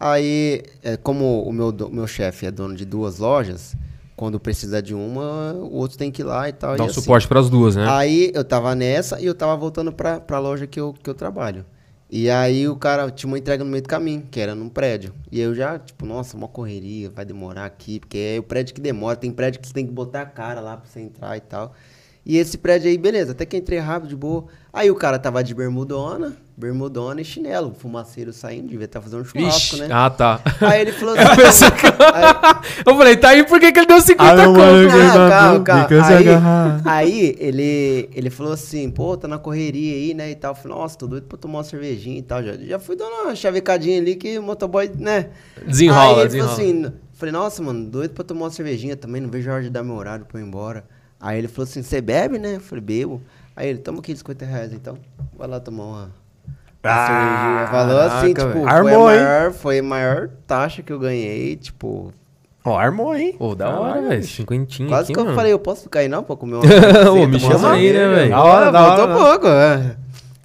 Aí, 0.01 0.63
é, 0.81 0.95
como 0.95 1.43
o 1.43 1.51
meu, 1.51 1.76
meu 1.91 2.07
chefe 2.07 2.45
é 2.45 2.51
dono 2.51 2.73
de 2.73 2.85
duas 2.85 3.19
lojas, 3.19 3.76
quando 4.15 4.39
precisa 4.39 4.81
de 4.81 4.95
uma, 4.95 5.51
o 5.53 5.73
outro 5.73 5.97
tem 5.97 6.09
que 6.09 6.21
ir 6.21 6.26
lá 6.26 6.47
e 6.47 6.53
tal. 6.53 6.77
Dá 6.77 6.84
e 6.84 6.88
um 6.88 6.89
assim. 6.89 7.01
suporte 7.01 7.27
pras 7.27 7.49
duas, 7.49 7.76
né? 7.76 7.85
Aí 7.89 8.31
eu 8.34 8.45
tava 8.45 8.73
nessa 8.76 9.19
e 9.19 9.26
eu 9.26 9.35
tava 9.35 9.57
voltando 9.57 9.91
pra, 9.91 10.21
pra 10.21 10.39
loja 10.39 10.65
que 10.65 10.80
eu, 10.80 10.93
que 10.93 11.09
eu 11.09 11.13
trabalho. 11.13 11.65
E 12.09 12.30
aí 12.30 12.67
o 12.67 12.77
cara 12.77 13.11
tinha 13.11 13.27
uma 13.30 13.38
entrega 13.38 13.61
no 13.61 13.69
meio 13.69 13.84
do 13.84 13.89
caminho, 13.89 14.23
que 14.31 14.39
era 14.39 14.55
num 14.55 14.69
prédio. 14.69 15.13
E 15.30 15.39
eu 15.39 15.53
já, 15.53 15.77
tipo, 15.77 16.05
nossa, 16.05 16.38
uma 16.38 16.47
correria, 16.47 17.09
vai 17.09 17.26
demorar 17.26 17.65
aqui, 17.65 17.99
porque 17.99 18.35
é 18.35 18.39
o 18.39 18.43
prédio 18.43 18.73
que 18.73 18.81
demora, 18.81 19.17
tem 19.17 19.31
prédio 19.31 19.59
que 19.59 19.67
você 19.67 19.73
tem 19.73 19.85
que 19.85 19.91
botar 19.91 20.21
a 20.21 20.26
cara 20.26 20.61
lá 20.61 20.77
pra 20.77 20.89
você 20.89 21.01
entrar 21.01 21.35
e 21.35 21.41
tal. 21.41 21.73
E 22.26 22.38
esse 22.38 22.57
prédio 22.57 22.89
aí, 22.89 22.97
beleza, 22.97 23.34
até 23.34 23.45
que 23.45 23.57
entrei 23.57 23.80
rápido, 23.80 24.09
de 24.09 24.15
boa. 24.15 24.45
Aí 24.72 24.91
o 24.91 24.96
cara 24.96 25.18
tava 25.18 25.44
de 25.44 25.56
bermudona, 25.56 26.34
bermudona 26.56 27.20
e 27.20 27.26
chinelo, 27.26 27.74
fumaceiro 27.74 28.32
saindo, 28.32 28.68
devia 28.68 28.86
estar 28.86 29.02
fazendo 29.02 29.22
um 29.22 29.26
churrasco, 29.26 29.76
Ixi, 29.78 29.82
né? 29.82 29.88
Ah, 29.91 30.10
tá. 30.12 30.40
Aí 30.62 30.82
ele 30.82 30.91
falou 30.91 31.16
assim. 31.18 31.66
aí, 31.66 32.54
eu 32.86 32.96
falei, 32.96 33.18
tá 33.18 33.30
aí 33.30 33.44
por 33.48 33.60
que 33.60 33.72
que 33.72 33.80
ele 33.80 33.88
deu 33.88 34.00
50 34.00 34.32
Ah, 34.44 34.46
conto? 34.46 35.30
calma, 35.30 35.64
calma. 35.64 35.88
Aí, 36.06 36.24
aí 36.86 37.36
ele, 37.40 38.10
ele 38.14 38.30
falou 38.30 38.54
assim, 38.54 38.91
pô, 38.91 39.18
tá 39.18 39.28
na 39.28 39.40
correria 39.40 39.96
aí, 39.96 40.14
né, 40.14 40.30
e 40.30 40.36
tal. 40.36 40.52
Eu 40.52 40.56
falei, 40.56 40.78
nossa, 40.78 40.98
tô 41.00 41.08
doido 41.08 41.26
pra 41.26 41.38
tomar 41.38 41.58
uma 41.60 41.64
cervejinha 41.64 42.20
e 42.20 42.24
tal. 42.24 42.44
Já, 42.44 42.54
já 42.54 42.78
fui 42.78 42.96
dando 42.96 43.12
uma 43.24 43.36
chavecadinha 43.36 44.00
ali 44.00 44.16
que 44.16 44.38
o 44.38 44.44
motoboy, 44.44 44.91
né. 44.96 45.30
Desenrola, 45.66 46.02
aí 46.14 46.20
ele 46.20 46.28
desenrola. 46.28 46.56
falou 46.56 46.70
assim, 46.70 46.94
falei, 47.14 47.32
nossa, 47.34 47.64
mano, 47.64 47.86
doido 47.90 48.12
pra 48.12 48.24
tomar 48.24 48.41
uma 48.46 48.52
cervejinha 48.52 48.96
também, 48.96 49.20
não 49.20 49.30
vejo 49.32 49.50
a 49.50 49.54
hora 49.56 49.64
de 49.64 49.72
dar 49.72 49.82
meu 49.82 49.96
horário 49.96 50.26
pra 50.26 50.40
eu 50.40 50.46
ir 50.46 50.48
embora. 50.48 50.86
Aí 51.20 51.40
ele 51.40 51.48
falou 51.48 51.64
assim, 51.68 51.82
você 51.82 52.00
bebe, 52.00 52.38
né? 52.38 52.58
Eu 52.58 52.62
falei, 52.62 52.84
bebo. 52.84 53.20
Aí 53.60 53.68
ele, 53.68 53.80
toma 53.80 53.99
aqui 53.99 54.14
de 54.14 54.19
50 54.19 54.45
reais 54.45 54.72
então. 54.72 54.98
Vai 55.38 55.45
lá 55.48 55.60
tomar 55.60 55.84
uma. 55.84 55.99
uma 56.02 56.10
Ah. 56.81 57.68
Falou 57.69 57.99
assim, 57.99 58.34
caraca, 58.34 58.53
tipo, 58.53 58.65
velho. 58.65 58.69
foi 58.69 58.91
Armou, 58.94 59.07
a, 59.10 59.14
hein? 59.15 59.22
maior, 59.22 59.52
foi 59.52 59.80
a 59.80 59.84
maior 59.84 60.30
taxa 60.48 60.81
que 60.81 60.94
eu 60.94 60.98
ganhei, 60.98 61.57
tipo, 61.57 62.14
Ó, 62.64 62.77
armou, 62.77 63.14
hein? 63.14 63.36
Pô, 63.38 63.53
da 63.56 63.69
hora, 63.69 64.02
velho. 64.02 64.22
bicho. 64.22 64.38
Cinquentinha 64.38 64.88
Quase 64.88 65.03
aqui, 65.06 65.14
que 65.14 65.19
eu 65.19 65.26
mano. 65.26 65.36
falei, 65.36 65.52
eu 65.52 65.60
posso 65.60 65.84
ficar 65.84 65.99
aí 65.99 66.07
não 66.07 66.23
pra 66.23 66.38
comer 66.38 66.56
uma 66.56 66.64
Ô, 67.11 67.27
me 67.27 67.38
chama 67.38 67.73
aí, 67.73 67.91
né, 67.91 68.07
velho? 68.07 68.30
Da 68.31 68.44
hora, 68.44 68.72
da 68.72 68.80
Faltou 68.86 69.06
hora. 69.10 69.15
pouco, 69.30 69.48
é. 69.48 69.95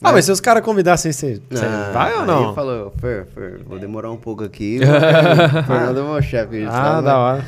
Ah, 0.03 0.13
mas 0.13 0.25
se 0.25 0.33
os 0.33 0.41
caras 0.41 0.63
convidassem, 0.65 1.13
você, 1.13 1.41
você 1.49 1.65
Ah, 1.65 1.91
vai 1.95 2.15
ou 2.19 2.27
não? 2.27 2.53
falou, 2.55 2.93
Fer, 3.01 3.27
Fer, 3.27 3.63
vou 3.65 3.79
demorar 3.79 4.11
um 4.11 4.17
pouco 4.17 4.43
aqui. 4.45 4.81
Fernando 5.67 6.01
é 6.01 6.03
meu 6.03 6.21
chefe. 6.21 6.67
Ah, 6.69 7.01
da 7.01 7.17
hora. 7.19 7.45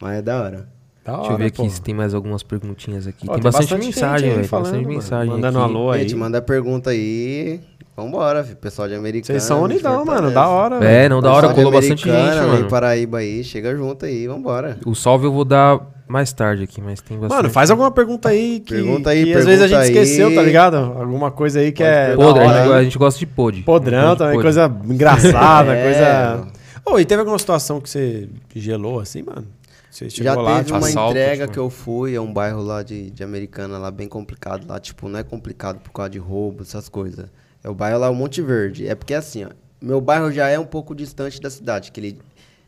Mas 0.00 0.18
é 0.18 0.22
da 0.22 0.42
hora. 0.42 0.71
Da 1.04 1.12
Deixa 1.16 1.26
eu 1.30 1.34
hora, 1.34 1.44
ver 1.44 1.52
pô. 1.52 1.62
aqui 1.62 1.72
se 1.72 1.82
tem 1.82 1.94
mais 1.94 2.14
algumas 2.14 2.42
perguntinhas 2.42 3.06
aqui. 3.08 3.26
Ó, 3.28 3.34
tem, 3.34 3.42
bastante, 3.42 3.68
gente 3.70 3.84
mensagem, 3.86 4.28
velho. 4.28 4.40
Tem 4.40 4.48
falando, 4.48 4.64
bastante 4.66 4.84
mano. 4.84 4.94
mensagem 4.96 5.30
Mandando 5.32 5.58
aqui. 5.58 5.66
um 5.72 5.76
alô 5.76 5.90
aí. 5.90 6.02
Gente, 6.02 6.14
manda 6.16 6.40
pergunta 6.42 6.90
aí. 6.90 7.60
Vambora, 7.96 8.42
filho. 8.44 8.56
Pessoal 8.56 8.88
de 8.88 8.94
Americana. 8.94 9.38
Vocês 9.38 9.42
são 9.42 9.62
unidão, 9.62 10.04
mano. 10.04 10.30
Da 10.30 10.46
hora. 10.48 10.76
É, 10.84 11.08
não, 11.08 11.20
da 11.20 11.32
hora. 11.32 11.52
Colou 11.52 11.72
bastante 11.72 12.04
gente, 12.04 12.36
mano. 12.36 12.68
Paraíba 12.68 13.18
aí. 13.18 13.42
Chega 13.44 13.74
junto 13.76 14.06
aí, 14.06 14.26
vambora. 14.28 14.78
O 14.86 14.94
salve 14.94 15.26
eu 15.26 15.32
vou 15.32 15.44
dar 15.44 15.80
mais 16.08 16.32
tarde 16.32 16.62
aqui, 16.64 16.80
mas 16.80 17.00
tem 17.00 17.18
bastante. 17.18 17.36
Mano, 17.36 17.50
faz 17.52 17.70
alguma 17.70 17.90
pergunta 17.90 18.28
aí 18.28 18.60
que, 18.60 18.74
Pergunta 18.74 19.10
aí, 19.10 19.24
que 19.24 19.34
às 19.34 19.44
vezes 19.44 19.62
a 19.62 19.66
gente 19.66 19.78
aí. 19.78 19.86
esqueceu, 19.88 20.34
tá 20.34 20.42
ligado? 20.42 20.76
Alguma 20.76 21.30
coisa 21.30 21.58
aí 21.60 21.72
que 21.72 21.82
Pode 21.82 21.94
é. 21.94 22.06
perguntar. 22.08 22.26
da 22.26 22.32
Podre, 22.32 22.44
a 22.44 22.48
hora. 22.48 22.62
gente, 22.64 22.74
a 22.74 22.84
gente 22.84 22.98
gosta 22.98 23.18
de 23.18 23.26
pod. 23.26 23.62
Podrão 23.62 24.08
Pod, 24.08 24.18
também, 24.18 24.34
pod. 24.34 24.42
coisa 24.44 24.72
engraçada, 24.88 25.72
É. 25.76 25.82
coisa. 25.82 26.46
Ô, 26.86 26.98
e 26.98 27.04
teve 27.04 27.20
alguma 27.20 27.38
situação 27.38 27.80
que 27.80 27.88
você 27.90 28.28
gelou 28.54 29.00
assim, 29.00 29.22
mano? 29.22 29.46
Você 29.92 30.08
Já 30.08 30.34
lá, 30.34 30.56
teve 30.56 30.72
uma 30.72 30.88
assalto, 30.88 31.10
entrega 31.10 31.42
tipo. 31.42 31.52
que 31.52 31.58
eu 31.58 31.68
fui, 31.68 32.14
é 32.14 32.20
um 32.20 32.32
bairro 32.32 32.62
lá 32.62 32.82
de, 32.82 33.10
de 33.10 33.22
Americana, 33.22 33.76
lá 33.76 33.90
bem 33.90 34.08
complicado. 34.08 34.66
Lá, 34.66 34.80
tipo, 34.80 35.06
não 35.06 35.18
é 35.18 35.22
complicado 35.22 35.80
por 35.80 35.92
causa 35.92 36.08
de 36.08 36.18
roubo, 36.18 36.62
essas 36.62 36.88
coisas. 36.88 37.26
É 37.62 37.68
o 37.68 37.74
bairro 37.74 37.98
lá, 37.98 38.08
o 38.08 38.14
Monte 38.14 38.40
Verde. 38.40 38.88
É 38.88 38.94
porque 38.94 39.12
assim, 39.12 39.44
ó, 39.44 39.50
meu 39.82 40.00
bairro 40.00 40.32
já 40.32 40.48
é 40.48 40.58
um 40.58 40.64
pouco 40.64 40.94
distante 40.94 41.38
da 41.42 41.50
cidade, 41.50 41.92
que 41.92 42.00
ele 42.00 42.18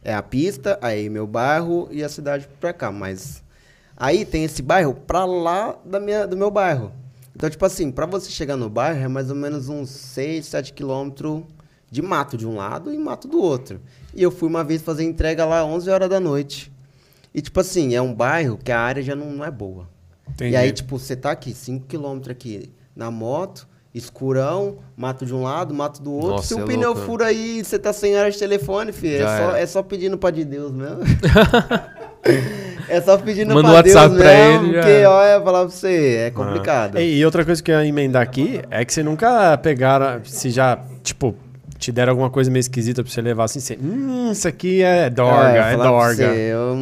é 0.02 0.12
a 0.12 0.22
pista, 0.22 0.78
aí 0.82 1.08
meu 1.08 1.26
bairro 1.26 1.88
e 1.90 2.04
a 2.04 2.10
cidade 2.10 2.46
pra 2.60 2.74
cá, 2.74 2.92
mas 2.92 3.42
aí 3.96 4.26
tem 4.26 4.44
esse 4.44 4.60
bairro 4.60 4.92
pra 4.92 5.24
lá 5.24 5.78
da 5.82 5.98
minha, 5.98 6.26
do 6.26 6.36
meu 6.36 6.50
bairro. 6.50 6.92
Então, 7.34 7.48
tipo 7.48 7.64
assim, 7.64 7.90
pra 7.90 8.04
você 8.04 8.30
chegar 8.30 8.56
no 8.58 8.68
bairro 8.68 9.02
é 9.02 9.08
mais 9.08 9.30
ou 9.30 9.36
menos 9.36 9.70
uns 9.70 9.88
6, 9.88 10.44
7 10.44 10.72
quilômetros 10.74 11.42
de 11.90 12.02
mato 12.02 12.36
de 12.36 12.46
um 12.46 12.56
lado 12.56 12.92
e 12.92 12.98
mato 12.98 13.26
do 13.26 13.40
outro. 13.40 13.80
E 14.14 14.22
eu 14.22 14.30
fui 14.30 14.46
uma 14.46 14.62
vez 14.62 14.82
fazer 14.82 15.04
entrega 15.04 15.46
lá 15.46 15.64
11 15.64 15.88
horas 15.88 16.10
da 16.10 16.20
noite. 16.20 16.73
E, 17.34 17.42
tipo 17.42 17.58
assim, 17.58 17.94
é 17.94 18.00
um 18.00 18.14
bairro 18.14 18.56
que 18.62 18.70
a 18.70 18.78
área 18.78 19.02
já 19.02 19.16
não, 19.16 19.30
não 19.32 19.44
é 19.44 19.50
boa. 19.50 19.88
Entendi. 20.30 20.52
E 20.52 20.56
aí, 20.56 20.70
tipo, 20.70 20.98
você 20.98 21.16
tá 21.16 21.32
aqui, 21.32 21.52
5 21.52 21.86
km 21.86 22.30
aqui 22.30 22.70
na 22.94 23.10
moto, 23.10 23.66
escurão, 23.92 24.78
mato 24.96 25.26
de 25.26 25.34
um 25.34 25.42
lado, 25.42 25.74
mato 25.74 26.02
do 26.02 26.12
outro. 26.12 26.30
Nossa, 26.30 26.48
Se 26.48 26.54
o 26.54 26.60
é 26.60 26.64
pneu 26.64 26.92
louco, 26.92 27.06
fura 27.06 27.26
aí, 27.26 27.62
você 27.64 27.78
tá 27.78 27.92
sem 27.92 28.16
área 28.16 28.30
de 28.30 28.38
telefone, 28.38 28.92
filho. 28.92 29.24
É 29.24 29.38
só, 29.38 29.56
é 29.56 29.66
só 29.66 29.82
pedindo 29.82 30.16
pra 30.16 30.30
de 30.30 30.44
Deus 30.44 30.72
mesmo. 30.72 31.00
é 32.88 33.00
só 33.00 33.18
pedindo 33.18 33.54
Manda 33.54 33.62
pra 33.62 33.70
um 33.70 33.74
WhatsApp 33.74 34.08
Deus 34.10 34.22
pra 34.22 34.32
mesmo, 34.32 34.66
ele, 34.66 34.74
já 34.74 34.80
porque, 34.80 35.04
olha, 35.04 35.42
falar 35.42 35.60
pra 35.60 35.68
você, 35.70 36.16
é 36.26 36.30
complicado. 36.30 36.98
Ah. 36.98 37.02
E 37.02 37.24
outra 37.24 37.44
coisa 37.44 37.62
que 37.62 37.70
eu 37.70 37.80
ia 37.80 37.86
emendar 37.86 38.22
aqui 38.22 38.60
é 38.70 38.84
que 38.84 38.94
você 38.94 39.02
nunca 39.02 39.56
pegaram, 39.58 40.24
se 40.24 40.50
já, 40.50 40.78
tipo, 41.02 41.34
te 41.84 41.92
deram 41.92 42.12
alguma 42.12 42.30
coisa 42.30 42.50
meio 42.50 42.60
esquisita 42.60 43.02
pra 43.02 43.12
você 43.12 43.20
levar 43.20 43.44
assim, 43.44 43.60
você, 43.60 43.78
hum, 43.80 44.30
isso 44.32 44.48
aqui 44.48 44.82
é 44.82 45.10
dorga, 45.10 45.58
é, 45.58 45.76
pra 45.76 45.84
dorga. 45.84 46.14
você, 46.14 46.52
eu, 46.52 46.76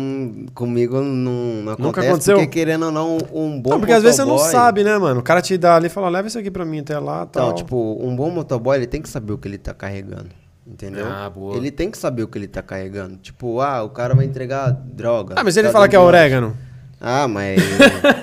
comigo 0.54 1.00
não, 1.00 1.62
não 1.64 1.72
acontece, 1.72 2.06
aconteceu? 2.08 2.36
porque 2.36 2.50
querendo 2.50 2.86
ou 2.86 2.92
não, 2.92 3.18
um 3.32 3.60
bom 3.60 3.70
Não, 3.70 3.80
porque 3.80 3.92
às 3.92 4.02
vezes 4.02 4.16
você 4.16 4.24
não 4.24 4.38
sabe, 4.38 4.84
né, 4.84 4.96
mano? 4.98 5.18
O 5.18 5.22
cara 5.22 5.42
te 5.42 5.58
dá 5.58 5.74
ali 5.74 5.86
e 5.86 5.90
fala, 5.90 6.08
leva 6.08 6.28
isso 6.28 6.38
aqui 6.38 6.50
pra 6.52 6.64
mim 6.64 6.78
até 6.80 6.96
lá, 6.98 7.26
tal. 7.26 7.46
Então, 7.46 7.56
tipo, 7.56 7.98
um 8.00 8.14
bom 8.14 8.30
motoboy, 8.30 8.76
ele 8.76 8.86
tem 8.86 9.02
que 9.02 9.08
saber 9.08 9.32
o 9.32 9.38
que 9.38 9.48
ele 9.48 9.58
tá 9.58 9.74
carregando. 9.74 10.30
Entendeu? 10.64 11.04
Ah, 11.04 11.28
boa. 11.28 11.56
Ele 11.56 11.72
tem 11.72 11.90
que 11.90 11.98
saber 11.98 12.22
o 12.22 12.28
que 12.28 12.38
ele 12.38 12.46
tá 12.46 12.62
carregando. 12.62 13.16
Tipo, 13.16 13.60
ah, 13.60 13.82
o 13.82 13.90
cara 13.90 14.14
vai 14.14 14.24
entregar 14.24 14.70
droga. 14.70 15.34
Ah, 15.36 15.42
mas 15.42 15.56
ele 15.56 15.66
Tá 15.66 15.72
fala 15.72 15.88
que 15.88 15.96
é 15.96 15.98
orégano. 15.98 16.56
Ah, 17.04 17.26
mas 17.26 17.60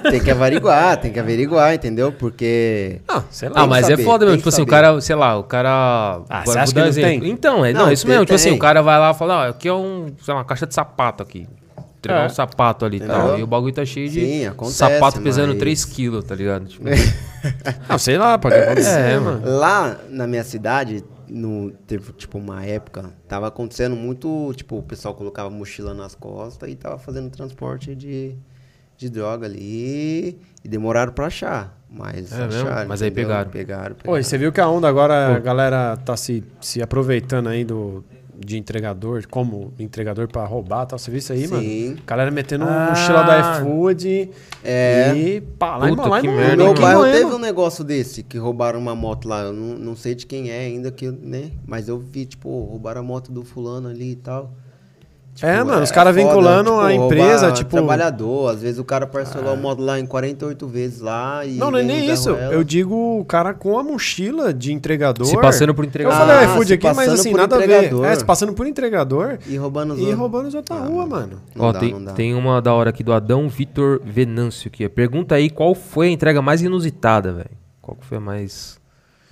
tem 0.10 0.22
que 0.24 0.32
averiguar, 0.32 0.96
tem 1.02 1.12
que 1.12 1.20
averiguar, 1.20 1.74
entendeu? 1.76 2.14
Porque. 2.14 3.02
Ah, 3.08 3.24
sei 3.30 3.50
lá. 3.50 3.56
Ah, 3.58 3.60
Tem 3.62 3.70
mas 3.70 3.86
saber, 3.88 4.02
é 4.02 4.06
foda 4.06 4.26
mesmo. 4.26 4.32
tem 4.32 4.38
Tipo 4.38 4.50
assim, 4.50 4.62
o 4.62 4.66
cara, 4.66 5.02
sei 5.02 5.16
lá, 5.18 5.38
o 5.38 5.44
cara. 5.44 6.22
Ah, 6.30 6.44
você 6.46 6.58
acha 6.60 6.74
que 6.74 6.80
não 6.80 6.88
exemplo. 6.88 7.22
tem? 7.22 7.30
Então, 7.30 7.66
é, 7.66 7.74
não, 7.74 7.88
Não, 7.88 7.92
isso 7.92 8.04
tem- 8.06 8.12
mesmo. 8.14 8.26
Tipo 8.26 8.36
assim, 8.36 8.50
tem. 8.50 8.58
o 8.58 8.60
cara 8.60 8.82
vai 8.82 8.98
lá 8.98 9.12
e 9.12 9.14
fala, 9.14 9.48
ó, 9.48 9.50
aqui 9.50 9.68
é 9.68 9.74
um, 9.74 10.14
sei 10.24 10.34
lá, 10.34 10.40
uma 10.40 10.46
caixa 10.46 10.66
de 10.66 10.74
sapato 10.74 11.22
aqui. 11.22 11.46
Entregar 11.98 12.24
É. 12.24 12.26
um 12.28 12.30
sapato 12.30 12.86
ali 12.86 12.96
e 12.96 13.02
tal. 13.02 13.38
E 13.38 13.44
o 13.44 13.48
bagulho 13.48 13.74
tá 13.74 13.84
cheio 13.84 14.08
de 14.10 14.22
Sim, 14.22 14.46
acontece, 14.48 14.78
sapato 14.78 15.20
pesando 15.22 15.50
mas- 15.50 15.60
3 15.60 15.84
quilos, 15.84 16.24
tá 16.24 16.34
ligado? 16.34 16.66
Tipo, 16.66 16.86
Ah, 17.90 17.98
sei 17.98 18.18
lá, 18.18 18.38
pode 18.38 18.56
acontecer, 18.56 18.98
É, 19.16 19.20
mano. 19.20 19.42
Lá 19.46 19.98
na 20.10 20.26
minha 20.26 20.44
cidade, 20.46 21.04
no, 21.28 21.72
teve, 21.86 22.14
tipo, 22.14 22.38
uma 22.38 22.64
época, 22.66 23.10
tava 23.28 23.48
acontecendo 23.48 23.98
muito, 23.98 24.54
tipo, 24.56 24.78
o 24.78 24.84
pessoal 24.84 25.14
colocava 25.14 25.50
mochila 25.50 25.94
nas 25.94 26.16
costas 26.16 26.70
e 26.70 26.76
tava 26.76 26.98
fazendo 26.98 27.30
transporte 27.30 27.94
de, 27.94 28.34
de 29.00 29.10
droga 29.10 29.46
ali. 29.46 30.38
E 30.64 30.68
demoraram 30.68 31.14
pra 31.14 31.28
achar. 31.28 31.76
Mas 31.90 32.32
É 32.32 32.46
mesmo? 32.46 32.68
acharam. 32.68 32.88
Mas 32.90 33.02
aí 33.02 33.08
entendeu? 33.10 33.28
pegaram. 33.30 33.50
Pegaram, 33.50 33.96
Oi, 33.96 34.02
pegaram. 34.04 34.24
você 34.24 34.38
viu 34.38 34.52
que 34.52 34.62
a 34.62 34.68
onda 34.70 34.88
agora, 34.88 35.36
a 35.36 35.40
galera 35.40 35.98
tá 35.98 36.16
se, 36.18 36.44
se 36.62 36.82
aproveitando 36.84 37.48
aí 37.48 37.64
do, 37.64 38.04
de 38.38 38.58
entregador, 38.58 39.24
como 39.28 39.74
entregador 39.80 40.28
pra 40.28 40.46
roubar 40.46 40.86
tal. 40.86 41.00
Você 41.00 41.10
viu 41.10 41.18
isso 41.18 41.32
aí, 41.34 41.48
mano? 41.48 41.64
Sim. 41.64 41.98
Galera 42.06 42.30
metendo 42.30 42.66
Ah. 42.66 42.90
mochila 42.90 43.24
do 43.24 43.32
iFood 43.70 44.30
É. 44.64 45.14
e 45.16 45.42
pá, 45.42 45.78
lá, 45.78 45.88
Puta, 45.88 46.04
em, 46.04 46.10
lá 46.10 46.22
que 46.22 46.28
merda, 46.28 46.64
meu 46.64 46.74
bairro 46.74 47.04
teve 47.06 47.34
um 47.34 47.40
negócio 47.40 47.84
desse, 47.84 48.22
que 48.22 48.38
roubaram 48.38 48.78
uma 48.80 48.94
moto 48.96 49.28
lá. 49.30 49.44
Eu 49.44 49.54
não, 49.54 49.78
não 49.80 49.96
sei 49.96 50.14
de 50.14 50.26
quem 50.28 50.52
é 50.52 50.60
ainda, 50.60 50.92
que, 50.92 51.10
né? 51.10 51.52
Mas 51.66 51.88
eu 51.88 51.98
vi, 51.98 52.26
tipo, 52.26 52.50
roubaram 52.66 53.00
a 53.00 53.04
moto 53.04 53.32
do 53.32 53.44
fulano 53.46 53.88
ali 53.88 54.12
e 54.12 54.16
tal. 54.18 54.54
É, 55.42 55.64
mano, 55.64 55.82
os 55.84 55.92
caras 55.92 56.14
vinculando 56.16 56.70
tipo, 56.72 56.82
a 56.82 56.94
empresa, 56.94 57.42
roubar 57.48 57.54
tipo- 57.54 57.72
Trabalhador, 57.78 58.50
às 58.52 58.62
vezes 58.62 58.80
o 58.80 58.84
cara 58.84 59.06
parcelou 59.08 59.54
o 59.54 59.58
modo 59.58 59.84
lá 59.84 60.00
em 60.00 60.06
48 60.06 60.68
vezes 60.68 61.00
lá 61.02 61.46
e. 61.46 61.54
Não, 61.56 61.72
não 61.72 61.80
é 61.80 61.84
nem 61.84 62.10
isso. 62.12 62.34
Zé 62.34 62.54
Eu 62.54 62.64
digo 62.64 63.20
o 63.20 63.26
cara 63.26 63.54
com 63.54 63.78
a 63.80 63.84
mochila 63.84 64.54
de 64.54 64.74
entregador. 64.74 65.26
Se 65.26 65.40
passando 65.40 65.74
por 65.74 65.84
Eu 65.86 65.90
entregador. 65.90 66.18
falei 66.20 66.36
Ah, 66.38 66.44
iFood 66.46 66.68
se 66.68 66.74
aqui, 66.74 66.94
mas 66.94 67.10
assim, 67.14 67.34
nada 67.34 67.56
a 67.56 67.60
ver. 67.60 67.66
entregador. 67.66 68.06
É, 68.06 68.16
se 68.16 68.26
passando 68.26 68.54
por 68.54 68.68
entregador 68.68 69.38
E 69.48 69.56
roubando 69.58 69.94
os 69.94 70.00
e 70.00 70.02
outros. 70.02 70.20
roubando 70.20 70.48
os 70.48 70.56
outros 70.56 70.80
na 70.80 70.86
rua, 70.86 71.06
mano. 71.06 71.42
Ó, 71.58 71.72
dá, 71.72 71.80
tem, 71.80 72.06
tem 72.16 72.36
uma 72.36 72.62
da 72.62 72.74
hora 72.74 72.90
aqui 72.90 73.04
do 73.04 73.14
Adão 73.14 73.48
Vitor 73.50 74.02
Venâncio 74.04 74.68
aqui. 74.68 74.88
Pergunta 74.90 75.36
aí 75.36 75.50
qual 75.50 75.74
foi 75.76 76.08
a 76.08 76.12
entrega 76.12 76.42
mais 76.42 76.62
inusitada, 76.62 77.32
velho. 77.34 77.50
Qual 77.82 77.96
que 77.98 78.06
foi 78.06 78.18
a 78.18 78.22
mais. 78.22 78.79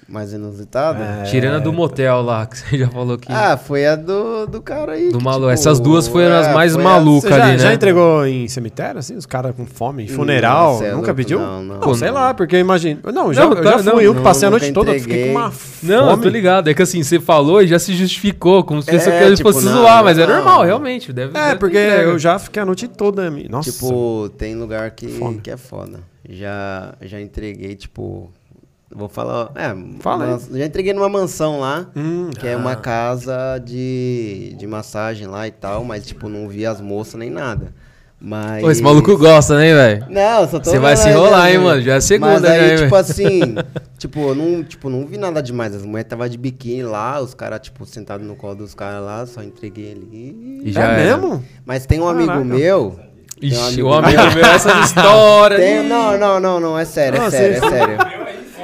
Mais 0.09 0.31
inusitado? 0.31 1.03
É. 1.03 1.23
Tirando 1.23 1.55
a 1.55 1.59
do 1.59 1.73
motel 1.73 2.21
lá, 2.21 2.45
que 2.45 2.57
você 2.57 2.77
já 2.79 2.87
falou 2.87 3.17
que. 3.17 3.29
Ah, 3.29 3.57
foi 3.57 3.85
a 3.85 3.95
do, 3.97 4.45
do 4.47 4.61
cara 4.61 4.93
aí. 4.93 5.09
Do 5.11 5.17
que, 5.17 5.23
malu- 5.23 5.39
tipo, 5.41 5.49
essas 5.51 5.81
duas 5.81 6.07
foram 6.07 6.33
as 6.33 6.47
é, 6.47 6.53
mais 6.53 6.73
foi 6.73 6.83
malucas. 6.83 7.29
Você 7.29 7.37
já, 7.37 7.43
ali, 7.43 7.51
né? 7.53 7.57
já 7.59 7.73
entregou 7.73 8.25
em 8.25 8.47
cemitério, 8.47 8.99
assim? 8.99 9.15
Os 9.17 9.25
caras 9.25 9.53
com 9.53 9.65
fome, 9.65 10.03
em 10.05 10.07
funeral? 10.07 10.79
Não, 10.79 10.85
é 10.85 10.91
nunca 10.93 11.13
pediu? 11.13 11.39
não, 11.39 11.61
não. 11.61 11.79
Pô, 11.81 11.93
sei 11.93 12.07
Não. 12.07 12.15
lá, 12.15 12.33
porque 12.33 12.57
imagina. 12.57 13.01
Não, 13.11 13.33
já, 13.33 13.43
Não, 13.45 13.51
eu 13.51 13.63
já 13.63 13.71
tá- 13.71 13.77
fui, 13.79 13.91
não, 13.91 14.01
eu 14.01 14.11
que 14.13 14.17
não, 14.17 14.23
passei 14.23 14.47
a 14.47 14.51
noite 14.51 14.71
toda, 14.71 14.93
eu 14.93 14.99
fiquei 15.01 15.25
com 15.25 15.31
uma 15.31 15.47
entreguei. 15.49 15.89
Não, 15.97 16.05
eu 16.05 16.11
fome. 16.11 16.23
tô 16.23 16.29
ligado. 16.29 16.69
É 16.69 16.73
que 16.73 16.81
assim, 16.81 17.03
você 17.03 17.19
falou 17.19 17.61
e 17.61 17.67
já 17.67 17.77
se 17.77 17.93
justificou, 17.93 18.63
como 18.63 18.81
se 18.81 18.89
É, 18.89 18.99
você 18.99 19.11
quisesse 19.11 19.35
tipo, 19.35 19.51
fosse 19.51 19.65
não, 19.65 19.73
zoar, 19.81 20.05
mas 20.05 20.17
é 20.17 20.25
não. 20.25 20.35
normal, 20.35 20.63
realmente. 20.63 21.11
Deve, 21.11 21.37
É, 21.37 21.47
deve 21.47 21.55
porque 21.59 21.75
eu 21.77 22.17
já 22.17 22.39
fiquei 22.39 22.61
a 22.61 22.65
noite 22.65 22.87
toda. 22.87 23.29
Nossa. 23.49 23.71
Tipo, 23.73 24.29
tem 24.37 24.55
lugar 24.55 24.89
que, 24.91 25.19
que 25.43 25.51
é 25.51 25.57
foda. 25.57 25.99
Já, 26.29 26.93
já 27.01 27.19
entreguei, 27.19 27.75
tipo. 27.75 28.31
Vou 28.97 29.07
falar. 29.07 29.51
É, 29.55 29.75
Fala 29.99 30.39
já 30.51 30.65
entreguei 30.65 30.91
numa 30.93 31.07
mansão 31.07 31.59
lá, 31.59 31.85
Hum, 31.95 32.31
que 32.37 32.47
é 32.47 32.55
uma 32.57 32.75
casa 32.75 33.59
de, 33.63 34.55
de 34.57 34.65
massagem 34.65 35.27
lá 35.27 35.47
e 35.47 35.51
tal, 35.51 35.83
mas, 35.83 36.05
tipo, 36.05 36.27
não 36.27 36.47
vi 36.49 36.65
as 36.65 36.81
moças 36.81 37.13
nem 37.15 37.29
nada. 37.29 37.73
Mas. 38.19 38.63
Pô, 38.63 38.71
esse 38.71 38.81
maluco 38.81 39.15
gosta, 39.15 39.55
né, 39.55 39.71
velho? 39.75 40.05
Não, 40.09 40.47
só 40.49 40.59
tô 40.59 40.71
Você 40.71 40.79
vai 40.79 40.97
se 40.97 41.07
enrolar, 41.09 41.43
né, 41.43 41.49
hein, 41.51 41.57
velho? 41.57 41.63
mano? 41.69 41.81
Já 41.83 41.93
é 41.95 42.01
segunda, 42.01 42.31
Mas 42.31 42.43
aí, 42.45 42.71
hein, 42.71 42.75
tipo 42.77 42.89
velho? 42.89 42.95
assim, 42.95 43.55
tipo, 43.99 44.19
eu 44.29 44.33
não, 44.35 44.63
tipo, 44.63 44.89
não 44.89 45.05
vi 45.05 45.17
nada 45.19 45.39
demais. 45.43 45.75
As 45.75 45.85
mulheres 45.85 46.09
tava 46.09 46.27
de 46.27 46.35
biquíni 46.39 46.81
lá, 46.81 47.21
os 47.21 47.35
caras, 47.35 47.59
tipo, 47.61 47.85
sentados 47.85 48.25
no 48.25 48.35
colo 48.35 48.55
dos 48.55 48.73
caras 48.73 49.03
lá, 49.03 49.23
só 49.27 49.43
entreguei 49.43 49.91
ali. 49.91 50.61
E 50.65 50.71
já 50.71 50.81
é 50.81 51.01
era. 51.05 51.17
mesmo? 51.17 51.43
Mas 51.63 51.85
tem 51.85 51.99
um 52.01 52.07
amigo 52.07 52.25
Caraca. 52.29 52.43
meu. 52.43 52.99
tem 53.39 53.49
um 53.49 53.53
Ixi, 53.53 53.67
amigo 53.81 53.87
o 53.89 53.93
amigo 53.93 54.21
meu- 54.33 54.45
essas 54.47 54.85
histórias. 54.89 55.61
Tem, 55.61 55.83
não, 55.87 56.17
não, 56.17 56.39
não, 56.39 56.59
não, 56.59 56.79
é 56.79 56.85
sério, 56.85 57.17
é 57.17 57.19
Não, 57.23 57.29
sério, 57.29 57.55
é 57.63 57.69
sério. 57.69 57.97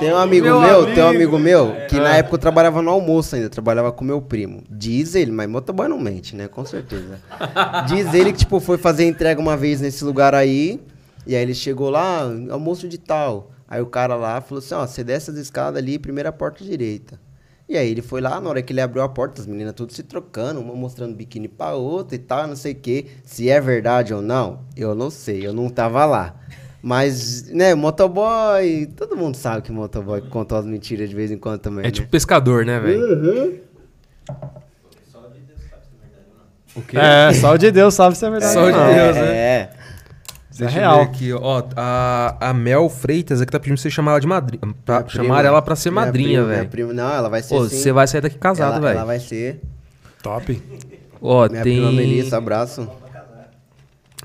Tem 0.03 0.13
um 0.13 0.17
amigo 0.17 0.45
Meu 0.45 0.59
meu, 0.59 0.77
amigo. 0.81 0.93
tem 0.95 1.03
um 1.03 1.07
amigo 1.07 1.39
meu, 1.39 1.75
que 1.89 1.97
Ah. 1.97 2.03
na 2.03 2.17
época 2.17 2.35
eu 2.35 2.39
trabalhava 2.39 2.81
no 2.81 2.89
almoço 2.91 3.35
ainda, 3.35 3.45
eu 3.47 3.49
trabalhava 3.49 3.91
com 3.91 4.03
meu 4.03 4.21
primo. 4.21 4.61
Diz 4.69 5.15
ele, 5.15 5.31
mas 5.31 5.47
motoboy 5.49 5.87
não 5.87 5.97
mente, 5.99 6.35
né? 6.35 6.47
Com 6.49 6.65
certeza. 6.65 7.19
Diz 7.87 8.13
ele 8.13 8.33
que, 8.33 8.39
tipo, 8.39 8.59
foi 8.59 8.77
fazer 8.77 9.05
entrega 9.07 9.39
uma 9.39 9.55
vez 9.55 9.79
nesse 9.79 10.03
lugar 10.03 10.35
aí, 10.35 10.81
e 11.25 11.35
aí 11.35 11.41
ele 11.41 11.53
chegou 11.53 11.89
lá, 11.89 12.23
almoço 12.49 12.87
de 12.89 12.97
tal. 12.97 13.51
Aí 13.65 13.81
o 13.81 13.85
cara 13.85 14.15
lá 14.15 14.41
falou 14.41 14.59
assim, 14.59 14.73
ó, 14.75 14.85
você 14.85 15.03
desce 15.05 15.31
as 15.31 15.37
escadas 15.37 15.81
ali, 15.81 15.97
primeira 15.97 16.31
porta 16.33 16.63
direita. 16.65 17.17
E 17.69 17.77
aí 17.77 17.89
ele 17.89 18.01
foi 18.01 18.19
lá, 18.19 18.41
na 18.41 18.49
hora 18.49 18.61
que 18.61 18.73
ele 18.73 18.81
abriu 18.81 19.01
a 19.01 19.07
porta, 19.09 19.39
as 19.41 19.47
meninas 19.47 19.73
tudo 19.73 19.93
se 19.93 20.03
trocando, 20.03 20.59
uma 20.59 20.75
mostrando 20.75 21.15
biquíni 21.15 21.47
pra 21.47 21.73
outra 21.75 22.13
e 22.15 22.19
tal, 22.19 22.45
não 22.45 22.57
sei 22.57 22.73
o 22.73 22.75
quê. 22.75 23.05
Se 23.23 23.49
é 23.49 23.61
verdade 23.61 24.13
ou 24.13 24.21
não, 24.21 24.59
eu 24.75 24.93
não 24.93 25.09
sei, 25.09 25.47
eu 25.47 25.53
não 25.53 25.69
tava 25.69 26.05
lá. 26.05 26.35
Mas, 26.85 27.47
né, 27.49 27.73
motoboy, 27.73 28.87
todo 28.97 29.15
mundo 29.15 29.35
sabe 29.37 29.61
que 29.61 29.71
motoboy 29.71 30.19
conta 30.29 30.57
as 30.57 30.65
mentiras 30.65 31.09
de 31.09 31.15
vez 31.15 31.31
em 31.31 31.37
quando 31.37 31.61
também, 31.61 31.79
É 31.79 31.87
né? 31.87 31.91
tipo 31.91 32.09
pescador, 32.09 32.65
né, 32.65 32.77
velho? 32.77 33.61
O 36.75 36.81
quê? 36.81 36.97
É, 36.97 37.31
só 37.33 37.53
o 37.53 37.57
de 37.57 37.71
Deus 37.71 37.93
sabe 37.93 38.17
se 38.17 38.25
é 38.25 38.29
verdade. 38.29 38.53
Só 38.53 38.61
ou 38.65 38.71
de. 38.71 38.73
Deus, 38.77 39.17
é, 39.17 39.21
né? 39.21 39.35
é. 39.35 39.69
Isso 40.51 40.61
é 40.63 40.65
Deixa 40.65 40.77
eu 40.79 40.81
real. 40.81 40.97
ver 40.97 41.03
aqui, 41.03 41.33
ó. 41.33 41.63
A, 41.75 42.49
a 42.49 42.53
Mel 42.53 42.89
Freitas 42.89 43.41
aqui 43.41 43.51
tá 43.51 43.59
pedindo 43.59 43.75
pra 43.75 43.81
você 43.83 43.89
chamar 43.89 44.11
ela 44.11 44.19
de 44.19 44.27
madrinha. 44.27 44.61
Pra 44.85 44.99
Minha 44.99 45.09
chamar 45.09 45.23
prima- 45.35 45.41
ela 45.47 45.61
pra 45.61 45.75
ser 45.75 45.89
madrinha, 45.91 46.43
velho. 46.43 46.93
Não, 46.93 47.11
ela 47.11 47.29
vai 47.29 47.41
ser 47.41 47.55
Pô, 47.55 47.67
sim. 47.67 47.77
você 47.77 47.91
vai 47.91 48.07
sair 48.07 48.21
daqui 48.21 48.37
casado, 48.37 48.75
ela, 48.77 48.89
ela 48.89 48.93
velho. 48.93 49.05
vai 49.05 49.19
ser. 49.19 49.61
Top. 50.21 50.61
Ó, 51.21 51.47
Minha 51.49 51.63
tem. 51.63 51.77
prima 51.77 51.91
Melissa, 51.91 52.37
abraço. 52.37 52.87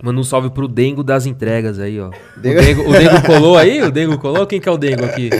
Manda 0.03 0.21
um 0.21 0.25
salve 0.25 0.51
pro 0.51 0.69
Dengo 0.69 1.03
das 1.03 1.27
entregas 1.27 1.79
aí, 1.79 1.99
ó. 2.01 2.11
Dengo- 2.37 2.61
O, 2.61 2.63
Dengo, 2.65 2.89
o 2.89 2.93
Dengo 2.93 3.23
colou 3.27 3.57
aí? 3.57 3.83
O 3.83 3.91
Dengo 3.91 4.17
colou? 4.21 4.47
Quem 4.47 4.61
que 4.61 4.69
é 4.69 4.73
o 4.73 4.79
Dengo 4.79 5.05
aqui? 5.05 5.31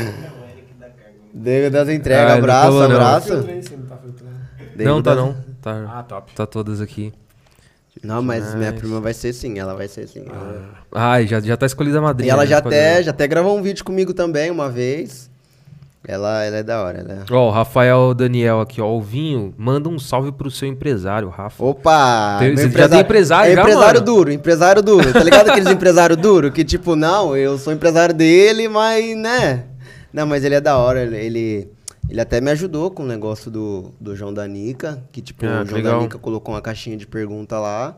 Deu 1.33 1.71
das 1.71 1.89
entregas, 1.89 2.23
Ah, 2.33 2.39
ele 2.39 2.47
não 2.47 2.55
abraço, 2.55 2.73
não. 2.73 2.83
abraço. 2.85 3.35
não, 3.35 3.43
Deu 4.77 5.03
tá 5.03 5.15
das- 5.15 5.25
não. 5.25 5.37
Tá, 5.61 5.99
Ah, 5.99 6.03
top. 6.03 6.33
tá 6.35 6.47
todas 6.47 6.81
aqui. 6.81 7.13
Não, 8.03 8.23
mas 8.23 8.45
minha 8.55 8.67
Demais. 8.67 8.81
prima 8.81 9.01
vai 9.01 9.13
ser 9.13 9.33
sim, 9.33 9.59
ela 9.59 9.75
vai 9.75 9.89
ser 9.89 10.07
sim. 10.07 10.25
Ai, 10.95 11.27
já, 11.27 11.41
já 11.41 11.57
tá 11.57 11.67
escolhida 11.67 11.99
a 11.99 12.01
E 12.01 12.05
madrinha. 12.05 12.33
ela 12.33 12.47
já 12.47 12.59
escolheu. 12.59 12.79
até, 12.79 13.03
já 13.03 13.11
até 13.11 13.27
gravou 13.27 13.59
um 13.59 13.63
vídeo 13.63 13.85
comigo 13.85 14.15
também 14.15 14.51
uma 14.51 14.71
vez. 14.71 15.29
Ela, 16.11 16.43
ela 16.43 16.57
é 16.57 16.63
da 16.63 16.83
hora, 16.83 17.03
né? 17.05 17.25
Ó, 17.31 17.49
o 17.49 17.51
Rafael 17.51 18.15
Daniel 18.15 18.63
aqui, 18.63 18.81
ó. 18.81 18.91
O 18.91 19.03
Vinho, 19.03 19.53
manda 19.59 19.91
um 19.91 19.99
salve 19.99 20.33
pro 20.33 20.51
seu 20.51 20.67
empresário, 20.67 21.29
Rafa. 21.29 21.63
Opa! 21.63 22.39
Tem- 22.39 22.57
você 22.57 22.71
já 22.71 22.89
tem 22.89 23.01
empresário 23.01 23.53
é 23.53 23.55
já, 23.55 23.61
empresário 23.61 24.01
mano? 24.01 24.07
duro, 24.07 24.33
empresário 24.33 24.83
duro. 24.83 25.13
Tá 25.13 25.23
ligado 25.23 25.51
aqueles 25.53 25.71
empresário 25.71 26.17
duro? 26.17 26.51
Que 26.51 26.65
tipo, 26.65 26.97
não, 26.97 27.37
eu 27.37 27.59
sou 27.59 27.75
empresário 27.75 28.15
dele, 28.15 28.69
mas, 28.69 29.15
né? 29.19 29.67
Não, 30.11 30.27
mas 30.27 30.45
ele 30.45 30.55
é 30.55 30.63
da 30.63 30.79
hora, 30.79 31.03
ele... 31.03 31.69
ele... 32.09 32.19
até 32.19 32.41
me 32.41 32.51
ajudou 32.53 32.91
com 32.91 33.03
o 33.03 33.07
negócio 33.07 33.51
do, 33.51 33.93
do 34.01 34.17
João 34.17 34.33
da 34.33 34.49
Nica, 34.49 35.05
que 35.13 35.21
tipo, 35.21 35.45
Ah, 35.45 35.61
o 35.63 35.67
João 35.67 35.77
legal. 35.77 35.97
da 35.99 36.03
Nica 36.05 36.19
colocou 36.19 36.55
uma 36.55 36.63
caixinha 36.63 36.97
de 36.97 37.07
pergunta 37.07 37.59
lá, 37.61 37.95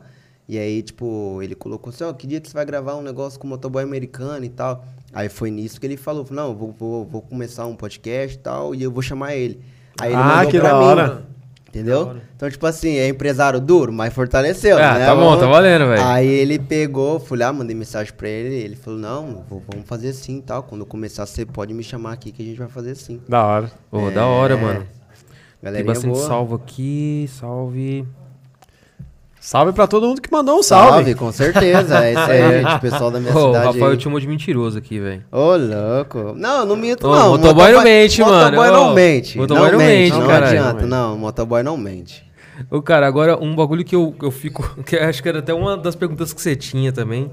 e 0.49 0.57
aí, 0.57 0.81
tipo, 0.81 1.39
ele 1.41 1.55
colocou 1.55 1.91
assim, 1.93 2.03
ó, 2.03 2.11
que 2.11 2.27
dia 2.27 2.41
que 2.41 2.49
você 2.49 2.53
vai 2.53 2.65
gravar 2.65 2.95
um 2.95 3.01
negócio 3.01 3.39
com 3.39 3.47
motoboy 3.47 3.81
americano 3.81 4.43
e 4.43 4.49
tal? 4.49 4.83
Aí 5.13 5.27
foi 5.29 5.51
nisso 5.51 5.79
que 5.79 5.85
ele 5.85 5.97
falou, 5.97 6.25
não, 6.31 6.55
vou, 6.55 6.71
vou, 6.77 7.05
vou 7.05 7.21
começar 7.21 7.65
um 7.65 7.75
podcast 7.75 8.37
e 8.37 8.39
tal, 8.39 8.73
e 8.75 8.81
eu 8.83 8.91
vou 8.91 9.01
chamar 9.01 9.35
ele. 9.35 9.59
Aí 9.99 10.11
ele 10.13 10.21
Ah, 10.21 10.45
que 10.49 10.59
pra 10.59 10.69
da 10.71 10.79
mim, 10.79 10.85
hora. 10.85 11.31
Entendeu? 11.67 12.17
Então, 12.35 12.49
tipo 12.49 12.65
assim, 12.65 12.97
é 12.97 13.07
empresário 13.07 13.59
duro, 13.61 13.93
mas 13.93 14.13
fortaleceu, 14.13 14.77
Ah, 14.77 14.97
né? 14.99 15.05
tá 15.05 15.15
bom, 15.15 15.37
tá 15.37 15.45
valendo, 15.47 15.87
velho. 15.87 16.03
Aí 16.05 16.27
ele 16.27 16.59
pegou, 16.59 17.17
fui 17.17 17.37
lá, 17.37 17.53
mandei 17.53 17.73
mensagem 17.73 18.11
pra 18.13 18.27
ele, 18.27 18.55
ele 18.55 18.75
falou, 18.75 18.99
não, 18.99 19.45
vou- 19.49 19.63
vamos 19.71 19.87
fazer 19.87 20.09
assim 20.09 20.39
e 20.39 20.41
tal. 20.41 20.63
Quando 20.63 20.81
eu 20.81 20.85
começar, 20.85 21.25
você 21.25 21.45
pode 21.45 21.73
me 21.73 21.81
chamar 21.81 22.11
aqui 22.11 22.29
que 22.33 22.41
a 22.41 22.45
gente 22.45 22.57
vai 22.57 22.67
fazer 22.67 22.91
assim. 22.91 23.21
Da 23.27 23.45
hora. 23.45 23.71
Ô, 23.89 24.09
da 24.11 24.25
hora, 24.25 24.57
mano. 24.57 24.79
Tem 24.81 24.89
Galerinha 25.63 25.93
bastante 25.93 26.11
boa. 26.13 26.27
salvo 26.27 26.55
aqui, 26.55 27.29
salve. 27.29 28.05
Salve 29.43 29.73
pra 29.73 29.87
todo 29.87 30.05
mundo 30.07 30.21
que 30.21 30.31
mandou 30.31 30.59
um 30.59 30.61
salve. 30.63 30.89
Salve, 30.91 31.15
com 31.15 31.31
certeza. 31.31 32.05
É 32.05 32.11
isso 32.11 32.19
aí, 32.21 32.41
gente, 32.61 32.75
o 32.75 32.79
pessoal 32.79 33.09
da 33.09 33.19
minha 33.19 33.35
Ô, 33.35 33.37
o 33.45 33.47
cidade 33.47 33.65
Rafael 33.65 33.91
aí. 33.91 33.97
te 33.97 34.03
chamou 34.03 34.19
de 34.19 34.27
mentiroso 34.27 34.77
aqui, 34.77 34.99
velho. 34.99 35.23
Ô, 35.31 35.55
louco. 35.55 36.33
Não, 36.37 36.63
não 36.63 36.75
minto, 36.75 37.07
Ô, 37.07 37.15
não. 37.15 37.29
motoboy 37.31 37.71
não 37.71 37.83
mente, 37.83 38.21
mano. 38.21 38.55
Motoboy 38.55 38.71
não 38.71 38.93
mente. 38.93 39.37
motoboy 39.39 39.71
não 39.71 39.77
mente, 39.79 40.11
não 40.13 40.27
caralho. 40.27 40.59
adianta, 40.59 40.85
não. 40.85 41.17
Motoboy 41.17 41.63
não 41.63 41.75
mente. 41.75 42.23
Ô, 42.69 42.83
cara, 42.83 43.07
agora 43.07 43.35
um 43.43 43.55
bagulho 43.55 43.83
que 43.83 43.95
eu, 43.95 44.13
eu 44.21 44.29
fico. 44.29 44.61
Que 44.85 44.95
eu 44.95 45.03
acho 45.05 45.23
que 45.23 45.27
era 45.27 45.39
até 45.39 45.51
uma 45.55 45.75
das 45.75 45.95
perguntas 45.95 46.31
que 46.33 46.39
você 46.41 46.55
tinha 46.55 46.91
também. 46.91 47.31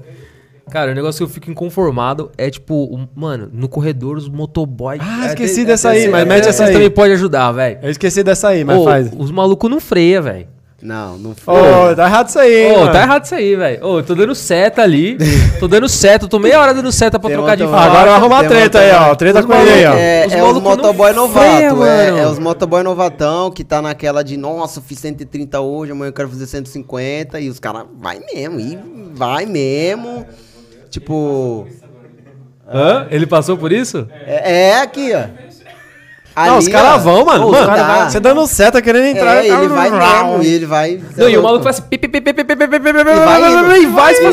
Cara, 0.71 0.91
o 0.91 0.95
negócio 0.95 1.19
que 1.19 1.23
eu 1.23 1.33
fico 1.33 1.51
inconformado 1.51 2.31
é 2.37 2.49
tipo, 2.49 2.73
um- 2.91 3.07
mano, 3.15 3.49
no 3.53 3.67
corredor 3.69 4.17
os 4.17 4.27
motoboy. 4.27 4.97
Ah, 4.99 5.25
É, 5.25 5.27
esqueci 5.29 5.55
tem- 5.57 5.65
dessa 5.65 5.89
até- 5.89 5.99
aí, 5.99 6.07
mas 6.09 6.27
mete 6.27 6.47
essa 6.47 6.65
aí. 6.65 6.73
também 6.73 6.89
pode 6.89 7.13
ajudar, 7.13 7.51
velho. 7.51 7.77
Eu 7.83 7.89
esqueci 7.91 8.23
dessa 8.23 8.47
aí, 8.49 8.63
mas 8.63 8.77
Ô, 8.79 8.83
faz. 8.83 9.11
Os 9.15 9.29
malucos 9.29 9.69
não 9.69 9.79
freia, 9.79 10.19
velho. 10.21 10.47
Não, 10.81 11.17
não 11.17 11.35
foi. 11.35 11.53
Ô, 11.53 11.95
tá 11.95 12.05
errado 12.05 12.29
isso 12.29 12.39
aí, 12.39 12.67
hein, 12.67 12.71
Ô, 12.75 12.79
mano. 12.79 12.91
tá 12.93 13.01
errado 13.01 13.25
isso 13.25 13.35
aí, 13.35 13.55
velho. 13.55 13.85
Ô, 13.85 13.99
eu 13.99 14.03
tô 14.03 14.15
dando 14.15 14.33
seta 14.33 14.81
ali. 14.81 15.17
tô 15.59 15.67
dando 15.67 15.89
seta, 15.89 16.27
tô 16.27 16.39
meia 16.39 16.59
hora 16.59 16.73
dando 16.73 16.91
seta 16.91 17.19
pra 17.19 17.29
Tem 17.29 17.37
trocar 17.37 17.57
de 17.57 17.63
faixa. 17.63 17.85
Agora 17.89 18.05
vai 18.05 18.13
arrumar 18.15 18.43
treta 18.47 18.79
aí, 18.79 18.91
ó. 18.91 19.13
Treta 19.15 19.39
Os 19.41 19.45
com 19.45 19.53
ele 19.53 19.69
aí, 19.71 19.85
ó. 19.85 19.93
É, 19.93 20.25
Os 20.27 20.33
é 20.33 20.43
os 20.43 20.61
motoboy 20.61 21.11
novato, 21.11 21.45
freia, 21.47 21.73
é, 21.89 22.19
é 22.19 22.27
os 22.27 22.39
motoboy 22.39 22.81
novatão 22.81 23.51
que 23.51 23.63
tá 23.63 23.81
naquela 23.81 24.23
de, 24.23 24.37
nossa, 24.37 24.79
eu 24.79 24.83
fiz 24.83 24.99
130 24.99 25.59
hoje, 25.59 25.91
amanhã 25.91 26.09
eu 26.09 26.13
quero 26.13 26.29
fazer 26.29 26.47
150, 26.47 27.39
e 27.41 27.49
os 27.49 27.59
caras 27.59 27.83
vai 27.97 28.19
mesmo, 28.33 28.59
e 28.59 28.79
vai 29.13 29.45
mesmo. 29.45 30.25
Tipo, 30.89 31.67
Hã? 32.71 33.07
Ele 33.09 33.25
passou 33.25 33.57
por 33.57 33.71
isso? 33.71 34.07
é, 34.25 34.69
é 34.69 34.81
aqui, 34.81 35.11
ó. 35.13 35.48
Ali, 36.39 36.51
não, 36.51 36.57
os 36.57 36.69
caras 36.69 37.03
vão, 37.03 37.25
mano. 37.25 37.47
Pô, 37.47 37.51
mano, 37.51 38.09
você 38.09 38.17
dando 38.17 38.47
seta 38.47 38.81
querendo 38.81 39.07
entrar. 39.07 39.43
É, 39.43 39.47
ele 39.49 39.67
vai 39.67 39.91
mesmo, 39.91 40.41
ele 40.41 40.65
vai. 40.65 41.01
Não, 41.17 41.29
e 41.29 41.37
o 41.37 41.43
maluco 41.43 41.65
faz 41.65 41.79
assim. 41.79 41.87
E 41.91 42.01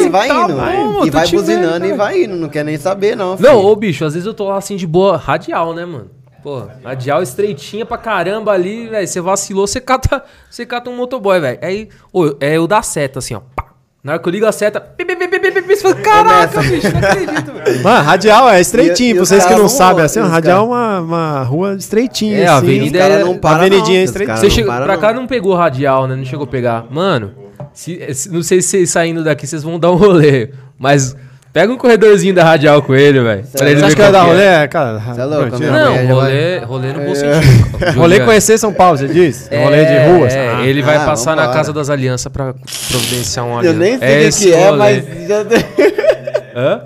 vai 0.08 0.28
indo. 0.28 0.52
E 0.52 0.54
vai 0.54 0.76
indo. 0.76 1.06
E 1.06 1.10
vai 1.10 1.26
buzinando 1.26 1.84
e 1.84 1.92
vai 1.94 2.22
indo. 2.22 2.36
Não 2.36 2.48
quer 2.48 2.64
nem 2.64 2.76
saber, 2.76 3.16
não. 3.16 3.34
Não, 3.36 3.58
ô 3.58 3.74
bicho, 3.74 4.04
às 4.04 4.14
vezes 4.14 4.24
eu 4.24 4.32
tô 4.32 4.52
assim 4.52 4.76
de 4.76 4.86
boa, 4.86 5.16
radial, 5.16 5.74
né, 5.74 5.84
mano? 5.84 6.08
Pô, 6.44 6.62
radial 6.84 7.24
estreitinha 7.24 7.84
pra 7.84 7.98
caramba 7.98 8.52
ali, 8.52 8.86
velho. 8.86 9.08
Você 9.08 9.20
vacilou, 9.20 9.66
você 9.66 9.80
cata, 9.80 10.22
cata 10.68 10.88
um 10.88 10.94
motoboy, 10.94 11.40
velho. 11.40 11.58
Aí, 11.60 11.88
ô, 12.12 12.36
é 12.38 12.56
o 12.56 12.68
da 12.68 12.82
seta, 12.82 13.18
assim, 13.18 13.34
ó. 13.34 13.40
Pá. 13.56 13.66
Na 14.00 14.12
hora 14.12 14.22
que 14.22 14.28
eu 14.28 14.32
ligo 14.32 14.46
a 14.46 14.52
seta. 14.52 14.80
Pi, 14.80 15.04
pi, 15.04 15.16
pi, 15.16 15.45
você 15.76 15.82
fala, 15.82 15.94
caraca, 15.96 16.60
bicho, 16.62 16.88
não 16.92 16.98
acredito, 17.08 17.52
velho. 17.64 17.82
Mano, 17.82 18.04
radial 18.04 18.50
é 18.50 18.60
estreitinho. 18.60 19.10
E- 19.10 19.14
pra 19.14 19.24
vocês 19.24 19.44
que 19.46 19.54
não 19.54 19.68
sabem, 19.68 20.04
assim, 20.04 20.20
radial 20.20 20.64
é 20.64 20.68
uma, 20.68 21.00
uma 21.00 21.42
rua 21.42 21.74
estreitinha. 21.74 22.38
É, 22.38 22.46
a 22.46 22.56
assim. 22.56 22.66
avenida 22.66 22.98
é- 22.98 23.24
não 23.24 23.36
param, 23.38 23.56
avenidinha 23.60 23.98
não, 23.98 24.04
os 24.04 24.10
caras 24.10 24.40
Você 24.40 24.50
chegou, 24.50 24.72
pra 24.74 24.96
cá 24.98 25.12
não. 25.12 25.20
não 25.22 25.26
pegou 25.26 25.54
radial, 25.54 26.06
né? 26.06 26.16
Não 26.16 26.24
chegou 26.24 26.44
a 26.44 26.48
pegar. 26.48 26.86
Mano, 26.90 27.32
Se- 27.72 28.14
se- 28.14 28.30
não 28.32 28.42
sei 28.42 28.60
se 28.62 28.68
vocês 28.68 28.90
saindo 28.90 29.22
daqui 29.22 29.46
vocês 29.46 29.62
vão 29.62 29.78
dar 29.78 29.90
um 29.90 29.96
rolê, 29.96 30.50
mas 30.78 31.14
pega 31.56 31.72
um 31.72 31.76
corredorzinho 31.78 32.34
da 32.34 32.44
radial 32.44 32.82
com 32.82 32.94
ele, 32.94 33.18
velho. 33.20 33.44
pra 33.50 33.70
ele 33.70 33.80
Você 33.80 33.86
acha 33.86 33.96
que 33.96 34.02
vai 34.02 34.12
dar 34.12 34.24
é. 34.24 34.28
rolê? 34.28 34.42
É, 34.42 34.68
cara. 34.68 34.98
Você 34.98 35.20
é 35.20 35.24
louco. 35.24 35.58
Não, 35.58 35.94
já 36.06 36.12
rolê, 36.14 36.58
rolê 36.58 36.92
no 36.92 37.00
bom 37.00 37.12
É. 37.12 37.14
sentido. 37.14 37.98
Rolê 37.98 38.20
conhecer 38.20 38.58
São 38.58 38.74
Paulo, 38.74 38.98
você 38.98 39.08
diz? 39.08 39.48
É, 39.50 39.64
rolê 39.64 39.84
de 39.86 39.98
ruas? 40.18 40.34
é, 40.34 40.48
Ah. 40.54 40.66
ele 40.66 40.82
vai 40.82 40.96
Ah, 40.96 41.04
passar 41.06 41.34
na. 41.34 41.48
Casa 41.48 41.72
das 41.72 41.88
Alianças 41.88 42.30
pra 42.30 42.52
providenciar 42.90 43.46
um 43.46 43.52
Eu 43.52 43.58
aliança. 43.70 43.78
nem 43.78 43.98
sei 43.98 44.28
o 44.28 44.32
que 44.32 44.38
que 44.38 44.52
é, 44.52 44.70
mas 44.72 45.04
já 45.26 45.36
Hã? 46.54 46.80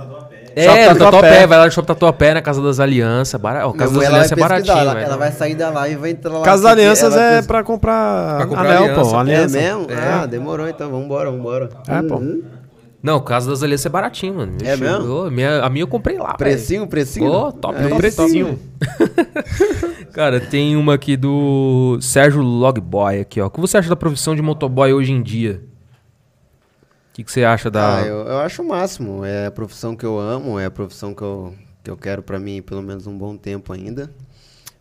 Shopping 0.56 0.78
É, 0.78 0.88
no 0.92 0.98
Tatuapé. 0.98 1.28
Tatuapé, 1.28 1.46
vai 1.46 1.58
lá 1.58 1.64
no 1.66 1.70
Shopping 1.72 1.86
Tatuapé, 1.86 2.34
na 2.34 2.42
Casa 2.42 2.60
das 2.62 2.80
Alianças. 2.80 3.40
Bara... 3.40 3.66
ó, 3.68 3.72
Casa 3.72 3.94
das 3.94 4.04
Alianças 4.08 4.32
é 4.32 4.36
baratinho, 4.36 4.78
ela, 4.78 4.94
velho. 4.94 5.06
ela 5.06 5.16
vai 5.16 5.32
sair 5.32 5.54
da 5.54 5.70
live 5.70 5.94
e 5.94 5.98
vai 5.98 6.10
entrar 6.10 6.32
lá. 6.32 6.42
Casa 6.44 6.62
das 6.64 6.72
Alianças 6.72 7.16
é 7.16 7.36
pes- 7.38 7.46
pra 7.46 7.62
comprar, 7.62 8.36
Pra 8.36 8.46
comprar 8.46 8.60
anel, 8.66 8.82
aliança, 8.84 9.00
pô. 9.00 9.08
pô. 9.10 9.16
É 9.16 9.20
Aliança. 9.20 9.58
mesmo? 9.58 9.86
É. 9.90 9.94
Ah, 10.22 10.26
demorou 10.26 10.68
então, 10.68 10.90
vambora, 10.90 11.30
vambora. 11.30 11.68
É, 11.88 12.02
pô. 12.02 12.20
Não, 13.02 13.18
Casa 13.20 13.50
das 13.50 13.62
Alianças 13.62 13.86
é 13.86 13.88
baratinho, 13.88 14.34
mano. 14.34 14.58
É 14.62 14.76
mesmo? 14.76 15.26
ô, 15.26 15.30
minha, 15.30 15.62
a 15.62 15.70
minha 15.70 15.84
eu 15.84 15.88
comprei 15.88 16.18
lá. 16.18 16.34
Precinho, 16.34 16.86
precinho? 16.86 17.30
Ô, 17.30 17.50
top, 17.50 17.76
Aí 17.78 17.88
top, 17.88 18.30
sim. 18.30 18.58
Cara, 20.12 20.38
tem 20.38 20.76
uma 20.76 20.94
aqui 20.94 21.16
do 21.16 21.98
Sérgio 22.02 22.42
Logboy 22.42 23.20
aqui, 23.20 23.40
ó. 23.40 23.46
O 23.46 23.50
que 23.50 23.60
você 23.60 23.78
acha 23.78 23.88
da 23.88 23.96
profissão 23.96 24.34
de 24.34 24.42
motoboy 24.42 24.92
hoje 24.92 25.12
em 25.12 25.22
dia? 25.22 25.62
O 27.10 27.12
que, 27.14 27.24
que 27.24 27.32
você 27.32 27.42
acha 27.42 27.70
da... 27.70 27.98
Ah, 27.98 28.02
eu, 28.02 28.16
eu 28.18 28.38
acho 28.38 28.62
o 28.62 28.68
máximo. 28.68 29.24
É 29.24 29.46
a 29.46 29.50
profissão 29.50 29.96
que 29.96 30.04
eu 30.04 30.18
amo, 30.18 30.58
é 30.58 30.66
a 30.66 30.70
profissão 30.70 31.14
que 31.14 31.22
eu, 31.22 31.54
que 31.82 31.90
eu 31.90 31.96
quero 31.96 32.22
pra 32.22 32.38
mim 32.38 32.60
pelo 32.60 32.82
menos 32.82 33.06
um 33.06 33.16
bom 33.16 33.36
tempo 33.36 33.72
ainda. 33.72 34.10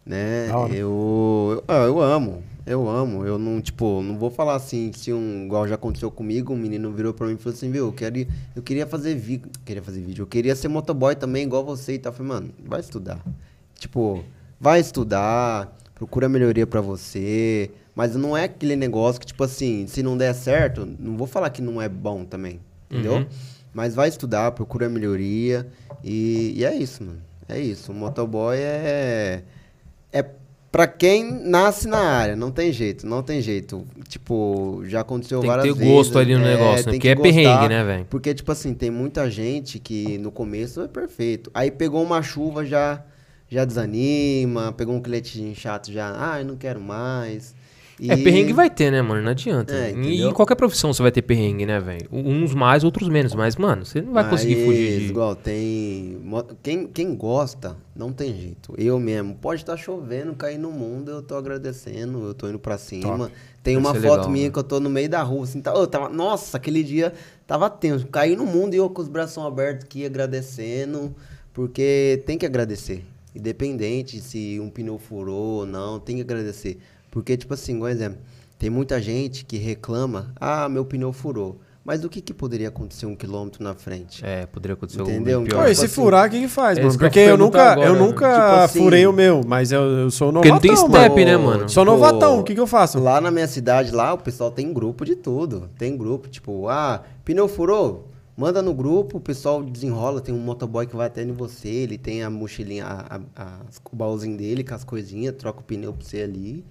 Né? 0.06 0.50
Eu, 0.50 1.52
eu, 1.54 1.64
ah, 1.68 1.86
eu 1.86 2.02
amo, 2.02 2.44
eu 2.66 2.88
amo. 2.90 3.26
Eu 3.26 3.38
não, 3.40 3.62
tipo, 3.62 4.02
não 4.02 4.18
vou 4.18 4.30
falar 4.30 4.56
assim, 4.56 4.92
se 4.94 5.12
um, 5.14 5.46
igual 5.46 5.68
já 5.68 5.76
aconteceu 5.76 6.10
comigo, 6.12 6.54
um 6.54 6.58
menino 6.58 6.92
virou 6.92 7.14
pra 7.14 7.28
mim 7.28 7.34
e 7.34 7.38
falou 7.38 7.56
assim, 7.56 7.72
viu, 7.72 7.86
eu, 7.88 7.94
quero, 7.94 8.18
ir- 8.18 8.28
eu 8.56 8.62
queria 8.62 8.86
fazer 8.88 9.16
vídeo, 9.16 9.50
queria 9.66 9.82
fazer 9.82 10.02
vídeo, 10.02 10.24
eu 10.24 10.28
queria 10.28 10.56
ser 10.56 10.68
motoboy 10.68 11.16
também, 11.16 11.44
igual 11.44 11.64
você 11.66 11.94
e 11.94 12.00
tal. 12.00 12.12
Eu 12.12 12.18
falei, 12.18 12.32
mano, 12.32 12.50
vai 12.66 12.80
estudar. 12.80 13.20
Tipo, 13.78 14.24
vai 14.60 14.80
estudar, 14.80 15.76
procura 15.96 16.28
melhoria 16.30 16.68
pra 16.68 16.82
você. 16.82 17.72
Mas 17.96 18.16
não 18.16 18.36
é 18.38 18.46
aquele 18.46 18.76
negócio 18.76 19.20
que, 19.20 19.28
tipo 19.28 19.44
assim, 19.44 19.86
se 19.88 20.02
não 20.02 20.18
der 20.18 20.34
certo, 20.34 20.88
não 21.00 21.18
vou 21.18 21.28
falar 21.28 21.50
que 21.50 21.62
não 21.62 21.82
é 21.82 21.90
bom 21.90 22.24
também. 22.24 22.60
Entendeu? 22.90 23.14
Uhum. 23.18 23.26
Mas 23.74 23.94
vai 23.94 24.08
estudar, 24.10 24.52
procura 24.54 24.88
melhoria. 24.90 25.68
E, 26.04 26.54
e 26.56 26.64
é 26.66 26.74
isso, 26.76 27.04
mano. 27.04 27.20
É 27.48 27.60
isso. 27.60 27.92
O 27.92 27.96
motoboy 27.96 28.56
é. 28.58 29.44
É 30.70 30.72
pra 30.72 30.88
quem 30.88 31.24
nasce 31.50 31.88
na 31.88 31.98
área. 32.00 32.36
Não 32.36 32.52
tem 32.52 32.72
jeito, 32.72 33.08
não 33.08 33.24
tem 33.24 33.42
jeito. 33.42 33.86
Tipo, 34.08 34.84
já 34.86 35.02
aconteceu 35.02 35.40
Tem 35.40 35.50
que 35.50 35.56
várias 35.56 35.74
ter 35.74 35.80
vezes. 35.80 35.94
gosto 35.94 36.20
ali 36.20 36.36
no 36.36 36.42
negócio, 36.44 36.78
né? 36.78 36.84
Porque 36.84 37.00
que 37.00 37.08
é 37.10 37.16
perrengue, 37.16 37.48
gostar, 37.50 37.70
né, 37.70 37.84
velho? 37.84 38.06
Porque, 38.10 38.34
tipo 38.34 38.52
assim, 38.52 38.74
tem 38.74 38.92
muita 38.92 39.30
gente 39.30 39.80
que 39.80 40.18
no 40.20 40.32
começo 40.32 40.82
é 40.82 40.88
perfeito. 40.88 41.50
Aí 41.54 41.72
pegou 41.72 42.04
uma 42.04 42.22
chuva, 42.22 42.64
já, 42.66 43.04
já 43.50 43.66
desanima. 43.66 44.72
Pegou 44.72 44.96
um 44.96 45.02
cliente 45.02 45.54
chato, 45.56 45.92
já. 45.92 46.16
Ah, 46.34 46.40
eu 46.40 46.46
não 46.46 46.56
quero 46.56 46.80
mais. 46.80 47.56
É, 48.02 48.14
E- 48.14 48.24
perrengue 48.24 48.54
vai 48.54 48.70
ter, 48.70 48.92
né, 48.92 49.02
mano? 49.02 49.22
Não 49.22 49.32
adianta. 49.32 49.74
É, 49.74 49.92
e 49.94 50.22
em 50.22 50.32
qualquer 50.32 50.56
profissão 50.56 50.94
você 50.94 51.02
vai 51.02 51.12
ter 51.12 51.22
perrengue, 51.22 51.66
né, 51.66 51.80
velho? 51.80 52.08
Uns 52.12 52.54
mais, 52.54 52.84
outros 52.84 53.10
menos. 53.10 53.36
Mas, 53.36 53.56
mano, 53.56 53.86
você 53.86 54.02
não 54.02 54.14
vai 54.14 54.30
conseguir 54.30 54.56
Mas, 54.56 54.66
fugir 54.66 55.00
de... 55.00 55.06
Igual, 55.08 55.36
tem. 55.36 56.22
Quem, 56.64 56.88
quem 56.88 57.16
gosta, 57.16 57.76
não 57.96 58.14
tem 58.14 58.34
jeito. 58.34 58.74
Eu 58.78 59.00
mesmo. 59.00 59.36
Pode 59.36 59.62
estar 59.62 59.76
chovendo, 59.76 60.34
cair 60.34 60.58
no 60.58 60.72
mundo, 60.72 61.12
eu 61.12 61.22
tô 61.22 61.36
agradecendo, 61.36 62.26
eu 62.26 62.34
tô 62.34 62.48
indo 62.48 62.60
pra 62.60 62.78
cima. 62.78 63.30
Tem 63.62 63.76
Deve 63.76 63.86
uma 63.86 63.94
foto 63.94 64.04
legal, 64.04 64.30
minha 64.30 64.46
né? 64.46 64.52
que 64.54 64.60
eu 64.60 64.64
tô 64.64 64.80
no 64.80 64.90
meio 64.90 65.10
da 65.10 65.22
rua, 65.22 65.44
assim, 65.44 65.60
tá, 65.60 65.72
eu 65.74 65.86
tava, 65.86 66.08
nossa, 66.08 66.56
aquele 66.56 66.82
dia 66.82 67.14
tava 67.46 67.70
tenso. 67.70 68.08
Caí 68.08 68.36
no 68.36 68.46
mundo 68.46 68.74
e 68.74 68.78
eu 68.78 68.90
com 68.90 69.02
os 69.02 69.10
braços 69.10 69.44
abertos 69.44 69.84
aqui 69.84 70.06
agradecendo, 70.06 71.14
porque 71.54 72.24
tem 72.26 72.38
que 72.38 72.46
agradecer. 72.46 73.04
Independente 73.36 74.22
se 74.22 74.60
um 74.62 74.70
pneu 74.70 74.98
furou 74.98 75.60
ou 75.60 75.66
não, 75.66 76.00
tem 76.00 76.16
que 76.16 76.22
agradecer. 76.22 76.80
Porque, 77.12 77.36
tipo 77.38 77.54
assim, 77.54 77.76
um 77.82 77.88
exemplo, 77.88 78.20
tem 78.58 78.70
muita 78.70 79.02
gente 79.02 79.46
que 79.46 79.58
reclama, 79.58 80.32
ah, 80.40 80.68
meu 80.70 80.86
pneu 80.86 81.12
furou. 81.14 81.60
Mas 81.84 82.04
o 82.04 82.10
que, 82.10 82.22
que 82.22 82.34
poderia 82.34 82.68
acontecer 82.68 83.06
um 83.08 83.16
quilômetro 83.16 83.64
na 83.64 83.74
frente? 83.74 84.24
É, 84.24 84.46
poderia 84.46 84.74
acontecer 84.76 85.02
Entendeu? 85.02 85.40
o 85.40 85.44
Pô, 85.44 85.50
pior. 85.50 85.64
e 85.64 85.70
Tipo 85.70 85.76
se 85.80 85.86
assim, 85.86 85.96
furar, 85.96 86.28
o 86.28 86.30
que 86.30 86.42
que 86.42 86.48
faz, 86.48 86.78
é 86.78 86.84
mano? 86.84 87.00
Porque 87.00 87.20
eu 87.20 87.38
nunca, 87.38 87.58
perguntar 87.58 87.78
eu 87.88 87.94
agora, 87.96 88.06
nunca 88.06 88.30
tipo 88.34 88.56
assim- 88.64 88.80
furei 88.84 89.08
o 89.08 89.14
meu, 89.14 89.42
mas 89.48 89.72
eu, 89.72 89.82
eu 89.82 90.12
sou 90.12 90.32
Porque 90.32 90.50
novatão, 90.50 90.72
não 90.72 90.76
tem 90.78 90.90
mano. 90.92 91.04
step, 91.14 91.26
né, 91.26 91.38
mano? 91.38 91.70
Sou 91.70 91.84
Tipo, 91.84 91.96
novatão, 91.96 92.40
o 92.40 92.44
que 92.44 92.54
que 92.54 92.60
eu 92.60 92.68
faço? 92.68 93.00
Lá 93.00 93.20
na 93.20 93.32
minha 93.32 93.48
cidade, 93.48 93.92
lá, 93.92 94.14
o 94.14 94.18
pessoal 94.20 94.52
tem 94.52 94.72
grupo 94.72 95.04
de 95.04 95.16
tudo. 95.16 95.70
Tem 95.80 95.98
grupo, 95.98 96.28
tipo, 96.28 96.68
ah, 96.68 97.02
pneu 97.26 97.48
furou? 97.48 98.08
Manda 98.38 98.62
no 98.62 98.74
grupo, 98.74 99.18
o 99.18 99.22
pessoal 99.22 99.64
desenrola, 99.64 100.22
tem 100.22 100.36
um 100.36 100.40
motoboy 100.40 100.86
que 100.86 100.96
vai 100.96 101.08
até 101.08 101.24
em 101.24 101.32
você, 101.32 101.70
ele 101.70 101.98
tem 101.98 102.22
a 102.24 102.30
mochilinha, 102.30 102.86
a, 102.86 103.16
a- 103.16 103.44
a- 103.44 103.60
o 103.92 103.96
baúzinho 103.96 104.38
dele 104.38 104.64
com 104.64 104.76
as 104.76 104.84
coisinhas, 104.84 105.34
troca 105.38 105.62
o 105.62 105.64
pneu 105.64 105.92
pra 105.94 106.06
você 106.06 106.22
ali. 106.22 106.64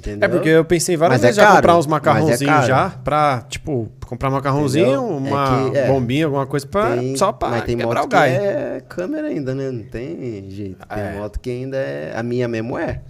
Entendeu? 0.00 0.26
É 0.26 0.32
porque 0.32 0.48
eu 0.48 0.64
pensei 0.64 0.96
várias 0.96 1.18
Mas 1.20 1.24
é 1.24 1.26
vezes 1.26 1.36
já 1.36 1.42
caro, 1.44 1.56
comprar 1.56 1.76
uns 1.78 1.86
é 1.86 1.88
macarrãozinhos 1.90 2.54
caro. 2.54 2.66
já, 2.66 2.90
pra, 2.90 3.44
tipo, 3.50 3.88
comprar 4.06 4.30
macarrãozinho, 4.30 4.84
Entendeu? 4.86 5.04
uma 5.04 5.66
É 5.66 5.70
que- 5.70 5.76
é. 5.76 5.86
bombinha, 5.88 6.24
alguma 6.24 6.46
coisa 6.46 6.66
pra, 6.66 6.96
Tem- 6.96 7.16
só 7.16 7.30
pra 7.32 7.48
mas 7.50 7.64
tem 7.64 7.76
quebrar 7.76 7.94
moto 8.00 8.04
o 8.06 8.08
gás. 8.08 8.32
que 8.32 8.44
é 8.44 8.82
câmera 8.88 9.28
ainda, 9.28 9.54
né? 9.54 9.70
Não 9.70 9.84
tem 9.84 10.46
jeito. 10.50 10.78
Tem 10.88 10.98
É. 11.04 11.18
moto 11.18 11.38
que 11.38 11.50
ainda 11.50 11.76
é... 11.76 12.14
A 12.16 12.22
minha 12.22 12.48
mesmo 12.48 12.78
é. 12.78 13.02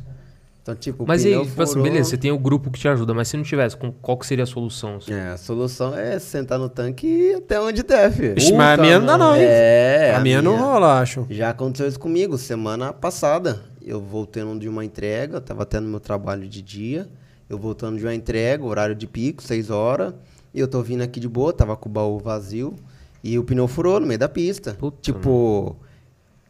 Então, 0.63 0.75
tipo, 0.75 1.05
Mas 1.09 1.25
aí, 1.25 1.43
tipo 1.43 1.63
assim, 1.63 1.81
beleza, 1.81 2.11
você 2.11 2.17
tem 2.19 2.31
o 2.31 2.39
grupo 2.39 2.71
que 2.71 2.79
te 2.79 2.87
ajuda, 2.87 3.15
mas 3.15 3.29
se 3.29 3.37
não 3.37 3.43
tivesse, 3.43 3.77
qual 4.03 4.19
que 4.19 4.27
seria 4.27 4.45
a 4.45 4.47
solução? 4.47 4.97
assim? 4.97 5.13
É, 5.15 5.29
a 5.29 5.37
solução 5.39 5.97
é 5.97 6.19
sentar 6.19 6.59
no 6.59 6.69
tanque 6.69 7.07
e 7.07 7.31
ir 7.31 7.35
até 7.37 7.59
onde 7.59 7.83
der, 7.83 8.13
filho. 8.13 8.35
Vixe, 8.35 8.53
mas 8.53 8.79
a 8.79 8.83
minha 8.83 8.99
não 8.99 9.07
dá 9.07 9.17
não, 9.17 9.35
hein? 9.35 9.43
É, 9.43 10.13
a, 10.15 10.21
minha, 10.21 10.43
não 10.43 10.57
rola, 10.59 11.01
acho. 11.01 11.27
Já 11.31 11.49
aconteceu 11.49 11.89
isso 11.89 11.99
comigo 11.99 12.37
semana 12.37 12.93
passada. 12.93 13.61
Eu 13.83 14.01
voltando 14.01 14.61
de 14.61 14.69
uma 14.69 14.85
entrega, 14.85 15.37
eu 15.37 15.41
tava 15.41 15.65
tendo 15.65 15.89
meu 15.89 16.01
trabalho 16.01 16.49
de 16.49 16.63
dia. 16.63 17.09
Eu 17.49 17.59
voltando 17.59 17.99
de 17.99 18.05
uma 18.05 18.15
entrega, 18.15 18.65
horário 18.65 18.95
de 18.95 19.07
pico, 19.07 19.43
6 19.43 19.71
horas. 19.71 20.15
E 20.53 20.61
eu 20.61 20.69
tô 20.69 20.83
vindo 20.83 21.03
aqui 21.03 21.19
de 21.19 21.29
boa, 21.29 21.53
tava 21.53 21.77
com 21.77 21.89
o 21.89 21.93
baú 21.93 22.19
vazio. 22.19 22.77
E 23.23 23.39
o 23.39 23.45
pneu 23.45 23.69
furou 23.69 24.01
no 24.01 24.07
meio 24.07 24.19
da 24.19 24.29
pista. 24.29 24.75
Puta, 24.75 24.99
tipo, 25.01 25.77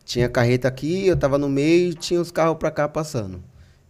tinha 0.04 0.28
carreta 0.28 0.68
aqui, 0.68 1.06
eu 1.06 1.16
tava 1.16 1.38
no 1.38 1.48
meio 1.48 1.90
e 1.90 1.94
tinha 1.94 2.20
os 2.20 2.30
carros 2.30 2.58
pra 2.58 2.70
cá 2.70 2.88
passando. 2.88 3.42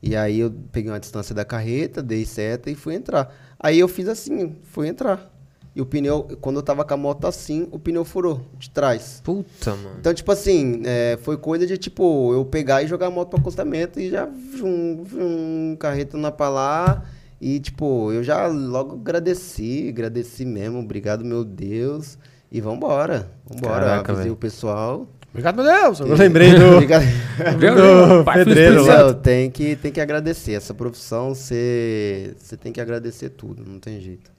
E 0.02 0.16
aí 0.16 0.40
eu 0.40 0.52
peguei 0.72 0.90
uma 0.90 1.00
distância 1.00 1.34
da 1.34 1.44
carreta, 1.44 2.02
dei 2.02 2.24
seta 2.24 2.70
e 2.70 2.74
fui 2.74 2.94
entrar. 2.94 3.34
Aí 3.58 3.78
eu 3.78 3.86
fiz 3.88 4.08
assim, 4.08 4.56
fui 4.64 4.88
entrar. 4.88 5.29
E 5.74 5.80
o 5.80 5.86
pneu, 5.86 6.26
quando 6.40 6.56
eu 6.56 6.62
tava 6.62 6.84
com 6.84 6.94
a 6.94 6.96
moto 6.96 7.26
assim, 7.26 7.68
o 7.70 7.78
pneu 7.78 8.04
furou 8.04 8.40
de 8.58 8.68
trás. 8.70 9.20
Puta, 9.22 9.70
mano. 9.70 9.96
Então, 10.00 10.12
tipo 10.12 10.32
assim, 10.32 10.82
é, 10.84 11.16
foi 11.22 11.36
coisa 11.36 11.64
de, 11.66 11.78
tipo, 11.78 12.34
eu 12.34 12.44
pegar 12.44 12.82
e 12.82 12.88
jogar 12.88 13.06
a 13.06 13.10
moto 13.10 13.30
pro 13.30 13.40
acostamento 13.40 14.00
e 14.00 14.10
já 14.10 14.26
um, 14.26 15.04
um 15.14 15.76
carreta 15.78 16.16
na 16.16 16.32
pra 16.32 16.48
lá. 16.48 17.04
E, 17.40 17.60
tipo, 17.60 18.12
eu 18.12 18.22
já 18.22 18.48
logo 18.48 18.96
agradeci, 18.96 19.88
agradeci 19.88 20.44
mesmo, 20.44 20.80
obrigado, 20.80 21.24
meu 21.24 21.44
Deus. 21.44 22.18
E 22.50 22.60
vambora, 22.60 23.30
vambora. 23.48 23.80
Caraca, 23.80 24.12
Avisei 24.12 24.24
velho. 24.24 24.34
o 24.34 24.36
pessoal. 24.36 25.06
Obrigado, 25.30 25.62
meu 25.62 25.64
Deus. 25.64 26.00
Eu 26.00 26.16
lembrei 26.16 26.52
do, 26.52 26.74
Obrigado. 26.74 27.04
do 28.18 28.24
Pai, 28.24 28.44
pedreiro 28.44 28.84
lá. 28.84 29.14
Tem, 29.14 29.48
que, 29.48 29.76
tem 29.76 29.92
que 29.92 30.00
agradecer. 30.00 30.54
Essa 30.54 30.74
profissão, 30.74 31.32
você 31.32 32.34
você 32.36 32.56
tem 32.56 32.72
que 32.72 32.80
agradecer 32.80 33.30
tudo, 33.30 33.64
não 33.64 33.78
tem 33.78 34.00
jeito. 34.00 34.32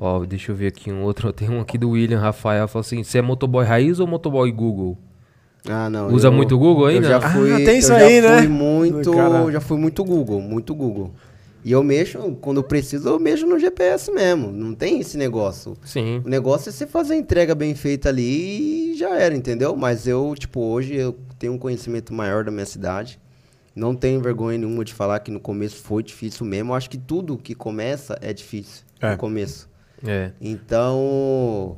Ó, 0.00 0.24
deixa 0.24 0.52
eu 0.52 0.56
ver 0.56 0.68
aqui 0.68 0.92
um 0.92 1.02
outro. 1.02 1.32
Tem 1.34 1.50
um 1.50 1.60
aqui 1.60 1.76
do 1.76 1.90
William 1.90 2.20
Rafael. 2.20 2.68
Falou 2.68 2.82
assim: 2.82 3.02
você 3.02 3.18
é 3.18 3.22
motoboy 3.22 3.64
raiz 3.66 3.98
ou 3.98 4.06
motoboy 4.06 4.50
Google? 4.52 4.96
Ah, 5.68 5.90
não. 5.90 6.06
Usa 6.14 6.30
muito 6.30 6.54
o 6.54 6.58
Google 6.58 6.86
ainda? 6.86 7.06
Eu 7.08 7.10
já 7.10 7.16
Ah, 7.18 7.30
fui, 7.32 7.64
tem 7.64 7.78
isso 7.78 7.92
eu 7.92 7.96
aí, 7.96 8.22
já 8.22 8.30
né? 8.30 8.38
Fui 8.38 8.48
muito, 8.48 9.12
Cara. 9.12 9.50
já 9.50 9.60
fui 9.60 9.76
muito 9.76 10.04
Google, 10.04 10.40
muito 10.40 10.72
Google. 10.74 11.12
E 11.64 11.72
eu 11.72 11.82
mexo, 11.82 12.38
quando 12.40 12.58
eu 12.58 12.62
preciso, 12.62 13.08
eu 13.08 13.18
mexo 13.18 13.44
no 13.44 13.58
GPS 13.58 14.10
mesmo. 14.12 14.52
Não 14.52 14.72
tem 14.72 15.00
esse 15.00 15.18
negócio. 15.18 15.76
Sim. 15.84 16.22
O 16.24 16.28
negócio 16.28 16.68
é 16.68 16.72
você 16.72 16.86
fazer 16.86 17.14
a 17.14 17.16
entrega 17.16 17.54
bem 17.56 17.74
feita 17.74 18.08
ali 18.08 18.92
e 18.92 18.94
já 18.96 19.16
era, 19.18 19.34
entendeu? 19.34 19.74
Mas 19.76 20.06
eu, 20.06 20.32
tipo, 20.38 20.60
hoje 20.60 20.94
eu 20.94 21.18
tenho 21.38 21.52
um 21.54 21.58
conhecimento 21.58 22.14
maior 22.14 22.44
da 22.44 22.52
minha 22.52 22.64
cidade. 22.64 23.18
Não 23.74 23.94
tenho 23.94 24.20
vergonha 24.20 24.56
nenhuma 24.56 24.84
de 24.84 24.94
falar 24.94 25.18
que 25.18 25.30
no 25.30 25.40
começo 25.40 25.76
foi 25.82 26.02
difícil 26.04 26.46
mesmo. 26.46 26.70
Eu 26.70 26.76
acho 26.76 26.88
que 26.88 26.96
tudo 26.96 27.36
que 27.36 27.54
começa 27.54 28.16
é 28.22 28.32
difícil 28.32 28.84
É. 29.02 29.10
no 29.10 29.16
começo. 29.18 29.67
É. 30.06 30.32
Então, 30.40 31.76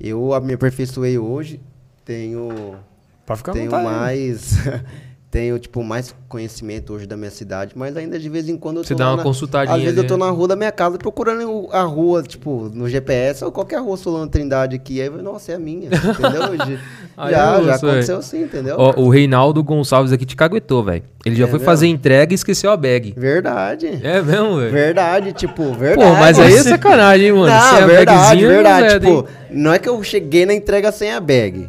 eu 0.00 0.28
me 0.42 0.54
aperfeiçoei 0.54 1.18
hoje. 1.18 1.60
Tenho 2.04 2.78
Pode 3.26 3.38
ficar 3.38 3.52
tenho 3.52 3.70
mais 3.70 4.54
tenho, 5.30 5.58
tipo, 5.58 5.84
mais 5.84 6.14
conhecimento 6.26 6.94
hoje 6.94 7.06
da 7.06 7.16
minha 7.16 7.30
cidade, 7.30 7.72
mas 7.76 7.94
ainda 7.96 8.18
de 8.18 8.28
vez 8.30 8.48
em 8.48 8.56
quando 8.56 8.78
eu 8.78 8.84
Você 8.84 8.94
tô 8.94 8.98
dá 8.98 9.10
uma 9.10 9.16
na- 9.18 9.22
consultadinha 9.22 9.76
Às 9.76 9.82
vezes 9.82 9.98
eu 9.98 10.06
tô 10.06 10.16
né? 10.16 10.24
na 10.24 10.30
rua 10.30 10.48
da 10.48 10.56
minha 10.56 10.72
casa 10.72 10.96
procurando 10.96 11.68
a 11.70 11.82
rua, 11.82 12.22
tipo, 12.22 12.70
no 12.72 12.88
GPS, 12.88 13.44
ou 13.44 13.52
qualquer 13.52 13.80
rua 13.80 13.96
Solano 13.98 14.26
Trindade 14.30 14.76
aqui, 14.76 15.00
aí 15.02 15.06
eu, 15.08 15.22
nossa, 15.22 15.52
é 15.52 15.56
a 15.56 15.58
minha, 15.58 15.88
entendeu? 15.88 16.56
Já- 16.56 16.78
Aí 17.20 17.32
já, 17.32 17.56
eu 17.58 17.64
já 17.64 17.74
aconteceu 17.74 18.16
assim, 18.18 18.42
entendeu? 18.44 18.76
Ó, 18.78 18.94
o 19.00 19.08
Reinaldo 19.10 19.60
Gonçalves 19.64 20.12
aqui 20.12 20.24
te 20.24 20.36
caguetou, 20.36 20.84
velho. 20.84 21.02
Ele 21.26 21.34
já 21.34 21.44
É 21.44 21.48
foi 21.48 21.58
mesmo? 21.58 21.64
fazer 21.66 21.88
entrega 21.88 22.32
e 22.32 22.36
esqueceu 22.36 22.70
a 22.70 22.76
bag. 22.76 23.12
Verdade. 23.16 23.88
É 24.02 24.22
mesmo, 24.22 24.56
velho? 24.58 24.70
Verdade, 24.70 25.32
tipo, 25.32 25.64
Pô, 25.64 25.72
verdade. 25.74 26.16
mas 26.20 26.38
aí 26.38 26.54
é 26.54 26.62
sacanagem, 26.62 27.26
hein, 27.26 27.32
mano? 27.32 27.46
Não, 27.52 27.60
Sem 27.74 27.82
a 27.82 27.86
verdade, 27.86 28.18
bagzinha, 28.18 28.48
verdade. 28.48 28.88
Zé, 28.90 28.98
Tipo, 29.00 29.10
hein? 29.10 29.24
não 29.50 29.72
é 29.72 29.78
que 29.80 29.88
eu 29.88 30.00
cheguei 30.04 30.46
na 30.46 30.54
entrega 30.54 30.92
sem 30.92 31.10
a 31.12 31.20
bag. 31.20 31.68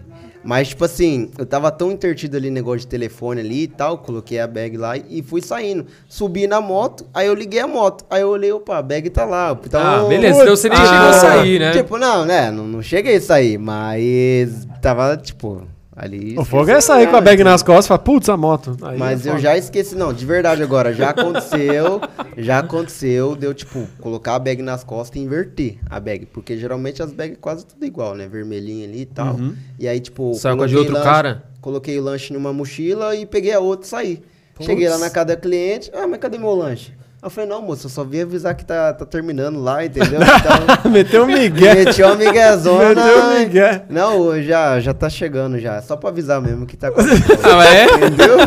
Mas, 0.50 0.70
tipo 0.70 0.84
assim, 0.84 1.30
eu 1.38 1.46
tava 1.46 1.70
tão 1.70 1.92
intertido 1.92 2.36
ali 2.36 2.50
no 2.50 2.56
negócio 2.56 2.80
de 2.80 2.88
telefone 2.88 3.40
ali 3.40 3.64
e 3.66 3.68
tal, 3.68 4.00
coloquei 4.00 4.40
a 4.40 4.48
bag 4.48 4.78
lá 4.78 4.98
e 4.98 5.22
fui 5.22 5.44
saindo. 5.44 5.86
Subi 6.08 6.48
na 6.48 6.60
moto, 6.60 7.06
aí 7.14 7.28
eu 7.28 7.36
liguei 7.36 7.60
a 7.60 7.68
moto. 7.68 8.04
Aí 8.10 8.22
eu 8.24 8.30
olhei, 8.30 8.52
opa, 8.52 8.80
a 8.80 8.82
bag 8.82 9.12
tá 9.12 9.26
lá. 9.26 9.56
Então, 9.64 9.80
Ah, 9.80 10.08
beleza, 10.10 10.42
então 10.42 10.56
você 10.56 10.68
nem 10.68 10.80
Ah, 10.80 10.86
chegou 10.86 11.08
a 11.08 11.14
sair, 11.14 11.60
né? 11.60 11.72
Tipo, 11.74 12.00
não, 12.00 12.26
né, 12.26 12.50
não, 12.50 12.66
não 12.66 12.82
cheguei 12.82 13.18
a 13.18 13.22
sair, 13.22 13.60
mas 13.60 14.66
tava, 14.82 15.16
tipo, 15.18 15.68
ali... 16.00 16.38
O 16.38 16.46
fogo 16.46 16.70
é 16.72 16.80
sair 16.82 17.08
com 17.10 17.16
a 17.16 17.22
bag 17.22 17.44
nas 17.44 17.62
costas 17.62 17.86
e 17.86 17.88
falar, 17.90 18.00
putz, 18.00 18.30
a 18.30 18.38
moto. 18.38 18.78
Aí 18.82 18.98
Mas 18.98 19.26
é 19.26 19.32
eu 19.32 19.38
já 19.40 19.58
esqueci, 19.58 19.96
não, 19.96 20.14
de 20.14 20.26
verdade 20.26 20.64
agora, 20.64 20.94
já 20.94 21.10
aconteceu, 21.10 22.02
já 22.38 22.60
aconteceu, 22.60 23.36
deu 23.36 23.54
tipo, 23.54 23.88
colocar 24.00 24.36
a 24.36 24.40
bag 24.40 24.62
nas 24.62 24.84
costas 24.84 25.18
e 25.20 25.24
inverter 25.24 25.78
a 25.90 26.00
bag, 26.00 26.26
porque 26.28 26.58
geralmente 26.58 27.04
as 27.04 27.12
bags 27.12 27.38
quase 27.40 27.66
tudo 27.66 27.86
igual, 27.86 28.16
né, 28.16 28.28
vermelhinha 28.28 28.88
ali 28.88 29.02
e 29.02 29.06
tal, 29.06 29.36
Uhum. 29.36 29.56
e 29.78 29.88
aí 29.88 30.00
tipo... 30.00 30.34
Saiu 30.36 30.58
com 30.58 30.64
a 30.64 30.68
de 30.68 30.76
outro 30.78 30.94
lanche- 30.94 31.06
cara? 31.06 31.44
Coloquei 31.62 32.00
o 32.00 32.04
lanche 32.04 32.32
numa 32.34 32.54
mochila 32.54 33.16
e 33.16 33.26
peguei 33.26 33.52
a 33.54 33.60
outra 33.60 33.86
e 33.86 33.90
saí. 33.90 34.24
Cheguei 34.62 34.88
lá 34.90 34.98
na 34.98 35.10
casa 35.10 35.28
da 35.28 35.36
cliente, 35.38 35.90
ah, 35.94 36.06
mas 36.08 36.20
cadê 36.20 36.38
meu 36.38 36.54
lanche? 36.54 36.94
Eu 37.22 37.30
falei, 37.30 37.50
não, 37.50 37.62
moço, 37.62 37.86
eu 37.88 37.90
só 37.90 38.02
vim 38.04 38.22
avisar 38.22 38.56
que 38.56 38.64
tá, 38.64 38.94
tá 38.94 39.06
terminando 39.06 39.60
lá, 39.62 39.84
entendeu? 39.84 40.20
Então, 40.82 40.90
Meteu 40.92 41.24
um 41.24 41.28
migué. 41.28 41.84
Meti 41.86 42.02
uma 42.02 42.16
miguezona. 42.16 42.96
Meteu 42.96 43.24
um 43.24 43.40
migué. 43.40 43.84
Não, 43.90 44.42
já, 44.42 44.80
já 44.80 44.94
tá 44.94 45.10
chegando 45.10 45.60
já. 45.60 45.82
Só 45.82 45.98
pra 45.98 46.10
avisar 46.10 46.42
mesmo 46.42 46.66
que 46.66 46.78
tá 46.78 46.88
acontecendo. 46.90 47.40
Ah, 47.44 47.66
é? 47.76 47.86
Entendeu? 47.86 48.38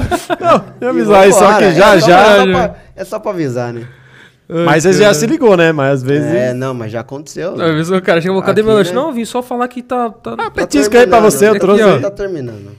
Não, 0.41 0.65
eu 0.81 0.89
E 0.89 0.91
avisar 0.91 1.23
aí, 1.25 1.33
só 1.33 1.59
que 1.59 1.73
já, 1.73 1.95
é 1.97 2.01
só, 2.01 2.07
já. 2.09 2.19
É 2.19 2.37
só, 2.39 2.47
pra, 2.47 2.75
é 2.97 3.05
só 3.05 3.19
pra 3.19 3.31
avisar, 3.33 3.73
né? 3.75 3.87
Mas 4.67 4.85
ele 4.87 4.99
já 4.99 5.13
se 5.15 5.27
ligou, 5.27 5.57
né? 5.57 5.71
Mas 5.73 5.95
às 5.95 6.03
vezes. 6.03 6.31
É, 6.33 6.55
não, 6.55 6.73
mas 6.75 6.91
já 6.93 7.01
aconteceu. 7.01 7.53
Às 7.55 7.75
vezes 7.75 7.91
o 7.91 8.01
cara 8.01 8.21
chega, 8.21 8.35
cadê 8.43 8.61
Aqui, 8.61 8.69
meu 8.69 8.77
lanche? 8.77 8.91
né? 8.91 8.97
Não, 8.97 9.09
eu 9.09 9.13
vim 9.15 9.25
só 9.25 9.43
falar 9.43 9.69
que 9.69 9.83
tá... 9.83 10.11
tá... 10.11 10.35
Ah, 10.39 10.51
petisco 10.51 10.97
aí 10.97 11.07
pra 11.07 11.21
você, 11.21 11.47
eu 11.47 11.51
Aqui, 11.53 11.61
trouxe. 11.61 11.83
ó, 11.83 11.95
aí. 11.95 12.01
Tá 12.01 12.11
terminando. 12.11 12.71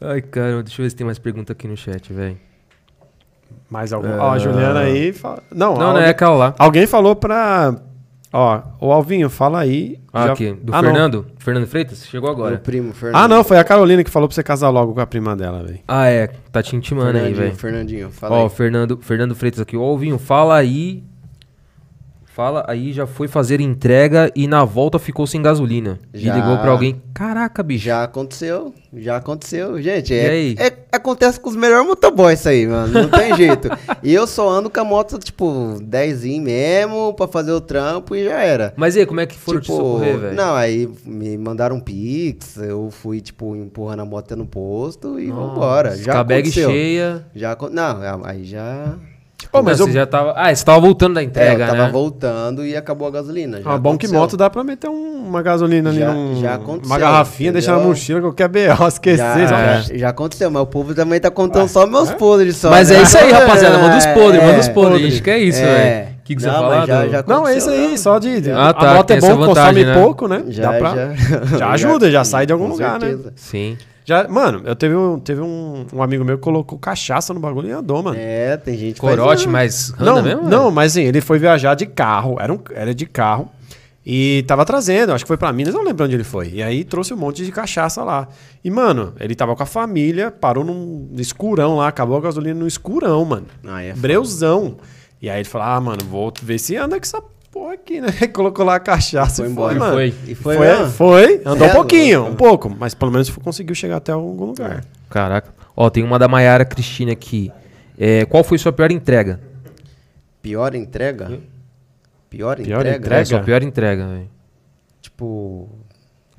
Ai, 0.00 0.22
cara, 0.22 0.62
deixa 0.62 0.80
eu 0.80 0.84
ver 0.84 0.90
se 0.90 0.96
tem 0.96 1.04
mais 1.06 1.18
pergunta 1.18 1.52
aqui 1.52 1.66
no 1.68 1.76
chat, 1.76 2.12
velho. 2.12 2.38
Mais 3.70 3.92
algum. 3.92 4.08
Ó, 4.18 4.30
a 4.32 4.38
Juliana 4.38 4.80
aí. 4.80 5.12
Fala... 5.12 5.42
Não, 5.54 5.74
Não, 5.76 5.92
não, 5.92 6.00
é 6.00 6.08
aquela 6.10 6.34
lá. 6.36 6.54
alguém 6.58 6.86
falou 6.86 7.14
pra. 7.14 7.74
Ó, 8.32 8.60
o 8.80 8.92
Alvinho, 8.92 9.30
fala 9.30 9.60
aí. 9.60 9.98
Ah, 10.12 10.26
Já- 10.26 10.32
aqui, 10.32 10.52
do 10.52 10.74
Ah, 10.74 10.82
não. 10.82 10.90
Fernando? 10.90 11.26
Fernando 11.38 11.66
Freitas? 11.66 12.06
Chegou 12.06 12.28
Meu 12.28 12.36
agora. 12.44 12.58
primo, 12.58 12.92
Fernando. 12.92 13.22
Ah, 13.22 13.26
não, 13.28 13.42
foi 13.42 13.58
a 13.58 13.64
Carolina 13.64 14.04
que 14.04 14.10
falou 14.10 14.28
pra 14.28 14.34
você 14.34 14.42
casar 14.42 14.68
logo 14.68 14.92
com 14.92 15.00
a 15.00 15.06
prima 15.06 15.34
dela, 15.34 15.62
velho. 15.62 15.80
Ah, 15.88 16.06
é, 16.08 16.28
tá 16.52 16.62
te 16.62 16.76
intimando 16.76 17.16
aí, 17.16 17.32
velho. 17.32 17.54
Fernandinho, 17.54 18.10
fala 18.10 18.36
Ó, 18.36 18.42
aí. 18.44 18.50
Fernando, 18.50 18.98
Fernando 19.00 19.34
Freitas 19.34 19.60
aqui. 19.60 19.76
Ô, 19.78 19.82
Alvinho, 19.82 20.18
fala 20.18 20.56
aí. 20.56 21.02
Fala 22.38 22.64
aí, 22.68 22.92
já 22.92 23.04
foi 23.04 23.26
fazer 23.26 23.60
entrega 23.60 24.30
e 24.32 24.46
na 24.46 24.64
volta 24.64 24.96
ficou 24.96 25.26
sem 25.26 25.42
gasolina. 25.42 25.98
Já. 26.14 26.32
E 26.32 26.40
ligou 26.40 26.56
pra 26.58 26.70
alguém. 26.70 27.02
Caraca, 27.12 27.64
bicho. 27.64 27.84
Já 27.86 28.04
aconteceu, 28.04 28.72
já 28.94 29.16
aconteceu. 29.16 29.82
Gente, 29.82 30.14
é, 30.14 30.52
é- 30.52 30.72
acontece 30.92 31.40
com 31.40 31.50
os 31.50 31.56
melhores 31.56 31.84
motoboys 31.84 32.38
isso 32.38 32.48
aí, 32.48 32.64
mano. 32.64 32.92
Não 32.92 33.08
tem 33.08 33.34
jeito. 33.34 33.68
E 34.04 34.14
eu 34.14 34.28
só 34.28 34.48
ando 34.48 34.70
com 34.70 34.78
a 34.78 34.84
moto, 34.84 35.18
tipo, 35.18 35.80
10 35.82 36.22
mesmo, 36.40 37.12
pra 37.14 37.26
fazer 37.26 37.50
o 37.50 37.60
trampo 37.60 38.14
e 38.14 38.24
já 38.26 38.40
era. 38.40 38.72
Mas 38.76 38.94
e 38.94 39.00
aí, 39.00 39.06
como 39.06 39.18
é 39.18 39.26
que 39.26 39.34
foram 39.36 39.60
te 39.60 39.66
socorrer, 39.66 40.16
velho? 40.16 40.36
Não, 40.36 40.54
aí 40.54 40.88
me 41.04 41.36
mandaram 41.36 41.74
um 41.74 41.80
pix, 41.80 42.56
eu 42.56 42.88
fui, 42.92 43.20
tipo, 43.20 43.56
empurrando 43.56 44.02
a 44.02 44.04
moto 44.04 44.26
até 44.26 44.36
no 44.36 44.46
posto 44.46 45.18
e 45.18 45.26
Nossa, 45.26 45.40
vambora. 45.40 45.96
Já 45.96 46.20
aconteceu. 46.20 46.70
cheia. 46.70 47.26
Já, 47.34 47.56
não, 47.72 48.24
aí 48.24 48.44
já... 48.44 48.94
Pô, 49.52 49.62
mas 49.62 49.78
Não, 49.78 49.86
eu- 49.86 49.92
você 49.92 49.98
já 49.98 50.06
tava. 50.06 50.34
Ah, 50.36 50.52
você 50.54 50.64
tava 50.64 50.80
voltando 50.80 51.14
da 51.14 51.20
É, 51.22 51.24
entrega, 51.24 51.64
eu 51.64 51.68
tava 51.68 51.84
né? 51.84 51.90
voltando 51.92 52.66
e 52.66 52.76
acabou 52.76 53.06
a 53.06 53.10
gasolina. 53.10 53.62
Já 53.62 53.70
Ah, 53.70 53.78
bom 53.78 53.90
que 53.96 54.04
aconteceu. 54.06 54.18
moto 54.18 54.36
dá 54.36 54.50
pra 54.50 54.64
meter 54.64 54.90
um- 54.90 55.26
uma 55.28 55.40
gasolina 55.42 55.90
ali 55.90 56.00
Já- 56.00 56.12
num. 56.12 56.40
já 56.40 56.54
aconteceu, 56.54 56.86
uma 56.86 56.98
garrafinha, 56.98 57.52
deixar 57.52 57.72
na 57.72 57.76
entendeu? 57.78 57.90
mochila, 57.94 58.20
qualquer 58.20 58.48
BO, 58.48 58.58
esquecer. 58.88 59.48
Já, 59.48 59.82
sabe? 59.82 59.98
já 59.98 60.08
aconteceu, 60.08 60.50
mas 60.50 60.62
o 60.62 60.66
povo 60.66 60.92
também 60.94 61.20
tá 61.20 61.30
contando 61.30 61.68
só 61.68 61.86
meus 61.86 62.10
podres 62.10 62.56
só. 62.56 62.68
Mas 62.70 62.90
né? 62.90 62.96
é 62.98 63.02
isso 63.02 63.16
aí, 63.16 63.30
rapaziada. 63.30 63.78
Manda 63.78 63.96
os 63.96 64.06
podres, 64.06 64.42
É, 64.42 64.46
manda 64.46 64.58
os 64.60 64.68
podres. 64.68 65.02
podre. 65.02 65.20
Que 65.22 65.30
é 65.30 65.38
isso, 65.38 65.60
É. 65.60 65.64
velho. 65.64 66.08
O 66.18 66.22
que, 66.28 66.34
que 66.36 66.42
você 66.42 66.48
Não, 66.48 66.54
mas 66.54 66.62
falar? 66.70 66.86
já- 66.86 67.08
já 67.08 67.24
Não, 67.26 67.48
é 67.48 67.56
isso 67.56 67.70
aí, 67.70 67.96
só 67.96 68.18
de. 68.18 68.50
Ah, 68.50 68.68
a 68.68 68.72
tá, 68.74 68.94
moto 68.94 69.06
tem 69.06 69.16
é 69.16 69.20
bom, 69.20 69.28
vantagem, 69.28 69.54
consome 69.54 69.84
né? 69.84 69.94
pouco, 70.02 70.28
né? 70.28 70.42
Já, 70.48 70.72
Dá 70.72 70.78
pra- 70.78 70.94
já, 71.54 71.58
já 71.58 71.70
ajuda, 71.70 72.10
já 72.10 72.22
sai 72.24 72.44
de 72.44 72.52
algum 72.52 72.66
lugar, 72.66 72.98
né? 73.00 73.16
Sim. 73.36 73.78
Já, 74.08 74.26
mano, 74.26 74.62
eu 74.64 74.74
teve, 74.74 74.96
um, 74.96 75.20
teve 75.20 75.42
um, 75.42 75.84
um 75.92 76.02
amigo 76.02 76.24
meu 76.24 76.38
que 76.38 76.42
colocou 76.42 76.78
cachaça 76.78 77.34
no 77.34 77.40
bagulho 77.40 77.68
e 77.68 77.72
andou, 77.72 78.02
mano. 78.02 78.16
É, 78.18 78.56
tem 78.56 78.74
gente 78.74 78.94
que 78.94 79.00
faz 79.02 79.14
Corote, 79.14 79.42
isso. 79.42 79.50
mas 79.50 79.92
anda 80.00 80.04
não, 80.04 80.22
mesmo? 80.22 80.48
não, 80.48 80.70
mas 80.70 80.92
assim, 80.92 81.02
ele 81.02 81.20
foi 81.20 81.38
viajar 81.38 81.74
de 81.74 81.84
carro, 81.84 82.38
era, 82.40 82.50
um, 82.50 82.58
era 82.74 82.94
de 82.94 83.04
carro, 83.04 83.50
e 84.06 84.44
tava 84.46 84.64
trazendo, 84.64 85.12
acho 85.12 85.24
que 85.24 85.28
foi 85.28 85.36
pra 85.36 85.52
Minas, 85.52 85.74
não 85.74 85.84
lembro 85.84 86.06
onde 86.06 86.14
ele 86.14 86.24
foi. 86.24 86.48
E 86.54 86.62
aí 86.62 86.84
trouxe 86.84 87.12
um 87.12 87.18
monte 87.18 87.44
de 87.44 87.52
cachaça 87.52 88.02
lá. 88.02 88.28
E, 88.64 88.70
mano, 88.70 89.12
ele 89.20 89.34
tava 89.34 89.54
com 89.54 89.62
a 89.62 89.66
família, 89.66 90.30
parou 90.30 90.64
num 90.64 91.10
escurão 91.18 91.76
lá, 91.76 91.88
acabou 91.88 92.16
a 92.16 92.20
gasolina 92.22 92.58
no 92.58 92.66
escurão, 92.66 93.22
mano. 93.26 93.46
Ah, 93.66 93.82
é. 93.82 93.92
Breuzão. 93.92 94.78
E 95.20 95.28
aí 95.28 95.40
ele 95.40 95.48
falou, 95.50 95.66
ah, 95.66 95.80
mano, 95.82 96.02
vou 96.10 96.32
ver 96.42 96.58
se 96.58 96.76
anda 96.76 96.96
com 96.96 97.02
essa 97.02 97.20
aqui, 97.70 98.00
né? 98.00 98.08
Colocou 98.32 98.64
lá 98.64 98.76
a 98.76 98.80
cachaça 98.80 99.36
Foi 99.42 99.48
e 99.48 99.52
embora. 99.52 99.70
foi, 99.70 99.78
mano. 99.78 99.92
Foi. 99.94 100.14
E 100.26 100.34
foi, 100.34 100.56
Foi, 100.56 100.86
foi, 100.90 101.42
andou 101.44 101.66
É, 101.66 101.70
um 101.70 101.74
pouquinho, 101.74 102.18
louco. 102.20 102.32
um 102.32 102.36
pouco, 102.36 102.76
mas 102.78 102.94
pelo 102.94 103.10
menos 103.10 103.28
conseguiu 103.30 103.74
chegar 103.74 103.96
até 103.96 104.12
algum 104.12 104.44
lugar. 104.46 104.84
Caraca. 105.10 105.52
Ó, 105.76 105.88
tem 105.90 106.02
uma 106.02 106.18
da 106.18 106.26
Maiara 106.28 106.64
Cristina 106.64 107.12
aqui. 107.12 107.52
É, 107.98 108.24
qual 108.26 108.42
foi 108.44 108.58
sua 108.58 108.72
pior 108.72 108.90
entrega? 108.90 109.40
Pior 110.42 110.74
entrega? 110.74 111.38
Pior, 112.30 112.56
Pior 112.56 112.80
entrega? 112.80 112.88
É, 112.88 112.96
entrega? 112.98 113.24
sua 113.24 113.40
pior 113.40 113.62
entrega, 113.62 114.06
velho. 114.06 114.28
Tipo... 115.00 115.68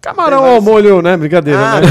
Camarão 0.01 0.45
ao 0.45 0.61
molho, 0.61 1.01
né? 1.01 1.18
Brincadeira, 1.18 1.60
Ah, 1.60 1.81
né? 1.81 1.88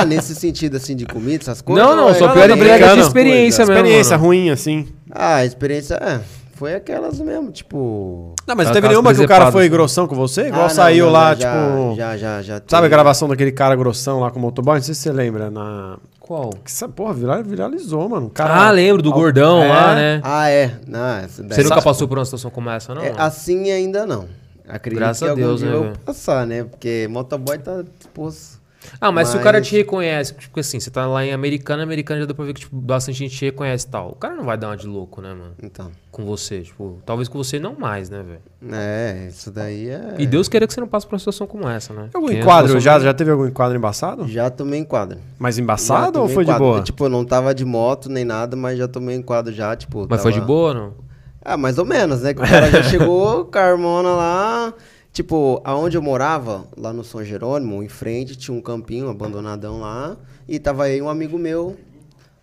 ah, 0.00 0.04
nesse 0.04 0.36
sentido, 0.36 0.76
assim, 0.76 0.94
de 0.94 1.04
comida, 1.04 1.42
essas 1.42 1.60
coisas? 1.60 1.84
Não, 1.84 1.96
não, 1.96 2.08
é- 2.10 2.14
só 2.14 2.28
pior 2.32 2.48
entrega 2.48 2.74
de 2.74 2.78
brincando. 2.78 3.00
experiência 3.00 3.64
mesmo. 3.66 3.74
Experiência 3.74 4.16
mano. 4.16 4.26
ruim, 4.28 4.50
assim. 4.50 4.88
Ah, 5.10 5.36
a 5.36 5.44
experiência... 5.44 5.94
É, 5.96 6.20
foi 6.60 6.74
aquelas 6.74 7.18
mesmo, 7.18 7.50
tipo... 7.50 8.34
Não, 8.46 8.54
mas 8.54 8.66
Aquelas 8.66 8.74
teve 8.74 8.88
nenhuma 8.88 9.14
que 9.14 9.20
o 9.22 9.26
cara 9.26 9.50
foi 9.50 9.66
grossão 9.66 10.06
com 10.06 10.14
você? 10.14 10.48
Igual 10.48 10.64
Ah, 10.64 10.68
não, 10.68 10.74
saiu 10.74 11.06
não, 11.06 11.12
lá, 11.12 11.34
já, 11.34 11.54
tipo. 11.54 11.96
Já, 11.96 12.16
já, 12.18 12.42
já. 12.42 12.62
Sabe 12.68 12.86
a 12.86 12.90
gravação 12.90 13.26
daquele 13.28 13.50
cara 13.50 13.74
grossão 13.74 14.20
lá 14.20 14.30
com 14.30 14.38
o 14.38 14.42
motoboy? 14.42 14.74
Não 14.76 14.82
sei 14.82 14.92
se 14.94 15.00
você 15.00 15.10
lembra. 15.10 15.50
Na... 15.50 15.96
Qual? 16.20 16.50
Que 16.50 16.70
essa 16.70 16.86
porra 16.86 17.14
vira- 17.14 17.42
viralizou, 17.42 18.06
mano. 18.10 18.28
Cara, 18.28 18.66
Ah, 18.66 18.70
lembro 18.70 19.00
do 19.00 19.10
gordão 19.10 19.62
É. 19.62 19.68
lá, 19.68 19.94
né? 19.94 20.20
Ah, 20.22 20.50
é. 20.50 20.70
Não, 20.86 21.16
essa 21.16 21.42
daí- 21.42 21.56
Você 21.56 21.62
nunca 21.62 21.80
passou 21.80 22.06
por 22.06 22.18
uma 22.18 22.24
situação 22.26 22.50
como 22.50 22.68
essa, 22.68 22.94
não? 22.94 23.02
É, 23.02 23.14
assim 23.16 23.70
ainda 23.70 24.04
não. 24.06 24.26
Acredito 24.68 24.98
Graças 25.00 25.22
que 25.22 25.24
a 25.28 25.30
algum 25.30 25.42
Deus, 25.42 25.60
dia 25.60 25.70
né, 25.70 25.76
eu 25.76 25.92
passar, 26.04 26.46
né? 26.46 26.62
Porque 26.64 27.08
motoboy 27.10 27.56
tá 27.56 27.82
disposto. 27.98 28.59
Ah, 29.00 29.12
mas, 29.12 29.28
se 29.28 29.36
o 29.36 29.40
cara 29.40 29.58
Mas- 29.58 29.68
te 29.68 29.76
reconhece, 29.76 30.34
tipo 30.34 30.58
assim, 30.58 30.80
você 30.80 30.90
tá 30.90 31.06
lá 31.06 31.24
em 31.24 31.32
Americana, 31.32 31.82
Americana 31.82 32.20
já 32.20 32.26
deu 32.26 32.34
pra 32.34 32.44
ver 32.46 32.54
que 32.54 32.60
tipo, 32.60 32.74
bastante 32.76 33.18
gente 33.18 33.36
te 33.36 33.44
reconhece 33.44 33.86
e 33.86 33.90
tal. 33.90 34.10
O 34.10 34.14
cara 34.14 34.34
não 34.34 34.44
vai 34.44 34.56
dar 34.56 34.68
uma 34.68 34.76
de 34.76 34.86
louco, 34.86 35.20
né, 35.20 35.28
mano? 35.34 35.52
Então. 35.62 35.90
Com 36.10 36.24
você, 36.24 36.62
tipo, 36.62 36.98
talvez 37.04 37.28
com 37.28 37.36
você 37.38 37.58
não 37.58 37.74
mais, 37.78 38.08
né, 38.10 38.22
velho? 38.22 38.74
É, 38.74 39.28
isso 39.28 39.50
daí 39.50 39.88
é. 39.90 40.14
E 40.18 40.26
Deus 40.26 40.48
queira 40.48 40.66
que 40.66 40.72
você 40.74 40.80
não 40.80 40.88
passe 40.88 41.06
por 41.06 41.12
uma 41.14 41.18
situação 41.18 41.46
como 41.46 41.68
essa, 41.68 41.92
né? 41.92 42.08
Algum 42.14 42.26
Porque 42.26 42.38
é 42.38 42.40
enquadro? 42.42 42.80
Já, 42.80 42.98
já 42.98 43.12
teve 43.14 43.30
algum 43.30 43.46
enquadro 43.46 43.76
embaçado? 43.76 44.26
Já 44.26 44.48
tomei 44.50 44.80
enquadro. 44.80 45.18
Mas 45.38 45.58
embaçado 45.58 46.20
ou 46.20 46.28
foi 46.28 46.44
de 46.44 46.50
enquadro. 46.50 46.64
boa? 46.66 46.82
Tipo, 46.82 47.04
eu 47.04 47.08
não 47.10 47.24
tava 47.24 47.54
de 47.54 47.64
moto 47.64 48.08
nem 48.08 48.24
nada, 48.24 48.56
mas 48.56 48.78
já 48.78 48.88
tomei 48.88 49.14
enquadro 49.16 49.52
já, 49.52 49.76
tipo. 49.76 50.06
Mas 50.08 50.22
foi 50.22 50.32
de 50.32 50.38
tava- 50.38 50.46
boa 50.46 50.68
ou 50.68 50.74
não? 50.74 50.94
Ah, 51.42 51.56
mais 51.56 51.78
ou 51.78 51.84
menos, 51.86 52.20
né? 52.22 52.34
Que 52.34 52.40
o 52.42 52.46
cara 52.46 52.70
já 52.70 52.82
chegou 52.84 53.44
com 53.46 53.58
a 53.58 53.62
harmona 53.62 54.10
lá. 54.10 54.74
Tipo, 55.12 55.60
aonde 55.64 55.96
eu 55.96 56.02
morava, 56.02 56.66
lá 56.76 56.92
no 56.92 57.02
São 57.02 57.24
Jerônimo, 57.24 57.82
em 57.82 57.88
frente, 57.88 58.36
tinha 58.36 58.56
um 58.56 58.60
campinho 58.60 59.08
abandonadão 59.08 59.80
lá. 59.80 60.16
E 60.48 60.58
tava 60.58 60.84
aí 60.84 61.02
um 61.02 61.08
amigo 61.08 61.38
meu 61.38 61.76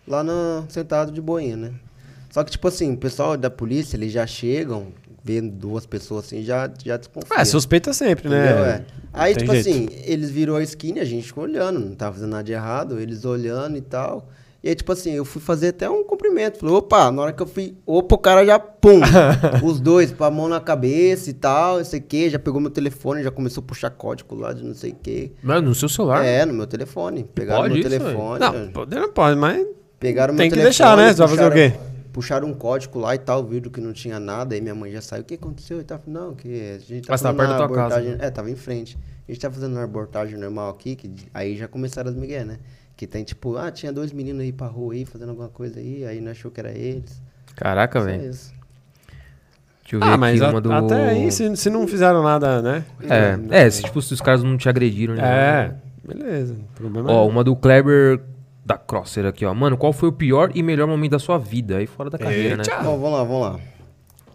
lá 0.06 0.22
no, 0.22 0.64
sentado 0.68 1.10
de 1.12 1.20
boinha, 1.20 1.56
né? 1.56 1.72
Só 2.30 2.44
que, 2.44 2.50
tipo 2.50 2.68
assim, 2.68 2.92
o 2.92 2.96
pessoal 2.96 3.36
da 3.36 3.50
polícia, 3.50 3.96
eles 3.96 4.12
já 4.12 4.26
chegam, 4.26 4.88
vendo 5.24 5.50
duas 5.50 5.86
pessoas 5.86 6.26
assim, 6.26 6.42
já, 6.42 6.70
já 6.82 6.96
desconfia. 6.96 7.36
É, 7.36 7.44
suspeita 7.44 7.92
sempre, 7.92 8.28
né? 8.28 8.48
É. 8.48 8.84
Aí, 9.12 9.34
tipo 9.34 9.52
jeito. 9.52 9.68
assim, 9.68 9.88
eles 10.04 10.30
virou 10.30 10.56
a 10.56 10.62
esquina, 10.62 11.00
a 11.00 11.04
gente 11.04 11.26
ficou 11.26 11.44
olhando, 11.44 11.80
não 11.80 11.94
tava 11.94 12.14
fazendo 12.14 12.30
nada 12.30 12.44
de 12.44 12.52
errado, 12.52 13.00
eles 13.00 13.24
olhando 13.24 13.76
e 13.76 13.80
tal. 13.80 14.28
E 14.62 14.68
aí, 14.68 14.74
tipo 14.74 14.90
assim, 14.90 15.12
eu 15.12 15.24
fui 15.24 15.40
fazer 15.40 15.68
até 15.68 15.88
um 15.88 16.02
cumprimento. 16.02 16.58
Falei, 16.58 16.74
opa, 16.74 17.12
na 17.12 17.22
hora 17.22 17.32
que 17.32 17.40
eu 17.40 17.46
fui, 17.46 17.76
opa, 17.86 18.16
o 18.16 18.18
cara 18.18 18.44
já, 18.44 18.58
pum, 18.58 19.00
os 19.64 19.78
dois, 19.78 20.10
com 20.12 20.24
a 20.24 20.30
mão 20.30 20.48
na 20.48 20.60
cabeça 20.60 21.30
e 21.30 21.32
tal, 21.32 21.78
não 21.78 21.84
sei 21.84 22.00
o 22.00 22.02
quê, 22.02 22.28
já 22.28 22.40
pegou 22.40 22.60
meu 22.60 22.70
telefone, 22.70 23.22
já 23.22 23.30
começou 23.30 23.62
a 23.62 23.66
puxar 23.66 23.90
código 23.90 24.34
lá 24.34 24.52
de 24.52 24.64
não 24.64 24.74
sei 24.74 24.90
o 24.90 24.96
quê. 25.00 25.30
Mas 25.42 25.62
no 25.62 25.74
seu 25.74 25.88
celular? 25.88 26.24
É, 26.24 26.44
no 26.44 26.52
meu 26.52 26.66
telefone. 26.66 27.22
Pegaram 27.32 27.62
Pode 27.62 27.74
meu 27.74 27.80
isso, 27.80 27.88
telefone. 27.88 28.40
Não, 28.40 28.68
poder 28.72 28.96
não 29.00 29.12
pode, 29.12 29.36
mas 29.36 29.64
Pegaram 29.98 30.32
meu 30.32 30.38
Tem 30.38 30.48
que 30.50 30.56
telefone, 30.56 30.64
deixar, 30.64 30.96
né? 30.96 31.12
Você 31.12 31.18
vai 31.18 31.28
fazer 31.28 31.48
o 31.48 31.52
quê? 31.52 31.78
Puxaram 32.12 32.48
um 32.48 32.54
código 32.54 32.98
lá 32.98 33.14
e 33.14 33.18
tal, 33.18 33.44
viram 33.44 33.70
que 33.70 33.80
não 33.80 33.92
tinha 33.92 34.18
nada, 34.18 34.54
aí 34.54 34.60
minha 34.60 34.74
mãe 34.74 34.90
já 34.90 35.00
saiu. 35.00 35.22
O 35.22 35.24
que 35.24 35.34
aconteceu? 35.34 35.80
E 35.80 35.84
tá, 35.84 36.00
não, 36.06 36.34
que 36.34 36.48
a 36.48 36.78
gente 36.78 37.06
tá 37.06 37.12
Mas 37.12 37.22
fazendo 37.22 37.36
perto 37.36 37.50
uma 37.50 37.58
da 37.58 37.66
tua 37.66 37.76
casa, 37.76 37.94
abortagem. 37.96 38.18
né? 38.18 38.26
É, 38.26 38.30
tava 38.30 38.50
em 38.50 38.56
frente. 38.56 38.98
A 39.28 39.32
gente 39.32 39.40
tá 39.40 39.50
fazendo 39.50 39.72
uma 39.72 39.84
abortagem 39.84 40.36
normal 40.38 40.70
aqui, 40.70 40.96
que 40.96 41.12
aí 41.34 41.56
já 41.56 41.68
começaram 41.68 42.10
as 42.10 42.16
migué, 42.16 42.44
né? 42.44 42.58
Que 42.98 43.06
tem 43.06 43.22
tipo, 43.22 43.56
ah, 43.56 43.70
tinha 43.70 43.92
dois 43.92 44.12
meninos 44.12 44.42
aí 44.42 44.52
pra 44.52 44.66
rua 44.66 44.92
aí, 44.92 45.04
fazendo 45.04 45.28
alguma 45.28 45.48
coisa 45.48 45.78
aí, 45.78 46.04
aí 46.04 46.20
não 46.20 46.32
achou 46.32 46.50
que 46.50 46.58
era 46.58 46.72
eles. 46.72 47.22
Caraca, 47.54 48.00
velho. 48.00 48.22
Deixa 48.22 48.48
eu 49.92 50.00
ver 50.00 50.06
Ah, 50.06 50.08
aqui 50.10 50.18
mas 50.18 50.42
a- 50.42 50.50
uma 50.50 50.60
do... 50.60 50.72
até 50.72 51.10
aí, 51.10 51.30
se, 51.30 51.56
se 51.56 51.70
não 51.70 51.86
fizeram 51.86 52.24
nada, 52.24 52.60
né? 52.60 52.84
É, 53.08 53.66
é 53.66 53.70
se, 53.70 53.84
tipo, 53.84 54.02
se 54.02 54.12
os 54.12 54.20
caras 54.20 54.42
não 54.42 54.56
te 54.58 54.68
agrediram, 54.68 55.14
né? 55.14 55.22
É, 55.22 55.74
beleza. 56.04 56.56
Problema 56.74 57.08
Ó, 57.08 57.24
é... 57.24 57.28
uma 57.30 57.44
do 57.44 57.54
Kleber 57.54 58.20
da 58.66 58.76
Crosser 58.76 59.24
aqui, 59.26 59.46
ó. 59.46 59.54
Mano, 59.54 59.76
qual 59.78 59.92
foi 59.92 60.08
o 60.08 60.12
pior 60.12 60.50
e 60.52 60.60
melhor 60.60 60.88
momento 60.88 61.12
da 61.12 61.20
sua 61.20 61.38
vida? 61.38 61.76
Aí 61.76 61.86
fora 61.86 62.10
da 62.10 62.18
carreira, 62.18 62.56
né? 62.56 62.64
Bom, 62.82 62.98
vamos 62.98 63.12
lá, 63.12 63.22
vamos 63.22 63.40
lá. 63.42 63.60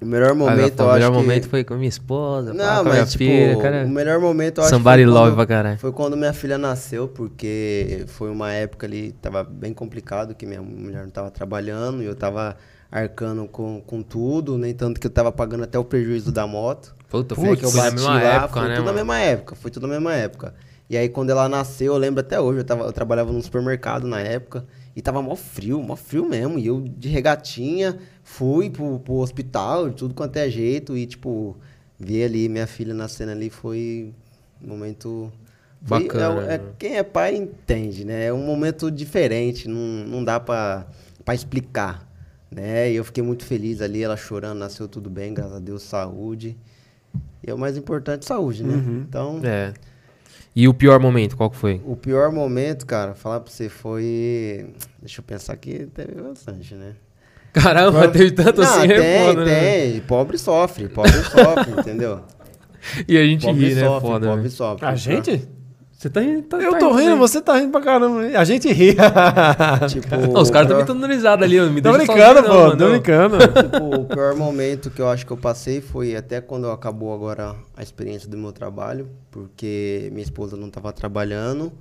O 0.04 0.06
melhor 0.06 0.32
Ah, 0.32 0.36
momento, 0.36 0.80
o 0.80 0.84
eu 0.84 0.94
melhor 0.94 1.08
acho 1.10 1.14
momento 1.14 1.44
que... 1.44 1.50
foi 1.50 1.64
com 1.64 1.76
minha 1.76 1.88
esposa, 1.90 2.52
pá, 2.52 2.58
Não, 2.58 2.66
com 2.84 2.90
a 2.90 2.92
minha 2.92 2.96
mas 3.04 3.12
tipo, 3.12 3.24
filha, 3.24 3.58
cara. 3.58 3.86
o 3.86 3.90
melhor 3.90 4.20
momento 4.20 4.58
eu 4.60 4.64
acho 4.66 4.72
Somebody 4.72 5.04
foi 5.04 5.12
love 5.12 5.36
quando- 5.36 5.48
pra. 5.48 5.78
Foi 5.78 5.92
quando 5.92 6.18
minha 6.18 6.34
filha 6.34 6.58
nasceu, 6.58 7.08
porque 7.08 8.04
foi 8.08 8.30
uma 8.30 8.52
época 8.52 8.86
ali, 8.86 9.14
tava 9.22 9.44
bem 9.44 9.74
complicado, 9.74 10.36
que 10.36 10.46
minha 10.46 10.62
mulher 10.62 11.04
não 11.04 11.10
tava 11.10 11.32
trabalhando 11.32 12.04
e 12.04 12.06
eu 12.06 12.16
tava 12.16 12.56
arcando 12.92 13.48
com, 13.48 13.82
com 13.82 14.02
tudo, 14.04 14.58
nem 14.58 14.74
tanto 14.74 15.00
que 15.00 15.08
eu 15.08 15.12
tava 15.12 15.32
pagando 15.32 15.64
até 15.64 15.80
o 15.80 15.84
prejuízo 15.84 16.32
da 16.32 16.46
moto. 16.46 16.94
Puta, 17.10 17.36
Foi 17.36 17.56
que 17.56 17.64
eu 17.66 17.72
na 17.72 17.78
bati 17.84 17.96
mesma 17.96 18.14
lá, 18.14 18.22
época, 18.44 18.60
foi 18.60 18.70
né, 18.70 18.76
tudo 18.76 18.86
na 18.86 18.92
mano? 18.92 18.98
mesma 19.08 19.20
época, 19.20 19.56
foi 19.56 19.72
tudo 19.72 19.88
na 19.88 19.94
mesma 19.94 20.14
época. 20.14 20.54
E 20.90 20.98
aí 20.98 21.08
quando 21.10 21.30
ela 21.30 21.48
nasceu, 21.48 21.94
eu 21.94 21.98
lembro 21.98 22.20
até 22.22 22.40
hoje, 22.40 22.60
eu, 22.60 22.64
tava, 22.64 22.84
eu 22.86 22.92
trabalhava 22.92 23.32
num 23.32 23.42
supermercado 23.42 24.06
na 24.08 24.20
época, 24.20 24.66
e 24.96 25.02
tava 25.02 25.22
mó 25.22 25.36
frio, 25.36 25.82
mó 25.82 25.96
frio 25.96 26.28
mesmo, 26.28 26.60
e 26.60 26.68
eu 26.68 26.82
de 26.82 27.10
regatinha 27.10 27.98
fui 28.24 28.70
pro, 28.70 29.00
pro 29.00 29.16
hospital, 29.16 29.90
de 29.90 29.96
tudo 29.96 30.14
quanto 30.14 30.38
é 30.38 30.50
jeito, 30.50 30.96
e 30.96 31.06
tipo, 31.06 31.58
ver 32.00 32.26
ali 32.26 32.48
minha 32.50 32.68
filha 32.68 32.94
nascendo 32.94 33.32
ali 33.32 33.50
foi 33.50 34.14
um 34.64 34.68
momento... 34.68 35.32
foi- 35.84 36.04
Bacana, 36.04 36.42
é- 36.42 36.56
é- 36.56 36.58
né? 36.60 36.64
quem 36.78 36.96
é 36.98 37.04
pai 37.04 37.36
entende, 37.36 38.06
né? 38.06 38.26
É 38.26 38.34
um 38.34 38.46
momento 38.46 38.90
diferente, 38.92 39.68
não, 39.68 39.78
não 40.08 40.24
dá 40.24 40.40
pra, 40.40 40.86
pra 41.26 41.34
explicar, 41.34 42.08
né? 42.52 42.92
E 42.92 42.96
eu 42.96 43.04
fiquei 43.04 43.24
muito 43.24 43.44
feliz 43.46 43.82
ali, 43.82 44.04
ela 44.04 44.16
chorando, 44.16 44.60
nasceu 44.60 44.88
tudo 44.88 45.10
bem, 45.10 45.34
graças 45.34 45.56
a 45.56 45.60
Deus, 45.60 45.82
saúde. 45.84 46.56
E 47.46 47.50
é 47.50 47.54
o 47.54 47.58
mais 47.58 47.76
importante, 47.78 48.26
saúde, 48.26 48.64
né? 48.64 48.76
Então, 49.08 49.40
É. 49.44 49.74
E 50.56 50.68
o 50.68 50.74
pior 50.74 51.00
momento, 51.00 51.36
qual 51.36 51.50
que 51.50 51.58
foi? 51.58 51.82
o 51.86 51.96
pior 51.96 52.32
momento, 52.32 52.86
cara, 52.86 53.16
falar 53.16 53.40
pra 53.40 53.52
você 53.52 53.70
foi. 53.70 54.74
Deixa 55.02 55.20
eu 55.20 55.24
pensar 55.24 55.56
que 55.58 55.88
teve 55.88 56.14
bastante, 56.22 56.76
né? 56.76 56.94
Caramba, 57.52 58.08
teve 58.08 58.32
tanto 58.32 58.62
Não, 58.62 58.68
assim, 58.68 58.88
tem, 58.88 58.98
é 58.98 59.26
foda, 59.26 59.46
né? 59.46 59.82
tem. 59.92 60.02
Pobre 60.02 60.38
sofre, 60.38 60.88
pobre 60.90 61.12
sofre, 61.24 61.72
entendeu? 61.80 62.22
E 63.08 63.18
a 63.18 63.24
gente 63.24 63.46
Pobre 63.46 63.70
ri, 63.70 63.76
né? 63.76 63.82
sofre, 63.82 64.08
Foda, 64.10 64.28
pobre 64.28 64.44
né? 64.44 64.50
sofre. 64.50 64.86
A 64.86 64.96
gente? 64.96 65.48
Você 66.04 66.10
tá 66.10 66.20
rindo, 66.20 66.42
tá, 66.42 66.58
Eu 66.58 66.74
tá 66.74 66.80
tô 66.80 66.90
rindo, 66.90 67.04
também. 67.04 67.18
você 67.18 67.42
tá 67.42 67.58
rindo 67.58 67.72
pra 67.72 67.80
caramba. 67.80 68.38
A 68.38 68.44
gente 68.44 68.70
ri. 68.74 68.94
Tipo, 69.88 70.34
Não, 70.34 70.42
os 70.42 70.50
caras 70.52 70.68
também 70.68 70.82
estão 70.84 71.00
dando 71.00 71.10
risada 71.10 71.46
ali, 71.46 71.58
me 71.70 71.82
tô 71.82 71.94
brincando, 71.94 72.44
pô. 72.44 72.50
não, 72.50 72.72
tô 72.72 72.78
mano. 72.78 72.90
brincando. 72.90 73.38
tipo, 73.64 74.02
o 74.02 74.06
pior 74.06 74.36
momento 74.36 74.92
que 74.92 75.02
eu 75.02 75.08
acho 75.08 75.26
que 75.26 75.32
eu 75.32 75.38
passei 75.38 75.80
foi 75.80 76.14
até 76.14 76.42
quando 76.42 76.70
acabou 76.70 77.14
agora 77.14 77.56
a 77.78 77.82
experiência 77.82 78.28
do 78.28 78.38
meu 78.38 78.52
trabalho, 78.52 79.10
porque 79.32 80.10
minha 80.12 80.24
esposa 80.24 80.58
não 80.58 80.68
estava 80.68 80.92
trabalhando, 80.92 81.72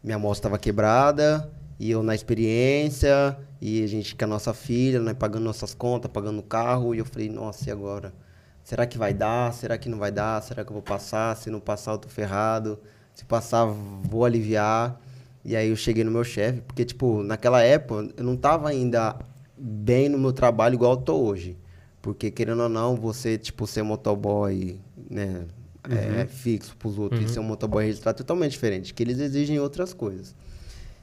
minha 0.00 0.16
moto 0.16 0.36
estava 0.36 0.58
quebrada, 0.58 1.50
e 1.76 1.90
eu 1.90 2.04
na 2.04 2.14
experiência, 2.14 3.36
e 3.60 3.82
a 3.82 3.86
gente 3.88 4.14
com 4.14 4.26
a 4.26 4.28
nossa 4.28 4.54
filha, 4.54 5.00
né, 5.00 5.12
pagando 5.12 5.42
nossas 5.42 5.74
contas, 5.74 6.08
pagando 6.08 6.38
o 6.38 6.44
carro, 6.44 6.94
e 6.94 6.98
eu 6.98 7.04
falei, 7.04 7.28
nossa, 7.28 7.68
e 7.68 7.72
agora? 7.72 8.14
Será 8.62 8.86
que 8.86 8.96
vai 8.96 9.12
dar? 9.12 9.52
Será 9.52 9.76
que 9.76 9.88
não 9.88 9.98
vai 9.98 10.12
dar? 10.12 10.40
Será 10.40 10.64
que 10.64 10.70
eu 10.70 10.74
vou 10.74 10.82
passar? 10.82 11.36
Se 11.36 11.50
não 11.50 11.58
passar, 11.58 11.92
eu 11.94 11.98
tô 11.98 12.08
ferrado. 12.08 12.78
Se 13.16 13.24
passar, 13.24 13.64
vou 13.64 14.26
aliviar. 14.26 15.00
E 15.42 15.56
aí 15.56 15.70
eu 15.70 15.76
cheguei 15.76 16.04
no 16.04 16.10
meu 16.10 16.22
chefe, 16.22 16.60
porque, 16.60 16.84
tipo, 16.84 17.22
naquela 17.22 17.62
época 17.62 18.10
eu 18.16 18.22
não 18.22 18.36
tava 18.36 18.68
ainda 18.68 19.16
bem 19.56 20.08
no 20.08 20.18
meu 20.18 20.32
trabalho 20.32 20.74
igual 20.74 20.92
eu 20.92 20.96
tô 20.98 21.16
hoje. 21.16 21.56
Porque, 22.02 22.30
querendo 22.30 22.64
ou 22.64 22.68
não, 22.68 22.94
você, 22.94 23.38
tipo, 23.38 23.66
ser 23.66 23.82
motoboy, 23.82 24.78
né, 25.10 25.44
é, 25.88 26.26
fixo 26.26 26.76
pros 26.76 26.98
outros 26.98 27.22
e 27.22 27.32
ser 27.32 27.40
um 27.40 27.44
motoboy 27.44 27.84
registrado 27.86 28.16
é 28.16 28.18
totalmente 28.18 28.52
diferente, 28.52 28.92
que 28.92 29.02
eles 29.02 29.18
exigem 29.18 29.58
outras 29.58 29.94
coisas. 29.94 30.34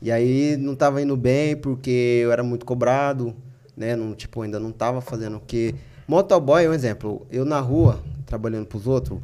E 0.02 0.12
aí 0.12 0.56
não 0.56 0.76
tava 0.76 1.02
indo 1.02 1.18
bem 1.18 1.56
porque 1.56 2.20
eu 2.22 2.32
era 2.32 2.44
muito 2.44 2.66
cobrado, 2.66 3.34
né, 3.76 3.96
não, 3.96 4.14
tipo, 4.14 4.42
ainda 4.42 4.60
não 4.60 4.72
tava 4.72 5.02
fazendo 5.02 5.38
o 5.38 5.42
que... 5.42 5.74
Motoboy 6.08 6.64
é 6.64 6.70
um 6.70 6.74
exemplo, 6.74 7.26
eu 7.32 7.44
na 7.44 7.60
rua, 7.60 8.04
trabalhando 8.26 8.68
pros 8.68 8.86
outros, 8.86 9.20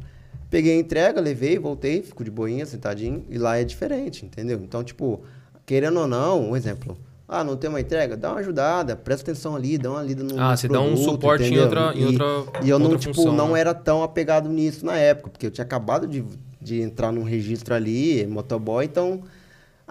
peguei 0.50 0.76
a 0.76 0.80
entrega, 0.80 1.20
levei, 1.20 1.58
voltei, 1.58 2.02
fico 2.02 2.24
de 2.24 2.30
boinha, 2.30 2.66
sentadinho, 2.66 3.24
e 3.30 3.38
lá 3.38 3.56
é 3.56 3.64
diferente, 3.64 4.26
entendeu? 4.26 4.60
Então, 4.62 4.82
tipo, 4.82 5.22
querendo 5.64 6.00
ou 6.00 6.06
não, 6.06 6.50
um 6.50 6.56
exemplo, 6.56 6.98
ah, 7.28 7.44
não 7.44 7.56
tem 7.56 7.70
uma 7.70 7.80
entrega? 7.80 8.16
Dá 8.16 8.32
uma 8.32 8.40
ajudada, 8.40 8.96
presta 8.96 9.30
atenção 9.30 9.54
ali, 9.54 9.78
dá 9.78 9.90
uma 9.92 10.02
lida 10.02 10.24
no 10.24 10.40
Ah, 10.40 10.56
você 10.56 10.66
dá 10.68 10.80
um 10.80 10.96
suporte 10.96 11.44
em 11.44 11.46
entendeu? 11.46 11.64
outra- 11.64 11.92
em 11.94 12.00
E- 12.02 12.06
outra- 12.06 12.60
E 12.62 12.68
eu 12.68 12.78
não, 12.78 12.86
outra 12.90 12.98
tipo, 12.98 13.14
função, 13.14 13.32
não 13.32 13.52
né? 13.52 13.60
era 13.60 13.72
tão 13.72 14.02
apegado 14.02 14.48
nisso 14.48 14.84
na 14.84 14.96
época, 14.96 15.30
porque 15.30 15.46
eu 15.46 15.50
tinha 15.50 15.64
acabado 15.64 16.06
de, 16.06 16.24
de 16.60 16.82
entrar 16.82 17.12
num 17.12 17.22
registro 17.22 17.72
ali, 17.74 18.26
motoboy, 18.26 18.84
então... 18.84 19.22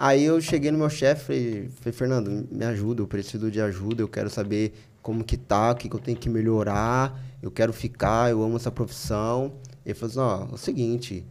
Aí 0.02 0.24
eu 0.24 0.40
cheguei 0.40 0.70
no 0.70 0.78
meu 0.78 0.88
chefe 0.88 1.32
e 1.34 1.36
falei, 1.36 1.68
falei, 1.68 1.92
Fernando, 1.92 2.48
me 2.50 2.64
ajuda, 2.64 3.02
eu 3.02 3.06
preciso 3.06 3.50
de 3.50 3.60
ajuda, 3.60 4.00
eu 4.00 4.08
quero 4.08 4.30
saber 4.30 4.72
como 5.02 5.22
que 5.22 5.36
tá, 5.36 5.72
o 5.72 5.74
que, 5.74 5.90
que 5.90 5.94
eu 5.94 6.00
tenho 6.00 6.16
que 6.16 6.26
melhorar, 6.30 7.20
eu 7.42 7.50
quero 7.50 7.70
ficar, 7.70 8.30
eu 8.30 8.42
amo 8.42 8.56
essa 8.56 8.70
profissão. 8.70 9.52
Ele 9.90 9.98
falou 9.98 10.10
assim, 10.10 10.20
ó, 10.20 10.52
é 10.52 10.54
o 10.54 10.58
seguinte, 10.58 11.24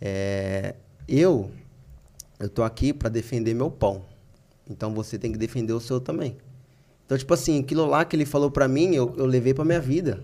é, 0.00 0.74
eu, 1.08 1.50
eu 2.38 2.48
tô 2.48 2.62
aqui 2.62 2.92
para 2.92 3.08
defender 3.08 3.54
meu 3.54 3.70
pão, 3.70 4.02
então 4.68 4.94
você 4.94 5.18
tem 5.18 5.32
que 5.32 5.38
defender 5.38 5.72
o 5.72 5.80
seu 5.80 6.00
também. 6.00 6.36
Então, 7.06 7.18
tipo 7.18 7.34
assim, 7.34 7.60
aquilo 7.60 7.86
lá 7.86 8.04
que 8.04 8.16
ele 8.16 8.24
falou 8.24 8.50
pra 8.50 8.66
mim, 8.66 8.94
eu, 8.94 9.14
eu 9.16 9.26
levei 9.26 9.52
pra 9.52 9.64
minha 9.64 9.80
vida. 9.80 10.22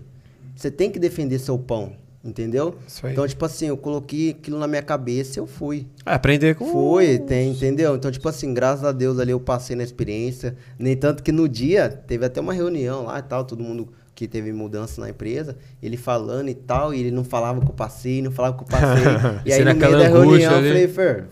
Você 0.55 0.71
tem 0.71 0.91
que 0.91 0.97
defender 0.97 1.37
seu 1.39 1.57
pão, 1.57 1.95
entendeu? 2.23 2.75
Isso 2.87 3.05
aí. 3.05 3.13
Então, 3.13 3.27
tipo 3.27 3.45
assim, 3.45 3.67
eu 3.67 3.77
coloquei 3.77 4.31
aquilo 4.31 4.57
na 4.57 4.67
minha 4.67 4.81
cabeça 4.81 5.37
e 5.37 5.39
eu 5.39 5.47
fui. 5.47 5.87
É, 6.05 6.13
aprender 6.13 6.55
com... 6.55 6.71
Foi, 6.71 7.19
tem, 7.19 7.51
entendeu? 7.51 7.95
Então, 7.95 8.11
tipo 8.11 8.27
assim, 8.27 8.53
graças 8.53 8.83
a 8.83 8.91
Deus 8.91 9.19
ali 9.19 9.31
eu 9.31 9.39
passei 9.39 9.75
na 9.75 9.83
experiência. 9.83 10.55
Nem 10.77 10.97
tanto 10.97 11.21
que 11.21 11.31
no 11.31 11.47
dia 11.47 11.87
teve 11.87 12.25
até 12.25 12.41
uma 12.41 12.53
reunião 12.53 13.05
lá 13.05 13.19
e 13.19 13.23
tal, 13.23 13.45
todo 13.45 13.63
mundo 13.63 13.89
que 14.21 14.27
teve 14.27 14.53
mudança 14.53 15.01
na 15.01 15.09
empresa, 15.09 15.57
ele 15.81 15.97
falando 15.97 16.47
e 16.49 16.53
tal, 16.53 16.93
e 16.93 16.99
ele 16.99 17.09
não 17.09 17.23
falava 17.23 17.59
que 17.59 17.65
eu 17.65 17.73
passei, 17.73 18.21
não 18.21 18.29
falava 18.29 18.55
que 18.55 18.63
eu 18.63 18.67
passei. 18.67 19.03
e 19.45 19.51
aí 19.51 19.59
no 19.59 19.65
meio 19.65 19.79
naquela 19.79 19.97
da 19.97 20.07
reunião 20.09 20.51
eu 20.51 20.57
ali. 20.59 20.67
falei, 20.67 20.87
Fer, 20.87 21.25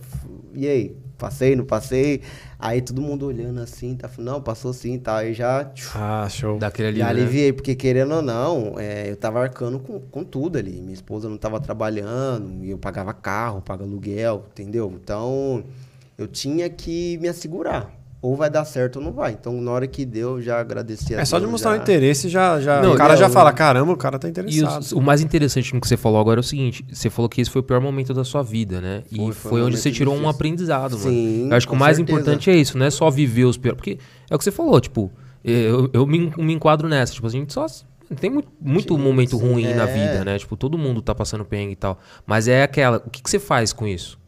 e 0.55 0.67
aí? 0.67 0.95
Passei, 1.19 1.55
não 1.55 1.65
passei? 1.65 2.21
Aí 2.57 2.81
todo 2.81 2.99
mundo 3.01 3.25
olhando 3.27 3.59
assim, 3.59 3.93
tá 3.95 4.07
falando, 4.07 4.31
não, 4.31 4.41
passou 4.41 4.71
sim 4.73 4.93
e 4.95 4.97
tal. 4.99 5.17
Aí 5.17 5.33
já, 5.33 5.65
tchuf, 5.65 5.91
Ah, 5.95 6.27
show. 6.29 6.57
Daquele 6.57 6.87
ali, 6.87 6.97
já 6.99 7.05
né? 7.05 7.09
aliviei, 7.11 7.53
porque 7.53 7.75
querendo 7.75 8.15
ou 8.15 8.21
não, 8.23 8.75
é, 8.79 9.11
eu 9.11 9.15
tava 9.17 9.39
arcando 9.41 9.79
com, 9.79 9.99
com 9.99 10.23
tudo 10.23 10.57
ali. 10.57 10.81
Minha 10.81 10.93
esposa 10.93 11.29
não 11.29 11.37
tava 11.37 11.59
trabalhando, 11.59 12.63
e 12.65 12.71
eu 12.71 12.77
pagava 12.77 13.13
carro, 13.13 13.61
pagava 13.61 13.87
aluguel, 13.87 14.45
entendeu? 14.51 14.91
Então, 14.95 15.63
eu 16.17 16.25
tinha 16.25 16.69
que 16.69 17.17
me 17.17 17.27
assegurar. 17.27 17.98
Ou 18.21 18.35
vai 18.35 18.49
dar 18.49 18.65
certo 18.65 18.97
ou 18.97 19.01
não 19.01 19.13
vai. 19.13 19.31
Então, 19.31 19.61
na 19.61 19.71
hora 19.71 19.87
que 19.87 20.05
deu, 20.05 20.31
eu 20.37 20.41
já 20.41 20.59
agradeci 20.59 21.15
a 21.15 21.21
É 21.21 21.25
só 21.25 21.39
de 21.39 21.47
mostrar 21.47 21.71
o 21.71 21.75
já... 21.77 21.81
interesse, 21.81 22.27
já, 22.27 22.59
já, 22.59 22.81
Não, 22.81 22.93
o 22.93 22.97
cara 22.97 23.13
não, 23.13 23.19
já 23.19 23.27
não. 23.27 23.33
fala, 23.33 23.53
caramba, 23.53 23.93
o 23.93 23.97
cara 23.97 24.19
tá 24.19 24.27
E 24.27 24.31
interessado. 24.31 24.91
o, 24.91 24.97
o 24.97 25.01
mais 25.01 25.21
interessante 25.21 25.73
no 25.73 25.79
que 25.79 25.87
você 25.87 25.95
falou 25.95 26.19
agora 26.19 26.39
é 26.39 26.41
o 26.41 26.43
seguinte: 26.43 26.85
você 26.91 27.09
falou 27.09 27.29
que 27.29 27.39
esse 27.39 27.49
foi 27.49 27.61
o 27.61 27.63
pior 27.63 27.79
momento 27.79 28.13
da 28.13 28.25
sua 28.25 28.43
vida, 28.43 28.81
né? 28.81 29.03
e 29.09 29.15
Foi, 29.15 29.31
foi, 29.31 29.33
foi 29.51 29.61
um 29.61 29.65
onde 29.67 29.77
você 29.77 29.89
tirou 29.89 30.13
um 30.13 30.17
difícil. 30.17 30.35
aprendizado, 30.35 30.97
mano. 30.99 31.09
Sim, 31.09 31.47
Eu 31.49 31.55
acho 31.55 31.65
que 31.65 31.73
o 31.73 31.77
mais 31.77 31.95
certeza. 31.95 32.19
importante 32.19 32.49
é 32.49 32.55
isso, 32.57 32.77
não 32.77 32.85
é 32.85 32.89
só 32.89 33.09
viver 33.09 33.45
os 33.45 33.57
piores. 33.57 33.77
Porque 33.77 33.97
é 34.29 34.35
o 34.35 34.37
que 34.37 34.43
você 34.43 34.51
falou, 34.51 34.81
tipo, 34.81 35.09
eu, 35.41 35.89
eu 35.93 36.05
me, 36.05 36.29
me 36.37 36.53
enquadro 36.53 36.89
nessa. 36.89 37.13
Tipo, 37.13 37.27
a 37.27 37.29
gente 37.29 37.53
só. 37.53 37.65
Tem 38.19 38.29
muito, 38.29 38.49
muito 38.59 38.97
momento 38.97 39.37
ruim 39.37 39.73
na 39.75 39.87
é. 39.87 39.93
vida, 39.93 40.25
né? 40.25 40.37
Tipo, 40.37 40.57
todo 40.57 40.77
mundo 40.77 41.01
tá 41.01 41.15
passando 41.15 41.45
perrengue 41.45 41.71
e 41.73 41.75
tal. 41.77 41.97
Mas 42.27 42.49
é 42.49 42.63
aquela. 42.63 42.97
O 42.97 43.09
que, 43.09 43.23
que 43.23 43.29
você 43.29 43.39
faz 43.39 43.71
com 43.71 43.87
isso? 43.87 44.18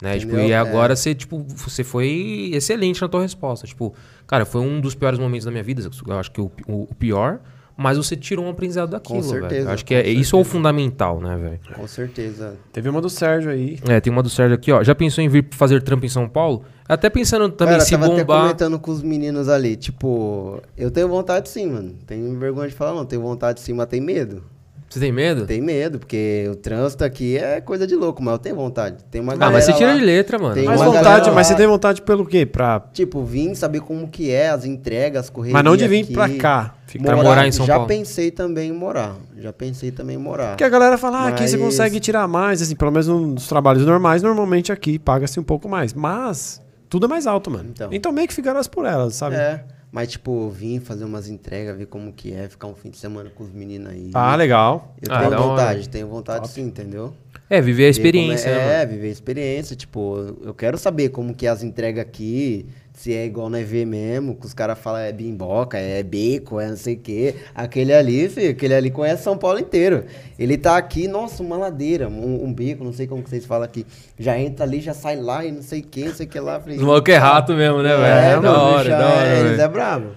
Né? 0.00 0.18
Tipo, 0.18 0.36
e 0.36 0.52
É. 0.52 0.56
agora 0.58 0.94
você, 0.94 1.14
tipo, 1.14 1.44
você 1.48 1.82
foi 1.82 2.50
excelente 2.52 3.00
na 3.02 3.08
tua 3.08 3.22
resposta. 3.22 3.66
Tipo, 3.66 3.92
cara, 4.26 4.44
foi 4.44 4.60
um 4.60 4.80
dos 4.80 4.94
piores 4.94 5.18
momentos 5.18 5.44
da 5.44 5.50
minha 5.50 5.62
vida. 5.62 5.82
Eu 6.06 6.18
acho 6.18 6.30
que 6.30 6.40
o, 6.40 6.50
o- 6.68 6.86
o 6.90 6.94
pior, 6.94 7.40
mas 7.76 7.96
você 7.96 8.14
tirou 8.14 8.44
um 8.44 8.50
aprendizado 8.50 8.90
daquilo, 8.90 9.20
velho. 9.22 9.40
certeza, 9.40 9.68
Eu 9.68 9.72
acho 9.72 9.84
que 9.84 9.94
com 9.94 10.08
é, 10.08 10.10
isso 10.12 10.36
é 10.36 10.38
o 10.38 10.42
certeza. 10.44 10.50
fundamental, 10.50 11.20
né, 11.20 11.36
velho? 11.36 11.60
Com 11.74 11.86
certeza. 11.88 12.54
Teve 12.72 12.88
uma 12.88 13.00
do 13.00 13.10
Sérgio 13.10 13.50
aí. 13.50 13.78
É, 13.88 14.00
tem 14.00 14.12
uma 14.12 14.22
do 14.22 14.30
Sérgio 14.30 14.54
aqui, 14.54 14.70
ó. 14.70 14.84
Já 14.84 14.94
pensou 14.94 15.22
em 15.22 15.28
vir 15.28 15.46
fazer 15.50 15.82
trampo 15.82 16.06
em 16.06 16.08
São 16.08 16.28
Paulo? 16.28 16.64
Até 16.88 17.10
pensando 17.10 17.48
também 17.50 17.74
Cara, 17.74 17.84
se 17.84 17.90
tava 17.90 18.06
até 18.06 18.22
bombar. 18.24 18.42
comentando 18.42 18.78
com 18.78 18.90
os 18.92 19.02
meninos 19.02 19.48
ali, 19.48 19.76
tipo, 19.76 20.62
eu 20.76 20.90
tenho 20.90 21.08
vontade 21.08 21.48
sim, 21.48 21.66
mano. 21.66 21.94
Tenho 22.06 22.38
vergonha 22.38 22.68
de 22.68 22.74
falar, 22.74 22.94
não. 22.94 23.04
Tenho 23.04 23.20
vontade 23.20 23.60
sim, 23.60 23.72
mas 23.74 23.86
tenho 23.88 24.02
medo. 24.04 24.42
Você 24.88 24.98
tem 25.00 25.12
medo? 25.12 25.44
Tem 25.46 25.60
medo, 25.60 25.98
porque 25.98 26.48
o 26.50 26.56
trânsito 26.56 27.04
aqui 27.04 27.36
é 27.36 27.60
coisa 27.60 27.86
de 27.86 27.94
louco, 27.94 28.22
mas 28.22 28.32
eu 28.32 28.38
tenho 28.38 28.56
vontade. 28.56 29.04
Tem 29.10 29.20
uma 29.20 29.34
Ah, 29.34 29.36
galera 29.36 29.56
mas 29.58 29.64
você 29.66 29.72
tira 29.74 29.92
lá, 29.92 29.98
de 29.98 30.04
letra, 30.04 30.38
mano. 30.38 30.54
Tem 30.54 30.66
uma 30.66 30.76
vontade, 30.76 31.30
mas 31.30 31.46
você 31.46 31.54
tem 31.54 31.66
vontade 31.66 32.00
pelo 32.00 32.24
quê? 32.24 32.46
Pra... 32.46 32.80
Tipo, 32.94 33.22
vim 33.22 33.54
saber 33.54 33.80
como 33.80 34.08
que 34.08 34.30
é 34.30 34.48
as 34.48 34.64
entregas, 34.64 35.24
as 35.24 35.30
correrias 35.30 35.52
Mas 35.52 35.64
não 35.64 35.76
de 35.76 35.86
vir 35.86 36.04
aqui. 36.04 36.12
pra 36.14 36.28
cá. 36.30 36.74
Ficar... 36.86 37.04
Pra 37.04 37.16
morar 37.22 37.46
em 37.46 37.52
São 37.52 37.66
já 37.66 37.74
Paulo. 37.74 37.86
pensei 37.86 38.30
também 38.30 38.70
em 38.70 38.72
morar. 38.72 39.14
Já 39.36 39.52
pensei 39.52 39.90
também 39.90 40.16
em 40.16 40.18
morar. 40.18 40.48
Porque 40.52 40.64
a 40.64 40.68
galera 40.70 40.96
fala, 40.96 41.18
ah, 41.18 41.28
aqui 41.28 41.46
você 41.46 41.58
Mas- 41.58 41.66
consegue 41.66 42.00
tirar 42.00 42.26
mais, 42.26 42.62
assim, 42.62 42.74
pelo 42.74 42.90
menos 42.90 43.06
nos 43.08 43.46
trabalhos 43.46 43.84
normais, 43.84 44.22
normalmente 44.22 44.72
aqui 44.72 44.98
paga-se 44.98 45.38
um 45.38 45.44
pouco 45.44 45.68
mais. 45.68 45.92
Mas 45.92 46.62
tudo 46.88 47.04
é 47.04 47.08
mais 47.10 47.26
alto, 47.26 47.50
mano. 47.50 47.68
Então, 47.70 47.90
Então. 47.92 48.10
meio 48.10 48.26
que 48.26 48.32
ficaram 48.32 48.56
elas 48.56 48.66
por 48.68 48.86
elas, 48.86 49.14
sabe? 49.16 49.36
É, 49.36 49.62
mas 49.90 50.08
tipo, 50.08 50.48
vim 50.50 50.80
fazer 50.80 51.04
umas 51.04 51.28
entregas, 51.28 51.76
ver 51.76 51.86
como 51.86 52.12
que 52.12 52.32
é, 52.32 52.48
ficar 52.48 52.66
um 52.66 52.74
fim 52.74 52.90
de 52.90 52.98
semana 52.98 53.30
com 53.30 53.44
os 53.44 53.50
meninos 53.52 53.90
aí. 53.90 54.10
Ah, 54.14 54.34
legal. 54.36 54.94
Eu 55.00 55.12
Ah, 55.12 55.18
tenho 55.20 55.30
hora. 55.32 55.42
vontade, 55.42 55.88
tenho 55.88 56.08
vontade 56.08 56.48
sim, 56.48 56.62
entendeu? 56.62 57.14
É, 57.50 57.60
viver 57.62 57.86
a 57.86 57.88
experiência, 57.88 58.50
como 58.50 58.62
né, 58.62 58.78
é, 58.78 58.82
é, 58.82 58.86
viver 58.86 59.08
a 59.08 59.10
experiência. 59.10 59.74
Tipo, 59.74 60.36
eu 60.42 60.52
quero 60.52 60.76
saber 60.76 61.08
como 61.08 61.34
que 61.34 61.46
é 61.46 61.48
as 61.48 61.62
entregas 61.62 62.02
aqui, 62.02 62.66
se 62.92 63.14
é 63.14 63.24
igual 63.24 63.48
na 63.48 63.60
EV 63.60 63.86
mesmo, 63.86 64.34
que 64.34 64.44
os 64.44 64.52
caras 64.52 64.78
falam 64.78 65.00
é 65.00 65.12
bimboca, 65.12 65.78
é 65.78 66.02
beco, 66.02 66.60
é 66.60 66.68
não 66.68 66.76
sei 66.76 66.94
o 66.94 66.98
quê. 66.98 67.36
Aquele 67.54 67.94
ali, 67.94 68.28
filho, 68.28 68.50
aquele 68.50 68.74
ali 68.74 68.90
conhece 68.90 69.22
São 69.22 69.38
Paulo 69.38 69.58
inteiro. 69.58 70.04
Ele 70.38 70.58
tá 70.58 70.76
aqui, 70.76 71.08
nossa, 71.08 71.42
uma 71.42 71.56
ladeira, 71.56 72.08
um, 72.08 72.44
um 72.44 72.52
beco, 72.52 72.84
não 72.84 72.92
sei 72.92 73.06
como 73.06 73.22
que 73.22 73.30
vocês 73.30 73.46
falam 73.46 73.64
aqui. 73.64 73.86
Já 74.18 74.38
entra 74.38 74.66
ali, 74.66 74.80
já 74.80 74.92
sai 74.92 75.16
lá 75.16 75.44
e 75.44 75.52
não 75.52 75.62
sei 75.62 75.80
o 75.80 75.84
que, 75.84 76.04
não 76.04 76.14
sei 76.14 76.26
o 76.26 76.28
que 76.28 76.40
lá. 76.40 76.60
Falei, 76.60 76.76
Os 76.76 76.82
malucos 76.82 77.14
é 77.14 77.16
rato 77.16 77.54
mesmo, 77.54 77.82
né, 77.82 77.96
velho? 77.96 78.04
É, 78.04 78.34
da 78.34 78.42
mano, 78.42 78.62
hora, 78.62 78.88
da 78.90 79.08
hora, 79.08 79.28
é, 79.28 79.40
eles 79.40 79.58
é 79.58 79.68
brabo. 79.68 80.08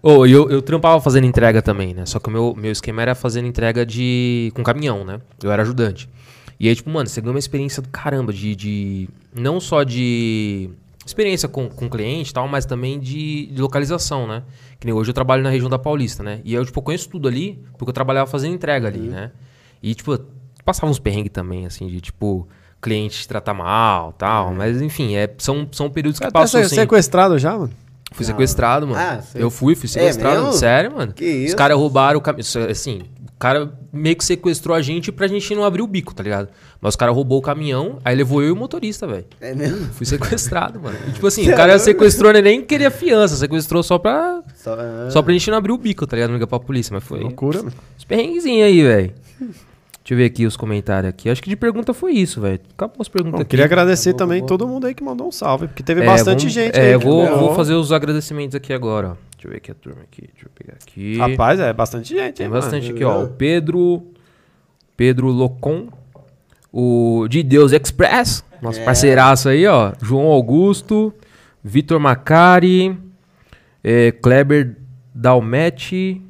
Ô, 0.00 0.24
e 0.24 0.32
eu, 0.32 0.48
eu 0.48 0.62
trampava 0.62 1.00
fazendo 1.00 1.26
entrega 1.26 1.60
também, 1.60 1.92
né? 1.92 2.06
Só 2.06 2.18
que 2.18 2.28
o 2.28 2.32
meu, 2.32 2.54
meu 2.56 2.72
esquema 2.72 3.02
era 3.02 3.14
fazendo 3.14 3.46
entrega 3.46 3.84
de 3.84 4.50
com 4.54 4.62
caminhão, 4.62 5.04
né? 5.04 5.20
Eu 5.42 5.50
era 5.50 5.62
ajudante. 5.62 6.08
E 6.62 6.68
aí, 6.68 6.76
tipo, 6.76 6.88
mano, 6.88 7.08
você 7.08 7.20
ganha 7.20 7.32
uma 7.32 7.38
experiência 7.40 7.82
do 7.82 7.88
caramba 7.88 8.32
de. 8.32 8.54
de 8.54 9.08
não 9.34 9.58
só 9.60 9.82
de 9.82 10.70
experiência 11.04 11.48
com, 11.48 11.68
com 11.68 11.90
cliente 11.90 12.30
e 12.30 12.32
tal, 12.32 12.46
mas 12.46 12.64
também 12.64 13.00
de, 13.00 13.46
de 13.46 13.60
localização, 13.60 14.28
né? 14.28 14.44
Que 14.78 14.86
nem 14.86 14.94
hoje 14.94 15.10
eu 15.10 15.14
trabalho 15.14 15.42
na 15.42 15.50
região 15.50 15.68
da 15.68 15.76
Paulista, 15.76 16.22
né? 16.22 16.40
E 16.44 16.54
eu, 16.54 16.64
tipo, 16.64 16.78
eu 16.78 16.82
conheço 16.84 17.08
tudo 17.08 17.26
ali, 17.26 17.58
porque 17.76 17.90
eu 17.90 17.92
trabalhava 17.92 18.30
fazendo 18.30 18.54
entrega 18.54 18.86
ali, 18.86 19.08
né? 19.08 19.32
E, 19.82 19.92
tipo, 19.92 20.16
passava 20.64 20.88
uns 20.88 21.00
perrengues 21.00 21.32
também, 21.32 21.66
assim, 21.66 21.88
de 21.88 22.00
tipo, 22.00 22.46
cliente 22.80 23.18
te 23.22 23.26
tratar 23.26 23.54
mal 23.54 24.12
tal. 24.12 24.54
Mas, 24.54 24.80
enfim, 24.80 25.16
é, 25.16 25.28
são, 25.38 25.66
são 25.72 25.90
períodos 25.90 26.20
que 26.20 26.26
até 26.26 26.32
passam 26.32 26.60
se- 26.60 26.66
assim. 26.66 26.76
sequestrado 26.76 27.36
já, 27.40 27.58
mano? 27.58 27.72
Fui 28.12 28.24
sequestrado, 28.24 28.86
mano. 28.86 29.00
Ah, 29.00 29.20
eu 29.34 29.50
fui, 29.50 29.74
fui 29.74 29.88
sequestrado. 29.88 30.36
mesmo? 30.44 30.52
Sério, 30.52 30.94
mano. 30.94 31.12
Que 31.12 31.24
Os 31.24 31.46
isso? 31.48 31.56
caras 31.56 31.76
roubaram 31.76 32.18
o 32.18 32.22
caminhão. 32.22 32.46
Assim, 32.70 33.00
cara 33.42 33.72
meio 33.92 34.14
que 34.14 34.24
sequestrou 34.24 34.76
a 34.76 34.80
gente 34.80 35.10
pra 35.10 35.26
gente 35.26 35.52
não 35.52 35.64
abrir 35.64 35.82
o 35.82 35.86
bico, 35.88 36.14
tá 36.14 36.22
ligado? 36.22 36.48
Mas 36.80 36.92
os 36.92 36.96
caras 36.96 37.12
roubou 37.12 37.40
o 37.40 37.42
caminhão, 37.42 37.98
aí 38.04 38.14
levou 38.14 38.40
eu 38.40 38.50
e 38.50 38.52
o 38.52 38.56
motorista, 38.56 39.04
velho. 39.04 39.24
É 39.40 39.52
mesmo? 39.52 39.88
Fui 39.94 40.06
sequestrado, 40.06 40.80
mano. 40.80 40.96
E, 41.08 41.10
tipo 41.10 41.26
assim, 41.26 41.50
o 41.50 41.56
cara 41.56 41.76
sequestrou, 41.76 42.32
né? 42.32 42.40
nem 42.40 42.62
queria 42.62 42.88
fiança, 42.88 43.34
sequestrou 43.34 43.82
só 43.82 43.98
pra, 43.98 44.42
Só, 44.54 44.76
ah, 44.78 45.10
só 45.10 45.20
pra 45.22 45.32
gente 45.32 45.50
não 45.50 45.58
abrir 45.58 45.72
o 45.72 45.76
bico, 45.78 46.06
tá 46.06 46.14
ligado? 46.14 46.28
Não 46.30 46.36
ligar 46.36 46.46
pra 46.46 46.60
polícia, 46.60 46.94
mas 46.94 47.02
foi 47.02 47.18
Loucura, 47.18 47.64
mano. 47.64 47.72
uns 47.98 48.04
perrenguezinhos 48.04 48.64
aí, 48.64 48.80
velho. 48.80 49.12
Deixa 50.04 50.14
eu 50.14 50.18
ver 50.18 50.24
aqui 50.24 50.44
os 50.46 50.56
comentários 50.56 51.08
aqui. 51.10 51.30
Acho 51.30 51.40
que 51.42 51.48
de 51.48 51.54
pergunta 51.56 51.94
foi 51.94 52.12
isso, 52.12 52.40
velho. 52.40 52.58
Acabou 52.74 52.96
as 53.00 53.08
perguntas 53.08 53.38
Bom, 53.38 53.42
aqui. 53.42 53.50
queria 53.50 53.64
agradecer 53.64 54.10
Boa, 54.10 54.18
também 54.18 54.38
boa. 54.40 54.48
todo 54.48 54.66
mundo 54.66 54.86
aí 54.88 54.94
que 54.94 55.04
mandou 55.04 55.28
um 55.28 55.30
salve, 55.30 55.68
porque 55.68 55.82
teve 55.82 56.02
É, 56.02 56.06
bastante 56.06 56.40
vamos- 56.40 56.52
gente 56.52 56.76
É, 56.76 56.94
aí. 56.94 56.98
que 56.98 57.04
vou, 57.04 57.24
vou 57.38 57.54
fazer 57.54 57.74
os 57.74 57.92
agradecimentos 57.92 58.56
aqui 58.56 58.72
agora, 58.72 59.10
ó. 59.10 59.14
Deixa 59.36 59.46
eu 59.46 59.50
ver 59.52 59.56
aqui 59.58 59.70
a 59.70 59.74
turma 59.74 60.02
aqui. 60.02 60.22
Deixa 60.32 60.46
eu 60.46 60.50
pegar 60.54 60.74
aqui. 60.74 61.16
Rapaz, 61.18 61.60
é 61.60 61.72
bastante 61.72 62.08
gente, 62.08 62.34
Tem 62.36 62.46
hein, 62.46 62.52
bastante 62.52 62.86
mano? 62.92 62.94
aqui, 62.96 63.04
ó. 63.04 63.22
O 63.24 63.28
Pedro. 63.28 64.02
Pedro 64.96 65.28
Locon. 65.28 65.86
O 66.72 67.26
De 67.28 67.42
Deus 67.44 67.70
Express. 67.72 68.44
Nosso 68.60 68.80
É. 68.80 68.84
parceiraço 68.84 69.48
aí, 69.48 69.66
ó. 69.66 69.92
João 70.02 70.26
Augusto. 70.26 71.14
Vitor 71.62 72.00
Macari. 72.00 72.96
é, 73.84 74.10
Kleber 74.12 74.76
Dalmete. 75.14 76.20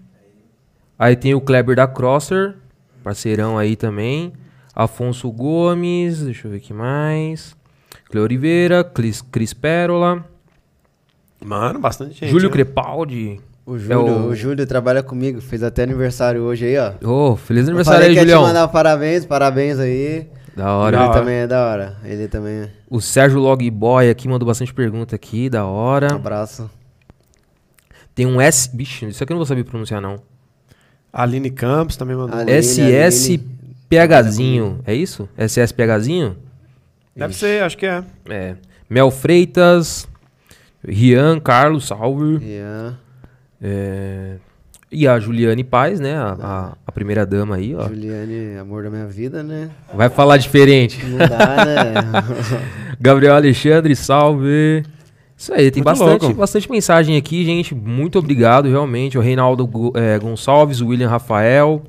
Aí 0.99 1.17
tem 1.17 1.35
o 1.35 1.41
Kleber 1.41 1.77
da 1.77 1.87
Crosser. 1.87 2.55
Parceirão 3.03 3.59
aí 3.59 3.77
também. 3.77 4.33
Afonso 4.75 5.31
Gomes. 5.31 6.23
Deixa 6.23 6.47
eu 6.47 6.53
ver 6.53 6.59
aqui 6.59 6.73
mais. 6.73 7.55
Cleo 8.11 8.25
Oliveira. 8.25 8.85
Cris, 8.85 9.21
Cris 9.23 9.53
Pérola. 9.53 10.25
Mano, 11.45 11.79
bastante 11.79 12.15
gente. 12.21 12.31
Júlio 12.31 12.49
né? 12.49 12.53
Crepaldi. 12.53 13.41
O 13.67 13.77
É 13.77 13.79
Júlio, 13.79 13.99
o- 14.13 14.29
o... 14.29 14.35
Júlio 14.35 14.67
trabalha 14.67 15.03
comigo, 15.03 15.41
fez 15.41 15.63
até 15.63 15.83
aniversário 15.85 16.43
hoje 16.43 16.67
aí, 16.67 16.77
ó. 16.79 17.09
Ô, 17.09 17.37
feliz 17.37 17.63
Eu 17.65 17.69
aniversário 17.71 18.03
aí, 18.07 18.09
que 18.09 18.15
te 18.15 18.21
Julião. 18.21 18.43
mandar 18.43 18.67
parabéns, 18.69 19.25
parabéns 19.25 19.79
aí. 19.79 20.27
Da 20.57 20.73
hora. 20.75 20.97
Ele 20.97 21.05
Da 21.05 21.11
hora. 21.11 21.21
também 21.21 21.35
é 21.37 21.47
da 21.47 21.67
hora. 21.67 21.97
Ele 22.05 22.29
também 22.29 22.53
é. 22.55 22.71
O 22.91 23.01
Sérgio 23.01 23.39
Logboy 23.41 24.11
aqui 24.11 24.29
mandou 24.29 24.47
bastante 24.47 24.75
pergunta 24.75 25.15
aqui, 25.17 25.49
da 25.49 25.65
Um 25.67 25.71
hora. 25.71 26.15
abraço. 26.15 26.69
Tem 28.15 28.27
um 28.27 28.41
S. 28.41 28.69
Bicho, 28.75 29.07
isso 29.07 29.23
aqui 29.23 29.33
eu 29.33 29.35
não 29.35 29.39
vou 29.41 29.47
saber 29.47 29.65
pronunciar, 29.65 30.01
não. 30.01 30.21
Aline 31.13 31.51
Campos 31.51 31.97
também 31.97 32.17
mandou. 32.17 32.39
Aline, 32.39 32.53
SSPHzinho. 33.91 34.81
É 34.87 34.95
isso? 34.95 35.29
SSPHzinho? 35.37 36.37
Deve 37.15 37.35
ser, 37.35 37.63
acho 37.63 37.77
que 37.77 37.85
é. 37.87 38.03
É. 38.29 38.55
Mel 38.89 39.11
Freitas. 39.11 40.09
Rian, 40.87 41.39
Carlos, 41.39 41.87
salve. 41.87 42.39
Ian, 42.45 42.99
É, 43.63 44.37
E 44.91 45.07
a 45.07 45.19
Juliane 45.21 45.63
Paz, 45.63 46.01
né? 46.01 46.15
A, 46.17 46.37
a- 46.43 46.73
a 46.87 46.93
primeira 46.93 47.25
dama 47.25 47.55
aí, 47.57 47.75
ó. 47.75 47.87
Juliane, 47.89 48.59
amor 48.59 48.83
da 48.83 48.91
minha 48.91 49.07
vida, 49.07 49.43
né? 49.43 49.71
Vai 49.95 50.09
falar 50.11 50.37
diferente. 50.39 51.03
Não 51.07 51.19
dá, 51.19 51.65
né? 51.65 51.93
Gabriel 53.01 53.35
Alexandre, 53.37 53.95
salve. 53.95 54.83
Isso 55.43 55.53
aí, 55.53 55.73
tem 55.73 55.83
Muito 55.83 55.99
bastante, 55.99 56.23
louco. 56.23 56.37
bastante 56.37 56.71
mensagem 56.71 57.17
aqui, 57.17 57.45
gente. 57.45 57.75
Muito 57.75 58.17
obrigado, 58.17 58.69
realmente. 58.69 59.19
O 59.19 59.21
Reinaldo 59.21 59.69
eh, 59.97 60.17
Gonçalves, 60.21 60.81
o 60.81 60.87
William 60.87 61.09
Rafael, 61.09 61.83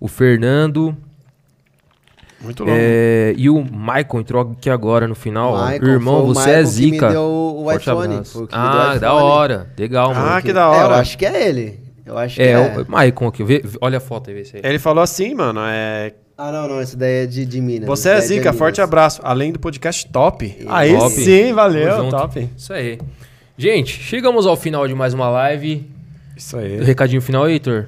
o 0.00 0.08
Fernando 0.08 0.96
Muito 2.40 2.64
louco. 2.64 2.74
eh, 2.74 3.34
e 3.36 3.50
o 3.50 3.62
Michael 3.62 4.20
entrou 4.20 4.42
aqui 4.58 4.70
agora 4.70 5.06
no 5.06 5.14
final. 5.14 5.52
Michael, 5.52 5.86
Irmão, 5.92 6.20
foi 6.22 6.30
o 6.30 6.34
você 6.34 6.40
é 6.50 6.62
Michael 6.62 6.62
que 6.64 6.80
me 6.80 6.90
zica. 6.92 7.08
deu 7.10 7.22
o 7.22 7.64
Forte 7.64 7.82
iPhone, 7.90 8.14
o 8.16 8.22
que 8.22 8.38
me 8.38 8.46
deu 8.46 8.48
Ah, 8.52 8.94
o 8.96 8.98
da 9.00 9.06
iPhone. 9.08 9.22
hora. 9.22 9.70
Legal, 9.78 10.10
Ah, 10.10 10.14
mano. 10.14 10.42
que 10.42 10.52
da 10.54 10.60
É, 10.62 10.64
eu 10.64 10.68
hora. 10.86 10.96
acho 10.96 11.18
que 11.18 11.26
é 11.26 11.48
ele. 11.48 11.80
Eu 12.06 12.16
acho 12.16 12.36
que 12.36 12.42
É, 12.42 12.52
é. 12.52 12.58
o 12.80 12.90
Maicon 12.90 13.26
aqui. 13.28 13.44
vê- 13.44 13.62
olha 13.82 13.98
a 13.98 14.00
foto 14.00 14.30
aí, 14.30 14.36
vê 14.36 14.44
se 14.46 14.56
é. 14.56 14.60
Ele 14.66 14.78
falou 14.78 15.02
assim, 15.04 15.34
mano, 15.34 15.60
é... 15.62 16.14
Ah, 16.36 16.50
não, 16.50 16.68
não, 16.68 16.80
esse 16.80 16.96
daí 16.96 17.22
é 17.22 17.26
de, 17.26 17.46
de 17.46 17.60
Minas. 17.60 17.86
Você 17.86 18.08
é 18.08 18.16
de 18.18 18.26
zica, 18.26 18.52
forte 18.52 18.80
abraço. 18.80 19.20
Além 19.22 19.52
do 19.52 19.58
podcast 19.60 20.06
top. 20.10 20.56
Aí 20.68 20.92
Top. 20.96 21.10
sim, 21.10 21.52
valeu, 21.52 22.08
top. 22.10 22.48
Isso 22.56 22.72
aí. 22.72 22.98
Gente, 23.56 23.92
chegamos 24.02 24.44
ao 24.44 24.56
final 24.56 24.88
de 24.88 24.94
mais 24.94 25.14
uma 25.14 25.28
live. 25.28 25.88
Isso 26.36 26.56
aí. 26.56 26.82
Recadinho 26.82 27.22
final, 27.22 27.48
Heitor? 27.48 27.86